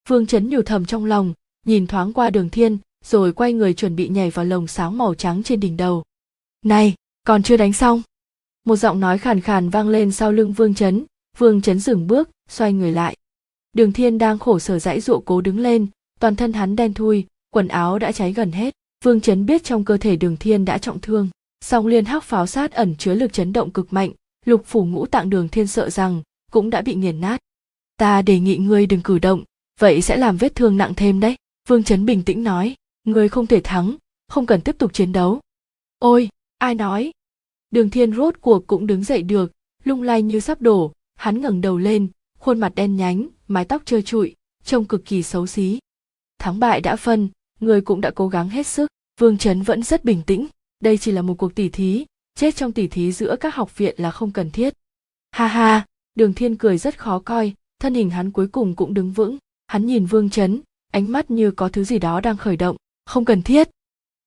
Vương 0.09 0.27
chấn 0.27 0.49
nhủ 0.49 0.63
thầm 0.63 0.85
trong 0.85 1.05
lòng, 1.05 1.35
nhìn 1.67 1.87
thoáng 1.87 2.13
qua 2.13 2.31
đường 2.31 2.51
thiên, 2.51 2.79
rồi 3.05 3.33
quay 3.33 3.53
người 3.53 3.75
chuẩn 3.75 3.97
bị 3.97 4.09
nhảy 4.09 4.31
vào 4.31 4.45
lồng 4.45 4.67
sáng 4.67 4.99
màu 4.99 5.15
trắng 5.15 5.43
trên 5.43 5.61
đỉnh 5.61 5.77
đầu. 5.77 6.03
Này, 6.65 6.95
còn 7.27 7.43
chưa 7.43 7.57
đánh 7.57 7.73
xong. 7.73 8.03
Một 8.65 8.77
giọng 8.77 9.01
nói 9.01 9.19
khàn 9.19 9.41
khàn 9.41 9.69
vang 9.69 9.89
lên 9.89 10.13
sau 10.13 10.33
lưng 10.33 10.53
vương 10.53 10.75
chấn 10.75 11.05
vương 11.39 11.63
chấn 11.63 11.81
dừng 11.81 12.07
bước, 12.07 12.31
xoay 12.49 12.73
người 12.73 12.93
lại. 12.93 13.17
Đường 13.73 13.93
thiên 13.93 14.19
đang 14.19 14.39
khổ 14.39 14.59
sở 14.59 14.79
dãy 14.79 15.01
dụa 15.01 15.21
cố 15.21 15.41
đứng 15.41 15.59
lên, 15.59 15.87
toàn 16.21 16.37
thân 16.37 16.53
hắn 16.53 16.77
đen 16.77 16.95
thui, 16.95 17.27
quần 17.51 17.69
áo 17.69 17.99
đã 17.99 18.13
cháy 18.13 18.33
gần 18.33 18.53
hết. 18.53 18.75
Vương 19.05 19.21
chấn 19.21 19.47
biết 19.47 19.65
trong 19.65 19.85
cơ 19.85 19.97
thể 19.97 20.17
đường 20.17 20.37
thiên 20.37 20.65
đã 20.65 20.79
trọng 20.79 21.01
thương 21.01 21.29
song 21.65 21.87
liên 21.87 22.05
hắc 22.05 22.25
pháo 22.25 22.47
sát 22.47 22.73
ẩn 22.73 22.95
chứa 22.99 23.15
lực 23.15 23.33
chấn 23.33 23.53
động 23.53 23.71
cực 23.71 23.93
mạnh, 23.93 24.11
lục 24.45 24.63
phủ 24.67 24.85
ngũ 24.85 25.07
tạng 25.07 25.31
đường 25.31 25.49
thiên 25.49 25.67
sợ 25.67 25.91
rằng 25.91 26.23
cũng 26.53 26.71
đã 26.71 26.83
bị 26.83 26.95
nghiền 26.95 27.21
nát. 27.21 27.39
Ta 27.97 28.23
đề 28.23 28.41
nghị 28.41 28.57
ngươi 28.57 28.87
đừng 28.87 29.01
cử 29.03 29.19
động, 29.19 29.45
vậy 29.81 30.03
sẽ 30.03 30.17
làm 30.17 30.37
vết 30.37 30.55
thương 30.55 30.77
nặng 30.77 30.95
thêm 30.97 31.21
đấy, 31.21 31.37
vương 31.69 31.85
chấn 31.85 32.07
bình 32.07 32.23
tĩnh 32.23 32.45
nói, 32.45 32.75
ngươi 33.05 33.29
không 33.29 33.47
thể 33.47 33.61
thắng, 33.65 33.97
không 34.29 34.47
cần 34.47 34.61
tiếp 34.61 34.77
tục 34.79 34.93
chiến 34.93 35.13
đấu. 35.13 35.41
Ôi, 35.99 36.29
ai 36.59 36.75
nói? 36.75 37.13
Đường 37.71 37.91
thiên 37.91 38.13
rốt 38.13 38.35
cuộc 38.41 38.67
cũng 38.67 38.87
đứng 38.87 39.05
dậy 39.05 39.23
được, 39.23 39.53
lung 39.85 40.03
lay 40.03 40.23
như 40.23 40.41
sắp 40.41 40.61
đổ, 40.61 40.93
hắn 41.15 41.41
ngẩng 41.41 41.61
đầu 41.61 41.79
lên, 41.79 42.09
khuôn 42.39 42.61
mặt 42.61 42.75
đen 42.75 42.97
nhánh, 42.97 43.29
mái 43.49 43.65
tóc 43.65 43.83
trơ 43.85 44.01
trụi, 44.01 44.35
trông 44.65 44.85
cực 44.85 45.05
kỳ 45.05 45.23
xấu 45.23 45.47
xí. 45.47 45.79
Thắng 46.39 46.61
bại 46.61 46.81
đã 46.81 46.97
phân 46.97 47.29
người 47.61 47.81
cũng 47.81 48.01
đã 48.01 48.11
cố 48.11 48.29
gắng 48.29 48.49
hết 48.49 48.67
sức. 48.67 48.91
Vương 49.21 49.39
chấn 49.39 49.63
vẫn 49.63 49.83
rất 49.83 50.05
bình 50.05 50.23
tĩnh 50.27 50.47
đây 50.85 50.99
chỉ 50.99 51.13
là 51.13 51.23
một 51.23 51.35
cuộc 51.35 51.55
tỉ 51.55 51.69
thí. 51.69 52.07
Chết 52.35 52.57
trong 52.57 52.73
tỉ 52.73 52.87
thí 52.89 53.13
giữa 53.13 53.37
các 53.41 53.55
học 53.55 53.79
viện 53.79 53.95
là 53.99 54.11
không 54.11 54.31
cần 54.31 54.51
thiết. 54.51 54.75
Ha 55.31 55.47
ha, 55.47 55.87
đường 56.15 56.35
thiên 56.35 56.57
cười 56.57 56.79
rất 56.79 56.99
khó 56.99 57.19
coi, 57.19 57.53
thân 57.81 57.95
hình 57.95 58.11
hắn 58.11 58.31
cuối 58.31 58.49
cùng 58.49 58.77
cũng 58.77 58.95
đứng 58.95 59.13
vững. 59.13 59.39
Hắn 59.67 59.87
nhìn 59.87 60.07
vương 60.07 60.31
chấn, 60.31 60.61
ánh 60.93 61.13
mắt 61.13 61.31
như 61.31 61.51
có 61.51 61.69
thứ 61.69 61.85
gì 61.85 61.99
đó 61.99 62.21
đang 62.21 62.37
khởi 62.37 62.57
động. 62.57 62.77
Không 63.07 63.25
cần 63.25 63.43
thiết. 63.43 63.69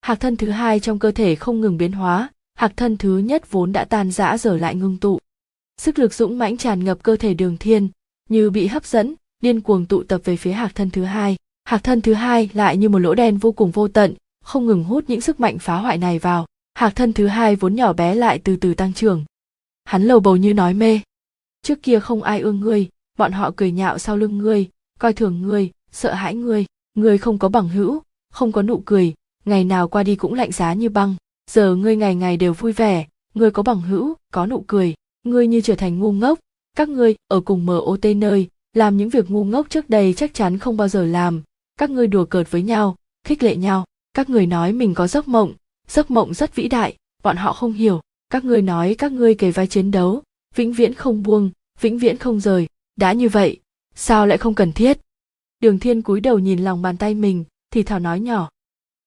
Hạc 0.02 0.20
thân 0.20 0.36
thứ 0.36 0.50
hai 0.50 0.80
trong 0.80 1.00
cơ 1.00 1.12
thể 1.12 1.36
không 1.36 1.62
ngừng 1.62 1.78
biến 1.78 1.92
hóa, 1.92 2.30
hạc 2.56 2.78
thân 2.78 2.98
thứ 2.98 3.18
nhất 3.18 3.52
vốn 3.52 3.72
đã 3.72 3.86
tan 3.86 4.12
rã 4.12 4.38
giờ 4.38 4.58
lại 4.58 4.76
ngưng 4.76 4.98
tụ. 4.98 5.20
Sức 5.82 6.00
lực 6.00 6.14
dũng 6.14 6.38
mãnh 6.38 6.58
tràn 6.58 6.84
ngập 6.84 7.04
cơ 7.04 7.16
thể 7.16 7.34
đường 7.34 7.58
thiên, 7.58 7.90
như 8.30 8.50
bị 8.50 8.68
hấp 8.68 8.86
dẫn, 8.86 9.14
điên 9.44 9.62
cuồng 9.62 9.86
tụ 9.86 10.04
tập 10.04 10.22
về 10.24 10.38
phía 10.38 10.52
hạc 10.52 10.76
thân 10.76 10.90
thứ 10.90 11.04
hai. 11.04 11.36
Hạc 11.64 11.84
thân 11.84 12.02
thứ 12.02 12.14
hai 12.14 12.50
lại 12.54 12.78
như 12.78 12.90
một 12.90 13.00
lỗ 13.00 13.16
đen 13.16 13.38
vô 13.38 13.52
cùng 13.52 13.72
vô 13.72 13.88
tận 13.88 14.14
không 14.48 14.66
ngừng 14.66 14.84
hút 14.84 15.04
những 15.08 15.22
sức 15.22 15.40
mạnh 15.40 15.60
phá 15.60 15.78
hoại 15.78 15.98
này 15.98 16.20
vào. 16.20 16.46
Hạc 16.76 16.96
thân 16.96 17.14
thứ 17.14 17.28
hai 17.28 17.56
vốn 17.56 17.76
nhỏ 17.76 17.94
bé 17.94 18.16
lại 18.16 18.40
từ 18.44 18.56
từ 18.56 18.74
tăng 18.74 18.94
trưởng. 18.94 19.26
Hắn 19.86 20.04
lầu 20.04 20.20
bầu 20.20 20.36
như 20.36 20.54
nói 20.54 20.74
mê. 20.74 21.00
Trước 21.62 21.82
kia 21.84 22.00
không 22.00 22.24
ai 22.24 22.40
ương 22.40 22.60
ngươi, 22.60 22.90
bọn 23.18 23.32
họ 23.32 23.52
cười 23.56 23.72
nhạo 23.72 23.98
sau 23.98 24.18
lưng 24.18 24.38
ngươi, 24.38 24.70
coi 25.00 25.14
thường 25.14 25.42
ngươi, 25.42 25.72
sợ 25.92 26.14
hãi 26.14 26.36
ngươi. 26.36 26.66
Ngươi 26.96 27.18
không 27.18 27.38
có 27.38 27.50
bằng 27.50 27.70
hữu, 27.70 28.02
không 28.34 28.52
có 28.52 28.62
nụ 28.62 28.82
cười, 28.86 29.14
ngày 29.46 29.64
nào 29.64 29.88
qua 29.88 30.04
đi 30.04 30.16
cũng 30.16 30.34
lạnh 30.34 30.52
giá 30.52 30.74
như 30.74 30.90
băng. 30.90 31.16
Giờ 31.52 31.76
ngươi 31.76 31.96
ngày 31.96 32.16
ngày 32.16 32.38
đều 32.38 32.54
vui 32.54 32.72
vẻ, 32.72 33.08
ngươi 33.34 33.52
có 33.52 33.64
bằng 33.64 33.82
hữu, 33.82 34.14
có 34.34 34.46
nụ 34.46 34.64
cười. 34.68 34.94
Ngươi 35.24 35.48
như 35.48 35.62
trở 35.62 35.76
thành 35.76 36.00
ngu 36.00 36.12
ngốc. 36.12 36.40
Các 36.78 36.90
ngươi 36.90 37.16
ở 37.28 37.40
cùng 37.40 37.66
mot 37.66 38.06
nơi, 38.16 38.48
làm 38.74 38.98
những 38.98 39.10
việc 39.10 39.32
ngu 39.32 39.44
ngốc 39.44 39.70
trước 39.70 39.90
đây 39.90 40.14
chắc 40.14 40.34
chắn 40.34 40.58
không 40.58 40.78
bao 40.78 40.88
giờ 40.88 41.06
làm. 41.06 41.42
Các 41.80 41.90
ngươi 41.90 42.08
đùa 42.08 42.26
cợt 42.26 42.52
với 42.52 42.62
nhau, 42.64 42.96
khích 43.24 43.44
lệ 43.44 43.56
nhau 43.56 43.86
các 44.18 44.30
người 44.30 44.46
nói 44.46 44.74
mình 44.74 44.94
có 44.94 45.08
giấc 45.08 45.28
mộng. 45.28 45.54
Giấc 45.88 46.12
mộng 46.12 46.34
rất 46.34 46.56
vĩ 46.56 46.68
đại, 46.68 46.98
bọn 47.24 47.38
họ 47.38 47.54
không 47.54 47.74
hiểu. 47.74 48.02
Các 48.30 48.46
ngươi 48.46 48.62
nói 48.62 48.96
các 48.98 49.12
ngươi 49.12 49.36
kề 49.36 49.52
vai 49.52 49.68
chiến 49.68 49.92
đấu, 49.92 50.24
vĩnh 50.56 50.74
viễn 50.74 50.94
không 50.94 51.24
buông, 51.24 51.52
vĩnh 51.80 51.98
viễn 51.98 52.18
không 52.18 52.40
rời. 52.40 52.68
Đã 52.96 53.14
như 53.14 53.30
vậy, 53.30 53.60
sao 53.96 54.28
lại 54.28 54.38
không 54.38 54.56
cần 54.56 54.74
thiết? 54.74 55.00
Đường 55.60 55.80
thiên 55.80 56.02
cúi 56.02 56.22
đầu 56.22 56.40
nhìn 56.40 56.64
lòng 56.64 56.82
bàn 56.82 56.98
tay 56.98 57.14
mình, 57.14 57.44
thì 57.72 57.84
thào 57.84 58.00
nói 58.00 58.20
nhỏ. 58.20 58.50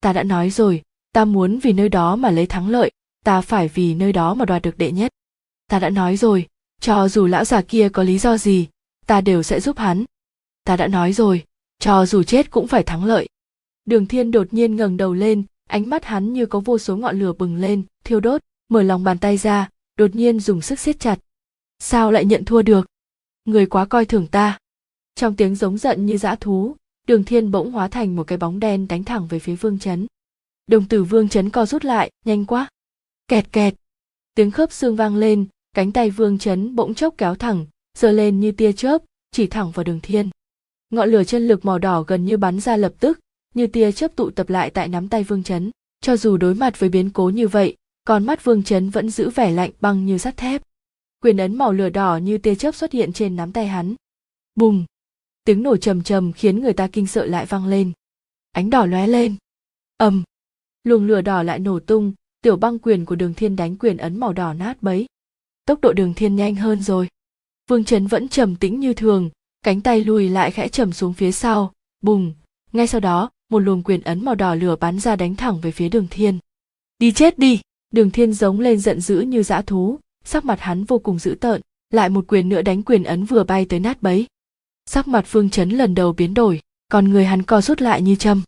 Ta 0.01 0.13
đã 0.13 0.23
nói 0.23 0.51
rồi, 0.51 0.83
ta 1.13 1.25
muốn 1.25 1.59
vì 1.59 1.73
nơi 1.73 1.89
đó 1.89 2.17
mà 2.17 2.31
lấy 2.31 2.47
thắng 2.47 2.69
lợi, 2.69 2.91
ta 3.25 3.41
phải 3.41 3.69
vì 3.69 3.95
nơi 3.95 4.13
đó 4.13 4.35
mà 4.35 4.45
đoạt 4.45 4.63
được 4.63 4.79
đệ 4.79 4.93
nhất. 4.93 5.13
Ta 5.69 5.79
đã 5.79 5.91
nói 5.91 6.17
rồi, 6.17 6.47
cho 6.81 7.09
dù 7.09 7.27
lão 7.27 7.45
già 7.45 7.63
kia 7.63 7.89
có 7.89 8.03
lý 8.03 8.19
do 8.19 8.37
gì, 8.37 8.69
ta 9.07 9.21
đều 9.21 9.43
sẽ 9.43 9.61
giúp 9.61 9.79
hắn. 9.79 10.05
Ta 10.65 10.77
đã 10.77 10.87
nói 10.87 11.13
rồi, 11.13 11.45
cho 11.79 12.07
dù 12.07 12.23
chết 12.23 12.51
cũng 12.51 12.67
phải 12.67 12.83
thắng 12.83 13.05
lợi 13.05 13.29
đường 13.85 14.07
thiên 14.07 14.31
đột 14.31 14.55
nhiên 14.55 14.77
ngẩng 14.77 14.97
đầu 14.97 15.15
lên, 15.15 15.45
ánh 15.69 15.91
mắt 15.91 16.05
hắn 16.05 16.33
như 16.33 16.47
có 16.47 16.61
vô 16.61 16.79
số 16.79 16.97
ngọn 16.97 17.19
lửa 17.19 17.33
bừng 17.33 17.57
lên, 17.57 17.83
thiêu 18.05 18.21
đốt, 18.21 18.43
mở 18.69 18.83
lòng 18.83 19.05
bàn 19.05 19.19
tay 19.19 19.37
ra, 19.37 19.69
đột 19.97 20.15
nhiên 20.15 20.41
dùng 20.41 20.61
sức 20.61 20.79
siết 20.79 21.01
chặt. 21.01 21.19
Sao 21.79 22.13
lại 22.13 22.25
nhận 22.25 22.45
thua 22.45 22.63
được? 22.63 22.87
Người 23.45 23.67
quá 23.67 23.85
coi 23.85 24.05
thường 24.05 24.27
ta. 24.27 24.59
Trong 25.15 25.37
tiếng 25.37 25.55
giống 25.55 25.79
giận 25.79 26.07
như 26.07 26.19
dã 26.19 26.35
thú, 26.35 26.77
đường 27.07 27.25
thiên 27.25 27.51
bỗng 27.51 27.73
hóa 27.73 27.89
thành 27.89 28.17
một 28.17 28.25
cái 28.25 28.39
bóng 28.39 28.61
đen 28.61 28.89
đánh 28.89 29.05
thẳng 29.05 29.27
về 29.27 29.39
phía 29.39 29.55
vương 29.55 29.79
chấn. 29.79 30.07
Đồng 30.67 30.89
tử 30.89 31.05
vương 31.05 31.29
chấn 31.29 31.51
co 31.51 31.67
rút 31.67 31.85
lại, 31.85 32.11
nhanh 32.25 32.45
quá. 32.45 32.69
Kẹt 33.29 33.53
kẹt. 33.53 33.75
Tiếng 34.35 34.51
khớp 34.51 34.73
xương 34.73 34.97
vang 34.97 35.17
lên, 35.17 35.47
cánh 35.75 35.93
tay 35.93 36.11
vương 36.11 36.39
chấn 36.39 36.77
bỗng 36.77 36.95
chốc 36.95 37.15
kéo 37.19 37.35
thẳng, 37.35 37.67
giơ 37.99 38.13
lên 38.13 38.41
như 38.41 38.53
tia 38.53 38.73
chớp, 38.73 39.03
chỉ 39.31 39.47
thẳng 39.47 39.71
vào 39.71 39.85
đường 39.85 40.01
thiên. 40.03 40.31
Ngọn 40.91 41.11
lửa 41.11 41.25
chân 41.25 41.49
lực 41.49 41.65
màu 41.65 41.79
đỏ 41.79 42.03
gần 42.03 42.25
như 42.25 42.37
bắn 42.37 42.61
ra 42.61 42.77
lập 42.77 42.93
tức 43.01 43.19
như 43.55 43.67
tia 43.67 43.93
chớp 43.93 44.17
tụ 44.17 44.31
tập 44.31 44.51
lại 44.51 44.71
tại 44.71 44.89
nắm 44.89 45.09
tay 45.09 45.25
vương 45.25 45.43
chấn. 45.43 45.71
Cho 46.01 46.17
dù 46.17 46.37
đối 46.37 46.55
mặt 46.55 46.81
với 46.81 46.89
biến 46.89 47.11
cố 47.11 47.31
như 47.31 47.49
vậy, 47.49 47.77
con 48.05 48.27
mắt 48.27 48.45
vương 48.45 48.63
chấn 48.63 48.91
vẫn 48.91 49.11
giữ 49.11 49.31
vẻ 49.31 49.51
lạnh 49.51 49.71
băng 49.81 50.07
như 50.07 50.19
sắt 50.19 50.37
thép. 50.37 50.63
Quyền 51.23 51.37
ấn 51.37 51.59
màu 51.59 51.73
lửa 51.73 51.89
đỏ 51.89 52.17
như 52.17 52.39
tia 52.39 52.55
chớp 52.55 52.75
xuất 52.75 52.93
hiện 52.93 53.13
trên 53.13 53.37
nắm 53.37 53.53
tay 53.53 53.67
hắn. 53.69 53.95
Bùng 54.55 54.85
tiếng 55.45 55.63
nổ 55.63 55.77
trầm 55.77 56.03
trầm 56.03 56.33
khiến 56.33 56.61
người 56.61 56.73
ta 56.73 56.89
kinh 56.93 57.07
sợ 57.07 57.27
lại 57.27 57.47
vang 57.47 57.67
lên. 57.67 57.93
Ánh 58.53 58.71
đỏ 58.71 58.87
lóe 58.87 59.07
lên. 59.07 59.37
Ầm! 59.97 60.23
Luồng 60.85 61.07
lửa 61.07 61.21
đỏ 61.21 61.43
lại 61.43 61.59
nổ 61.59 61.81
tung, 61.81 62.13
tiểu 62.43 62.57
băng 62.57 62.79
quyền 62.79 63.05
của 63.05 63.15
đường 63.17 63.35
thiên 63.35 63.57
đánh 63.57 63.77
quyền 63.77 63.97
ấn 63.97 64.21
màu 64.21 64.33
đỏ 64.33 64.53
nát 64.53 64.83
bấy. 64.83 65.07
Tốc 65.67 65.81
độ 65.81 65.93
đường 65.93 66.15
thiên 66.15 66.37
nhanh 66.37 66.55
hơn 66.55 66.83
rồi. 66.83 67.09
Vương 67.69 67.85
trấn 67.85 68.07
vẫn 68.07 68.29
trầm 68.29 68.57
tĩnh 68.57 68.81
như 68.81 68.95
thường, 68.95 69.31
cánh 69.63 69.81
tay 69.81 70.05
lùi 70.05 70.29
lại 70.29 70.51
khẽ 70.51 70.69
trầm 70.69 70.93
xuống 70.93 71.15
phía 71.15 71.33
sau. 71.33 71.73
Bùng 72.01 72.35
ngay 72.73 72.87
sau 72.87 73.01
đó 73.01 73.31
một 73.51 73.59
luồng 73.59 73.83
quyền 73.83 74.01
ấn 74.01 74.25
màu 74.25 74.35
đỏ 74.35 74.55
lửa 74.55 74.77
bắn 74.81 74.99
ra 74.99 75.17
đánh 75.17 75.37
thẳng 75.37 75.61
về 75.61 75.71
phía 75.71 75.89
đường 75.89 76.07
thiên. 76.11 76.39
Đi 76.99 77.13
chết 77.13 77.39
đi! 77.39 77.61
Đường 77.91 78.11
thiên 78.11 78.33
giống 78.33 78.61
lên 78.61 78.81
giận 78.81 79.01
dữ 79.01 79.21
như 79.21 79.43
dã 79.43 79.63
thú, 79.63 79.99
sắc 80.25 80.45
mặt 80.45 80.61
hắn 80.61 80.85
vô 80.85 80.99
cùng 80.99 81.19
dữ 81.19 81.35
tợn, 81.41 81.61
lại 81.91 82.09
một 82.09 82.25
quyền 82.29 82.49
nữa 82.49 82.63
đánh 82.63 82.83
quyền 82.83 83.05
ấn 83.05 83.25
vừa 83.25 83.45
bay 83.45 83.65
tới 83.65 83.81
nát 83.81 84.03
bấy. 84.03 84.27
Sắc 84.87 85.09
mặt 85.09 85.25
phương 85.27 85.51
chấn 85.51 85.71
lần 85.71 85.95
đầu 85.95 86.13
biến 86.13 86.35
đổi, 86.35 86.61
còn 86.91 87.11
người 87.11 87.25
hắn 87.25 87.43
co 87.43 87.61
rút 87.61 87.81
lại 87.81 88.03
như 88.03 88.17
châm. 88.17 88.43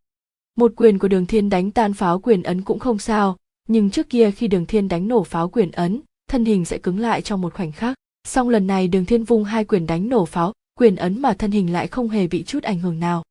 Một 0.57 0.73
quyền 0.77 0.99
của 0.99 1.09
đường 1.09 1.27
thiên 1.27 1.49
đánh 1.49 1.71
tan 1.71 1.93
pháo 1.93 2.19
quyền 2.19 2.43
ấn 2.43 2.63
cũng 2.63 2.79
không 2.79 2.99
sao, 2.99 3.37
nhưng 3.69 3.91
trước 3.91 4.09
kia 4.09 4.31
khi 4.31 4.49
đường 4.49 4.67
thiên 4.67 4.89
đánh 4.89 5.09
nổ 5.09 5.25
pháo 5.25 5.49
quyền 5.49 5.71
ấn, 5.71 6.01
thân 6.29 6.45
hình 6.45 6.65
sẽ 6.65 6.79
cứng 6.79 6.99
lại 6.99 7.23
trong 7.23 7.41
một 7.41 7.55
khoảnh 7.55 7.73
khắc. 7.73 7.95
Song 8.29 8.49
lần 8.49 8.67
này 8.67 8.89
đường 8.89 9.05
thiên 9.05 9.25
vung 9.25 9.45
hai 9.45 9.65
quyền 9.65 9.87
đánh 9.87 10.09
nổ 10.09 10.25
pháo 10.25 10.53
quyền 10.79 10.97
ấn 10.97 11.23
mà 11.23 11.35
thân 11.35 11.51
hình 11.51 11.73
lại 11.73 11.87
không 11.87 12.09
hề 12.09 12.27
bị 12.27 12.43
chút 12.43 12.63
ảnh 12.63 12.79
hưởng 12.79 13.01
nào. 13.01 13.23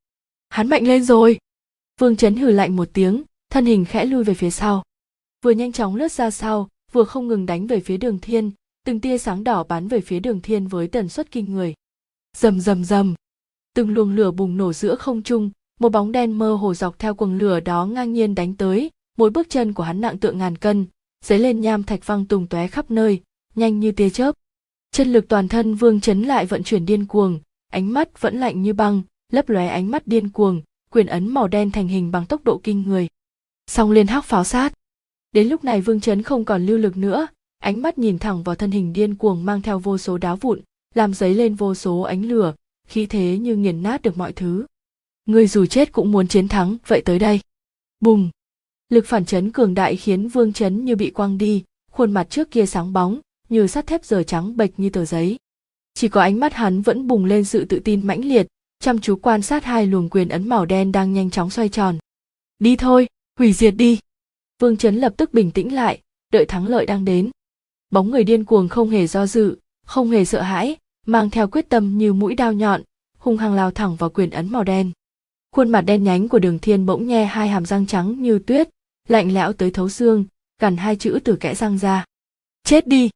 Hắn 0.50 0.70
mạnh 0.70 0.88
lên 0.88 1.04
rồi! 1.04 1.38
Vương 2.02 2.16
chấn 2.16 2.36
hừ 2.36 2.52
lạnh 2.52 2.76
một 2.76 2.90
tiếng, 2.94 3.24
thân 3.50 3.66
hình 3.66 3.86
khẽ 3.86 4.06
lui 4.06 4.24
về 4.24 4.34
phía 4.34 4.50
sau. 4.50 4.84
Vừa 5.44 5.52
nhanh 5.52 5.72
chóng 5.72 5.96
lướt 5.96 6.12
ra 6.12 6.32
sau, 6.32 6.70
vừa 6.92 7.04
không 7.04 7.28
ngừng 7.28 7.46
đánh 7.46 7.68
về 7.68 7.80
phía 7.80 7.98
đường 7.98 8.20
thiên, 8.20 8.52
từng 8.86 9.00
tia 9.00 9.18
sáng 9.18 9.44
đỏ 9.44 9.64
bắn 9.64 9.88
về 9.88 10.02
phía 10.02 10.20
đường 10.20 10.42
thiên 10.42 10.68
với 10.68 10.88
tần 10.88 11.10
suất 11.10 11.32
kinh 11.32 11.54
người. 11.54 11.74
Rầm 12.38 12.60
rầm 12.60 12.84
rầm. 12.84 13.16
Từng 13.76 13.94
luồng 13.94 14.16
lửa 14.16 14.32
bùng 14.32 14.58
nổ 14.58 14.74
giữa 14.74 14.96
không 14.96 15.22
trung, 15.22 15.50
một 15.80 15.90
bóng 15.90 16.12
đen 16.12 16.32
mơ 16.32 16.56
hồ 16.56 16.74
dọc 16.74 17.00
theo 17.00 17.16
quầng 17.16 17.38
lửa 17.38 17.60
đó 17.60 17.86
ngang 17.86 18.14
nhiên 18.14 18.36
đánh 18.36 18.56
tới, 18.56 18.92
mỗi 19.18 19.30
bước 19.30 19.50
chân 19.50 19.74
của 19.74 19.84
hắn 19.84 20.02
nặng 20.02 20.18
tượng 20.18 20.38
ngàn 20.38 20.56
cân, 20.56 20.86
dấy 21.26 21.40
lên 21.40 21.62
nham 21.62 21.84
thạch 21.84 22.06
văng 22.08 22.26
tùng 22.26 22.48
tóe 22.48 22.68
khắp 22.68 22.92
nơi, 22.92 23.22
nhanh 23.56 23.80
như 23.80 23.92
tia 23.92 24.10
chớp. 24.10 24.36
Chân 24.92 25.14
lực 25.14 25.28
toàn 25.28 25.48
thân 25.48 25.76
vương 25.76 26.02
chấn 26.02 26.22
lại 26.22 26.46
vận 26.46 26.64
chuyển 26.64 26.86
điên 26.86 27.06
cuồng, 27.06 27.40
ánh 27.72 27.94
mắt 27.94 28.22
vẫn 28.22 28.40
lạnh 28.40 28.62
như 28.62 28.74
băng, 28.74 29.02
lấp 29.32 29.50
lóe 29.50 29.68
ánh 29.68 29.92
mắt 29.92 30.08
điên 30.08 30.30
cuồng 30.30 30.62
quyền 30.92 31.08
ấn 31.08 31.28
màu 31.28 31.48
đen 31.48 31.72
thành 31.72 31.88
hình 31.88 32.12
bằng 32.12 32.26
tốc 32.26 32.44
độ 32.44 32.60
kinh 32.64 32.82
người. 32.82 33.08
Song 33.68 33.92
liên 33.92 34.08
hắc 34.08 34.26
pháo 34.26 34.44
sát. 34.44 34.74
Đến 35.32 35.48
lúc 35.48 35.64
này 35.64 35.82
vương 35.82 36.02
chấn 36.02 36.24
không 36.24 36.46
còn 36.46 36.66
lưu 36.66 36.78
lực 36.78 36.98
nữa, 36.98 37.28
ánh 37.60 37.82
mắt 37.82 37.98
nhìn 37.98 38.20
thẳng 38.20 38.44
vào 38.44 38.56
thân 38.56 38.72
hình 38.72 38.94
điên 38.94 39.16
cuồng 39.16 39.46
mang 39.46 39.62
theo 39.62 39.80
vô 39.80 39.98
số 39.98 40.18
đá 40.18 40.36
vụn, 40.36 40.62
làm 40.94 41.14
dấy 41.14 41.34
lên 41.34 41.56
vô 41.56 41.76
số 41.76 42.02
ánh 42.02 42.26
lửa, 42.26 42.54
khí 42.88 43.06
thế 43.06 43.38
như 43.38 43.56
nghiền 43.56 43.84
nát 43.84 44.02
được 44.02 44.18
mọi 44.18 44.34
thứ. 44.34 44.66
Người 45.26 45.48
dù 45.48 45.66
chết 45.66 45.92
cũng 45.92 46.12
muốn 46.12 46.28
chiến 46.28 46.48
thắng, 46.48 46.78
vậy 46.88 47.02
tới 47.06 47.20
đây. 47.20 47.40
Bùng. 48.00 48.30
Lực 48.90 49.06
phản 49.06 49.26
chấn 49.26 49.52
cường 49.52 49.74
đại 49.74 49.96
khiến 49.96 50.28
vương 50.28 50.54
chấn 50.54 50.86
như 50.86 50.96
bị 50.96 51.12
quăng 51.12 51.38
đi, 51.38 51.64
khuôn 51.92 52.12
mặt 52.12 52.30
trước 52.30 52.52
kia 52.52 52.66
sáng 52.66 52.94
bóng, 52.94 53.20
như 53.50 53.68
sắt 53.68 53.88
thép 53.88 54.06
giờ 54.06 54.24
trắng 54.24 54.58
bệch 54.58 54.80
như 54.80 54.90
tờ 54.90 55.06
giấy. 55.06 55.38
Chỉ 55.94 56.08
có 56.08 56.22
ánh 56.22 56.40
mắt 56.40 56.54
hắn 56.54 56.82
vẫn 56.82 57.08
bùng 57.08 57.26
lên 57.26 57.44
sự 57.44 57.66
tự 57.66 57.80
tin 57.80 58.08
mãnh 58.08 58.26
liệt 58.26 58.48
chăm 58.82 59.00
chú 59.00 59.16
quan 59.16 59.42
sát 59.42 59.64
hai 59.64 59.88
luồng 59.88 60.10
quyền 60.10 60.30
ấn 60.30 60.50
màu 60.50 60.66
đen 60.66 60.92
đang 60.92 61.14
nhanh 61.14 61.30
chóng 61.30 61.50
xoay 61.50 61.70
tròn. 61.70 61.98
Đi 62.60 62.76
thôi, 62.76 63.08
hủy 63.40 63.54
diệt 63.54 63.74
đi. 63.78 64.00
Vương 64.60 64.78
chấn 64.78 64.96
lập 64.96 65.14
tức 65.18 65.34
bình 65.34 65.52
tĩnh 65.52 65.76
lại, 65.76 66.02
đợi 66.34 66.46
thắng 66.46 66.68
lợi 66.68 66.86
đang 66.86 67.06
đến. 67.06 67.30
Bóng 67.92 68.12
người 68.12 68.24
điên 68.24 68.46
cuồng 68.46 68.70
không 68.70 68.90
hề 68.90 69.08
do 69.08 69.26
dự, 69.26 69.58
không 69.86 70.12
hề 70.12 70.26
sợ 70.26 70.42
hãi, 70.42 70.76
mang 71.06 71.30
theo 71.30 71.48
quyết 71.48 71.70
tâm 71.70 71.98
như 71.98 72.14
mũi 72.14 72.36
đao 72.36 72.54
nhọn, 72.54 72.82
hung 73.18 73.38
hăng 73.38 73.54
lao 73.54 73.72
thẳng 73.72 73.96
vào 73.96 74.10
quyền 74.10 74.30
ấn 74.30 74.50
màu 74.50 74.64
đen. 74.64 74.92
Khuôn 75.52 75.70
mặt 75.70 75.82
đen 75.82 76.04
nhánh 76.04 76.28
của 76.28 76.40
đường 76.40 76.60
thiên 76.60 76.86
bỗng 76.86 77.08
nhe 77.08 77.26
hai 77.26 77.50
hàm 77.50 77.66
răng 77.66 77.86
trắng 77.86 78.22
như 78.22 78.40
tuyết, 78.40 78.70
lạnh 79.08 79.34
lẽo 79.34 79.54
tới 79.54 79.72
thấu 79.72 79.90
xương, 79.90 80.26
gằn 80.60 80.78
hai 80.78 80.96
chữ 80.96 81.20
từ 81.24 81.36
kẽ 81.36 81.56
răng 81.56 81.78
ra. 81.78 82.06
Chết 82.64 82.88
đi! 82.88 83.10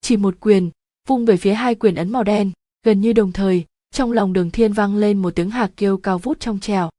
Chỉ 0.00 0.16
một 0.16 0.34
quyền, 0.40 0.70
vung 1.08 1.24
về 1.24 1.36
phía 1.36 1.54
hai 1.54 1.74
quyền 1.74 1.94
ấn 1.94 2.12
màu 2.12 2.24
đen, 2.24 2.50
gần 2.82 3.00
như 3.00 3.12
đồng 3.12 3.32
thời 3.32 3.64
trong 3.94 4.12
lòng 4.12 4.32
đường 4.32 4.50
thiên 4.50 4.72
vang 4.72 4.96
lên 4.96 5.22
một 5.22 5.30
tiếng 5.34 5.50
hạc 5.50 5.70
kêu 5.76 5.96
cao 5.96 6.18
vút 6.18 6.40
trong 6.40 6.60
trèo. 6.60 6.90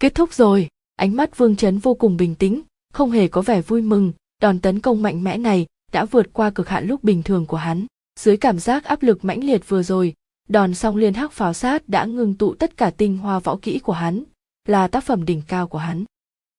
Kết 0.00 0.14
thúc 0.14 0.32
rồi, 0.32 0.68
ánh 0.96 1.16
mắt 1.16 1.38
vương 1.38 1.56
chấn 1.56 1.78
vô 1.78 1.94
cùng 1.94 2.16
bình 2.16 2.34
tĩnh, 2.34 2.62
không 2.92 3.10
hề 3.10 3.28
có 3.28 3.42
vẻ 3.42 3.62
vui 3.62 3.82
mừng. 3.82 4.12
Đòn 4.42 4.60
tấn 4.60 4.80
công 4.80 5.02
mạnh 5.02 5.24
mẽ 5.24 5.38
này 5.38 5.66
đã 5.92 6.04
vượt 6.04 6.32
qua 6.32 6.50
cực 6.50 6.68
hạn 6.68 6.86
lúc 6.86 7.04
bình 7.04 7.22
thường 7.22 7.46
của 7.46 7.56
hắn. 7.56 7.86
Dưới 8.20 8.36
cảm 8.36 8.58
giác 8.58 8.84
áp 8.84 9.02
lực 9.02 9.24
mãnh 9.24 9.44
liệt 9.44 9.68
vừa 9.68 9.82
rồi, 9.82 10.14
đòn 10.48 10.74
song 10.74 10.96
liên 10.96 11.14
hắc 11.14 11.32
pháo 11.32 11.52
sát 11.52 11.88
đã 11.88 12.04
ngưng 12.04 12.34
tụ 12.34 12.54
tất 12.54 12.76
cả 12.76 12.90
tinh 12.90 13.18
hoa 13.18 13.38
võ 13.38 13.56
kỹ 13.62 13.78
của 13.78 13.92
hắn, 13.92 14.24
là 14.68 14.88
tác 14.88 15.04
phẩm 15.04 15.24
đỉnh 15.24 15.42
cao 15.48 15.68
của 15.68 15.78
hắn. 15.78 16.04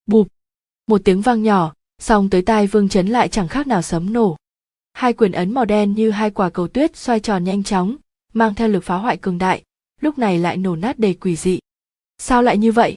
Bụp! 0.06 0.28
Một 0.88 1.02
tiếng 1.06 1.22
vang 1.22 1.44
nhỏ, 1.44 1.74
song 2.02 2.30
tới 2.30 2.42
tai 2.42 2.68
vương 2.68 2.90
chấn 2.90 3.08
lại 3.08 3.28
chẳng 3.28 3.48
khác 3.48 3.68
nào 3.68 3.82
sấm 3.82 4.14
nổ. 4.14 4.38
Hai 4.94 5.14
quyền 5.14 5.32
ấn 5.32 5.54
màu 5.54 5.66
đen 5.66 5.94
như 5.94 6.12
hai 6.12 6.32
quả 6.32 6.50
cầu 6.50 6.68
tuyết 6.68 6.96
xoay 6.96 7.20
tròn 7.20 7.44
nhanh 7.44 7.64
chóng, 7.64 7.96
mang 8.34 8.56
theo 8.56 8.68
lực 8.68 8.84
phá 8.84 8.96
hoại 8.96 9.18
cường 9.18 9.38
đại 9.38 9.64
lúc 10.02 10.18
này 10.18 10.40
lại 10.40 10.58
nổ 10.58 10.76
nát 10.76 11.00
đầy 11.00 11.14
quỷ 11.14 11.36
dị. 11.36 11.60
Sao 12.18 12.44
lại 12.44 12.58
như 12.58 12.72
vậy? 12.72 12.96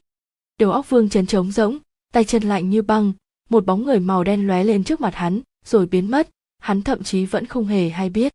Đầu 0.59 0.73
óc 0.73 0.91
vương 0.91 1.09
chấn 1.09 1.27
trống 1.27 1.53
rỗng, 1.53 1.79
tay 2.13 2.25
chân 2.25 2.43
lạnh 2.43 2.71
như 2.71 2.83
băng, 2.83 3.13
một 3.49 3.67
bóng 3.67 3.85
người 3.85 4.01
màu 4.01 4.25
đen 4.25 4.47
lóe 4.47 4.65
lên 4.65 4.85
trước 4.85 5.01
mặt 5.01 5.15
hắn, 5.15 5.41
rồi 5.65 5.87
biến 5.87 6.11
mất, 6.11 6.29
hắn 6.59 6.83
thậm 6.83 7.03
chí 7.03 7.27
vẫn 7.27 7.47
không 7.47 7.67
hề 7.67 7.89
hay 7.89 8.11
biết. 8.11 8.33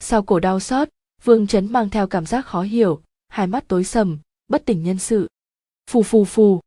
Sau 0.00 0.22
cổ 0.22 0.40
đau 0.40 0.60
xót, 0.60 0.88
vương 1.24 1.46
chấn 1.46 1.72
mang 1.72 1.90
theo 1.90 2.06
cảm 2.06 2.26
giác 2.26 2.46
khó 2.46 2.62
hiểu, 2.62 3.00
hai 3.28 3.46
mắt 3.46 3.68
tối 3.68 3.84
sầm, 3.84 4.18
bất 4.48 4.64
tỉnh 4.64 4.84
nhân 4.84 4.98
sự. 4.98 5.28
Phù 5.90 6.02
phù 6.02 6.24
phù. 6.24 6.60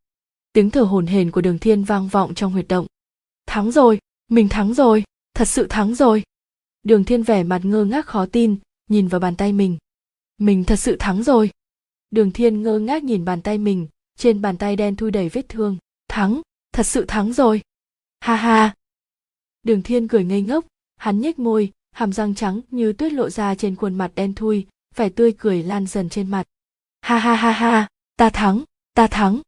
Tiếng 0.52 0.70
thở 0.70 0.82
hồn 0.82 1.06
hển 1.06 1.30
của 1.30 1.40
đường 1.40 1.58
thiên 1.58 1.84
vang 1.84 2.08
vọng 2.08 2.34
trong 2.34 2.52
huyệt 2.52 2.68
động. 2.68 2.86
Thắng 3.46 3.70
rồi, 3.70 3.98
mình 4.28 4.48
thắng 4.48 4.74
rồi, 4.74 5.04
thật 5.34 5.48
sự 5.48 5.66
thắng 5.70 5.94
rồi. 5.94 6.22
Đường 6.82 7.04
thiên 7.04 7.22
vẻ 7.22 7.42
mặt 7.42 7.64
ngơ 7.64 7.84
ngác 7.84 8.06
khó 8.06 8.26
tin, 8.26 8.56
nhìn 8.88 9.08
vào 9.08 9.20
bàn 9.20 9.36
tay 9.36 9.52
mình 9.52 9.78
mình 10.44 10.64
thật 10.64 10.76
sự 10.76 10.96
thắng 10.98 11.22
rồi. 11.22 11.50
Đường 12.10 12.30
thiên 12.30 12.62
ngơ 12.62 12.78
ngác 12.78 13.04
nhìn 13.04 13.24
bàn 13.24 13.42
tay 13.42 13.58
mình, 13.58 13.88
trên 14.16 14.40
bàn 14.40 14.56
tay 14.56 14.76
đen 14.76 14.96
thui 14.96 15.10
đầy 15.10 15.28
vết 15.28 15.48
thương. 15.48 15.76
Thắng, 16.08 16.40
thật 16.72 16.86
sự 16.86 17.04
thắng 17.08 17.32
rồi. 17.32 17.62
Ha 18.20 18.36
ha. 18.36 18.74
Đường 19.62 19.82
thiên 19.82 20.08
cười 20.08 20.24
ngây 20.24 20.42
ngốc, 20.42 20.66
hắn 20.96 21.20
nhếch 21.20 21.38
môi, 21.38 21.72
hàm 21.92 22.12
răng 22.12 22.34
trắng 22.34 22.60
như 22.70 22.92
tuyết 22.92 23.12
lộ 23.12 23.30
ra 23.30 23.54
trên 23.54 23.76
khuôn 23.76 23.94
mặt 23.94 24.12
đen 24.14 24.34
thui, 24.34 24.66
vẻ 24.96 25.08
tươi 25.08 25.32
cười 25.38 25.62
lan 25.62 25.86
dần 25.86 26.08
trên 26.08 26.30
mặt. 26.30 26.46
Ha 27.00 27.18
ha 27.18 27.34
ha 27.34 27.52
ha, 27.52 27.88
ta 28.16 28.30
thắng 28.30 28.64
ta 28.94 29.06
thắng. 29.06 29.40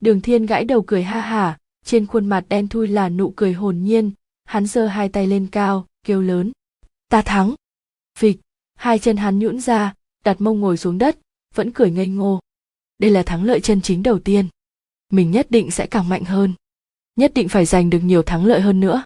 Đường 0.00 0.20
thiên 0.20 0.46
gãi 0.46 0.64
đầu 0.64 0.82
cười 0.86 1.02
ha 1.02 1.20
hả 1.20 1.58
trên 1.84 2.06
khuôn 2.06 2.26
mặt 2.26 2.44
đen 2.48 2.68
thui 2.68 2.88
là 2.88 3.08
nụ 3.08 3.32
cười 3.36 3.52
hồn 3.52 3.82
nhiên. 3.82 4.12
Hắn 4.44 4.66
giơ 4.66 4.86
hai 4.86 5.08
tay 5.08 5.26
lên 5.26 5.46
cao, 5.52 5.86
kêu 6.04 6.22
lớn. 6.22 6.52
Ta 7.08 7.22
thắng. 7.22 7.54
Phịch, 8.18 8.40
hai 8.74 8.98
chân 8.98 9.16
hắn 9.16 9.38
nhũn 9.38 9.60
ra 9.60 9.94
đặt 10.24 10.40
mông 10.40 10.60
ngồi 10.60 10.76
xuống 10.76 10.98
đất, 10.98 11.18
vẫn 11.54 11.70
cười 11.70 11.90
ngây 11.90 12.06
ngô. 12.06 12.40
Đây 12.98 13.10
là 13.10 13.22
thắng 13.22 13.44
lợi 13.44 13.60
chân 13.60 13.82
chính 13.82 14.02
đầu 14.02 14.18
tiên. 14.18 14.46
Mình 15.12 15.30
nhất 15.30 15.46
định 15.50 15.70
sẽ 15.70 15.86
càng 15.86 16.08
mạnh 16.08 16.24
hơn. 16.24 16.54
Nhất 17.16 17.32
định 17.34 17.48
phải 17.48 17.64
giành 17.64 17.90
được 17.90 18.00
nhiều 18.02 18.22
thắng 18.22 18.44
lợi 18.44 18.60
hơn 18.60 18.80
nữa. 18.80 19.02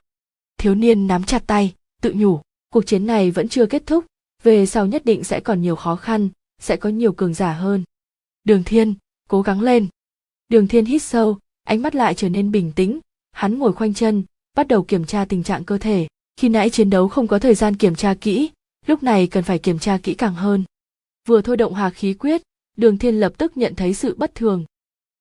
Thiếu 0.59 0.75
niên 0.75 1.07
nắm 1.07 1.25
chặt 1.25 1.43
tay, 1.47 1.75
tự 2.03 2.13
nhủ, 2.17 2.41
cuộc 2.71 2.87
chiến 2.87 3.07
này 3.07 3.31
vẫn 3.31 3.49
chưa 3.49 3.67
kết 3.67 3.83
thúc, 3.87 4.05
về 4.43 4.67
sau 4.67 4.87
nhất 4.87 5.05
định 5.05 5.25
sẽ 5.25 5.41
còn 5.41 5.63
nhiều 5.63 5.77
khó 5.77 5.97
khăn, 5.97 6.29
sẽ 6.59 6.77
có 6.77 6.89
nhiều 6.91 7.13
cường 7.13 7.35
giả 7.35 7.53
hơn. 7.53 7.85
Đường 8.45 8.65
thiên, 8.65 8.95
cố 9.29 9.43
gắng 9.43 9.61
lên. 9.61 9.87
Đường 10.49 10.69
thiên 10.69 10.85
hít 10.85 11.03
sâu, 11.03 11.39
ánh 11.65 11.83
mắt 11.83 11.95
lại 11.95 12.15
trở 12.15 12.29
nên 12.29 12.51
bình 12.51 12.73
tĩnh, 12.73 13.01
hắn 13.33 13.59
ngồi 13.59 13.73
khoanh 13.73 13.95
chân, 13.95 14.23
bắt 14.57 14.69
đầu 14.69 14.83
kiểm 14.83 15.05
tra 15.05 15.25
tình 15.25 15.43
trạng 15.43 15.65
cơ 15.65 15.79
thể. 15.79 16.09
Khi 16.37 16.49
nãy 16.49 16.71
chiến 16.71 16.91
đấu 16.91 17.09
không 17.09 17.27
có 17.27 17.39
thời 17.39 17.55
gian 17.55 17.77
kiểm 17.77 17.95
tra 17.95 18.15
kỹ, 18.15 18.51
lúc 18.87 19.03
này 19.03 19.27
cần 19.27 19.45
phải 19.45 19.59
kiểm 19.59 19.79
tra 19.79 19.99
kỹ 20.03 20.15
càng 20.15 20.35
hơn 20.35 20.65
vừa 21.29 21.41
thôi 21.41 21.57
động 21.57 21.75
hạc 21.75 21.95
khí 21.95 22.15
quyết, 22.15 22.43
đường 22.77 22.99
thiên 22.99 23.21
lập 23.21 23.33
tức 23.39 23.57
nhận 23.57 23.75
thấy 23.75 23.95
sự 23.95 24.15
bất 24.19 24.35
thường. 24.35 24.65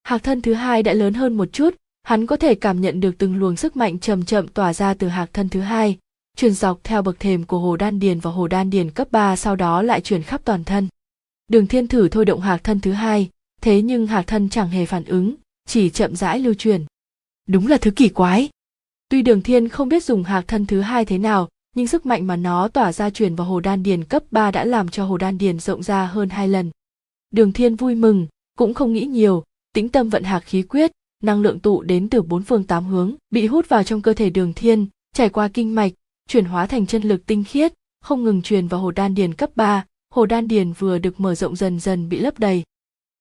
Hạc 0.04 0.24
thân 0.24 0.42
thứ 0.42 0.54
hai 0.54 0.84
đã 0.84 0.94
lớn 0.94 1.14
hơn 1.14 1.38
một 1.38 1.54
chút, 1.54 1.76
hắn 2.04 2.26
có 2.26 2.36
thể 2.36 2.56
cảm 2.56 2.82
nhận 2.82 3.00
được 3.00 3.12
từng 3.18 3.36
luồng 3.36 3.56
sức 3.56 3.76
mạnh 3.76 4.00
chậm 4.00 4.26
chậm 4.26 4.48
tỏa 4.48 4.74
ra 4.74 4.94
từ 4.94 5.08
hạc 5.08 5.34
thân 5.34 5.50
thứ 5.50 5.62
hai, 5.62 5.98
truyền 6.38 6.54
dọc 6.54 6.80
theo 6.84 7.02
bậc 7.02 7.20
thềm 7.20 7.44
của 7.44 7.60
hồ 7.60 7.78
đan 7.78 8.00
điền 8.00 8.20
và 8.20 8.32
hồ 8.32 8.48
đan 8.48 8.70
điền 8.70 8.92
cấp 8.92 9.08
3 9.12 9.36
sau 9.36 9.56
đó 9.56 9.82
lại 9.82 10.02
truyền 10.02 10.24
khắp 10.24 10.42
toàn 10.46 10.64
thân. 10.64 10.88
Đường 11.48 11.68
thiên 11.68 11.88
thử 11.88 12.10
thôi 12.10 12.26
động 12.26 12.42
hạc 12.42 12.64
thân 12.64 12.80
thứ 12.80 12.92
hai, 12.92 13.30
thế 13.62 13.82
nhưng 13.82 14.08
hạc 14.08 14.28
thân 14.28 14.50
chẳng 14.50 14.70
hề 14.70 14.86
phản 14.86 15.06
ứng, 15.06 15.36
chỉ 15.68 15.90
chậm 15.90 16.16
rãi 16.16 16.40
lưu 16.40 16.54
truyền. 16.54 16.86
Đúng 17.48 17.68
là 17.68 17.78
thứ 17.78 17.92
kỳ 17.92 18.10
quái. 18.10 18.50
Tuy 19.10 19.22
đường 19.22 19.42
thiên 19.42 19.70
không 19.70 19.90
biết 19.90 20.04
dùng 20.04 20.24
hạc 20.24 20.48
thân 20.48 20.66
thứ 20.66 20.82
hai 20.82 21.06
thế 21.06 21.18
nào 21.18 21.50
nhưng 21.74 21.88
sức 21.88 22.06
mạnh 22.06 22.28
mà 22.28 22.36
nó 22.36 22.68
tỏa 22.68 22.94
ra 22.94 23.10
truyền 23.10 23.36
vào 23.36 23.48
hồ 23.48 23.60
đan 23.60 23.84
điền 23.84 24.04
cấp 24.04 24.24
3 24.32 24.52
đã 24.52 24.66
làm 24.66 24.90
cho 24.90 25.06
hồ 25.06 25.18
đan 25.18 25.38
điền 25.38 25.60
rộng 25.60 25.84
ra 25.84 26.06
hơn 26.06 26.30
hai 26.30 26.48
lần. 26.48 26.72
Đường 27.32 27.54
thiên 27.54 27.76
vui 27.76 27.96
mừng 27.96 28.28
cũng 28.58 28.74
không 28.74 28.94
nghĩ 28.94 29.06
nhiều 29.06 29.44
tĩnh 29.74 29.90
tâm 29.90 30.10
vận 30.10 30.24
hạc 30.24 30.44
khí 30.46 30.64
quyết 30.64 30.92
năng 31.24 31.42
lượng 31.42 31.60
tụ 31.60 31.82
đến 31.82 32.10
từ 32.10 32.22
bốn 32.22 32.44
phương 32.44 32.64
tám 32.64 32.86
hướng 32.86 33.16
bị 33.30 33.48
hút 33.48 33.70
vào 33.70 33.84
trong 33.84 34.02
cơ 34.02 34.14
thể 34.14 34.30
đường 34.30 34.54
thiên 34.54 34.88
trải 35.14 35.30
qua 35.30 35.48
kinh 35.48 35.76
mạch 35.76 35.92
chuyển 36.28 36.46
hóa 36.46 36.68
thành 36.68 36.86
chân 36.86 37.02
lực 37.02 37.26
tinh 37.26 37.44
khiết 37.44 37.74
không 38.02 38.24
ngừng 38.24 38.42
truyền 38.42 38.68
vào 38.68 38.82
hồ 38.82 38.92
đan 38.92 39.16
điền 39.16 39.34
cấp 39.34 39.50
3, 39.56 39.86
hồ 40.10 40.26
đan 40.26 40.48
điền 40.48 40.72
vừa 40.72 40.98
được 40.98 41.20
mở 41.20 41.36
rộng 41.36 41.56
dần 41.56 41.80
dần 41.80 42.10
bị 42.10 42.20
lấp 42.20 42.40
đầy. 42.40 42.64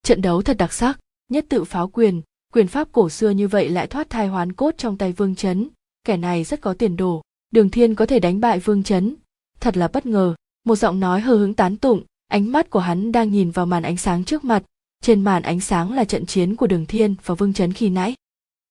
Trận 0.03 0.21
đấu 0.21 0.41
thật 0.41 0.57
đặc 0.57 0.73
sắc 0.73 0.99
nhất 1.29 1.45
tự 1.49 1.63
pháo 1.63 1.87
quyền 1.87 2.21
quyền 2.53 2.67
pháp 2.67 2.87
cổ 2.91 3.09
xưa 3.09 3.29
như 3.29 3.47
vậy 3.47 3.69
lại 3.69 3.87
thoát 3.87 4.09
thai 4.09 4.27
hoán 4.27 4.53
cốt 4.53 4.73
trong 4.77 4.97
tay 4.97 5.11
vương 5.11 5.35
chấn 5.35 5.69
kẻ 6.03 6.17
này 6.17 6.43
rất 6.43 6.61
có 6.61 6.73
tiền 6.73 6.95
đồ 6.95 7.21
đường 7.53 7.69
thiên 7.69 7.95
có 7.95 8.05
thể 8.05 8.19
đánh 8.19 8.39
bại 8.39 8.59
vương 8.59 8.83
chấn. 8.83 9.15
Thật 9.59 9.77
là 9.77 9.87
bất 9.87 10.05
ngờ, 10.05 10.35
một 10.65 10.75
giọng 10.75 10.99
nói 10.99 11.21
hờ 11.21 11.35
hững 11.35 11.53
tán 11.53 11.77
tụng, 11.77 12.03
ánh 12.27 12.51
mắt 12.51 12.69
của 12.69 12.79
hắn 12.79 13.11
đang 13.11 13.31
nhìn 13.31 13.51
vào 13.51 13.65
màn 13.65 13.83
ánh 13.83 13.97
sáng 13.97 14.23
trước 14.23 14.43
mặt. 14.43 14.63
Trên 15.01 15.21
màn 15.21 15.43
ánh 15.43 15.59
sáng 15.59 15.93
là 15.93 16.03
trận 16.05 16.25
chiến 16.25 16.55
của 16.55 16.67
đường 16.67 16.85
thiên 16.85 17.15
và 17.25 17.35
vương 17.35 17.53
chấn 17.53 17.73
khi 17.73 17.89
nãy. 17.89 18.15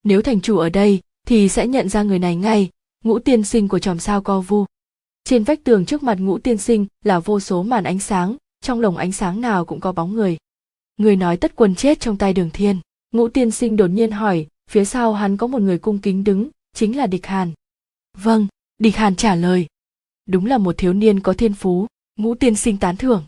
Nếu 0.04 0.22
thành 0.22 0.40
chủ 0.40 0.58
ở 0.58 0.68
đây, 0.68 1.00
thì 1.26 1.48
sẽ 1.48 1.66
nhận 1.66 1.88
ra 1.88 2.02
người 2.02 2.18
này 2.18 2.36
ngay, 2.36 2.70
ngũ 3.04 3.18
tiên 3.18 3.44
sinh 3.44 3.68
của 3.68 3.78
chòm 3.78 3.98
sao 3.98 4.22
co 4.22 4.40
vu. 4.40 4.64
Trên 5.24 5.44
vách 5.44 5.64
tường 5.64 5.84
trước 5.84 6.02
mặt 6.02 6.18
ngũ 6.20 6.38
tiên 6.38 6.58
sinh 6.58 6.86
là 7.04 7.18
vô 7.18 7.40
số 7.40 7.62
màn 7.62 7.84
ánh 7.84 7.98
sáng, 7.98 8.36
trong 8.60 8.80
lồng 8.80 8.96
ánh 8.96 9.12
sáng 9.12 9.40
nào 9.40 9.64
cũng 9.64 9.80
có 9.80 9.92
bóng 9.92 10.14
người. 10.14 10.36
Người 10.96 11.16
nói 11.16 11.36
tất 11.36 11.52
quân 11.56 11.74
chết 11.74 12.00
trong 12.00 12.18
tay 12.18 12.32
đường 12.32 12.50
thiên. 12.52 12.76
Ngũ 13.12 13.28
tiên 13.28 13.50
sinh 13.50 13.76
đột 13.76 13.88
nhiên 13.88 14.10
hỏi, 14.10 14.46
phía 14.70 14.84
sau 14.84 15.12
hắn 15.12 15.36
có 15.36 15.46
một 15.46 15.62
người 15.62 15.78
cung 15.78 15.98
kính 15.98 16.24
đứng, 16.24 16.48
chính 16.74 16.96
là 16.96 17.06
địch 17.06 17.26
hàn. 17.26 17.52
Vâng 18.18 18.46
địch 18.82 18.96
hàn 18.96 19.16
trả 19.16 19.34
lời, 19.34 19.66
đúng 20.26 20.46
là 20.46 20.58
một 20.58 20.74
thiếu 20.78 20.92
niên 20.92 21.20
có 21.20 21.32
thiên 21.32 21.54
phú, 21.54 21.86
ngũ 22.18 22.34
tiên 22.34 22.56
sinh 22.56 22.76
tán 22.76 22.96
thưởng. 22.96 23.24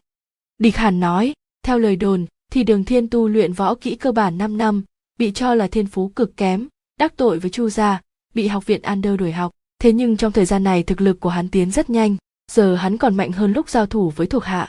Địch 0.59 0.77
hàn 0.77 1.01
nói, 1.01 1.33
theo 1.63 1.79
lời 1.79 1.97
đồn, 1.97 2.27
thì 2.53 2.63
đường 2.63 2.85
thiên 2.85 3.09
tu 3.09 3.29
luyện 3.29 3.53
võ 3.53 3.75
kỹ 3.75 3.95
cơ 3.95 4.13
bản 4.13 4.39
5 4.39 4.59
năm, 4.59 4.85
bị 5.19 5.33
cho 5.33 5.55
là 5.55 5.67
thiên 5.67 5.87
phú 5.87 6.09
cực 6.09 6.37
kém, 6.37 6.69
đắc 6.99 7.17
tội 7.17 7.39
với 7.39 7.51
chu 7.51 7.69
gia, 7.69 8.01
bị 8.35 8.47
học 8.47 8.67
viện 8.67 8.83
Ander 8.83 9.19
đuổi 9.19 9.33
học. 9.33 9.53
Thế 9.79 9.93
nhưng 9.93 10.17
trong 10.17 10.33
thời 10.33 10.45
gian 10.45 10.65
này 10.65 10.83
thực 10.83 11.01
lực 11.01 11.21
của 11.21 11.29
hắn 11.29 11.49
tiến 11.49 11.71
rất 11.71 11.91
nhanh, 11.91 12.17
giờ 12.53 12.75
hắn 12.75 12.97
còn 12.97 13.17
mạnh 13.17 13.33
hơn 13.33 13.53
lúc 13.53 13.69
giao 13.69 13.87
thủ 13.87 14.11
với 14.17 14.27
thuộc 14.27 14.45
hạ. 14.45 14.69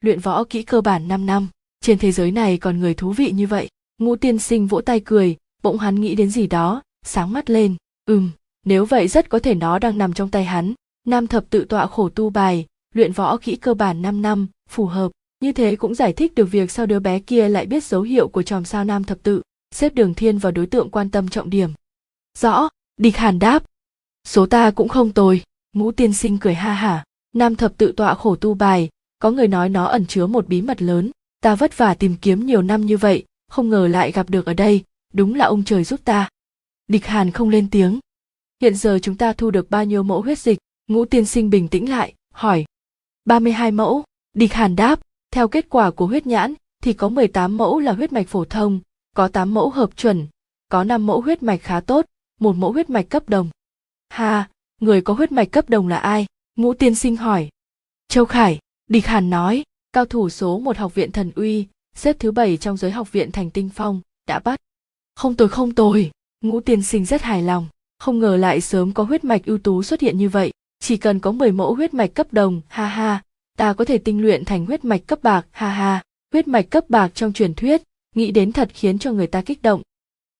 Luyện 0.00 0.20
võ 0.20 0.44
kỹ 0.44 0.62
cơ 0.62 0.80
bản 0.80 1.08
5 1.08 1.26
năm, 1.26 1.48
trên 1.80 1.98
thế 1.98 2.12
giới 2.12 2.30
này 2.30 2.58
còn 2.58 2.80
người 2.80 2.94
thú 2.94 3.12
vị 3.12 3.30
như 3.30 3.46
vậy. 3.46 3.68
Ngũ 3.98 4.16
tiên 4.16 4.38
sinh 4.38 4.66
vỗ 4.66 4.80
tay 4.80 5.00
cười, 5.00 5.36
bỗng 5.62 5.78
hắn 5.78 6.00
nghĩ 6.00 6.14
đến 6.14 6.30
gì 6.30 6.46
đó, 6.46 6.82
sáng 7.04 7.32
mắt 7.32 7.50
lên, 7.50 7.76
ừm 8.06 8.30
nếu 8.68 8.84
vậy 8.84 9.08
rất 9.08 9.28
có 9.28 9.38
thể 9.38 9.54
nó 9.54 9.78
đang 9.78 9.98
nằm 9.98 10.12
trong 10.12 10.30
tay 10.30 10.44
hắn. 10.44 10.74
Nam 11.06 11.26
thập 11.26 11.50
tự 11.50 11.64
tọa 11.64 11.86
khổ 11.86 12.08
tu 12.08 12.30
bài, 12.30 12.66
luyện 12.94 13.12
võ 13.12 13.36
kỹ 13.36 13.56
cơ 13.56 13.74
bản 13.74 14.02
5 14.02 14.22
năm, 14.22 14.46
phù 14.70 14.86
hợp. 14.86 15.12
Như 15.40 15.52
thế 15.52 15.76
cũng 15.76 15.94
giải 15.94 16.12
thích 16.12 16.34
được 16.34 16.44
việc 16.44 16.70
sao 16.70 16.86
đứa 16.86 16.98
bé 16.98 17.18
kia 17.18 17.48
lại 17.48 17.66
biết 17.66 17.84
dấu 17.84 18.02
hiệu 18.02 18.28
của 18.28 18.42
chòm 18.42 18.64
sao 18.64 18.84
nam 18.84 19.04
thập 19.04 19.22
tự, 19.22 19.42
xếp 19.74 19.94
đường 19.94 20.14
thiên 20.14 20.38
vào 20.38 20.52
đối 20.52 20.66
tượng 20.66 20.90
quan 20.90 21.10
tâm 21.10 21.28
trọng 21.28 21.50
điểm. 21.50 21.70
Rõ, 22.38 22.68
địch 22.96 23.16
hàn 23.16 23.38
đáp. 23.38 23.64
Số 24.26 24.46
ta 24.46 24.70
cũng 24.70 24.88
không 24.88 25.12
tồi, 25.12 25.42
ngũ 25.72 25.92
tiên 25.92 26.12
sinh 26.12 26.38
cười 26.38 26.54
ha 26.54 26.72
hả. 26.72 27.04
Nam 27.34 27.56
thập 27.56 27.76
tự 27.76 27.92
tọa 27.92 28.14
khổ 28.14 28.36
tu 28.36 28.54
bài, 28.54 28.88
có 29.18 29.30
người 29.30 29.48
nói 29.48 29.68
nó 29.68 29.84
ẩn 29.84 30.06
chứa 30.06 30.26
một 30.26 30.48
bí 30.48 30.62
mật 30.62 30.82
lớn. 30.82 31.10
Ta 31.40 31.54
vất 31.54 31.78
vả 31.78 31.94
tìm 31.94 32.16
kiếm 32.22 32.46
nhiều 32.46 32.62
năm 32.62 32.86
như 32.86 32.96
vậy, 32.96 33.24
không 33.50 33.68
ngờ 33.68 33.88
lại 33.88 34.12
gặp 34.12 34.30
được 34.30 34.46
ở 34.46 34.54
đây, 34.54 34.84
đúng 35.12 35.34
là 35.34 35.44
ông 35.44 35.64
trời 35.64 35.84
giúp 35.84 36.00
ta. 36.04 36.28
Địch 36.88 37.06
hàn 37.06 37.30
không 37.30 37.48
lên 37.48 37.70
tiếng 37.70 37.98
hiện 38.60 38.74
giờ 38.74 38.98
chúng 39.02 39.16
ta 39.16 39.32
thu 39.32 39.50
được 39.50 39.70
bao 39.70 39.84
nhiêu 39.84 40.02
mẫu 40.02 40.22
huyết 40.22 40.38
dịch? 40.38 40.58
Ngũ 40.86 41.04
tiên 41.04 41.26
sinh 41.26 41.50
bình 41.50 41.68
tĩnh 41.68 41.90
lại, 41.90 42.14
hỏi. 42.34 42.64
32 43.24 43.70
mẫu. 43.70 44.04
Địch 44.34 44.52
hàn 44.52 44.76
đáp, 44.76 45.00
theo 45.30 45.48
kết 45.48 45.66
quả 45.68 45.90
của 45.90 46.06
huyết 46.06 46.26
nhãn, 46.26 46.54
thì 46.82 46.92
có 46.92 47.08
18 47.08 47.56
mẫu 47.56 47.78
là 47.78 47.92
huyết 47.92 48.12
mạch 48.12 48.28
phổ 48.28 48.44
thông, 48.44 48.80
có 49.16 49.28
8 49.28 49.54
mẫu 49.54 49.70
hợp 49.70 49.96
chuẩn, 49.96 50.26
có 50.68 50.84
5 50.84 51.06
mẫu 51.06 51.20
huyết 51.20 51.42
mạch 51.42 51.62
khá 51.62 51.80
tốt, 51.80 52.06
một 52.40 52.56
mẫu 52.56 52.72
huyết 52.72 52.90
mạch 52.90 53.08
cấp 53.08 53.28
đồng. 53.28 53.50
Ha, 54.08 54.48
người 54.80 55.00
có 55.00 55.14
huyết 55.14 55.32
mạch 55.32 55.50
cấp 55.52 55.70
đồng 55.70 55.88
là 55.88 55.96
ai? 55.96 56.26
Ngũ 56.56 56.74
tiên 56.74 56.94
sinh 56.94 57.16
hỏi. 57.16 57.48
Châu 58.08 58.24
khải, 58.24 58.58
địch 58.88 59.06
hàn 59.06 59.30
nói, 59.30 59.64
cao 59.92 60.04
thủ 60.04 60.30
số 60.30 60.58
một 60.58 60.76
học 60.76 60.94
viện 60.94 61.12
thần 61.12 61.32
uy, 61.34 61.66
xếp 61.94 62.16
thứ 62.18 62.32
bảy 62.32 62.56
trong 62.56 62.76
giới 62.76 62.90
học 62.90 63.12
viện 63.12 63.32
thành 63.32 63.50
tinh 63.50 63.70
phong, 63.74 64.00
đã 64.26 64.38
bắt. 64.38 64.60
Không 65.14 65.34
tồi 65.34 65.48
không 65.48 65.74
tồi. 65.74 66.10
Ngũ 66.40 66.60
tiên 66.60 66.82
sinh 66.82 67.04
rất 67.04 67.22
hài 67.22 67.42
lòng 67.42 67.66
không 67.98 68.18
ngờ 68.18 68.36
lại 68.36 68.60
sớm 68.60 68.92
có 68.92 69.02
huyết 69.02 69.24
mạch 69.24 69.44
ưu 69.44 69.58
tú 69.58 69.82
xuất 69.82 70.00
hiện 70.00 70.18
như 70.18 70.28
vậy. 70.28 70.52
Chỉ 70.80 70.96
cần 70.96 71.20
có 71.20 71.32
10 71.32 71.52
mẫu 71.52 71.74
huyết 71.74 71.94
mạch 71.94 72.14
cấp 72.14 72.32
đồng, 72.32 72.60
ha 72.68 72.86
ha, 72.86 73.22
ta 73.56 73.72
có 73.72 73.84
thể 73.84 73.98
tinh 73.98 74.22
luyện 74.22 74.44
thành 74.44 74.66
huyết 74.66 74.84
mạch 74.84 75.06
cấp 75.06 75.18
bạc, 75.22 75.46
ha 75.50 75.68
ha. 75.68 76.02
Huyết 76.32 76.48
mạch 76.48 76.70
cấp 76.70 76.84
bạc 76.88 77.10
trong 77.14 77.32
truyền 77.32 77.54
thuyết, 77.54 77.82
nghĩ 78.14 78.30
đến 78.30 78.52
thật 78.52 78.70
khiến 78.74 78.98
cho 78.98 79.12
người 79.12 79.26
ta 79.26 79.42
kích 79.42 79.62
động. 79.62 79.82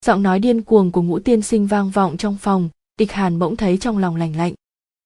Giọng 0.05 0.23
nói 0.23 0.39
điên 0.39 0.63
cuồng 0.63 0.93
của 0.93 1.03
ngũ 1.03 1.19
tiên 1.19 1.43
sinh 1.43 1.67
vang 1.67 1.91
vọng 1.91 2.17
trong 2.17 2.37
phòng 2.37 2.69
địch 2.99 3.13
hàn 3.13 3.39
bỗng 3.39 3.57
thấy 3.57 3.77
trong 3.77 3.99
lòng 3.99 4.17
lành 4.17 4.37
lạnh. 4.37 4.55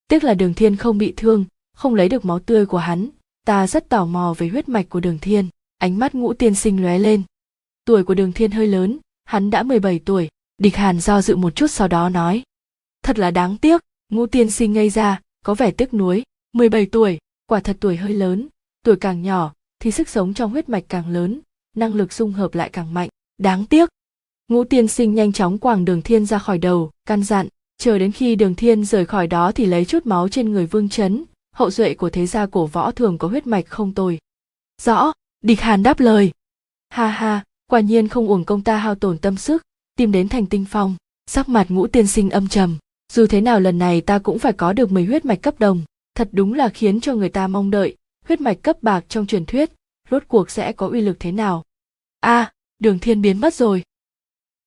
Tiếc 0.08 0.24
là 0.24 0.34
đường 0.34 0.54
thiên 0.54 0.76
không 0.76 0.98
bị 0.98 1.14
thương, 1.16 1.44
không 1.76 1.94
lấy 1.94 2.08
được 2.08 2.24
máu 2.24 2.38
tươi 2.38 2.66
của 2.66 2.78
hắn. 2.78 3.08
Ta 3.46 3.66
rất 3.66 3.88
tò 3.88 4.04
mò 4.04 4.34
về 4.38 4.48
huyết 4.48 4.68
mạch 4.68 4.88
của 4.88 5.00
đường 5.00 5.18
thiên. 5.18 5.48
Ánh 5.78 5.98
mắt 5.98 6.14
ngũ 6.14 6.32
tiên 6.32 6.54
sinh 6.54 6.82
lóe 6.82 6.98
lên. 6.98 7.22
Tuổi 7.84 8.04
của 8.04 8.14
đường 8.14 8.32
thiên 8.32 8.50
hơi 8.50 8.66
lớn, 8.66 8.98
hắn 9.24 9.50
đã 9.50 9.62
17 9.62 9.98
tuổi 9.98 10.28
địch 10.62 10.76
hàn 10.76 11.00
do 11.00 11.22
dự 11.22 11.36
một 11.36 11.56
chút 11.56 11.66
sau 11.66 11.88
đó 11.88 12.08
nói. 12.08 12.42
Thật 13.04 13.18
là 13.18 13.30
đáng 13.30 13.56
tiếc, 13.56 13.80
ngũ 14.08 14.26
tiên 14.26 14.50
sinh 14.50 14.72
ngây 14.72 14.90
ra, 14.90 15.20
có 15.44 15.54
vẻ 15.54 15.70
tiếc 15.70 15.94
nuối. 15.94 16.22
17 16.52 16.86
tuổi, 16.86 17.18
quả 17.46 17.60
thật 17.60 17.76
tuổi 17.80 17.96
hơi 17.96 18.12
lớn. 18.12 18.48
Tuổi 18.84 18.96
càng 18.96 19.22
nhỏ, 19.22 19.52
thì 19.80 19.90
sức 19.90 20.08
sống 20.08 20.34
trong 20.34 20.50
huyết 20.50 20.68
mạch 20.68 20.84
càng 20.88 21.08
lớn, 21.08 21.40
năng 21.76 21.94
lực 21.94 22.12
dung 22.12 22.32
hợp 22.32 22.54
lại 22.54 22.70
càng 22.72 22.94
mạnh. 22.94 23.08
Đáng 23.38 23.66
tiếc. 23.66 23.88
Ngũ 24.48 24.64
tiên 24.64 24.88
sinh 24.88 25.14
nhanh 25.14 25.32
chóng 25.32 25.58
quàng 25.58 25.84
đường 25.84 26.02
thiên 26.02 26.26
ra 26.26 26.38
khỏi 26.38 26.58
đầu, 26.58 26.90
căn 27.06 27.22
dặn, 27.22 27.48
chờ 27.78 27.98
đến 27.98 28.12
khi 28.12 28.36
đường 28.36 28.54
thiên 28.54 28.84
rời 28.84 29.06
khỏi 29.06 29.26
đó 29.26 29.52
thì 29.52 29.66
lấy 29.66 29.84
chút 29.84 30.06
máu 30.06 30.28
trên 30.28 30.52
người 30.52 30.66
vương 30.66 30.88
chấn, 30.88 31.24
hậu 31.54 31.70
duệ 31.70 31.94
của 31.94 32.10
thế 32.10 32.26
gia 32.26 32.46
cổ 32.46 32.66
võ 32.66 32.90
thường 32.90 33.18
có 33.18 33.28
huyết 33.28 33.46
mạch 33.46 33.66
không 33.68 33.94
tồi. 33.94 34.18
Rõ, 34.82 35.12
địch 35.44 35.60
hàn 35.60 35.82
đáp 35.82 36.00
lời. 36.00 36.32
Ha 36.88 37.06
ha, 37.06 37.44
quả 37.70 37.80
nhiên 37.80 38.08
không 38.08 38.28
uổng 38.28 38.44
công 38.44 38.62
ta 38.62 38.76
hao 38.76 38.94
tổn 38.94 39.18
tâm 39.18 39.36
sức 39.36 39.62
tìm 39.96 40.12
đến 40.12 40.28
thành 40.28 40.46
tinh 40.46 40.64
phong. 40.70 40.96
Sắc 41.26 41.48
mặt 41.48 41.66
ngũ 41.70 41.86
tiên 41.86 42.06
sinh 42.06 42.30
âm 42.30 42.48
trầm. 42.48 42.78
Dù 43.12 43.26
thế 43.26 43.40
nào 43.40 43.60
lần 43.60 43.78
này 43.78 44.00
ta 44.00 44.18
cũng 44.18 44.38
phải 44.38 44.52
có 44.52 44.72
được 44.72 44.92
10 44.92 45.04
huyết 45.04 45.24
mạch 45.24 45.42
cấp 45.42 45.58
đồng. 45.58 45.82
Thật 46.14 46.28
đúng 46.32 46.54
là 46.54 46.68
khiến 46.68 47.00
cho 47.00 47.14
người 47.14 47.28
ta 47.28 47.46
mong 47.46 47.70
đợi 47.70 47.96
huyết 48.28 48.40
mạch 48.40 48.62
cấp 48.62 48.82
bạc 48.82 49.04
trong 49.08 49.26
truyền 49.26 49.46
thuyết. 49.46 49.72
Rốt 50.10 50.22
cuộc 50.28 50.50
sẽ 50.50 50.72
có 50.72 50.88
uy 50.88 51.00
lực 51.00 51.16
thế 51.20 51.32
nào? 51.32 51.64
A 52.20 52.38
à, 52.38 52.52
đường 52.78 52.98
thiên 52.98 53.22
biến 53.22 53.40
mất 53.40 53.54
rồi. 53.54 53.82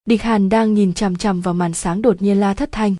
Địch 0.05 0.21
hàn 0.21 0.49
đang 0.49 0.73
nhìn 0.73 0.93
chằm 0.93 1.15
chằm 1.15 1.41
vào 1.41 1.53
màn 1.53 1.73
sáng 1.73 2.01
đột 2.01 2.21
nhiên 2.21 2.39
la 2.39 2.53
thất 2.53 2.71
thanh. 2.71 2.95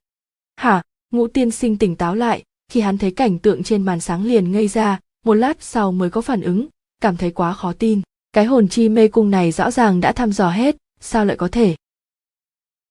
Hả 0.56 0.82
ngũ 1.12 1.28
tiên 1.28 1.52
sinh 1.52 1.78
tỉnh 1.78 1.96
táo 1.96 2.16
lại. 2.16 2.44
Khi 2.72 2.82
hắn 2.82 2.98
thấy 2.98 3.12
cảnh 3.12 3.40
tượng 3.40 3.64
trên 3.64 3.84
màn 3.84 4.00
sáng 4.00 4.26
liền 4.26 4.52
ngây 4.52 4.68
ra 4.68 5.00
một 5.26 5.34
lát 5.34 5.64
sau 5.64 5.92
mới 5.92 6.10
có 6.10 6.22
phản 6.22 6.42
ứng. 6.42 6.68
Cảm 7.02 7.18
thấy 7.18 7.32
quá 7.32 7.54
khó 7.54 7.74
tin. 7.74 8.02
Cái 8.34 8.46
hồn 8.46 8.68
chi 8.68 8.90
mê 8.90 9.08
cung 9.08 9.32
này 9.32 9.52
rõ 9.52 9.72
ràng 9.72 10.02
đã 10.02 10.12
thăm 10.12 10.32
dò 10.32 10.50
hết 10.50 10.76
sao 11.00 11.26
lại 11.26 11.38
có 11.38 11.48
thể? 11.48 11.76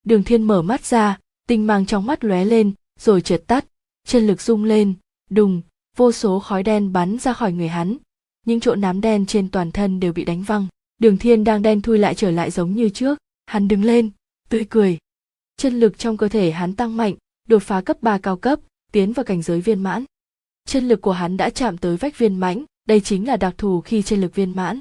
Đường 0.05 0.24
thiên 0.24 0.42
mở 0.42 0.62
mắt 0.62 0.84
ra, 0.84 1.18
tinh 1.48 1.66
mang 1.66 1.86
trong 1.86 2.07
mắt 2.07 2.24
lóe 2.24 2.44
lên, 2.44 2.72
rồi 3.00 3.20
chợt 3.20 3.42
tắt, 3.46 3.64
chân 4.07 4.26
lực 4.26 4.40
rung 4.40 4.64
lên, 4.64 4.94
đùng, 5.30 5.62
vô 5.96 6.12
số 6.12 6.40
khói 6.40 6.62
đen 6.62 6.92
bắn 6.92 7.18
ra 7.18 7.32
khỏi 7.32 7.52
người 7.52 7.68
hắn. 7.68 7.96
Những 8.46 8.61
chỗ 8.61 8.74
nám 8.74 9.00
đen 9.00 9.26
trên 9.26 9.50
toàn 9.50 9.72
thân 9.72 10.00
đều 10.00 10.12
bị 10.12 10.24
đánh 10.24 10.42
văng. 10.42 10.66
Đường 10.98 11.16
thiên 11.16 11.44
đang 11.44 11.62
đen 11.62 11.82
thui 11.82 11.98
lại 11.98 12.14
trở 12.14 12.30
lại 12.30 12.50
giống 12.50 12.74
như 12.74 12.88
trước, 12.88 13.18
hắn 13.46 13.68
đứng 13.68 13.84
lên, 13.84 14.11
tươi 14.48 14.66
cười. 14.70 14.98
Chân 15.57 15.80
lực 15.80 15.98
trong 15.98 16.16
cơ 16.16 16.28
thể 16.28 16.50
hắn 16.50 16.72
tăng 16.72 16.96
mạnh, 16.96 17.14
đột 17.48 17.62
phá 17.62 17.80
cấp 17.80 18.02
3 18.02 18.18
cao 18.18 18.36
cấp, 18.36 18.61
tiến 18.92 19.12
vào 19.12 19.24
cảnh 19.24 19.42
giới 19.42 19.61
viên 19.61 19.82
mãn. 19.82 20.05
Chân 20.66 20.88
lực 20.88 21.00
của 21.00 21.12
hắn 21.12 21.36
đã 21.36 21.50
chạm 21.50 21.78
tới 21.78 21.96
vách 21.96 22.18
viên 22.18 22.36
mãnh 22.36 22.64
đây 22.88 23.00
chính 23.00 23.26
là 23.26 23.36
đặc 23.36 23.55
thù 23.59 23.80
khi 23.80 24.02
chân 24.02 24.20
lực 24.20 24.34
viên 24.34 24.57
mãn. 24.57 24.80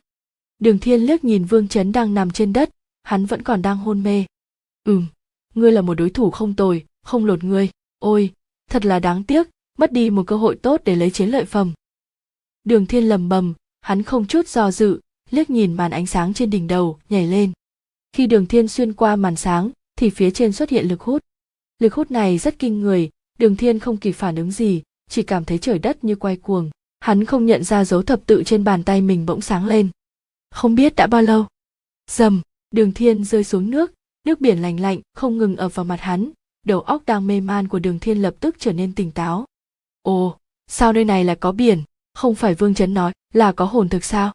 Đường 0.60 0.80
thiên 0.80 1.02
liếc 1.02 1.24
nhìn 1.24 1.44
vương 1.44 1.68
chấn 1.68 1.92
đang 1.92 2.14
nằm 2.14 2.32
trên 2.32 2.54
đất, 2.54 2.70
hắn 3.04 3.26
vẫn 3.26 3.42
còn 3.42 3.62
đang 3.62 3.78
hôn 3.78 4.04
mê 4.04 4.26
ừm, 4.84 5.06
ngươi 5.56 5.72
là 5.72 5.82
một 5.82 5.94
đối 5.94 6.10
thủ 6.10 6.32
không 6.32 6.54
tồi, 6.54 6.86
không 7.04 7.26
lột 7.26 7.44
ngươi. 7.44 7.70
Ôi, 8.00 8.34
thật 8.70 8.86
là 8.86 9.00
đáng 9.00 9.24
tiếc, 9.24 9.48
mất 9.78 9.92
đi 9.92 10.10
một 10.10 10.24
cơ 10.28 10.38
hội 10.38 10.56
tốt 10.56 10.82
để 10.86 10.96
lấy 10.96 11.12
chiến 11.12 11.30
lợi 11.30 11.46
phẩm. 11.46 11.74
Đường 12.64 12.86
thiên 12.86 13.04
lầm 13.04 13.30
bầm, 13.30 13.54
hắn 13.82 14.04
không 14.04 14.28
chút 14.28 14.48
do 14.48 14.72
dự, 14.72 15.00
liếc 15.30 15.50
nhìn 15.50 15.74
màn 15.74 15.92
ánh 15.92 16.06
sáng 16.06 16.34
trên 16.34 16.50
đỉnh 16.50 16.68
đầu, 16.68 17.00
nhảy 17.10 17.28
lên. 17.28 17.52
Khi 18.14 18.28
đường 18.28 18.46
thiên 18.46 18.68
xuyên 18.68 18.94
qua 18.94 19.16
màn 19.16 19.36
sáng, 19.36 19.72
thì 19.96 20.10
phía 20.10 20.32
trên 20.32 20.52
xuất 20.52 20.70
hiện 20.70 20.88
lực 20.88 21.02
hút. 21.02 21.24
Lực 21.80 21.94
hút 21.94 22.12
này 22.12 22.38
rất 22.38 22.60
kinh 22.60 22.82
người, 22.82 23.10
đường 23.40 23.56
thiên 23.56 23.80
không 23.80 23.98
kịp 23.98 24.12
phản 24.12 24.36
ứng 24.36 24.52
gì, 24.52 24.82
chỉ 25.10 25.24
cảm 25.24 25.46
thấy 25.46 25.58
trời 25.58 25.80
đất 25.80 26.04
như 26.04 26.16
quay 26.16 26.36
cuồng. 26.36 26.70
Hắn 27.00 27.26
không 27.26 27.46
nhận 27.46 27.64
ra 27.64 27.86
dấu 27.86 28.04
thập 28.04 28.26
tự 28.26 28.44
trên 28.46 28.64
bàn 28.64 28.84
tay 28.84 29.02
mình 29.02 29.26
bỗng 29.26 29.42
sáng 29.42 29.66
lên. 29.66 29.90
Không 30.52 30.76
biết 30.76 30.96
đã 30.96 31.08
bao 31.08 31.22
lâu. 31.22 31.46
Dầm, 32.12 32.42
đường 32.72 32.92
thiên 32.92 33.24
rơi 33.24 33.44
xuống 33.44 33.70
nước 33.70 33.92
nước 34.26 34.42
biển 34.42 34.62
lành 34.62 34.80
lạnh, 34.80 35.00
không 35.14 35.38
ngừng 35.38 35.56
ập 35.56 35.76
vào 35.76 35.86
mặt 35.86 36.02
hắn, 36.02 36.32
đầu 36.66 36.82
óc 36.82 37.04
đang 37.06 37.28
mê 37.28 37.42
man 37.42 37.68
của 37.68 37.80
đường 37.80 38.00
thiên 38.00 38.22
lập 38.22 38.36
tức 38.40 38.56
trở 38.60 38.74
nên 38.74 38.96
tỉnh 38.96 39.12
táo. 39.12 39.46
Ồ, 40.02 40.38
sao 40.68 40.94
nơi 40.94 41.06
này 41.06 41.24
là 41.24 41.36
có 41.36 41.52
biển? 41.52 41.84
Không 42.14 42.36
phải 42.36 42.56
vương 42.56 42.74
chấn 42.74 42.94
nói, 42.94 43.14
là 43.34 43.52
có 43.52 43.66
hồn 43.66 43.90
thực 43.90 44.04
sao? 44.04 44.34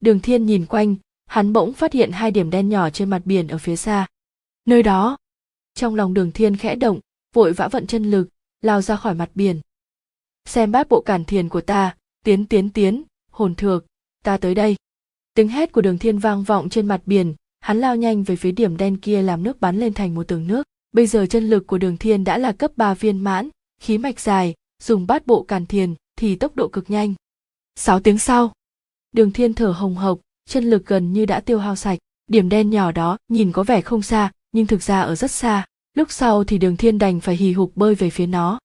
Đường 0.00 0.20
thiên 0.20 0.46
nhìn 0.46 0.66
quanh, 0.66 0.96
hắn 1.26 1.52
bỗng 1.52 1.72
phát 1.72 1.92
hiện 1.92 2.12
hai 2.12 2.30
điểm 2.30 2.50
đen 2.50 2.68
nhỏ 2.68 2.90
trên 2.90 3.10
mặt 3.10 3.22
biển 3.24 3.48
ở 3.48 3.58
phía 3.58 3.76
xa. 3.76 4.06
Nơi 4.64 4.82
đó. 4.82 5.16
Trong 5.74 5.94
lòng 5.94 6.14
đường 6.14 6.32
thiên 6.32 6.56
khẽ 6.56 6.74
động, 6.74 7.00
vội 7.34 7.52
vã 7.52 7.68
vận 7.68 7.86
chân 7.86 8.10
lực, 8.10 8.28
lao 8.60 8.82
ra 8.82 8.96
khỏi 8.96 9.14
mặt 9.14 9.30
biển. 9.34 9.60
Xem 10.44 10.72
bát 10.72 10.88
bộ 10.88 11.00
cản 11.00 11.24
thiền 11.24 11.48
của 11.48 11.60
ta, 11.60 11.96
tiến 12.24 12.46
tiến 12.46 12.70
tiến, 12.70 13.02
hồn 13.30 13.54
thược, 13.54 13.86
ta 14.24 14.36
tới 14.36 14.54
đây. 14.54 14.76
Tiếng 15.34 15.48
hét 15.48 15.72
của 15.72 15.80
đường 15.80 15.98
thiên 15.98 16.18
vang 16.18 16.42
vọng 16.42 16.68
trên 16.68 16.86
mặt 16.86 17.02
biển 17.06 17.34
hắn 17.62 17.80
lao 17.80 17.96
nhanh 17.96 18.22
về 18.22 18.36
phía 18.36 18.52
điểm 18.52 18.76
đen 18.76 18.96
kia 18.96 19.22
làm 19.22 19.42
nước 19.42 19.60
bắn 19.60 19.78
lên 19.78 19.94
thành 19.94 20.14
một 20.14 20.28
tường 20.28 20.46
nước. 20.46 20.66
Bây 20.92 21.06
giờ 21.06 21.26
chân 21.26 21.50
lực 21.50 21.66
của 21.66 21.78
đường 21.78 21.96
thiên 21.96 22.24
đã 22.24 22.38
là 22.38 22.52
cấp 22.52 22.70
3 22.76 22.94
viên 22.94 23.18
mãn, 23.18 23.48
khí 23.80 23.98
mạch 23.98 24.20
dài, 24.20 24.54
dùng 24.82 25.06
bát 25.06 25.26
bộ 25.26 25.42
càn 25.42 25.66
thiền 25.66 25.94
thì 26.16 26.36
tốc 26.36 26.56
độ 26.56 26.68
cực 26.68 26.90
nhanh. 26.90 27.14
Sáu 27.76 28.00
tiếng 28.00 28.18
sau, 28.18 28.52
đường 29.12 29.32
thiên 29.32 29.54
thở 29.54 29.66
hồng 29.66 29.94
hộc, 29.94 30.20
chân 30.48 30.64
lực 30.64 30.86
gần 30.86 31.12
như 31.12 31.26
đã 31.26 31.40
tiêu 31.40 31.58
hao 31.58 31.76
sạch. 31.76 31.98
Điểm 32.26 32.48
đen 32.48 32.70
nhỏ 32.70 32.92
đó 32.92 33.18
nhìn 33.28 33.52
có 33.52 33.62
vẻ 33.62 33.80
không 33.80 34.02
xa, 34.02 34.32
nhưng 34.52 34.66
thực 34.66 34.82
ra 34.82 35.00
ở 35.00 35.14
rất 35.14 35.30
xa. 35.30 35.66
Lúc 35.94 36.12
sau 36.12 36.44
thì 36.44 36.58
đường 36.58 36.76
thiên 36.76 36.98
đành 36.98 37.20
phải 37.20 37.36
hì 37.36 37.52
hục 37.52 37.76
bơi 37.76 37.94
về 37.94 38.10
phía 38.10 38.26
nó. 38.26 38.58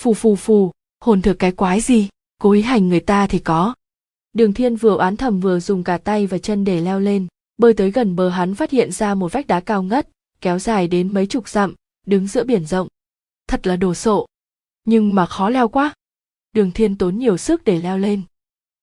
Phù 0.00 0.14
phù 0.14 0.36
phù, 0.36 0.72
hồn 1.00 1.22
thực 1.22 1.38
cái 1.38 1.52
quái 1.52 1.80
gì? 1.80 2.08
Cố 2.38 2.52
ý 2.52 2.62
hành 2.62 2.88
người 2.88 3.00
ta 3.00 3.26
thì 3.26 3.38
có. 3.38 3.74
Đường 4.32 4.52
thiên 4.52 4.76
vừa 4.76 4.96
oán 4.96 5.16
thầm 5.16 5.40
vừa 5.40 5.60
dùng 5.60 5.84
cả 5.84 5.98
tay 5.98 6.26
và 6.26 6.38
chân 6.38 6.64
để 6.64 6.80
leo 6.80 7.00
lên 7.00 7.26
bơi 7.62 7.74
tới 7.74 7.90
gần 7.90 8.16
bờ 8.16 8.28
hắn 8.28 8.54
phát 8.54 8.70
hiện 8.70 8.92
ra 8.92 9.14
một 9.14 9.32
vách 9.32 9.46
đá 9.46 9.60
cao 9.60 9.82
ngất, 9.82 10.08
kéo 10.40 10.58
dài 10.58 10.88
đến 10.88 11.14
mấy 11.14 11.26
chục 11.26 11.48
dặm, 11.48 11.74
đứng 12.06 12.26
giữa 12.26 12.44
biển 12.44 12.66
rộng. 12.66 12.88
Thật 13.48 13.66
là 13.66 13.76
đồ 13.76 13.94
sộ. 13.94 14.26
Nhưng 14.84 15.14
mà 15.14 15.26
khó 15.26 15.48
leo 15.48 15.68
quá. 15.68 15.94
Đường 16.52 16.70
thiên 16.70 16.98
tốn 16.98 17.18
nhiều 17.18 17.36
sức 17.36 17.64
để 17.64 17.80
leo 17.80 17.98
lên. 17.98 18.22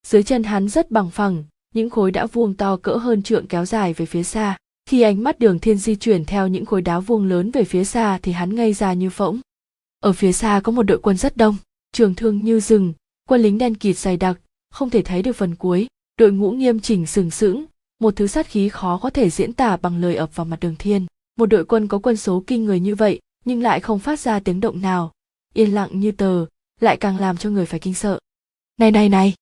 Dưới 0.08 0.24
chân 0.24 0.44
hắn 0.44 0.70
rất 0.70 0.92
bằng 0.92 1.10
phẳng, 1.10 1.44
những 1.74 1.90
khối 1.90 2.12
đá 2.12 2.26
vuông 2.26 2.54
to 2.54 2.78
cỡ 2.78 2.96
hơn 2.96 3.24
trượng 3.24 3.48
kéo 3.48 3.66
dài 3.66 3.94
về 3.94 4.06
phía 4.06 4.24
xa. 4.24 4.58
Khi 4.86 5.02
ánh 5.02 5.24
mắt 5.24 5.40
đường 5.40 5.60
thiên 5.60 5.78
di 5.78 5.96
chuyển 5.96 6.26
theo 6.26 6.48
những 6.48 6.66
khối 6.66 6.82
đá 6.82 7.00
vuông 7.00 7.26
lớn 7.26 7.52
về 7.52 7.64
phía 7.64 7.84
xa 7.84 8.20
thì 8.22 8.32
hắn 8.32 8.56
ngây 8.56 8.74
ra 8.74 8.94
như 8.94 9.10
phỗng. 9.10 9.40
Ở 10.00 10.14
phía 10.14 10.32
xa 10.32 10.62
có 10.64 10.72
một 10.72 10.84
đội 10.84 11.00
quân 11.00 11.18
rất 11.18 11.38
đông, 11.38 11.58
trường 11.92 12.16
thương 12.16 12.38
như 12.38 12.60
rừng, 12.60 12.94
quân 13.30 13.42
lính 13.42 13.58
đen 13.58 13.76
kịt 13.76 13.98
dày 13.98 14.18
đặc, 14.18 14.40
không 14.72 14.90
thể 14.90 15.02
thấy 15.02 15.22
được 15.22 15.34
phần 15.34 15.56
cuối. 15.56 15.88
Đội 16.18 16.32
ngũ 16.32 16.52
nghiêm 16.52 16.80
chỉnh 16.80 17.06
sừng 17.06 17.32
sững 17.32 17.66
một 18.00 18.16
thứ 18.16 18.28
sát 18.28 18.48
khí 18.48 18.70
khó 18.70 18.98
có 18.98 19.10
thể 19.10 19.30
diễn 19.30 19.54
tả 19.54 19.78
bằng 19.78 20.02
lời 20.02 20.16
ập 20.16 20.36
vào 20.36 20.46
mặt 20.46 20.60
đường 20.60 20.76
thiên. 20.80 21.06
Một 21.38 21.46
đội 21.46 21.66
quân 21.66 21.88
có 21.88 22.00
quân 22.00 22.18
số 22.18 22.44
kinh 22.48 22.66
người 22.66 22.80
như 22.80 22.96
vậy, 22.96 23.20
nhưng 23.46 23.62
lại 23.62 23.80
không 23.80 24.00
phát 24.00 24.20
ra 24.20 24.40
tiếng 24.40 24.60
động 24.60 24.82
nào. 24.82 25.12
Yên 25.54 25.74
lặng 25.74 26.00
như 26.00 26.12
tờ, 26.12 26.46
lại 26.80 26.98
càng 26.98 27.20
làm 27.20 27.38
cho 27.38 27.50
người 27.50 27.66
phải 27.66 27.80
kinh 27.80 27.94
sợ. 27.94 28.20
Này 28.78 28.92
này 28.92 29.10
này! 29.10 29.34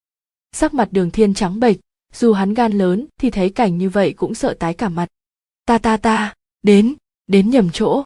Sắc 0.52 0.74
mặt 0.74 0.90
đường 0.92 1.12
thiên 1.12 1.34
trắng 1.34 1.60
bệch, 1.60 1.78
dù 2.14 2.34
hắn 2.34 2.54
gan 2.54 2.72
lớn 2.72 3.06
thì 3.20 3.30
thấy 3.30 3.50
cảnh 3.50 3.78
như 3.78 3.90
vậy 3.90 4.14
cũng 4.14 4.36
sợ 4.36 4.54
tái 4.60 4.74
cả 4.74 4.90
mặt. 4.90 5.08
Ta 5.66 5.78
ta 5.78 5.98
ta! 5.98 6.36
Đến 6.64 6.96
đến 7.28 7.50
nhầm 7.50 7.70
chỗ! 7.74 8.04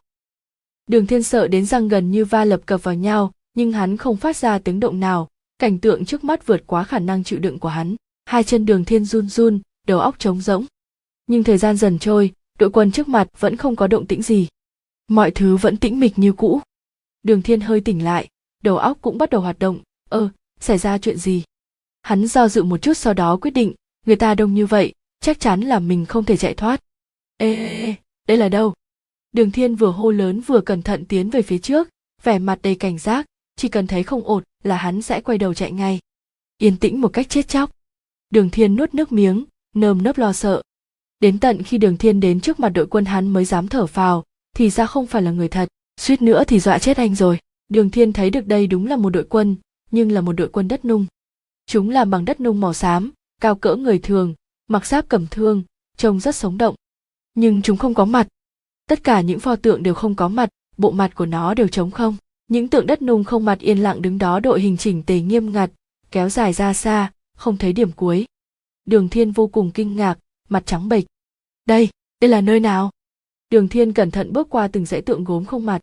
Đường 0.87 1.07
thiên 1.07 1.23
sợ 1.23 1.47
đến 1.47 1.65
răng 1.65 1.87
gần 1.87 2.11
như 2.11 2.25
va 2.25 2.45
lập 2.45 2.61
cập 2.65 2.83
vào 2.83 2.95
nhau, 2.95 3.31
nhưng 3.53 3.71
hắn 3.71 3.97
không 3.97 4.17
phát 4.17 4.37
ra 4.37 4.59
tiếng 4.59 4.79
động 4.79 4.99
nào. 4.99 5.27
Cảnh 5.59 5.79
tượng 5.79 6.05
trước 6.05 6.23
mắt 6.23 6.47
vượt 6.47 6.63
quá 6.67 6.83
khả 6.83 6.99
năng 6.99 7.23
chịu 7.23 7.39
đựng 7.39 7.59
của 7.59 7.69
hắn. 7.69 7.95
Hai 8.25 8.43
chân 8.43 8.65
đường 8.65 8.85
thiên 8.85 9.05
run 9.05 9.29
run 9.29 9.59
đầu 9.91 9.99
óc 9.99 10.19
trống 10.19 10.41
rỗng. 10.41 10.65
Nhưng 11.27 11.43
thời 11.43 11.57
gian 11.57 11.77
dần 11.77 11.99
trôi, 11.99 12.33
đội 12.59 12.69
quân 12.71 12.91
trước 12.91 13.07
mặt 13.07 13.27
vẫn 13.39 13.57
không 13.57 13.75
có 13.75 13.87
động 13.87 14.07
tĩnh 14.07 14.21
gì. 14.21 14.47
Mọi 15.07 15.31
thứ 15.31 15.57
vẫn 15.57 15.77
tĩnh 15.77 15.99
mịch 15.99 16.19
như 16.19 16.33
cũ. 16.33 16.61
Đường 17.23 17.41
thiên 17.41 17.61
hơi 17.61 17.81
tỉnh 17.81 18.03
lại, 18.03 18.27
đầu 18.63 18.77
óc 18.77 18.97
cũng 19.01 19.17
bắt 19.17 19.29
đầu 19.29 19.41
hoạt 19.41 19.59
động. 19.59 19.79
Ơ 20.09 20.29
xảy 20.59 20.77
ra 20.77 20.97
chuyện 20.97 21.17
gì? 21.17 21.43
Hắn 22.01 22.27
do 22.27 22.47
dự 22.47 22.63
một 22.63 22.77
chút 22.77 22.93
sau 22.93 23.13
đó 23.13 23.37
quyết 23.41 23.51
định, 23.51 23.73
người 24.05 24.15
ta 24.15 24.35
đông 24.35 24.53
như 24.53 24.65
vậy, 24.65 24.93
chắc 25.19 25.39
chắn 25.39 25.61
là 25.61 25.79
mình 25.79 26.05
không 26.05 26.25
thể 26.25 26.37
chạy 26.37 26.53
thoát. 26.53 26.83
Ê 27.37 27.55
ê 27.55 27.67
ê, 27.67 27.95
đây 28.27 28.37
là 28.37 28.49
đâu? 28.49 28.73
Đường 29.31 29.51
thiên 29.51 29.75
vừa 29.75 29.91
hô 29.91 30.11
lớn 30.11 30.41
vừa 30.41 30.61
cẩn 30.61 30.81
thận 30.81 31.05
tiến 31.05 31.29
về 31.29 31.41
phía 31.41 31.57
trước, 31.57 31.89
vẻ 32.23 32.39
mặt 32.39 32.59
đầy 32.61 32.75
cảnh 32.75 32.97
giác, 32.97 33.25
chỉ 33.55 33.67
cần 33.69 33.87
thấy 33.87 34.03
không 34.03 34.23
ổn 34.23 34.43
là 34.63 34.77
hắn 34.77 35.01
sẽ 35.01 35.21
quay 35.21 35.37
đầu 35.37 35.53
chạy 35.53 35.71
ngay. 35.71 35.99
Yên 36.57 36.77
tĩnh 36.77 37.01
một 37.01 37.09
cách 37.13 37.29
chết 37.29 37.47
chóc. 37.47 37.71
Đường 38.29 38.49
thiên 38.49 38.75
nuốt 38.75 38.93
nước 38.93 39.11
miếng 39.11 39.45
nơm 39.75 40.03
nớp 40.03 40.17
lo 40.17 40.33
sợ. 40.33 40.61
Đến 41.19 41.39
tận 41.39 41.63
khi 41.63 41.77
đường 41.77 41.97
thiên 41.97 42.19
đến 42.19 42.39
trước 42.39 42.59
mặt 42.59 42.69
đội 42.69 42.87
quân 42.87 43.05
hắn 43.05 43.27
mới 43.27 43.45
dám 43.45 43.67
thở 43.67 43.87
phào, 43.87 44.23
thì 44.55 44.69
ra 44.69 44.85
không 44.85 45.07
phải 45.07 45.21
là 45.21 45.31
người 45.31 45.47
thật, 45.47 45.67
suýt 45.99 46.21
nữa 46.21 46.43
thì 46.47 46.59
dọa 46.59 46.79
chết 46.79 46.97
anh 46.97 47.15
rồi. 47.15 47.39
Đường 47.69 47.89
thiên 47.89 48.13
thấy 48.13 48.29
được 48.29 48.47
đây 48.47 48.67
đúng 48.67 48.87
là 48.87 48.95
một 48.95 49.09
đội 49.09 49.23
quân, 49.23 49.55
nhưng 49.91 50.11
là 50.11 50.21
một 50.21 50.33
đội 50.33 50.47
quân 50.47 50.67
đất 50.67 50.85
nung. 50.85 51.05
Chúng 51.65 51.89
làm 51.89 52.09
bằng 52.09 52.25
đất 52.25 52.39
nung 52.39 52.59
màu 52.59 52.73
xám, 52.73 53.11
cao 53.41 53.55
cỡ 53.55 53.75
người 53.75 53.99
thường, 53.99 54.33
mặc 54.67 54.85
giáp 54.85 55.09
cầm 55.09 55.27
thương, 55.31 55.63
trông 55.97 56.19
rất 56.19 56.35
sống 56.35 56.57
động. 56.57 56.75
Nhưng 57.33 57.61
chúng 57.61 57.77
không 57.77 57.93
có 57.93 58.05
mặt. 58.05 58.27
Tất 58.89 59.03
cả 59.03 59.21
những 59.21 59.39
pho 59.39 59.55
tượng 59.55 59.83
đều 59.83 59.93
không 59.93 60.15
có 60.15 60.27
mặt, 60.27 60.49
bộ 60.77 60.91
mặt 60.91 61.15
của 61.15 61.25
nó 61.25 61.53
đều 61.53 61.67
trống 61.67 61.91
không. 61.91 62.15
Những 62.47 62.67
tượng 62.67 62.87
đất 62.87 63.01
nung 63.01 63.23
không 63.23 63.45
mặt 63.45 63.59
yên 63.59 63.77
lặng 63.77 64.01
đứng 64.01 64.17
đó 64.17 64.39
đội 64.39 64.61
hình 64.61 64.77
chỉnh 64.77 65.03
tề 65.03 65.19
nghiêm 65.21 65.51
ngặt, 65.51 65.71
kéo 66.11 66.29
dài 66.29 66.53
ra 66.53 66.73
xa, 66.73 67.11
không 67.37 67.57
thấy 67.57 67.73
điểm 67.73 67.91
cuối 67.91 68.25
đường 68.85 69.09
thiên 69.09 69.31
vô 69.31 69.47
cùng 69.47 69.71
kinh 69.71 69.95
ngạc, 69.95 70.19
mặt 70.49 70.63
trắng 70.65 70.89
bệch. 70.89 71.05
Đây 71.65 71.89
đây 72.21 72.29
là 72.29 72.41
nơi 72.41 72.59
nào? 72.59 72.91
Đường 73.49 73.67
thiên 73.67 73.93
cẩn 73.93 74.11
thận 74.11 74.33
bước 74.33 74.47
qua 74.49 74.67
từng 74.67 74.85
dãy 74.85 75.01
tượng 75.01 75.23
gốm 75.23 75.45
không 75.45 75.65
mặt. 75.65 75.81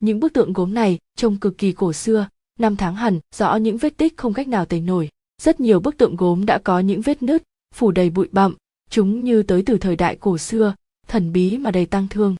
Những 0.00 0.20
bức 0.20 0.32
tượng 0.32 0.52
gốm 0.52 0.74
này 0.74 0.98
trông 1.16 1.40
cực 1.40 1.58
kỳ 1.58 1.72
cổ 1.72 1.92
xưa, 1.92 2.28
năm 2.58 2.76
tháng 2.76 2.94
hẳn, 2.94 3.20
rõ 3.34 3.56
những 3.56 3.76
vết 3.76 3.96
tích 3.96 4.16
không 4.16 4.34
cách 4.34 4.48
nào 4.48 4.64
tẩy 4.64 4.80
nổi. 4.80 5.08
Rất 5.42 5.60
nhiều 5.60 5.80
bức 5.80 5.96
tượng 5.96 6.16
gốm 6.16 6.46
đã 6.46 6.58
có 6.58 6.80
những 6.80 7.00
vết 7.00 7.22
nứt, 7.22 7.42
phủ 7.74 7.90
đầy 7.90 8.10
bụi 8.10 8.28
bặm, 8.32 8.56
chúng 8.90 9.24
như 9.24 9.42
tới 9.42 9.62
từ 9.66 9.78
thời 9.78 9.96
đại 9.96 10.16
cổ 10.16 10.38
xưa, 10.38 10.74
thần 11.08 11.32
bí 11.32 11.58
mà 11.58 11.70
đầy 11.70 11.86
tang 11.86 12.08
thương. 12.10 12.36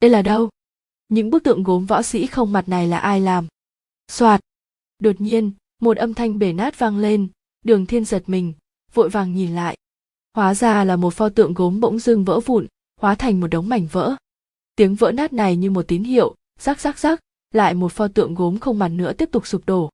Đây 0.00 0.10
là 0.10 0.22
đâu? 0.22 0.50
Những 1.08 1.30
bức 1.30 1.44
tượng 1.44 1.62
gốm 1.62 1.86
võ 1.86 2.02
sĩ 2.02 2.26
không 2.26 2.52
mặt 2.52 2.68
này 2.68 2.86
là 2.86 2.98
ai 2.98 3.20
làm? 3.20 3.46
Soạt. 4.08 4.40
Đột 4.98 5.20
nhiên, 5.20 5.52
một 5.80 5.96
âm 5.96 6.14
thanh 6.14 6.38
bể 6.38 6.52
nát 6.52 6.78
vang 6.78 6.98
lên, 6.98 7.28
đường 7.64 7.86
thiên 7.86 8.04
giật 8.04 8.22
mình 8.26 8.52
vội 8.96 9.08
vàng 9.08 9.34
nhìn 9.34 9.54
lại. 9.54 9.76
Hóa 10.34 10.54
ra 10.54 10.84
là 10.84 10.96
một 10.96 11.14
pho 11.14 11.28
tượng 11.28 11.54
gốm 11.54 11.80
bỗng 11.80 11.98
dưng 11.98 12.24
vỡ 12.24 12.40
vụn, 12.40 12.66
hóa 13.00 13.14
thành 13.14 13.40
một 13.40 13.46
đống 13.46 13.68
mảnh 13.68 13.86
vỡ. 13.92 14.16
Tiếng 14.76 14.94
vỡ 14.94 15.12
nát 15.12 15.32
này 15.32 15.56
như 15.56 15.70
một 15.70 15.88
tín 15.88 16.04
hiệu, 16.04 16.34
rắc 16.60 16.80
rắc 16.80 16.98
rắc, 16.98 17.20
lại 17.54 17.74
một 17.74 17.92
pho 17.92 18.08
tượng 18.08 18.34
gốm 18.34 18.58
không 18.58 18.78
mặt 18.78 18.88
nữa 18.88 19.12
tiếp 19.12 19.28
tục 19.32 19.46
sụp 19.46 19.62
đổ. 19.66 19.90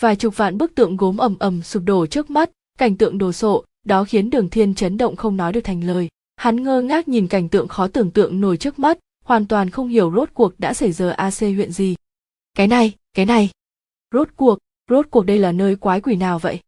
Vài 0.00 0.16
chục 0.16 0.36
vạn 0.36 0.58
bức 0.58 0.74
tượng 0.74 0.96
gốm 0.96 1.16
ầm 1.16 1.38
ầm 1.38 1.62
sụp 1.62 1.82
đổ 1.86 2.06
trước 2.06 2.30
mắt, 2.30 2.50
cảnh 2.78 2.96
tượng 2.96 3.18
đồ 3.18 3.32
sộ, 3.32 3.64
đó 3.84 4.04
khiến 4.04 4.30
đường 4.30 4.50
thiên 4.50 4.74
chấn 4.74 4.98
động 4.98 5.16
không 5.16 5.36
nói 5.36 5.52
được 5.52 5.64
thành 5.64 5.84
lời. 5.84 6.08
Hắn 6.36 6.62
ngơ 6.62 6.82
ngác 6.82 7.08
nhìn 7.08 7.28
cảnh 7.28 7.48
tượng 7.48 7.68
khó 7.68 7.88
tưởng 7.88 8.10
tượng 8.10 8.40
nổi 8.40 8.56
trước 8.56 8.78
mắt, 8.78 8.98
hoàn 9.24 9.46
toàn 9.46 9.70
không 9.70 9.88
hiểu 9.88 10.12
rốt 10.16 10.30
cuộc 10.34 10.60
đã 10.60 10.74
xảy 10.74 10.92
ra 10.92 11.10
ac 11.10 11.40
huyện 11.40 11.72
gì. 11.72 11.96
Cái 12.54 12.66
này 12.66 12.92
cái 13.14 13.26
này. 13.26 13.50
Rốt 14.12 14.28
cuộc 14.36 14.58
rốt 14.90 15.06
cuộc 15.10 15.26
đây 15.26 15.38
là 15.38 15.52
nơi 15.52 15.76
quái 15.76 16.00
quỷ 16.00 16.16
nào 16.16 16.38
vậy? 16.38 16.60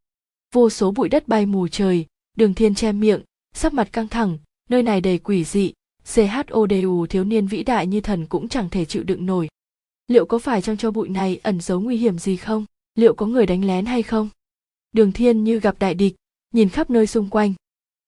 Vô 0.53 0.71
số 0.71 0.91
bụi 0.91 1.09
đất 1.09 1.29
bay 1.29 1.47
mù 1.47 1.69
trời, 1.69 2.07
đường 2.37 2.55
thiên 2.55 2.75
che 2.75 2.93
miệng, 2.93 3.23
sắc 3.55 3.75
mặt 3.75 3.89
căng 3.93 4.09
thẳng, 4.09 4.39
nơi 4.69 4.83
này 4.83 5.01
đầy 5.01 5.19
quỷ 5.19 5.45
dị 5.45 5.73
chodu 6.15 7.07
thiếu 7.07 7.25
niên 7.25 7.47
vĩ 7.47 7.63
đại 7.63 7.87
như 7.87 8.01
thần 8.01 8.27
cũng 8.27 8.49
chẳng 8.49 8.71
thể 8.71 8.85
chịu 8.85 9.03
đựng 9.03 9.27
nổi. 9.27 9.49
Liệu 10.09 10.27
có 10.27 10.39
phải 10.39 10.63
trong 10.63 10.77
cho 10.77 10.91
bụi 10.91 11.09
này 11.09 11.41
ẩn 11.43 11.61
giấu 11.61 11.81
nguy 11.81 11.97
hiểm 11.97 12.19
gì 12.19 12.37
không? 12.37 12.65
Liệu 12.95 13.15
có 13.15 13.27
người 13.27 13.47
đánh 13.47 13.65
lén 13.65 13.87
hay 13.87 14.03
không? 14.03 14.29
Đường 14.93 15.13
thiên 15.13 15.45
như 15.45 15.61
gặp 15.61 15.77
đại 15.79 15.95
địch, 15.95 16.15
nhìn 16.55 16.69
khắp 16.69 16.91
nơi 16.91 17.07
xung 17.07 17.31
quanh. 17.31 17.55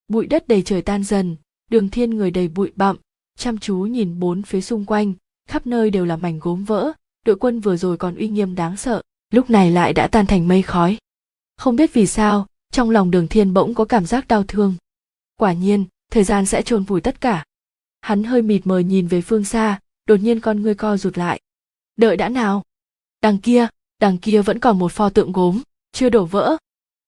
Bụi 0.09 0.27
đất 0.27 0.49
đầy 0.49 0.63
trời 0.63 0.83
tan 0.83 1.05
dần, 1.05 1.37
đường 1.71 1.89
thiên 1.89 2.11
người 2.11 2.31
đầy 2.31 2.49
bụi 2.49 2.73
bặm, 2.77 2.97
chăm 3.39 3.59
chú 3.59 3.77
nhìn 3.77 4.19
bốn 4.21 4.43
phía 4.43 4.61
xung 4.61 4.85
quanh, 4.85 5.13
khắp 5.49 5.67
nơi 5.67 5.91
đều 5.91 6.05
là 6.05 6.17
mảnh 6.17 6.39
gốm 6.39 6.65
vỡ, 6.65 6.93
đội 7.27 7.37
quân 7.37 7.61
vừa 7.61 7.77
rồi 7.77 7.97
còn 7.97 8.17
uy 8.17 8.29
nghiêm 8.29 8.55
đáng 8.55 8.77
sợ, 8.77 9.03
lúc 9.33 9.51
này 9.51 9.71
lại 9.71 9.93
đã 9.93 10.09
tan 10.09 10.27
thành 10.27 10.49
mây 10.49 10.63
khói 10.63 10.97
không 11.61 11.77
biết 11.77 11.93
vì 11.93 12.07
sao, 12.07 12.47
trong 12.73 12.91
lòng 12.91 13.11
đường 13.11 13.29
thiên 13.29 13.55
bỗng 13.55 13.75
có 13.75 13.85
cảm 13.85 14.07
giác 14.07 14.29
đau 14.29 14.45
thương. 14.49 14.75
Quả 15.37 15.53
nhiên, 15.53 15.85
thời 16.11 16.25
gian 16.25 16.47
sẽ 16.47 16.63
chôn 16.63 16.85
vùi 16.85 17.01
tất 17.01 17.21
cả. 17.21 17.45
Hắn 18.01 18.25
hơi 18.25 18.43
mịt 18.43 18.67
mờ 18.67 18.79
nhìn 18.79 19.07
về 19.07 19.21
phương 19.21 19.45
xa, 19.45 19.81
đột 20.07 20.17
nhiên 20.17 20.41
con 20.41 20.63
ngươi 20.63 20.75
co 20.75 20.97
rụt 20.97 21.19
lại. 21.19 21.41
Đợi 21.97 22.17
đã 22.17 22.29
nào? 22.29 22.65
Đằng 23.23 23.39
kia 23.39 23.69
đằng 24.01 24.19
kia 24.19 24.43
vẫn 24.43 24.59
còn 24.59 24.79
một 24.79 24.93
pho 24.93 25.11
tượng 25.11 25.33
gốm, 25.33 25.63
chưa 25.93 26.09
đổ 26.09 26.25
vỡ. 26.25 26.57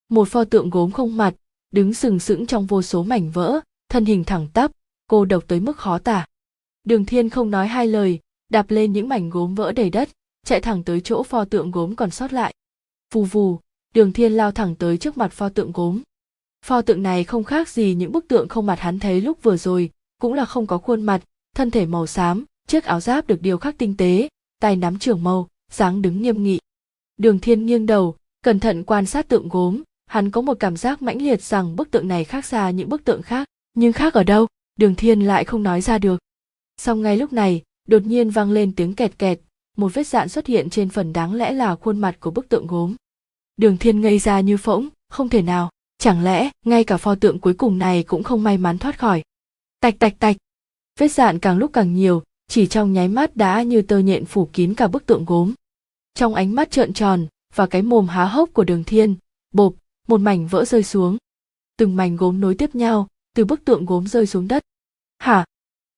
Một 0.09 0.29
pho 0.29 0.45
tượng 0.45 0.71
gốm 0.71 0.91
không 0.91 1.17
mặt, 1.17 1.35
đứng 1.71 1.95
sừng 1.95 2.19
sững 2.19 2.47
trong 2.47 2.67
vô 2.67 2.83
số 2.83 3.03
mảnh 3.03 3.31
vỡ, 3.31 3.61
thân 3.89 4.05
hình 4.05 4.25
thẳng 4.25 4.49
tắp, 4.55 4.71
cô 5.07 5.25
độc 5.25 5.45
tới 5.49 5.61
mức 5.61 5.77
khó 5.77 5.99
tả. 5.99 6.27
Đường 6.85 7.05
thiên 7.05 7.31
không 7.31 7.51
nói 7.51 7.69
hai 7.69 7.87
lời, 7.87 8.21
đạp 8.49 8.71
lên 8.71 8.93
những 8.93 9.09
mảnh 9.09 9.31
gốm 9.31 9.55
vỡ 9.55 9.73
đầy 9.73 9.91
đất, 9.91 10.09
chạy 10.47 10.61
thẳng 10.61 10.85
tới 10.85 11.01
chỗ 11.01 11.23
pho 11.23 11.45
tượng 11.45 11.71
gốm 11.71 11.95
còn 11.95 12.11
sót 12.11 12.33
lại. 12.33 12.55
Vù 13.13 13.25
vù 13.25 13.59
đường 13.95 14.13
thiên 14.13 14.33
lao 14.33 14.53
thẳng 14.53 14.75
tới 14.75 14.99
trước 14.99 15.17
mặt 15.17 15.33
pho 15.33 15.49
tượng 15.49 15.73
gốm. 15.73 16.03
Pho 16.65 16.83
tượng 16.83 17.03
này 17.03 17.25
không 17.25 17.45
khác 17.45 17.69
gì 17.69 17.95
những 17.95 18.13
bức 18.13 18.29
tượng 18.29 18.49
không 18.49 18.67
mặt 18.67 18.81
hắn 18.81 18.99
thấy 18.99 19.21
lúc 19.21 19.43
vừa 19.43 19.57
rồi, 19.57 19.91
cũng 20.21 20.35
là 20.35 20.45
không 20.45 20.67
có 20.67 20.79
khuôn 20.79 21.03
mặt, 21.03 21.23
thân 21.57 21.71
thể 21.71 21.87
màu 21.87 22.07
xám, 22.07 22.45
chiếc 22.67 22.85
áo 22.85 23.01
giáp 23.01 23.27
được 23.27 23.43
điều 23.43 23.59
khắc 23.59 23.79
tinh 23.79 23.97
tế, 23.97 24.29
tay 24.61 24.77
nắm 24.77 24.99
trường 24.99 25.23
mâu, 25.23 25.49
dáng 25.71 26.03
đứng 26.03 26.23
nghiêm 26.23 26.43
nghị. 26.43 26.59
Đường 27.17 27.39
thiên 27.39 27.67
nghiêng 27.67 27.87
đầu, 27.87 28.17
cẩn 28.45 28.61
thận 28.61 28.85
quan 28.85 29.07
sát 29.07 29.29
tượng 29.29 29.49
gốm, 29.49 29.83
hắn 30.07 30.31
có 30.31 30.41
một 30.41 30.57
cảm 30.61 30.77
giác 30.77 31.03
mãnh 31.03 31.23
liệt 31.23 31.43
rằng 31.43 31.77
bức 31.77 31.91
tượng 31.91 32.09
này 32.09 32.25
khác 32.25 32.45
xa 32.45 32.71
những 32.71 32.89
bức 32.89 33.05
tượng 33.05 33.23
khác, 33.23 33.49
nhưng 33.75 33.93
khác 33.93 34.15
ở 34.15 34.25
đâu? 34.25 34.47
Đường 34.77 34.95
thiên 34.95 35.21
lại 35.21 35.45
không 35.45 35.63
nói 35.63 35.81
ra 35.81 35.99
được. 35.99 36.21
Song 36.77 37.03
ngay 37.03 37.17
lúc 37.17 37.33
này, 37.33 37.63
đột 37.89 38.03
nhiên 38.07 38.31
vang 38.31 38.51
lên 38.51 38.75
tiếng 38.75 38.95
kẹt 38.95 39.19
kẹt, 39.19 39.41
một 39.77 39.95
vết 39.95 40.07
dạn 40.07 40.29
xuất 40.29 40.47
hiện 40.47 40.71
trên 40.71 40.89
phần 40.89 41.13
đáng 41.13 41.35
lẽ 41.35 41.53
là 41.53 41.75
khuôn 41.77 41.99
mặt 41.99 42.17
của 42.21 42.31
bức 42.31 42.49
tượng 42.49 42.67
gốm 42.67 42.95
đường 43.57 43.77
thiên 43.77 44.01
ngây 44.01 44.19
ra 44.19 44.41
như 44.41 44.57
phỗng, 44.57 44.89
không 45.09 45.29
thể 45.29 45.43
nào, 45.43 45.71
chẳng 45.99 46.25
lẽ 46.25 46.51
ngay 46.65 46.85
cả 46.85 46.97
pho 46.97 47.15
tượng 47.15 47.39
cuối 47.39 47.55
cùng 47.55 47.79
này 47.79 48.03
cũng 48.03 48.23
không 48.23 48.43
may 48.43 48.59
mắn 48.59 48.79
thoát 48.79 48.99
khỏi? 48.99 49.23
Tạch 49.81 49.99
tạch 49.99 50.19
tạch. 50.19 50.37
Vết 50.99 51.09
dạn 51.09 51.39
càng 51.39 51.59
lúc 51.59 51.71
càng 51.73 51.95
nhiều, 51.95 52.23
chỉ 52.49 52.67
trong 52.67 52.93
nháy 52.93 53.09
mắt 53.09 53.37
đã 53.37 53.63
như 53.63 53.83
tơ 53.83 53.99
nhện 53.99 54.25
phủ 54.25 54.49
kín 54.53 54.75
cả 54.75 54.89
bức 54.89 55.07
tượng 55.07 55.25
gốm. 55.25 55.53
Trong 56.15 56.35
ánh 56.35 56.55
mắt 56.55 56.71
trợn 56.71 56.93
tròn 56.93 57.27
và 57.55 57.67
cái 57.67 57.83
mồm 57.83 58.09
há 58.09 58.25
hốc 58.25 58.51
của 58.53 58.65
đường 58.65 58.85
thiên, 58.85 59.17
bộp, 59.53 59.75
một 60.09 60.21
mảnh 60.21 60.47
vỡ 60.47 60.65
rơi 60.65 60.83
xuống. 60.83 61.17
Từng 61.77 61.97
mảnh 61.97 62.17
gốm 62.17 62.41
nối 62.41 62.55
tiếp 62.55 62.75
nhau, 62.75 63.09
từ 63.35 63.45
bức 63.45 63.65
tượng 63.65 63.87
gốm 63.87 64.07
rơi 64.07 64.27
xuống 64.27 64.49
đất. 64.49 64.63
Hả? 65.19 65.45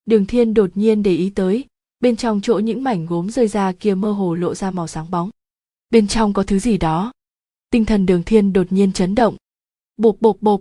Đường 0.07 0.27
thiên 0.27 0.55
đột 0.55 0.71
nhiên 0.75 1.03
để 1.03 1.15
ý 1.15 1.31
tới, 1.31 1.65
bên 2.01 2.17
trong 2.17 2.41
chỗ 2.41 2.59
những 2.59 2.85
mảnh 2.85 3.07
gốm 3.07 3.31
rơi 3.31 3.49
ra 3.49 3.73
kia 3.73 3.95
mơ 3.95 4.13
hồ 4.13 4.35
lộ 4.35 4.55
ra 4.55 4.71
màu 4.71 4.87
sáng 4.87 5.11
bóng. 5.11 5.31
Bên 5.91 6.09
trong 6.09 6.33
có 6.33 6.43
thứ 6.43 6.59
gì 6.59 6.79
đó? 6.79 7.13
Tinh 7.75 7.85
thần 7.85 8.07
đường 8.07 8.23
thiên 8.23 8.53
đột 8.53 8.73
nhiên 8.73 8.93
chấn 8.93 9.15
động. 9.15 9.37
Bộp 9.97 10.17
bộp 10.21 10.37
bộp. 10.41 10.61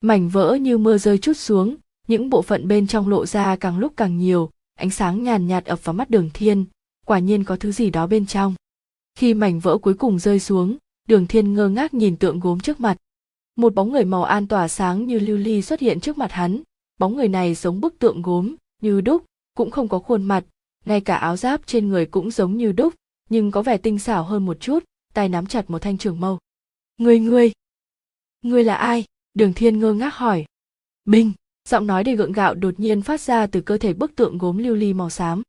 Mảnh 0.00 0.28
vỡ 0.28 0.54
như 0.54 0.78
mưa 0.78 0.98
rơi 0.98 1.18
chút 1.18 1.32
xuống, 1.32 1.76
những 2.08 2.30
bộ 2.30 2.42
phận 2.42 2.68
bên 2.68 2.86
trong 2.86 3.08
lộ 3.08 3.26
ra 3.26 3.56
càng 3.56 3.78
lúc 3.78 3.92
càng 3.96 4.18
nhiều, 4.18 4.50
ánh 4.74 4.90
sáng 4.90 5.22
nhàn 5.22 5.46
nhạt 5.46 5.64
ập 5.64 5.84
vào 5.84 5.94
mắt 5.94 6.10
đường 6.10 6.30
thiên, 6.34 6.64
quả 7.06 7.18
nhiên 7.18 7.44
có 7.44 7.56
thứ 7.56 7.72
gì 7.72 7.90
đó 7.90 8.06
bên 8.06 8.26
trong. 8.26 8.54
Khi 9.18 9.34
mảnh 9.34 9.60
vỡ 9.60 9.78
cuối 9.78 9.94
cùng 9.94 10.18
rơi 10.18 10.40
xuống, 10.40 10.76
đường 11.08 11.26
thiên 11.26 11.54
ngơ 11.54 11.68
ngác 11.68 11.94
nhìn 11.94 12.16
tượng 12.16 12.40
gốm 12.40 12.60
trước 12.60 12.80
mặt. 12.80 12.96
Một 13.56 13.74
bóng 13.74 13.92
người 13.92 14.04
màu 14.04 14.24
an 14.24 14.46
tỏa 14.46 14.68
sáng 14.68 15.06
như 15.06 15.18
lưu 15.18 15.36
ly 15.36 15.62
xuất 15.62 15.80
hiện 15.80 16.00
trước 16.00 16.18
mặt 16.18 16.32
hắn. 16.32 16.62
Bóng 16.98 17.16
người 17.16 17.28
này 17.28 17.54
giống 17.54 17.80
bức 17.80 17.98
tượng 17.98 18.22
gốm, 18.22 18.54
như 18.82 19.00
đúc, 19.00 19.24
cũng 19.56 19.70
không 19.70 19.88
có 19.88 19.98
khuôn 19.98 20.22
mặt, 20.22 20.44
ngay 20.84 21.00
cả 21.00 21.16
áo 21.16 21.36
giáp 21.36 21.66
trên 21.66 21.88
người 21.88 22.06
cũng 22.06 22.30
giống 22.30 22.56
như 22.56 22.72
đúc, 22.72 22.94
nhưng 23.30 23.50
có 23.50 23.62
vẻ 23.62 23.76
tinh 23.76 23.98
xảo 23.98 24.24
hơn 24.24 24.46
một 24.46 24.60
chút 24.60 24.84
tay 25.14 25.28
nắm 25.28 25.46
chặt 25.46 25.70
một 25.70 25.78
thanh 25.78 25.98
trường 25.98 26.20
mâu. 26.20 26.38
Ngươi 26.98 27.18
ngươi! 27.18 27.52
Ngươi 28.42 28.64
là 28.64 28.74
ai? 28.74 29.04
Đường 29.34 29.52
thiên 29.54 29.78
ngơ 29.78 29.92
ngác 29.92 30.14
hỏi. 30.14 30.44
Binh 31.04 31.32
giọng 31.68 31.86
nói 31.86 32.04
đầy 32.04 32.16
gượng 32.16 32.32
gạo 32.32 32.54
đột 32.54 32.80
nhiên 32.80 33.02
phát 33.02 33.20
ra 33.20 33.46
từ 33.46 33.60
cơ 33.60 33.78
thể 33.78 33.92
bức 33.92 34.16
tượng 34.16 34.38
gốm 34.38 34.58
lưu 34.58 34.74
ly 34.74 34.92
màu 34.92 35.10
xám. 35.10 35.42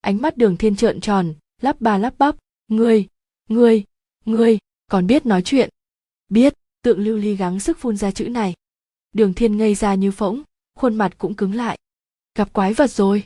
Ánh 0.00 0.22
mắt 0.22 0.36
đường 0.36 0.56
thiên 0.56 0.76
trợn 0.76 1.00
tròn, 1.00 1.34
lắp 1.60 1.80
ba 1.80 1.98
lắp 1.98 2.14
bắp. 2.18 2.36
Ngươi! 2.68 3.08
Ngươi! 3.48 3.84
Ngươi! 4.24 4.58
Còn 4.90 5.06
biết 5.06 5.26
nói 5.26 5.42
chuyện? 5.44 5.70
Biết! 6.28 6.54
Tượng 6.82 6.98
lưu 6.98 7.16
ly 7.16 7.36
gắng 7.36 7.60
sức 7.60 7.78
phun 7.78 7.96
ra 7.96 8.10
chữ 8.10 8.28
này. 8.28 8.54
Đường 9.12 9.34
thiên 9.34 9.56
ngây 9.56 9.74
ra 9.74 9.94
như 9.94 10.10
phỗng, 10.10 10.42
khuôn 10.74 10.94
mặt 10.94 11.14
cũng 11.18 11.34
cứng 11.34 11.54
lại. 11.54 11.78
Gặp 12.34 12.52
quái 12.52 12.72
vật 12.74 12.90
rồi. 12.90 13.24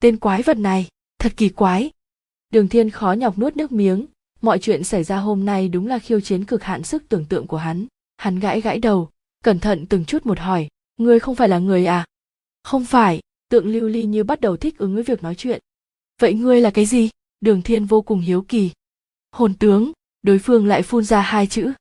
Tên 0.00 0.16
quái 0.16 0.42
vật 0.42 0.56
này, 0.56 0.88
thật 1.18 1.32
kỳ 1.36 1.48
quái. 1.48 1.90
Đường 2.50 2.68
thiên 2.68 2.90
khó 2.90 3.12
nhọc 3.12 3.38
nuốt 3.38 3.56
nước 3.56 3.72
miếng 3.72 4.06
mọi 4.40 4.58
chuyện 4.58 4.84
xảy 4.84 5.04
ra 5.04 5.16
hôm 5.16 5.44
nay 5.44 5.68
đúng 5.68 5.86
là 5.86 5.98
khiêu 5.98 6.20
chiến 6.20 6.44
cực 6.44 6.62
hạn 6.62 6.82
sức 6.82 7.02
tưởng 7.08 7.24
tượng 7.24 7.46
của 7.46 7.56
hắn. 7.56 7.86
Hắn 8.16 8.38
gãi 8.38 8.60
gãi 8.60 8.78
đầu, 8.78 9.10
cẩn 9.44 9.58
thận 9.58 9.86
từng 9.86 10.04
chút 10.04 10.26
một 10.26 10.38
hỏi, 10.38 10.68
ngươi 10.96 11.20
không 11.20 11.34
phải 11.34 11.48
là 11.48 11.58
người 11.58 11.86
à? 11.86 12.04
Không 12.62 12.84
phải. 12.84 13.20
Tượng 13.48 13.66
lưu 13.66 13.88
ly 13.88 14.02
như 14.02 14.24
bắt 14.24 14.40
đầu 14.40 14.56
thích 14.56 14.78
ứng 14.78 14.94
với 14.94 15.02
việc 15.02 15.22
nói 15.22 15.34
chuyện. 15.34 15.60
Vậy 16.20 16.34
ngươi 16.34 16.60
là 16.60 16.70
cái 16.70 16.86
gì? 16.86 17.10
Đường 17.40 17.62
thiên 17.62 17.84
vô 17.84 18.02
cùng 18.02 18.20
hiếu 18.20 18.42
kỳ. 18.42 18.70
Hồn 19.32 19.54
tướng. 19.54 19.92
Đối 20.22 20.38
phương 20.38 20.66
lại 20.66 20.82
phun 20.82 21.04
ra 21.04 21.20
hai 21.20 21.46
chữ. 21.46 21.72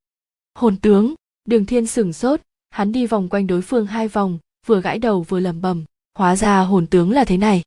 Hồn 0.55 0.77
tướng. 0.77 1.13
Đường 1.45 1.65
thiên 1.65 1.87
sửng 1.87 2.13
sốt, 2.13 2.41
hắn 2.69 2.91
đi 2.91 3.07
vòng 3.07 3.29
quanh 3.29 3.47
đối 3.47 3.61
phương 3.61 3.85
hai 3.85 4.07
vòng, 4.07 4.39
vừa 4.65 4.81
gãi 4.81 4.99
đầu 4.99 5.23
vừa 5.23 5.39
lẩm 5.39 5.61
bẩm, 5.61 5.83
hóa 6.17 6.35
ra 6.35 6.59
hồn 6.59 6.87
tướng 6.87 7.11
là 7.11 7.25
thế 7.25 7.37
này. 7.37 7.63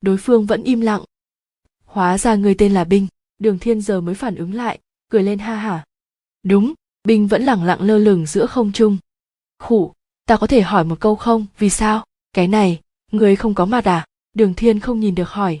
Đối 0.00 0.16
phương 0.16 0.46
vẫn 0.46 0.62
im 0.62 0.80
lặng. 0.80 1.04
Hóa 1.84 2.18
ra 2.18 2.34
người 2.34 2.54
tên 2.54 2.74
là 2.74 2.84
binh 2.84 3.06
đường 3.38 3.58
thiên 3.58 3.80
giờ 3.80 4.00
mới 4.00 4.14
phản 4.14 4.34
ứng 4.34 4.54
lại, 4.54 4.78
cười 5.10 5.22
lên 5.22 5.38
ha 5.38 5.56
hả. 5.56 5.84
Đúng 6.42 6.74
binh 7.04 7.26
vẫn 7.26 7.42
lẳng 7.42 7.64
lặng 7.64 7.82
lơ 7.82 7.98
lửng 7.98 8.26
giữa 8.26 8.46
không 8.46 8.72
trung. 8.72 8.98
Khủ, 9.58 9.92
ta 10.26 10.36
có 10.36 10.46
thể 10.46 10.60
hỏi 10.60 10.84
một 10.84 11.00
câu 11.00 11.16
không? 11.16 11.46
Vì 11.58 11.70
sao? 11.70 12.04
Cái 12.32 12.48
này, 12.48 12.80
người 13.12 13.36
không 13.36 13.54
có 13.54 13.64
mặt 13.64 13.84
à? 13.84 14.06
Đường 14.34 14.54
thiên 14.54 14.80
không 14.80 15.00
nhìn 15.00 15.14
được 15.14 15.28
hỏi. 15.28 15.58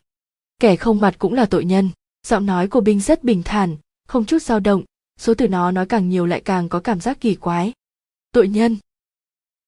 Kẻ 0.60 0.76
không 0.76 1.00
mặt 1.00 1.14
cũng 1.18 1.34
là 1.34 1.46
tội 1.46 1.64
nhân. 1.64 1.90
Giọng 2.26 2.46
nói 2.46 2.68
của 2.68 2.80
binh 2.80 3.00
rất 3.00 3.24
bình 3.24 3.42
thản, 3.44 3.76
không 4.08 4.24
chút 4.24 4.42
dao 4.42 4.60
động. 4.60 4.84
Số 5.20 5.34
từ 5.34 5.48
nó 5.48 5.70
nói 5.70 5.86
càng 5.86 6.08
nhiều 6.08 6.26
lại 6.26 6.40
càng 6.40 6.68
có 6.68 6.80
cảm 6.80 7.00
giác 7.00 7.20
kỳ 7.20 7.34
quái. 7.34 7.72
Tội 8.32 8.48
nhân. 8.48 8.76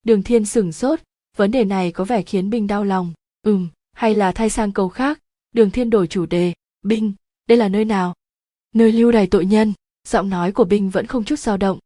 Đường 0.03 0.23
thiên 0.23 0.45
sửng 0.45 0.71
sốt, 0.71 0.99
vấn 1.37 1.51
đề 1.51 1.63
này 1.63 1.91
có 1.91 2.03
vẻ 2.03 2.21
khiến 2.21 2.49
binh 2.49 2.67
đau 2.67 2.83
lòng. 2.83 3.13
Ừm, 3.41 3.67
hay 3.93 4.15
là 4.15 4.31
thay 4.31 4.49
sang 4.49 4.71
câu 4.71 4.89
khác. 4.89 5.19
Đường 5.51 5.71
thiên 5.71 5.89
đổi 5.89 6.07
chủ 6.07 6.25
đề. 6.25 6.53
Binh 6.81 7.13
đây 7.47 7.57
là 7.57 7.69
nơi 7.69 7.85
nào? 7.85 8.13
Nơi 8.75 8.91
lưu 8.91 9.11
đày 9.11 9.27
tội 9.27 9.45
nhân. 9.45 9.73
Giọng 10.07 10.29
nói 10.29 10.51
của 10.51 10.63
binh 10.63 10.89
vẫn 10.89 11.07
không 11.07 11.23
chút 11.23 11.39
dao 11.39 11.57
động. 11.57 11.79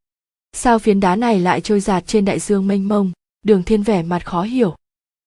Sao 0.54 0.80
phiến 0.80 1.00
đá 1.00 1.16
này 1.16 1.40
lại 1.40 1.62
trôi 1.62 1.80
giạt 1.80 2.08
trên 2.08 2.26
đại 2.26 2.40
dương 2.40 2.68
mênh 2.68 2.88
mông? 2.88 3.12
Đường 3.44 3.64
thiên 3.64 3.84
vẻ 3.84 4.04
mặt 4.04 4.26
khó 4.26 4.42
hiểu. 4.42 4.76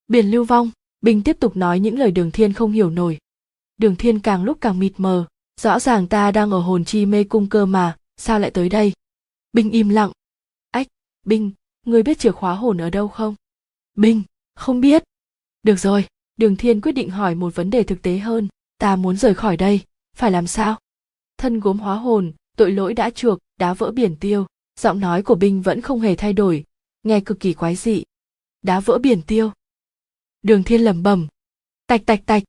Biển 0.09 0.31
lưu 0.31 0.45
vong. 0.45 0.71
Binh 1.01 1.23
tiếp 1.23 1.37
tục 1.41 1.57
nói 1.57 1.81
những 1.81 1.99
lời 1.99 2.11
đường 2.11 2.31
thiên 2.31 2.53
không 2.53 2.73
hiểu 2.73 2.91
nổi. 2.91 3.19
Đường 3.77 3.97
thiên 3.97 4.21
càng 4.21 4.45
lúc 4.45 4.59
càng 4.61 4.79
mịt 4.79 4.93
mờ. 4.97 5.27
Rõ 5.61 5.81
ràng 5.81 6.07
ta 6.07 6.31
đang 6.31 6.51
ở 6.51 6.61
hồn 6.61 6.85
chi 6.85 7.07
mê 7.07 7.25
cung 7.25 7.49
cơ 7.49 7.67
mà, 7.67 7.97
sao 8.17 8.39
lại 8.39 8.51
tới 8.51 8.69
đây? 8.69 8.93
Binh 9.53 9.71
im 9.71 9.89
lặng. 9.89 10.13
Ách, 10.71 10.87
binh, 11.27 11.51
ngươi 11.87 12.03
biết 12.03 12.19
chìa 12.19 12.33
khóa 12.33 12.55
hồn 12.55 12.79
ở 12.79 12.91
đâu 12.91 13.09
không? 13.09 13.35
Binh, 13.95 14.23
không 14.55 14.81
biết. 14.81 15.03
Được 15.63 15.77
rồi. 15.77 16.07
Đường 16.37 16.57
thiên 16.57 16.81
quyết 16.81 16.93
định 16.93 17.11
hỏi 17.11 17.35
một 17.35 17.55
vấn 17.55 17.71
đề 17.71 17.83
thực 17.83 18.03
tế 18.03 18.19
hơn. 18.19 18.49
Ta 18.79 18.97
muốn 18.97 19.17
rời 19.17 19.35
khỏi 19.35 19.57
đây 19.57 19.81
phải 20.19 20.31
làm 20.31 20.47
sao? 20.47 20.79
Thân 21.37 21.61
gốm 21.61 21.79
hóa 21.79 21.95
hồn, 21.95 22.33
tội 22.57 22.73
lỗi 22.73 22.95
đã 22.95 23.11
chuộc, 23.11 23.39
đá 23.59 23.75
vỡ 23.75 23.91
biển 23.91 24.17
tiêu. 24.17 24.47
Giọng 24.81 25.01
nói 25.01 25.23
của 25.23 25.35
binh 25.35 25.63
vẫn 25.63 25.81
không 25.81 26.01
hề 26.01 26.15
thay 26.15 26.33
đổi, 26.33 26.65
nghe 27.03 27.21
cực 27.21 27.41
kỳ 27.41 27.55
quái 27.55 27.77
dị. 27.77 28.03
Đá 28.63 28.81
vỡ 28.81 28.99
biển 28.99 29.23
tiêu. 29.23 29.51
Đường 30.43 30.63
thiên 30.63 30.81
lẩm 30.81 31.03
bẩm. 31.03 31.27
Tạch 31.87 32.07
tạch 32.07 32.27
tạch. 32.27 32.43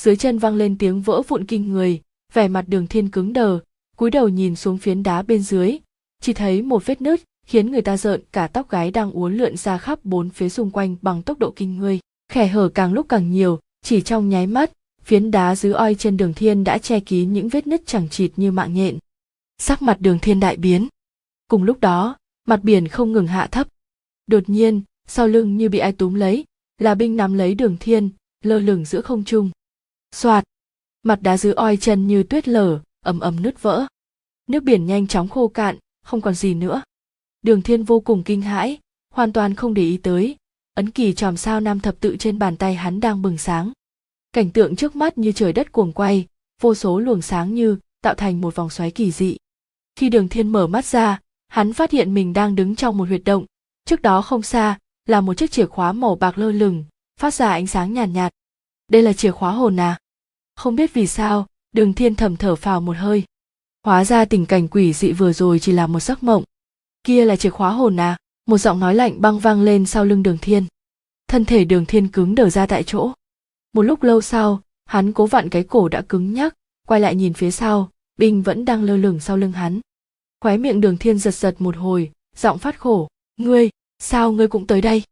Dưới 0.00 0.16
chân 0.16 0.38
vang 0.38 0.56
lên 0.56 0.78
tiếng 0.78 1.02
vỡ 1.02 1.22
vụn 1.28 1.46
kinh 1.46 1.68
người, 1.68 2.00
vẻ 2.32 2.48
mặt 2.48 2.64
đường 2.68 2.86
thiên 2.86 3.10
cứng 3.10 3.32
đờ, 3.32 3.58
cúi 3.96 4.10
đầu 4.10 4.28
nhìn 4.28 4.56
xuống 4.56 4.78
phiến 4.78 5.02
đá 5.02 5.22
bên 5.22 5.42
dưới. 5.42 5.78
Chỉ 6.20 6.32
thấy 6.32 6.62
một 6.62 6.86
vết 6.86 7.02
nứt, 7.02 7.20
khiến 7.46 7.70
người 7.70 7.82
ta 7.82 7.96
rợn, 7.96 8.22
cả 8.32 8.46
tóc 8.46 8.70
gái 8.70 8.90
đang 8.90 9.10
uốn 9.10 9.36
lượn 9.36 9.56
ra 9.56 9.78
khắp 9.78 10.04
bốn 10.04 10.30
phía 10.30 10.48
xung 10.48 10.70
quanh 10.70 10.96
bằng 11.02 11.22
tốc 11.22 11.38
độ 11.38 11.52
kinh 11.56 11.78
người. 11.78 12.00
Khe 12.32 12.46
hở 12.46 12.68
càng 12.68 12.92
lúc 12.92 13.06
càng 13.08 13.30
nhiều, 13.30 13.60
chỉ 13.82 14.00
trong 14.00 14.28
nháy 14.28 14.46
mắt 14.46 14.70
phiến 15.04 15.30
đá 15.30 15.56
dưới 15.56 15.72
oi 15.72 15.94
trên 15.94 16.16
đường 16.16 16.34
thiên 16.34 16.64
đã 16.64 16.78
che 16.78 17.00
kín 17.00 17.32
những 17.32 17.48
vết 17.48 17.66
nứt 17.66 17.82
chẳng 17.86 18.08
chịt 18.08 18.32
như 18.36 18.52
mạng 18.52 18.74
nhện. 18.74 18.98
Sắc 19.58 19.82
mặt 19.82 19.96
đường 20.00 20.18
thiên 20.18 20.40
đại 20.40 20.56
biến. 20.56 20.88
Cùng 21.48 21.62
lúc 21.62 21.80
đó, 21.80 22.16
mặt 22.44 22.60
biển 22.62 22.88
không 22.88 23.12
ngừng 23.12 23.26
hạ 23.26 23.46
thấp. 23.46 23.68
Đột 24.26 24.48
nhiên, 24.48 24.82
sau 25.08 25.28
lưng 25.28 25.56
như 25.56 25.68
bị 25.68 25.78
ai 25.78 25.92
túm 25.92 26.14
lấy, 26.14 26.44
là 26.78 26.94
binh 26.94 27.16
nắm 27.16 27.34
lấy 27.34 27.54
đường 27.54 27.76
thiên, 27.80 28.10
lơ 28.44 28.58
lửng 28.58 28.84
giữa 28.84 29.00
không 29.00 29.24
trung. 29.24 29.50
Xoạt! 30.12 30.44
Mặt 31.02 31.22
đá 31.22 31.36
dưới 31.36 31.52
oi 31.52 31.76
chân 31.76 32.06
như 32.06 32.22
tuyết 32.22 32.48
lở, 32.48 32.80
ầm 33.04 33.20
ầm 33.20 33.42
nứt 33.42 33.62
vỡ. 33.62 33.86
Nước 34.46 34.62
biển 34.62 34.86
nhanh 34.86 35.06
chóng 35.06 35.28
khô 35.28 35.48
cạn, 35.48 35.78
không 36.02 36.20
còn 36.20 36.34
gì 36.34 36.54
nữa. 36.54 36.82
Đường 37.42 37.62
thiên 37.62 37.82
vô 37.82 38.00
cùng 38.00 38.22
kinh 38.22 38.42
hãi, 38.42 38.78
hoàn 39.14 39.32
toàn 39.32 39.54
không 39.54 39.74
để 39.74 39.82
ý 39.82 39.96
tới. 39.96 40.36
Ấn 40.74 40.90
kỳ 40.90 41.12
tròm 41.12 41.36
sao 41.36 41.60
nam 41.60 41.80
thập 41.80 42.00
tự 42.00 42.16
trên 42.16 42.38
bàn 42.38 42.56
tay 42.56 42.74
hắn 42.74 43.00
đang 43.00 43.22
bừng 43.22 43.38
sáng 43.38 43.72
cảnh 44.32 44.50
tượng 44.50 44.76
trước 44.76 44.96
mắt 44.96 45.18
như 45.18 45.32
trời 45.32 45.52
đất 45.52 45.72
cuồng 45.72 45.92
quay 45.92 46.26
vô 46.60 46.74
số 46.74 46.98
luồng 46.98 47.22
sáng 47.22 47.54
như 47.54 47.76
tạo 48.02 48.14
thành 48.14 48.40
một 48.40 48.54
vòng 48.54 48.70
xoáy 48.70 48.90
kỳ 48.90 49.10
dị. 49.10 49.36
Khi 49.96 50.08
đường 50.08 50.28
thiên 50.28 50.48
mở 50.48 50.66
mắt 50.66 50.84
ra 50.84 51.20
hắn 51.48 51.72
phát 51.72 51.90
hiện 51.90 52.14
mình 52.14 52.32
đang 52.32 52.54
đứng 52.54 52.76
trong 52.76 52.98
một 52.98 53.08
huyệt 53.08 53.22
động. 53.24 53.46
Trước 53.84 54.02
đó 54.02 54.22
không 54.22 54.42
xa 54.42 54.78
là 55.06 55.20
một 55.20 55.34
chiếc 55.34 55.50
chìa 55.50 55.66
khóa 55.66 55.92
màu 55.92 56.16
bạc 56.16 56.38
lơ 56.38 56.52
lửng 56.52 56.84
phát 57.20 57.34
ra 57.34 57.50
ánh 57.50 57.66
sáng 57.66 57.92
nhàn 57.92 58.12
nhạt, 58.12 58.14
nhạt 58.14 58.32
đây 58.90 59.02
là 59.02 59.12
chìa 59.12 59.30
khóa 59.30 59.52
hồn 59.52 59.80
à? 59.80 59.98
Không 60.56 60.76
biết 60.76 60.94
vì 60.94 61.06
sao 61.06 61.46
đường 61.72 61.94
thiên 61.94 62.14
thầm 62.14 62.36
thở 62.36 62.56
phào 62.56 62.80
một 62.80 62.96
hơi. 62.96 63.24
Hóa 63.84 64.04
ra 64.04 64.24
tình 64.24 64.46
cảnh 64.46 64.68
quỷ 64.68 64.92
dị 64.92 65.12
vừa 65.12 65.32
rồi 65.32 65.58
chỉ 65.58 65.72
là 65.72 65.86
một 65.86 66.00
giấc 66.00 66.22
mộng. 66.22 66.44
Kia 67.04 67.24
là 67.24 67.36
chìa 67.36 67.50
khóa 67.50 67.70
hồn 67.70 68.00
à? 68.00 68.16
Một 68.46 68.58
giọng 68.58 68.80
nói 68.80 68.94
lạnh 68.94 69.20
băng 69.20 69.38
vang 69.38 69.62
lên 69.62 69.86
sau 69.86 70.04
lưng 70.04 70.22
đường 70.22 70.38
thiên. 70.38 70.64
Thân 71.28 71.44
thể 71.44 71.64
đường 71.64 71.86
thiên 71.86 72.08
cứng 72.08 72.34
đờ 72.34 72.50
ra 72.50 72.66
tại 72.66 72.82
chỗ 72.82 73.12
một 73.72 73.82
lúc 73.82 74.02
lâu 74.02 74.20
sau, 74.20 74.62
hắn 74.84 75.12
cố 75.12 75.26
vặn 75.26 75.48
cái 75.48 75.62
cổ 75.62 75.88
đã 75.88 76.02
cứng 76.08 76.32
nhắc, 76.32 76.56
quay 76.86 77.00
lại 77.00 77.14
nhìn 77.14 77.34
phía 77.34 77.50
sau 77.50 77.90
binh 78.20 78.42
vẫn 78.42 78.64
đang 78.64 78.82
lơ 78.82 78.96
lửng 78.96 79.20
sau 79.20 79.36
lưng 79.36 79.52
hắn. 79.52 79.80
Khóe 80.40 80.56
miệng 80.56 80.80
đường 80.80 80.96
thiên 80.96 81.18
giật 81.18 81.34
giật 81.34 81.54
một 81.58 81.76
hồi, 81.76 82.12
giọng 82.36 82.58
phát 82.58 82.78
khổ, 82.78 83.08
ngươi, 83.36 83.70
sao 83.98 84.32
ngươi 84.32 84.48
cũng 84.48 84.66
tới 84.66 84.80
đây? 84.80 85.02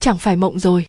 Chẳng 0.00 0.18
phải 0.18 0.36
mộng 0.36 0.58
rồi. 0.58 0.86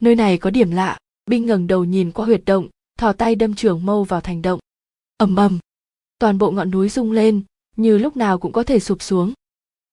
Nơi 0.00 0.16
này 0.16 0.38
có 0.38 0.50
điểm 0.50 0.70
lạ 0.70 0.98
binh 1.26 1.46
ngẩng 1.46 1.66
đầu 1.66 1.84
nhìn 1.84 2.12
qua 2.12 2.26
huyệt 2.26 2.42
động, 2.46 2.68
thò 2.98 3.12
tay 3.12 3.34
đâm 3.34 3.54
trường 3.54 3.86
mâu 3.86 4.04
vào 4.04 4.20
thành 4.20 4.42
động. 4.42 4.60
Ầm 5.16 5.36
ầm. 5.36 5.58
Toàn 6.18 6.38
bộ 6.38 6.50
ngọn 6.50 6.70
núi 6.70 6.88
rung 6.88 7.12
lên, 7.12 7.42
như 7.76 7.98
lúc 7.98 8.16
nào 8.16 8.38
cũng 8.38 8.52
có 8.52 8.62
thể 8.62 8.80
sụp 8.80 9.02
xuống. 9.02 9.32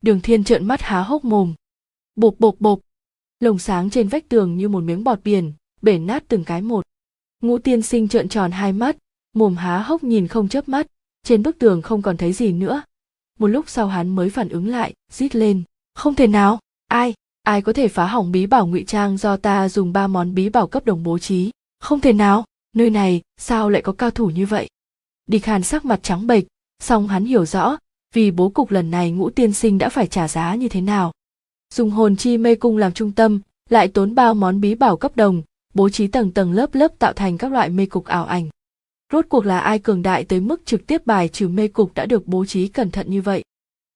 Đường 0.01 0.21
thiên 0.21 0.43
trợn 0.43 0.65
mắt 0.65 0.81
há 0.81 1.01
hốc 1.01 1.25
mồm. 1.25 1.53
Bộp 2.15 2.35
bộp 2.39 2.55
bộp. 2.59 2.79
Lồng 3.39 3.59
sáng 3.59 3.89
trên 3.89 4.07
vách 4.07 4.29
tường 4.29 4.57
như 4.57 4.69
một 4.69 4.83
miếng 4.83 5.03
bọt 5.03 5.19
biển 5.23 5.53
bể 5.81 5.99
nát 5.99 6.23
từng 6.27 6.43
cái 6.43 6.61
một. 6.61 6.85
Ngũ 7.41 7.57
tiên 7.57 7.81
sinh 7.81 8.07
trợn 8.07 8.29
tròn 8.29 8.51
hai 8.51 8.73
mắt, 8.73 8.97
mồm 9.33 9.55
há 9.55 9.79
hốc 9.79 10.03
nhìn 10.03 10.27
không 10.27 10.49
chớp 10.49 10.69
mắt, 10.69 10.87
trên 11.23 11.43
bức 11.43 11.59
tường 11.59 11.81
không 11.81 12.01
còn 12.01 12.17
thấy 12.17 12.33
gì 12.33 12.51
nữa. 12.51 12.81
Một 13.39 13.47
lúc 13.47 13.69
sau 13.69 13.87
hắn 13.87 14.09
mới 14.09 14.29
phản 14.29 14.49
ứng 14.49 14.67
lại, 14.67 14.93
rít 15.11 15.35
lên, 15.35 15.63
không 15.95 16.15
thể 16.15 16.27
nào, 16.27 16.59
ai 16.87 17.13
ai 17.43 17.61
có 17.61 17.73
thể 17.73 17.87
phá 17.87 18.05
hỏng 18.05 18.31
bí 18.31 18.45
bảo 18.45 18.67
ngụy 18.67 18.83
trang 18.83 19.17
do 19.17 19.37
ta 19.37 19.69
dùng 19.69 19.93
ba 19.93 20.07
món 20.07 20.35
bí 20.35 20.49
bảo 20.49 20.67
cấp 20.67 20.85
đồng 20.85 21.03
bố 21.03 21.19
trí? 21.19 21.51
Không 21.79 21.99
thể 21.99 22.13
nào, 22.13 22.45
nơi 22.75 22.89
này, 22.89 23.21
sao 23.37 23.69
lại 23.69 23.81
có 23.81 23.93
cao 23.93 24.11
thủ 24.11 24.29
như 24.29 24.45
vậy? 24.45 24.67
Địch 25.27 25.45
hàn 25.45 25.63
sắc 25.63 25.85
mặt 25.85 25.99
trắng 26.03 26.27
bệch, 26.27 26.43
song 26.79 27.07
hắn 27.07 27.25
hiểu 27.25 27.45
rõ, 27.45 27.77
vì 28.13 28.31
bố 28.31 28.49
cục 28.49 28.71
lần 28.71 28.91
này 28.91 29.11
ngũ 29.11 29.29
tiên 29.29 29.53
sinh 29.53 29.77
đã 29.77 29.89
phải 29.89 30.07
trả 30.07 30.27
giá 30.27 30.55
như 30.55 30.69
thế 30.69 30.81
nào. 30.81 31.11
Dùng 31.73 31.91
hồn 31.91 32.15
chi 32.15 32.37
mê 32.37 32.55
cung 32.55 32.77
làm 32.77 32.93
trung 32.93 33.11
tâm, 33.11 33.41
lại 33.69 33.87
tốn 33.87 34.15
bao 34.15 34.33
món 34.33 34.61
bí 34.61 34.75
bảo 34.75 34.97
cấp 34.97 35.15
đồng 35.15 35.41
bố 35.77 35.89
trí 35.89 36.07
tầng 36.07 36.31
tầng 36.31 36.51
lớp 36.51 36.75
lớp 36.75 36.99
tạo 36.99 37.13
thành 37.13 37.37
các 37.37 37.51
loại 37.51 37.69
mê 37.69 37.85
cục 37.85 38.05
ảo 38.05 38.25
ảnh. 38.25 38.49
Rốt 39.13 39.25
cuộc 39.29 39.45
là 39.45 39.59
ai 39.59 39.79
cường 39.79 40.01
đại 40.01 40.23
tới 40.23 40.39
mức 40.39 40.65
trực 40.65 40.87
tiếp 40.87 41.05
bài 41.05 41.27
trừ 41.27 41.47
mê 41.47 41.67
cục 41.67 41.93
đã 41.93 42.05
được 42.05 42.27
bố 42.27 42.45
trí 42.45 42.67
cẩn 42.67 42.91
thận 42.91 43.09
như 43.09 43.21
vậy? 43.21 43.43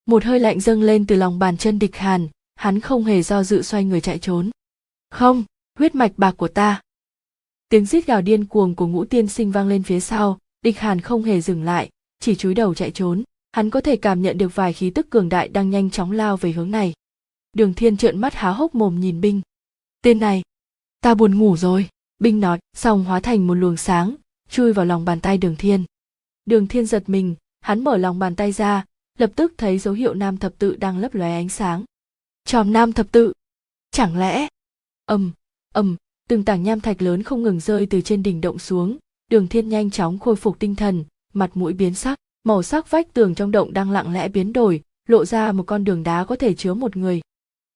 Một 0.06 0.24
hơi 0.24 0.40
lạnh 0.40 0.60
dâng 0.60 0.82
lên 0.82 1.06
từ 1.06 1.16
lòng 1.16 1.38
bàn 1.38 1.56
chân 1.56 1.78
địch 1.78 1.96
hàn, 1.96 2.28
hắn 2.54 2.80
không 2.80 3.04
hề 3.04 3.22
do 3.22 3.42
dự 3.42 3.62
xoay 3.62 3.84
người 3.84 4.00
chạy 4.00 4.18
trốn. 4.18 4.50
Không, 5.10 5.44
huyết 5.78 5.94
mạch 5.94 6.12
bạc 6.16 6.34
của 6.36 6.48
ta. 6.48 6.80
Tiếng 7.68 7.86
rít 7.86 8.06
gào 8.06 8.22
điên 8.22 8.44
cuồng 8.44 8.74
của 8.74 8.86
ngũ 8.86 9.04
tiên 9.04 9.28
sinh 9.28 9.50
vang 9.50 9.68
lên 9.68 9.82
phía 9.82 10.00
sau, 10.00 10.38
địch 10.62 10.78
hàn 10.78 11.00
không 11.00 11.22
hề 11.22 11.40
dừng 11.40 11.62
lại, 11.62 11.88
chỉ 12.20 12.34
chúi 12.34 12.54
đầu 12.54 12.74
chạy 12.74 12.90
trốn. 12.90 13.22
Hắn 13.52 13.70
có 13.70 13.80
thể 13.80 13.96
cảm 13.96 14.22
nhận 14.22 14.38
được 14.38 14.54
vài 14.54 14.72
khí 14.72 14.90
tức 14.90 15.10
cường 15.10 15.28
đại 15.28 15.48
đang 15.48 15.70
nhanh 15.70 15.90
chóng 15.90 16.12
lao 16.12 16.36
về 16.36 16.52
hướng 16.52 16.70
này. 16.70 16.92
Đường 17.52 17.74
thiên 17.74 17.96
trợn 17.96 18.18
mắt 18.18 18.34
há 18.34 18.50
hốc 18.50 18.74
mồm 18.74 19.00
nhìn 19.00 19.20
binh. 19.20 19.40
Tên 20.02 20.18
này 20.18 20.42
ta 21.02 21.14
buồn 21.14 21.38
ngủ 21.38 21.56
rồi. 21.56 21.88
Binh 22.18 22.40
nói, 22.40 22.58
xong 22.76 23.04
hóa 23.04 23.20
thành 23.20 23.46
một 23.46 23.54
luồng 23.54 23.76
sáng, 23.76 24.14
chui 24.48 24.72
vào 24.72 24.86
lòng 24.86 25.04
bàn 25.04 25.20
tay 25.20 25.38
đường 25.38 25.56
thiên. 25.58 25.84
Đường 26.44 26.66
thiên 26.66 26.86
giật 26.86 27.02
mình, 27.06 27.34
hắn 27.60 27.84
mở 27.84 27.96
lòng 27.96 28.18
bàn 28.18 28.36
tay 28.36 28.52
ra, 28.52 28.84
lập 29.18 29.32
tức 29.36 29.52
thấy 29.58 29.78
dấu 29.78 29.94
hiệu 29.94 30.14
nam 30.14 30.36
thập 30.36 30.58
tự 30.58 30.76
đang 30.76 30.98
lấp 30.98 31.14
lóe 31.14 31.32
ánh 31.32 31.48
sáng. 31.48 31.84
Tròm 32.44 32.72
nam 32.72 32.92
thập 32.92 33.12
tự! 33.12 33.32
Chẳng 33.90 34.18
lẽ? 34.18 34.48
Ầm 35.06 35.32
ầm, 35.74 35.96
từng 36.28 36.44
tảng 36.44 36.62
nham 36.62 36.80
thạch 36.80 37.02
lớn 37.02 37.22
không 37.22 37.42
ngừng 37.42 37.60
rơi 37.60 37.86
từ 37.86 38.00
trên 38.00 38.22
đỉnh 38.22 38.40
động 38.40 38.58
xuống. 38.58 38.96
Đường 39.30 39.48
thiên 39.48 39.68
nhanh 39.68 39.90
chóng 39.90 40.18
khôi 40.18 40.36
phục 40.36 40.58
tinh 40.58 40.74
thần, 40.74 41.04
mặt 41.32 41.50
mũi 41.54 41.72
biến 41.72 41.94
sắc, 41.94 42.18
màu 42.44 42.62
sắc 42.62 42.90
vách 42.90 43.12
tường 43.12 43.34
trong 43.34 43.50
động 43.50 43.72
đang 43.72 43.90
lặng 43.90 44.12
lẽ 44.12 44.28
biến 44.28 44.52
đổi, 44.52 44.82
lộ 45.08 45.24
ra 45.24 45.52
một 45.52 45.64
con 45.66 45.84
đường 45.84 46.02
đá 46.02 46.24
có 46.24 46.36
thể 46.36 46.54
chứa 46.54 46.74
một 46.74 46.96
người. 46.96 47.20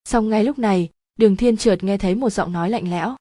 Song 0.04 0.28
ngay 0.28 0.44
lúc 0.44 0.58
này 0.58 0.90
đường 1.16 1.36
thiên 1.36 1.56
trượt 1.56 1.84
nghe 1.84 1.98
thấy 1.98 2.14
một 2.14 2.30
giọng 2.30 2.52
nói 2.52 2.70
lạnh 2.70 2.90
lẽo. 2.90 3.16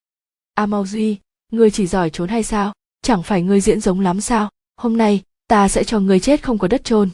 A 0.53 0.65
mau 0.65 0.85
duy, 0.85 1.17
ngươi 1.51 1.71
chỉ 1.71 1.87
giỏi 1.87 2.09
trốn 2.09 2.29
hay 2.29 2.43
sao? 2.43 2.73
Chẳng 3.01 3.23
phải 3.23 3.41
ngươi 3.41 3.61
diễn 3.61 3.81
giống 3.81 3.99
lắm 3.99 4.21
sao? 4.21 4.49
Hôm 4.77 4.97
nay, 4.97 5.23
ta 5.47 5.67
sẽ 5.67 5.83
cho 5.83 5.99
ngươi 5.99 6.19
chết 6.19 6.43
không 6.43 6.57
có 6.57 6.67
đất 6.67 6.83
chôn. 6.83 7.09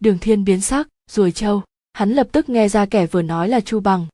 Đường 0.00 0.18
thiên 0.18 0.44
biến 0.44 0.60
sắc, 0.60 0.88
rồi 1.10 1.32
châu 1.32 1.62
hắn 1.92 2.10
lập 2.10 2.28
tức 2.32 2.48
nghe 2.48 2.68
ra 2.68 2.86
kẻ 2.86 3.06
vừa 3.06 3.22
nói 3.22 3.48
là 3.48 3.60
chu 3.60 3.80
bằng. 3.80 4.06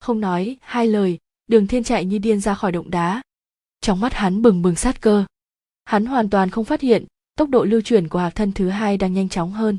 Không 0.00 0.20
nói 0.20 0.56
hai 0.60 0.86
lời, 0.86 1.18
đường 1.46 1.66
thiên 1.66 1.84
chạy 1.84 2.04
như 2.04 2.18
điên 2.18 2.40
ra 2.40 2.54
khỏi 2.54 2.72
động 2.72 2.90
đá. 2.90 3.22
Trong 3.80 4.00
mắt 4.00 4.14
hắn 4.14 4.42
bừng 4.42 4.62
bừng 4.62 4.76
sát 4.76 5.00
cơ. 5.00 5.24
Hắn 5.84 6.06
hoàn 6.06 6.30
toàn 6.30 6.50
không 6.50 6.64
phát 6.64 6.80
hiện, 6.80 7.04
tốc 7.36 7.48
độ 7.48 7.64
lưu 7.64 7.80
chuyển 7.80 8.08
của 8.08 8.18
hạc 8.18 8.34
thân 8.34 8.52
thứ 8.52 8.68
hai 8.68 8.96
đang 8.96 9.14
nhanh 9.14 9.28
chóng 9.28 9.52
hơn. 9.52 9.78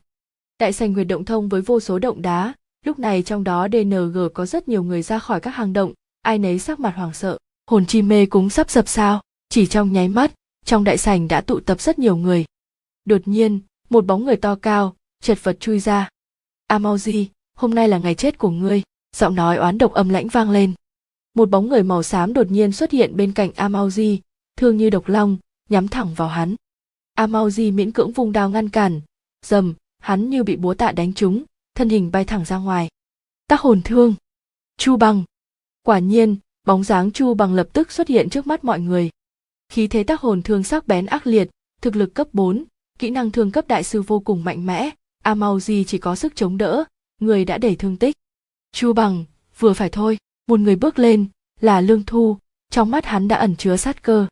Đại 0.60 0.74
sành 0.74 0.94
huyệt 0.94 1.08
động 1.08 1.26
thông 1.26 1.50
với 1.50 1.62
vô 1.62 1.80
số 1.80 2.00
động 2.00 2.22
đá 2.22 2.54
lúc 2.84 3.00
này 3.00 3.24
trong 3.24 3.44
đó 3.44 3.68
dng 3.72 4.30
có 4.34 4.46
rất 4.46 4.68
nhiều 4.68 4.84
người 4.84 5.02
ra 5.02 5.20
khỏi 5.20 5.40
các 5.40 5.52
hang 5.52 5.74
động, 5.74 5.94
ai 6.22 6.38
nấy 6.38 6.60
sắc 6.60 6.80
mặt 6.80 6.94
hoảng 6.96 7.14
sợ, 7.14 7.38
hồn 7.70 7.86
chi 7.86 8.02
mê 8.02 8.26
cũng 8.26 8.50
sắp 8.50 8.70
dập 8.70 8.88
sao. 8.88 9.22
Chỉ 9.50 9.68
trong 9.68 9.94
nháy 9.94 10.08
mắt, 10.08 10.34
trong 10.66 10.84
đại 10.84 10.98
sảnh 10.98 11.28
đã 11.28 11.42
tụ 11.42 11.60
tập 11.60 11.82
rất 11.82 12.00
nhiều 12.00 12.16
người. 12.16 12.46
Đột 13.06 13.22
nhiên, 13.26 13.60
một 13.90 14.06
bóng 14.06 14.26
người 14.26 14.36
to 14.36 14.56
cao, 14.56 14.96
chật 15.22 15.44
vật 15.44 15.60
chui 15.60 15.80
ra. 15.80 16.10
Amauji 16.68 17.26
hôm 17.56 17.76
nay 17.76 17.88
là 17.88 17.98
ngày 17.98 18.16
chết 18.16 18.38
của 18.38 18.50
ngươi, 18.50 18.82
giọng 19.16 19.36
nói 19.36 19.58
oán 19.58 19.78
độc 19.78 19.94
âm 19.94 20.10
lãnh 20.10 20.28
vang 20.28 20.50
lên. 20.50 20.74
Một 21.34 21.50
bóng 21.50 21.70
người 21.70 21.84
màu 21.84 22.04
xám 22.04 22.34
đột 22.34 22.52
nhiên 22.52 22.72
xuất 22.72 22.92
hiện 22.92 23.16
bên 23.16 23.32
cạnh 23.32 23.52
amauji 23.52 24.18
thương 24.58 24.78
như 24.78 24.90
độc 24.90 25.08
long, 25.08 25.38
nhắm 25.70 25.88
thẳng 25.88 26.14
vào 26.14 26.28
hắn. 26.28 26.56
Amauji 27.18 27.74
miễn 27.74 27.92
cưỡng 27.92 28.12
vung 28.12 28.32
đao 28.32 28.50
ngăn 28.50 28.70
cản. 28.70 29.02
Dầm, 29.46 29.74
hắn 30.00 30.30
như 30.30 30.44
bị 30.44 30.56
búa 30.56 30.74
tạ 30.74 30.92
đánh 30.92 31.14
trúng 31.14 31.44
thân 31.76 31.90
hình 31.90 32.12
bay 32.12 32.26
thẳng 32.26 32.46
ra 32.46 32.58
ngoài. 32.58 32.90
Tác 33.48 33.62
hồn 33.62 33.82
thương. 33.86 34.16
Chu 34.78 34.98
bằng. 34.98 35.24
Quả 35.84 36.00
nhiên 36.00 36.36
bóng 36.68 36.84
dáng 36.84 37.12
chu 37.12 37.34
bằng 37.34 37.54
lập 37.54 37.68
tức 37.74 37.92
xuất 37.92 38.08
hiện 38.08 38.30
trước 38.30 38.48
mắt 38.48 38.64
mọi 38.64 38.80
người. 38.80 39.10
Khí 39.70 39.88
thế 39.88 40.04
tác 40.04 40.22
hồn 40.22 40.42
thương 40.42 40.64
sắc 40.64 40.88
bén 40.88 41.06
ác 41.06 41.28
liệt 41.28 41.50
thực 41.82 41.96
lực 41.96 42.14
cấp 42.14 42.28
4, 42.34 42.66
kỹ 43.00 43.10
năng 43.10 43.32
thương 43.32 43.52
cấp 43.52 43.68
đại 43.68 43.84
sư 43.84 44.02
vô 44.02 44.20
cùng 44.20 44.44
mạnh 44.44 44.66
mẽ 44.66 44.90
amauji 45.24 45.84
chỉ 45.84 45.98
có 45.98 46.16
sức 46.16 46.36
chống 46.36 46.58
đỡ 46.58 46.84
người 47.22 47.46
đã 47.46 47.58
để 47.58 47.76
thương 47.76 47.98
tích. 47.98 48.16
Chu 48.72 48.94
bằng 48.94 49.26
vừa 49.60 49.74
phải 49.74 49.90
thôi 49.90 50.18
một 50.48 50.60
người 50.60 50.76
bước 50.76 51.00
lên 51.00 51.28
là 51.62 51.82
lương 51.82 52.04
thu 52.06 52.38
trong 52.70 52.92
mắt 52.92 53.06
hắn 53.06 53.28
đã 53.28 53.36
ẩn 53.36 53.56
chứa 53.56 53.78
sát 53.78 54.04
cơ. 54.04 54.28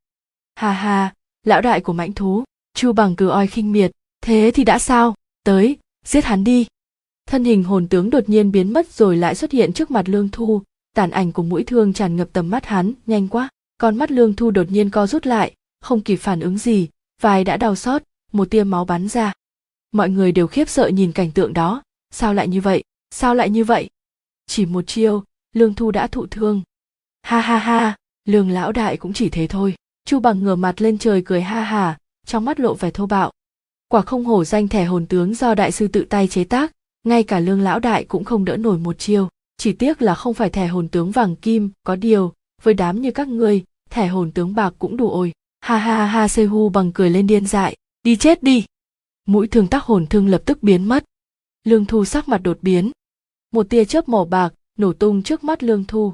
Hà 0.55 0.71
hà 0.71 1.13
lão 1.43 1.61
đại 1.61 1.81
của 1.81 1.93
mãnh 1.93 2.13
thú 2.13 2.43
chu 2.73 2.93
bằng 2.93 3.15
cứ 3.15 3.29
oi 3.29 3.47
khinh 3.47 3.71
miệt 3.71 3.91
thế 4.21 4.51
thì 4.53 4.63
đã 4.63 4.79
sao? 4.79 5.15
Tới 5.43 5.77
giết 6.05 6.25
hắn 6.25 6.43
đi 6.43 6.65
thân 7.25 7.43
hình 7.43 7.63
hồn 7.63 7.87
tướng 7.87 8.09
đột 8.09 8.29
nhiên 8.29 8.51
biến 8.51 8.73
mất 8.73 8.91
rồi 8.91 9.17
lại 9.17 9.35
xuất 9.35 9.51
hiện 9.51 9.73
trước 9.73 9.91
mặt 9.91 10.09
lương 10.09 10.29
thu. 10.29 10.61
Tàn 10.95 11.11
ảnh 11.11 11.31
của 11.31 11.43
mũi 11.43 11.63
thương 11.63 11.93
tràn 11.93 12.15
ngập 12.15 12.29
tầm 12.33 12.49
mắt 12.49 12.65
hắn, 12.65 12.93
nhanh 13.05 13.27
quá. 13.27 13.49
Con 13.77 13.97
mắt 13.97 14.11
lương 14.11 14.35
thu 14.35 14.51
đột 14.51 14.71
nhiên 14.71 14.89
co 14.89 15.07
rút 15.07 15.25
lại, 15.25 15.55
không 15.81 16.01
kịp 16.01 16.15
phản 16.15 16.39
ứng 16.39 16.57
gì, 16.57 16.87
vai 17.21 17.43
đã 17.43 17.57
đau 17.57 17.75
xót, 17.75 18.03
một 18.31 18.49
tia 18.49 18.63
máu 18.63 18.85
bắn 18.85 19.07
ra. 19.07 19.33
Mọi 19.91 20.09
người 20.09 20.31
đều 20.31 20.47
khiếp 20.47 20.69
sợ 20.69 20.87
nhìn 20.87 21.11
cảnh 21.11 21.31
tượng 21.31 21.53
đó. 21.53 21.83
Sao 22.11 22.33
lại 22.33 22.47
như 22.47 22.61
vậy? 22.61 22.83
Sao 23.11 23.35
lại 23.35 23.49
như 23.49 23.63
vậy? 23.63 23.89
Chỉ 24.47 24.65
một 24.65 24.87
chiêu, 24.87 25.23
lương 25.53 25.73
thu 25.73 25.91
đã 25.91 26.07
thụ 26.07 26.25
thương. 26.25 26.61
Ha 27.21 27.39
ha 27.39 27.57
ha, 27.57 27.97
lương 28.25 28.49
lão 28.49 28.71
đại 28.71 28.97
cũng 28.97 29.13
chỉ 29.13 29.29
thế 29.29 29.47
thôi. 29.47 29.75
Chu 30.05 30.19
bằng 30.19 30.43
ngửa 30.43 30.55
mặt 30.55 30.81
lên 30.81 30.97
trời 30.97 31.21
cười 31.25 31.41
ha 31.41 31.63
hà 31.63 31.97
trong 32.25 32.45
mắt 32.45 32.59
lộ 32.59 32.73
vẻ 32.73 32.91
thô 32.91 33.05
bạo. 33.05 33.31
Quả 33.87 34.01
không 34.01 34.25
hổ 34.25 34.43
danh 34.43 34.67
thẻ 34.67 34.85
hồn 34.85 35.05
tướng 35.05 35.35
do 35.35 35.55
đại 35.55 35.71
sư 35.71 35.87
tự 35.87 36.05
tay 36.09 36.27
chế 36.27 36.43
tác 36.43 36.71
ngay 37.03 37.23
cả 37.23 37.39
lương 37.39 37.61
lão 37.61 37.79
đại 37.79 38.05
cũng 38.05 38.23
không 38.23 38.45
đỡ 38.45 38.57
nổi 38.57 38.77
một 38.77 38.99
chiêu. 38.99 39.29
Chỉ 39.57 39.73
tiếc 39.73 40.01
là 40.01 40.15
không 40.15 40.33
phải 40.33 40.49
thẻ 40.49 40.67
hồn 40.67 40.87
tướng 40.87 41.11
vàng 41.11 41.35
kim, 41.35 41.71
có 41.83 41.95
điều, 41.95 42.33
với 42.61 42.73
đám 42.73 43.01
như 43.01 43.11
các 43.11 43.27
ngươi, 43.27 43.63
thẻ 43.89 44.07
hồn 44.07 44.31
tướng 44.31 44.55
bạc 44.55 44.73
cũng 44.79 44.97
đủ 44.97 45.09
ôi. 45.09 45.31
Ha 45.61 45.77
ha 45.77 45.97
ha 45.97 46.05
ha 46.05 46.27
sehu 46.27 46.69
bằng 46.69 46.91
cười 46.91 47.09
lên 47.09 47.27
điên 47.27 47.45
dại. 47.45 47.75
Đi 48.03 48.15
chết 48.15 48.43
đi. 48.43 48.65
Mũi 49.27 49.47
thương 49.47 49.67
tác 49.67 49.83
hồn 49.83 50.07
thương 50.07 50.27
lập 50.27 50.41
tức 50.45 50.63
biến 50.63 50.85
mất. 50.85 51.03
Lương 51.63 51.85
thu 51.85 52.05
sắc 52.05 52.27
mặt 52.27 52.41
đột 52.43 52.57
biến. 52.61 52.91
Một 53.51 53.69
tia 53.69 53.85
chớp 53.85 54.09
màu 54.09 54.25
bạc 54.25 54.53
nổ 54.77 54.93
tung 54.93 55.23
trước 55.23 55.43
mắt 55.43 55.63
lương 55.63 55.85
thu. 55.87 56.13